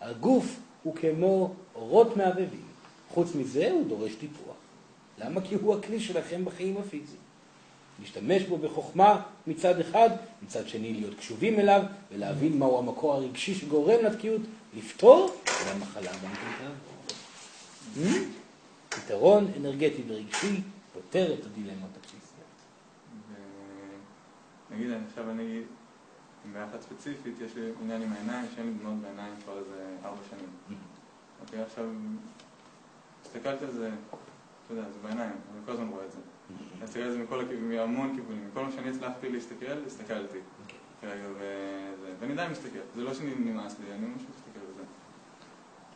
הגוף 0.00 0.60
הוא 0.82 0.94
כמו 0.94 1.54
אורות 1.74 2.16
מעבבים. 2.16 2.66
חוץ 3.08 3.34
מזה 3.34 3.70
הוא 3.70 3.88
דורש 3.88 4.14
טיפוח. 4.14 4.56
למה? 5.18 5.40
כי 5.40 5.54
הוא 5.54 5.74
הכלי 5.74 6.00
שלכם 6.00 6.44
בחיים 6.44 6.76
הפיזיים. 6.76 7.29
להשתמש 8.00 8.42
בו 8.42 8.58
בחוכמה 8.58 9.22
מצד 9.46 9.80
אחד, 9.80 10.10
מצד 10.42 10.68
שני 10.68 10.92
להיות 10.92 11.14
קשובים 11.18 11.60
אליו 11.60 11.82
ולהבין 12.12 12.58
מהו 12.58 12.78
המקור 12.78 13.14
הרגשי 13.14 13.54
שגורם 13.54 14.04
לתקיעות, 14.04 14.40
לפתור 14.76 15.30
והמחלה 15.66 16.12
גם 16.12 16.30
תעבור. 16.32 17.00
Hmm? 17.96 18.40
פתרון 18.88 19.50
אנרגטי 19.56 20.02
ורגשי 20.08 20.60
פותר 20.92 21.34
את 21.34 21.46
הדילמות 21.46 21.90
הפיזיות. 22.00 22.20
נגיד, 24.70 24.90
עכשיו 25.08 25.30
אני, 25.30 25.60
באחת 26.52 26.82
ספציפית, 26.82 27.34
יש 27.40 27.54
לי 27.56 27.70
עניין 27.82 28.02
עם 28.02 28.12
העיניים, 28.12 28.46
שאין 28.54 28.66
לי 28.66 28.72
דמעות 28.72 28.98
בעיניים 28.98 29.34
כבר 29.44 29.58
איזה 29.58 29.96
ארבע 30.04 30.22
שנים. 30.30 30.78
אוקיי, 31.40 31.62
עכשיו, 31.62 31.84
הסתכלתי 33.24 33.64
על 33.64 33.70
זה, 33.70 33.90
אתה 34.70 34.78
יודע, 34.78 34.90
זה 34.90 34.98
בעיניים, 35.02 35.30
אני 35.30 35.66
כל 35.66 35.72
הזמן 35.72 35.88
רואה 35.88 36.04
את 36.04 36.12
זה. 36.12 36.18
אני 36.50 36.84
מסתכל 36.84 37.00
על 37.00 37.12
זה 37.12 37.18
מכל 37.18 37.40
הכיוונים, 37.40 37.70
מהמון 37.70 38.14
כיוונים, 38.14 38.48
מכל 38.50 38.64
מה 38.64 38.72
שאני 38.72 38.90
הצלחתי 38.90 39.28
להסתכל, 39.28 39.86
הסתכלתי. 39.86 40.38
כרגע, 41.00 41.24
וזה, 41.34 42.14
ואני 42.20 42.32
עדיין 42.32 42.52
מסתכל, 42.52 42.78
זה 42.94 43.02
לא 43.02 43.14
שנמאס 43.14 43.76
לי, 43.80 43.92
אני 43.92 44.06
ממש 44.06 44.22
מסתכל 44.22 44.60
על 44.68 44.74
זה. 44.76 44.82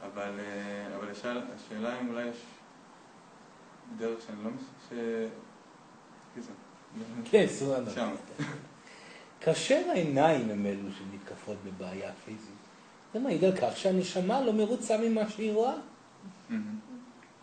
אבל, 0.06 0.40
אה, 0.40 0.96
אבל 0.96 1.10
השאלה, 1.10 1.40
השאלה 1.54 2.00
אם 2.00 2.08
אולי 2.08 2.26
יש 2.26 2.36
דרך 3.96 4.20
שאני 4.26 4.44
לא 4.44 4.50
מס... 4.50 4.62
ש... 4.88 4.92
כן, 7.24 7.46
סורן. 7.48 7.84
שם. 7.94 8.10
כאשר 9.40 9.90
העיניים 9.90 10.50
הם 10.50 10.66
אלו 10.66 10.88
שמתקפות 10.92 11.56
בבעיה 11.64 12.12
פיזית, 12.24 12.54
זה 13.12 13.20
מעיד 13.20 13.44
על 13.44 13.56
כך 13.56 13.76
שהנשמה 13.76 14.40
לא 14.40 14.52
מרוצה 14.52 14.98
ממה 14.98 15.30
שהיא 15.30 15.52
רואה. 15.52 15.74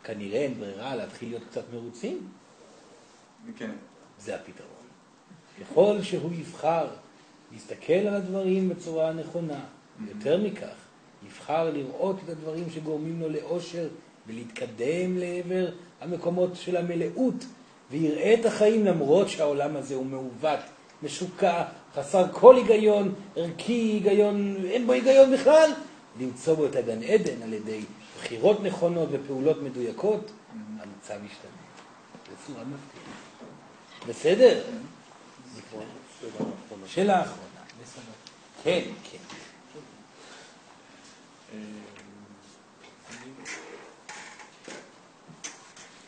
כנראה 0.04 0.40
אין 0.40 0.54
ברירה 0.60 0.96
להתחיל 0.96 1.30
להיות 1.30 1.44
קצת 1.52 1.64
מרוצים. 1.74 2.28
כן. 3.58 3.72
זה 4.20 4.36
הפתרון. 4.36 4.68
ככל 5.62 6.02
שהוא 6.02 6.32
יבחר 6.34 6.88
להסתכל 7.52 7.94
על 7.94 8.16
הדברים 8.16 8.70
בצורה 8.70 9.10
הנכונה, 9.10 9.60
יותר 10.08 10.38
מכך, 10.38 10.76
יבחר 11.28 11.72
לראות 11.74 12.16
את 12.26 12.30
הדברים 12.30 12.66
שגורמים 12.74 13.22
לו 13.22 13.30
לאושר 13.30 13.88
ולהתקדם 14.28 15.18
לעבר 15.18 15.70
המקומות 16.02 16.50
של 16.56 16.78
המלאות, 16.78 17.46
ויראה 17.92 18.34
את 18.34 18.46
החיים 18.46 18.86
למרות 18.86 19.30
שהעולם 19.30 19.76
הזה 19.76 19.96
הוא 19.96 20.06
מעוות, 20.06 20.60
משוקע, 21.04 21.64
חסר 21.96 22.26
כל 22.32 22.56
היגיון, 22.56 23.14
ערכי 23.36 23.74
היגיון, 23.74 24.56
אין 24.66 24.88
בו 24.88 24.94
היגיון 24.94 25.34
בכלל, 25.34 25.72
למצוא 26.20 26.54
בו 26.54 26.66
את 26.66 26.76
הגן 26.76 27.04
עדן 27.04 27.42
על 27.44 27.54
ידי 27.54 27.82
בחירות 28.22 28.64
נכונות 28.64 29.10
ופעולות 29.12 29.62
מדויקות, 29.62 30.32
המצב 30.80 31.20
ישתנה. 31.26 31.52
בצורה 32.34 32.64
מפתיעה. 32.64 33.16
בסדר? 34.08 34.64
שאלה 36.86 37.22
אחרונה. 37.22 37.62
כן, 38.64 38.82
כן. 39.12 39.18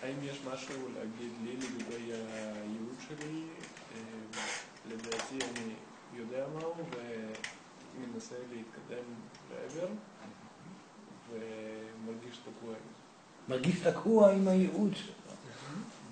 האם 0.04 0.16
יש 0.24 0.38
משהו 0.54 0.76
להגיד 0.96 1.32
לי 1.44 1.56
לגבי 1.56 2.12
הייעוד 2.14 2.96
שלי? 3.08 3.44
אה, 3.96 4.00
לדעתי 4.90 5.36
אני 5.36 5.74
יודע 6.14 6.46
מהו 6.54 6.74
ומנסה 7.98 8.36
להתקדם 8.52 9.04
לעבר 9.52 9.88
ומרגיש 11.34 12.38
תקוע. 12.38 12.74
מרגיש 13.50 13.80
תקוע 13.80 14.32
עם 14.32 14.48
הייעוד 14.48 14.96
שלו. 14.96 15.14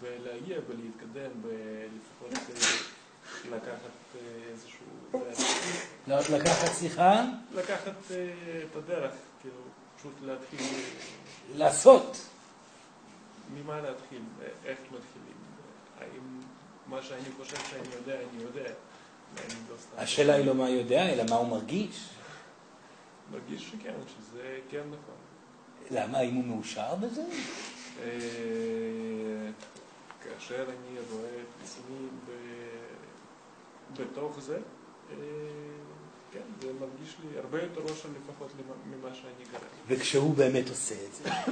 ולהגיע 0.01 0.57
ולהתקדם 0.67 1.31
ולפחות 1.41 2.49
אה, 2.55 3.55
לקחת 3.55 3.91
אה, 4.15 4.19
איזשהו... 4.51 4.85
לא, 6.07 6.17
לקחת 6.37 6.75
שיחה? 6.79 7.23
לקחת 7.55 8.11
אה, 8.11 8.33
את 8.71 8.75
הדרך, 8.75 9.11
כאילו, 9.41 9.55
פשוט 9.97 10.13
להתחיל... 10.25 10.59
לעשות. 11.55 12.17
ממה 13.55 13.81
להתחיל? 13.81 14.21
איך 14.65 14.77
מתחילים? 14.79 15.37
האם 15.99 16.41
מה 16.87 17.01
שאני 17.01 17.31
חושב 17.37 17.57
שאני 17.69 17.95
יודע, 17.95 18.15
אני 18.15 18.43
יודע? 18.43 18.69
לא. 19.39 19.75
השאלה 19.97 20.33
היא 20.33 20.45
לא 20.45 20.55
מה 20.55 20.69
יודע, 20.69 21.09
אלא 21.13 21.23
מה 21.29 21.35
הוא 21.35 21.47
מרגיש. 21.47 22.09
מרגיש 23.31 23.69
שכן, 23.69 23.93
שזה 24.07 24.59
כן 24.69 24.83
נכון. 24.87 25.15
למה? 25.91 26.17
האם 26.17 26.35
הוא 26.35 26.43
מאושר 26.43 26.95
בזה? 26.95 27.23
אה, 28.03 29.49
כאשר 30.23 30.63
אני 30.69 30.99
רואה 31.11 31.29
את 31.29 31.63
עצמי 31.63 32.07
בתוך 33.99 34.39
זה, 34.39 34.57
אה, 35.11 35.15
כן, 36.31 36.41
זה 36.61 36.73
מרגיש 36.73 37.15
לי 37.23 37.39
הרבה 37.39 37.61
יותר 37.61 37.81
אושר 37.81 38.09
לפחות 38.23 38.51
ממה 38.85 39.15
שאני 39.15 39.45
כרגע. 39.51 39.65
וכשהוא 39.87 40.35
באמת 40.35 40.69
עושה 40.69 40.95
את 41.05 41.13
זה. 41.15 41.29
אה, 41.29 41.45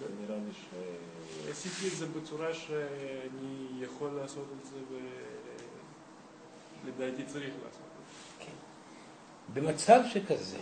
לא 0.00 0.06
נראה 0.20 0.36
לי 0.36 0.52
שעשיתי 1.46 1.88
את 1.88 1.96
זה 1.96 2.06
בצורה 2.06 2.54
שאני 2.54 3.68
יכול 3.80 4.10
לעשות 4.10 4.46
את 4.60 4.66
זה 4.66 4.78
ולדעתי 6.84 7.24
צריך 7.24 7.54
לעשות. 7.64 7.95
במצב 9.54 10.00
שכזה, 10.12 10.58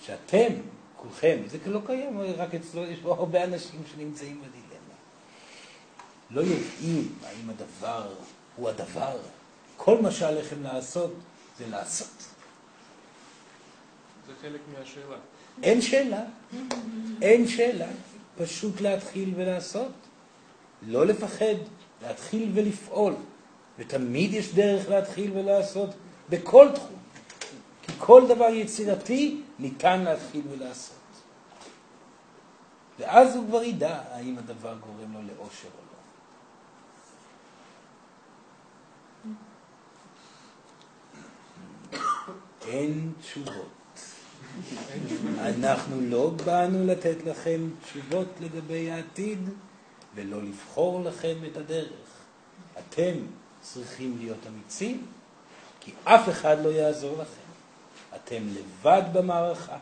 שאתם, 0.00 0.52
כולכם, 0.96 1.38
זה 1.46 1.58
לא 1.66 1.80
קיים 1.86 2.20
רק 2.20 2.54
אצלו, 2.54 2.84
יש 2.84 2.98
פה 2.98 3.14
הרבה 3.14 3.44
אנשים 3.44 3.82
שנמצאים 3.92 4.40
בדילמה. 4.40 4.94
לא 6.30 6.40
יודעים 6.40 7.12
האם 7.24 7.50
הדבר 7.50 8.08
הוא 8.56 8.68
הדבר. 8.68 9.18
כל 9.76 9.98
מה 10.02 10.10
שעליכם 10.10 10.62
לעשות 10.62 11.14
זה 11.58 11.66
לעשות. 11.66 12.24
זה 14.26 14.32
חלק 14.42 14.60
מהשאלה. 14.78 15.16
אין 15.62 15.82
שאלה, 15.82 16.24
אין 17.22 17.48
שאלה, 17.48 17.86
פשוט 18.38 18.80
להתחיל 18.80 19.32
ולעשות. 19.36 19.92
לא 20.82 21.06
לפחד, 21.06 21.54
להתחיל 22.02 22.50
ולפעול. 22.54 23.14
ותמיד 23.78 24.34
יש 24.34 24.54
דרך 24.54 24.88
להתחיל 24.88 25.30
ולעשות 25.34 25.90
בכל 26.28 26.68
תחום. 26.74 26.95
כי 27.96 28.02
כל 28.02 28.22
דבר 28.28 28.44
יצירתי 28.44 29.40
ניתן 29.58 30.04
להתחיל 30.04 30.42
ולעשות. 30.50 30.96
ואז 32.98 33.36
הוא 33.36 33.46
כבר 33.48 33.62
ידע 33.62 34.00
האם 34.10 34.38
הדבר 34.38 34.74
גורם 34.74 35.12
לו 35.12 35.20
לאושר 35.22 35.68
או 35.68 35.82
לא. 41.92 41.98
אין 42.66 43.12
תשובות. 43.20 43.68
אנחנו 45.40 46.00
לא 46.00 46.30
באנו 46.44 46.86
לתת 46.86 47.16
לכם 47.26 47.68
תשובות 47.82 48.28
לגבי 48.40 48.90
העתיד 48.90 49.38
ולא 50.14 50.42
לבחור 50.42 51.04
לכם 51.04 51.36
את 51.52 51.56
הדרך. 51.56 52.06
אתם 52.78 53.14
צריכים 53.60 54.18
להיות 54.18 54.38
אמיצים, 54.48 55.06
כי 55.80 55.92
אף 56.04 56.28
אחד 56.28 56.56
לא 56.64 56.68
יעזור 56.68 57.22
לכם. 57.22 57.45
אתם 58.16 58.42
לבד 58.48 59.02
במערכה. 59.12 59.76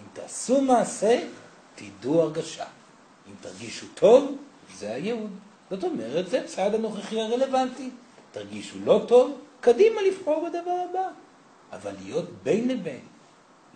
אם 0.00 0.04
תעשו 0.12 0.60
מעשה, 0.60 1.26
תדעו 1.74 2.22
הרגשה. 2.22 2.64
אם 3.28 3.34
תרגישו 3.40 3.86
טוב, 3.94 4.36
זה 4.76 4.92
הייעוד. 4.92 5.30
זאת 5.70 5.84
אומרת, 5.84 6.28
זה 6.28 6.40
הצעד 6.40 6.74
הנוכחי 6.74 7.20
הרלוונטי. 7.20 7.90
תרגישו 8.32 8.78
לא 8.84 9.04
טוב, 9.08 9.38
קדימה 9.60 10.02
לבחור 10.02 10.48
בדבר 10.48 10.84
הבא. 10.90 11.08
אבל 11.72 11.92
להיות 12.04 12.24
בין 12.42 12.68
לבין, 12.68 13.00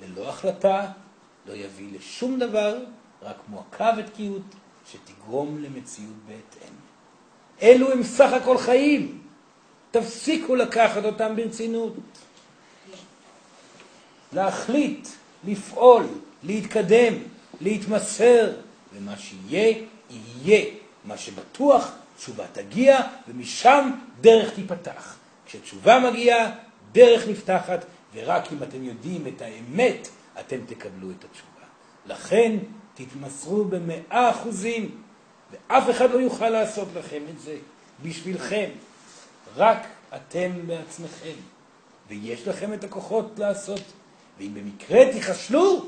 ללא 0.02 0.28
החלטה, 0.28 0.86
לא 1.46 1.52
יביא 1.52 1.98
לשום 1.98 2.38
דבר, 2.38 2.78
רק 3.22 3.36
מועקה 3.48 3.90
ותקיעות 3.98 4.42
שתגרום 4.90 5.62
למציאות 5.62 6.14
בהתאם. 6.26 6.74
אלו 7.62 7.92
הם 7.92 8.02
סך 8.02 8.32
הכל 8.32 8.58
חיים. 8.58 9.22
תפסיקו 9.90 10.56
לקחת 10.56 11.04
אותם 11.04 11.36
ברצינות. 11.36 11.92
להחליט, 14.34 15.08
לפעול, 15.44 16.06
להתקדם, 16.42 17.14
להתמסר, 17.60 18.52
ומה 18.94 19.14
שיהיה, 19.16 19.74
יהיה. 20.10 20.64
מה 21.04 21.16
שבטוח, 21.16 21.92
תשובה 22.16 22.44
תגיע, 22.52 23.00
ומשם 23.28 23.90
דרך 24.20 24.54
תיפתח. 24.54 25.16
כשתשובה 25.46 26.10
מגיעה, 26.10 26.50
דרך 26.92 27.28
נפתחת, 27.28 27.84
ורק 28.14 28.52
אם 28.52 28.62
אתם 28.62 28.84
יודעים 28.84 29.26
את 29.26 29.42
האמת, 29.42 30.08
אתם 30.40 30.56
תקבלו 30.66 31.10
את 31.10 31.24
התשובה. 31.24 31.66
לכן, 32.06 32.56
תתמסרו 32.94 33.64
במאה 33.64 34.30
אחוזים, 34.30 34.90
ואף 35.52 35.90
אחד 35.90 36.10
לא 36.10 36.18
יוכל 36.18 36.48
לעשות 36.48 36.88
לכם 36.94 37.22
את 37.30 37.40
זה 37.40 37.56
בשבילכם. 38.02 38.70
רק 39.56 39.86
אתם 40.16 40.50
בעצמכם. 40.66 41.34
ויש 42.08 42.48
לכם 42.48 42.72
את 42.72 42.84
הכוחות 42.84 43.38
לעשות. 43.38 43.82
ואם 44.38 44.54
במקרה 44.54 45.12
תיכשלו, 45.12 45.86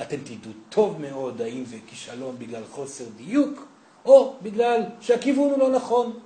אתם 0.00 0.16
תדעו 0.16 0.52
טוב 0.68 1.00
מאוד 1.00 1.42
האם 1.42 1.64
זה 1.64 1.76
כישלון 1.86 2.36
בגלל 2.38 2.62
חוסר 2.70 3.04
דיוק, 3.16 3.66
או 4.04 4.36
בגלל 4.42 4.82
שהכיוון 5.00 5.50
הוא 5.50 5.58
לא 5.58 5.70
נכון. 5.70 6.18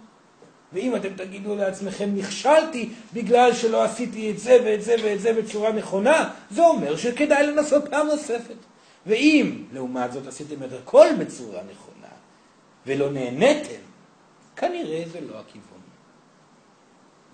ואם 0.73 0.97
אתם 0.97 1.15
תגידו 1.17 1.57
לעצמכם, 1.57 2.11
נכשלתי 2.15 2.89
בגלל 3.13 3.55
שלא 3.55 3.85
עשיתי 3.85 4.31
את 4.31 4.39
זה 4.39 4.59
ואת 4.65 4.83
זה 4.83 4.97
ואת 5.03 5.21
זה 5.21 5.33
בצורה 5.33 5.73
נכונה, 5.73 6.31
זה 6.51 6.67
אומר 6.67 6.97
שכדאי 6.97 7.47
לנסות 7.47 7.85
פעם 7.91 8.07
נוספת. 8.07 8.55
ואם, 9.07 9.65
לעומת 9.73 10.13
זאת, 10.13 10.27
עשיתם 10.27 10.63
את 10.63 10.73
הכל 10.73 11.07
בצורה 11.19 11.61
נכונה, 11.73 12.13
ולא 12.87 13.11
נהניתם, 13.11 13.81
כנראה 14.57 15.05
זה 15.13 15.21
לא 15.21 15.39
הכיוון. 15.39 15.81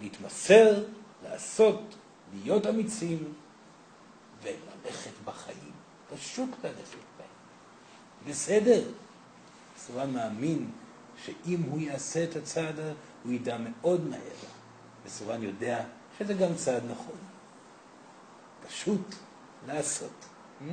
להתמסר, 0.02 0.82
לעשות, 1.24 1.94
להיות 2.34 2.66
אמיצים, 2.66 3.18
וללכת 4.86 5.10
בחיים. 5.24 5.72
פשוט 6.14 6.50
ללכת 6.64 6.98
בהם. 7.18 7.28
בסדר. 8.28 8.82
סורן 9.78 10.12
מאמין 10.12 10.70
שאם 11.24 11.62
הוא 11.70 11.80
יעשה 11.80 12.24
את 12.24 12.36
הצעד, 12.36 12.74
הוא 13.24 13.32
ידע 13.32 13.56
מאוד 13.58 14.06
מהר. 14.06 14.20
וסורן 15.06 15.42
יודע 15.42 15.84
שזה 16.18 16.34
גם 16.34 16.54
צעד 16.54 16.82
נכון. 16.90 17.16
פשוט 18.68 19.14
לעשות. 19.66 20.24
Hmm? 20.60 20.64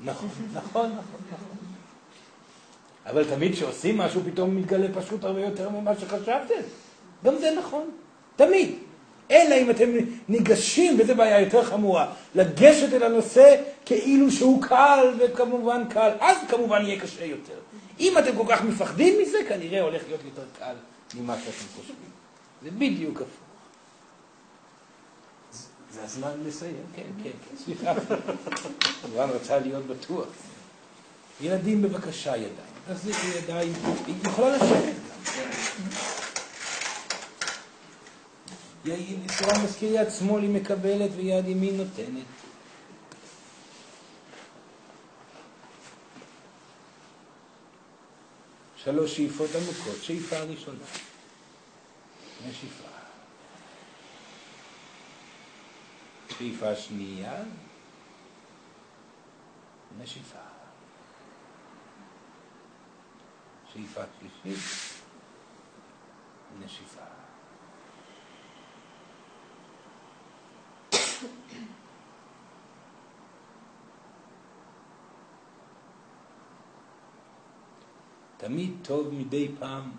נכון, 0.00 0.28
נכון, 0.52 0.90
נכון, 0.90 1.20
נכון. 1.32 1.56
אבל 3.06 3.34
תמיד 3.34 3.52
כשעושים 3.52 3.98
משהו 3.98 4.22
פתאום 4.32 4.56
מתגלה 4.56 4.86
פשוט 4.94 5.24
הרבה 5.24 5.40
יותר 5.40 5.68
ממה 5.68 5.98
שחשבתם. 5.98 6.62
גם 7.24 7.36
זה 7.38 7.54
נכון. 7.58 7.90
תמיד. 8.36 8.78
אלא 9.32 9.54
אם 9.54 9.70
אתם 9.70 9.90
ניגשים, 10.28 10.96
וזו 11.00 11.14
בעיה 11.14 11.40
יותר 11.40 11.64
חמורה, 11.64 12.12
לגשת 12.34 12.92
אל 12.92 13.02
הנושא 13.02 13.56
כאילו 13.84 14.30
שהוא 14.30 14.62
קל 14.62 15.14
וכמובן 15.18 15.82
קל, 15.90 16.10
אז 16.20 16.36
כמובן 16.48 16.82
יהיה 16.86 17.00
קשה 17.00 17.24
יותר. 17.24 17.58
אם 18.00 18.18
אתם 18.18 18.36
כל 18.36 18.44
כך 18.48 18.64
מפחדים 18.64 19.22
מזה, 19.22 19.38
כנראה 19.48 19.80
הולך 19.80 20.02
להיות 20.08 20.20
יותר 20.24 20.44
קל 20.58 20.74
ממה 21.14 21.36
שאתם 21.38 21.66
חושבים. 21.76 21.96
זה 22.62 22.70
בדיוק 22.70 23.16
הפוך. 23.16 23.42
זה 25.92 26.02
הזמן 26.04 26.30
לסיים, 26.46 26.74
כן, 26.96 27.02
כן, 27.24 27.30
כן, 27.30 27.56
סליחה. 27.64 27.94
כמובן 29.02 29.28
רצה 29.30 29.58
להיות 29.58 29.86
בטוח. 29.86 30.26
ילדים 31.40 31.82
בבקשה 31.82 32.36
ידיים. 32.36 32.72
אז 32.88 33.10
ידיים, 33.36 33.72
היא 34.06 34.14
יכולה 34.24 34.56
לשבת 34.56 34.84
גם. 34.84 36.41
יסורה 38.84 39.64
מזכיר 39.64 39.94
יד 39.94 40.10
שמאל 40.18 40.42
היא 40.42 40.50
מקבלת 40.50 41.10
ויד 41.16 41.48
ימין 41.48 41.76
נותנת. 41.76 42.24
שלוש 48.76 49.16
שאיפות 49.16 49.50
עמוקות. 49.54 50.02
שאיפה 50.02 50.38
ראשונה. 50.38 50.84
נשיפה. 52.48 52.88
שאיפה 56.38 56.76
שנייה. 56.76 57.42
נשיפה. 59.98 60.38
שאיפה 63.72 64.00
שלישית. 64.18 64.64
נשיפה. 66.64 67.21
תמיד 78.36 78.74
טוב 78.82 79.14
מדי 79.14 79.48
פעם 79.58 79.90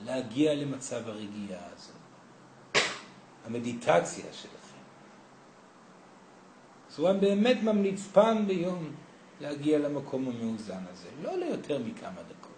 להגיע 0.00 0.54
למצב 0.54 1.08
הרגיעה 1.08 1.66
הזה. 1.72 1.92
המדיטציה 3.44 4.32
שלכם. 4.32 4.82
סורן 6.90 7.20
באמת 7.20 7.56
ממליץ 7.62 8.08
פעם 8.12 8.46
ביום 8.46 8.92
להגיע 9.40 9.78
למקום 9.78 10.28
המאוזן 10.28 10.82
הזה, 10.92 11.08
לא 11.22 11.38
ליותר 11.38 11.78
מכמה 11.78 12.22
דקות. 12.22 12.52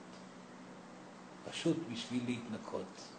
פשוט 1.50 1.76
בשביל 1.92 2.22
להתנקות. 2.26 3.13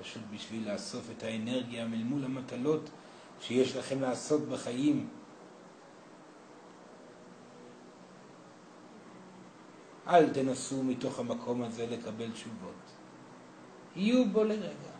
פשוט 0.00 0.22
בשביל 0.34 0.72
לאסוף 0.72 1.10
את 1.16 1.22
האנרגיה 1.22 1.84
מול 1.84 2.04
מול 2.04 2.24
המטלות 2.24 2.90
שיש 3.40 3.76
לכם 3.76 4.00
לעשות 4.00 4.48
בחיים. 4.48 5.08
אל 10.06 10.30
תנסו 10.30 10.82
מתוך 10.82 11.18
המקום 11.18 11.62
הזה 11.62 11.86
לקבל 11.86 12.30
תשובות. 12.30 12.92
יהיו 13.96 14.28
בו 14.28 14.44
לרגע. 14.44 14.92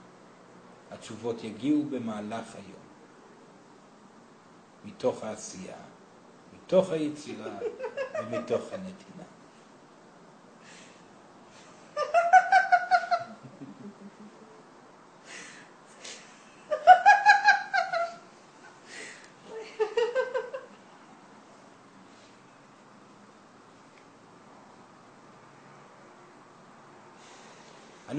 התשובות 0.90 1.44
יגיעו 1.44 1.82
במהלך 1.90 2.54
היום. 2.54 2.82
מתוך 4.84 5.24
העשייה, 5.24 5.76
מתוך 6.54 6.90
היצירה 6.90 7.58
ומתוך 8.22 8.72
הנתינה. 8.72 9.31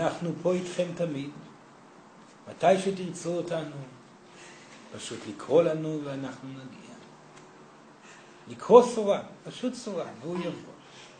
אנחנו 0.03 0.31
פה 0.41 0.53
איתכם 0.53 0.87
תמיד. 0.95 1.29
מתי 2.49 2.79
שתרצו 2.79 3.35
אותנו, 3.37 3.75
פשוט 4.95 5.19
לקרוא 5.27 5.63
לנו 5.63 5.99
ואנחנו 6.03 6.49
נגיע. 6.49 6.95
לקרוא 8.47 8.83
סורה, 8.83 9.21
פשוט 9.43 9.73
סורה, 9.73 10.05
והוא 10.21 10.37
יבוא. 10.37 10.73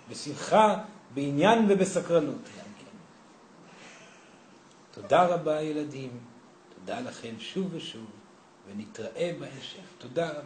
בשמחה, 0.09 0.83
בעניין 1.13 1.65
ובסקרנות. 1.69 2.49
תודה 4.91 5.25
רבה 5.25 5.61
ילדים, 5.61 6.19
תודה 6.75 6.99
לכם 6.99 7.33
שוב 7.39 7.67
ושוב, 7.73 8.05
ונתראה 8.67 9.31
בהמשך. 9.39 9.83
תודה 9.97 10.29
רבה. 10.29 10.41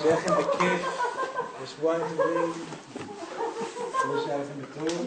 שיהיה 0.00 0.14
לכם 0.16 0.32
בכיף, 0.34 1.00
ושבועיים 1.62 2.02
טובים, 2.16 2.52
שהיה 4.24 4.38
לכם 4.38 4.62
בטוב. 4.62 5.06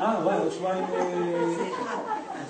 אה, 0.00 0.18
וואי, 0.24 0.38
עוד 0.38 0.52
שבועיים... 0.52 0.84
אה, 0.84 2.13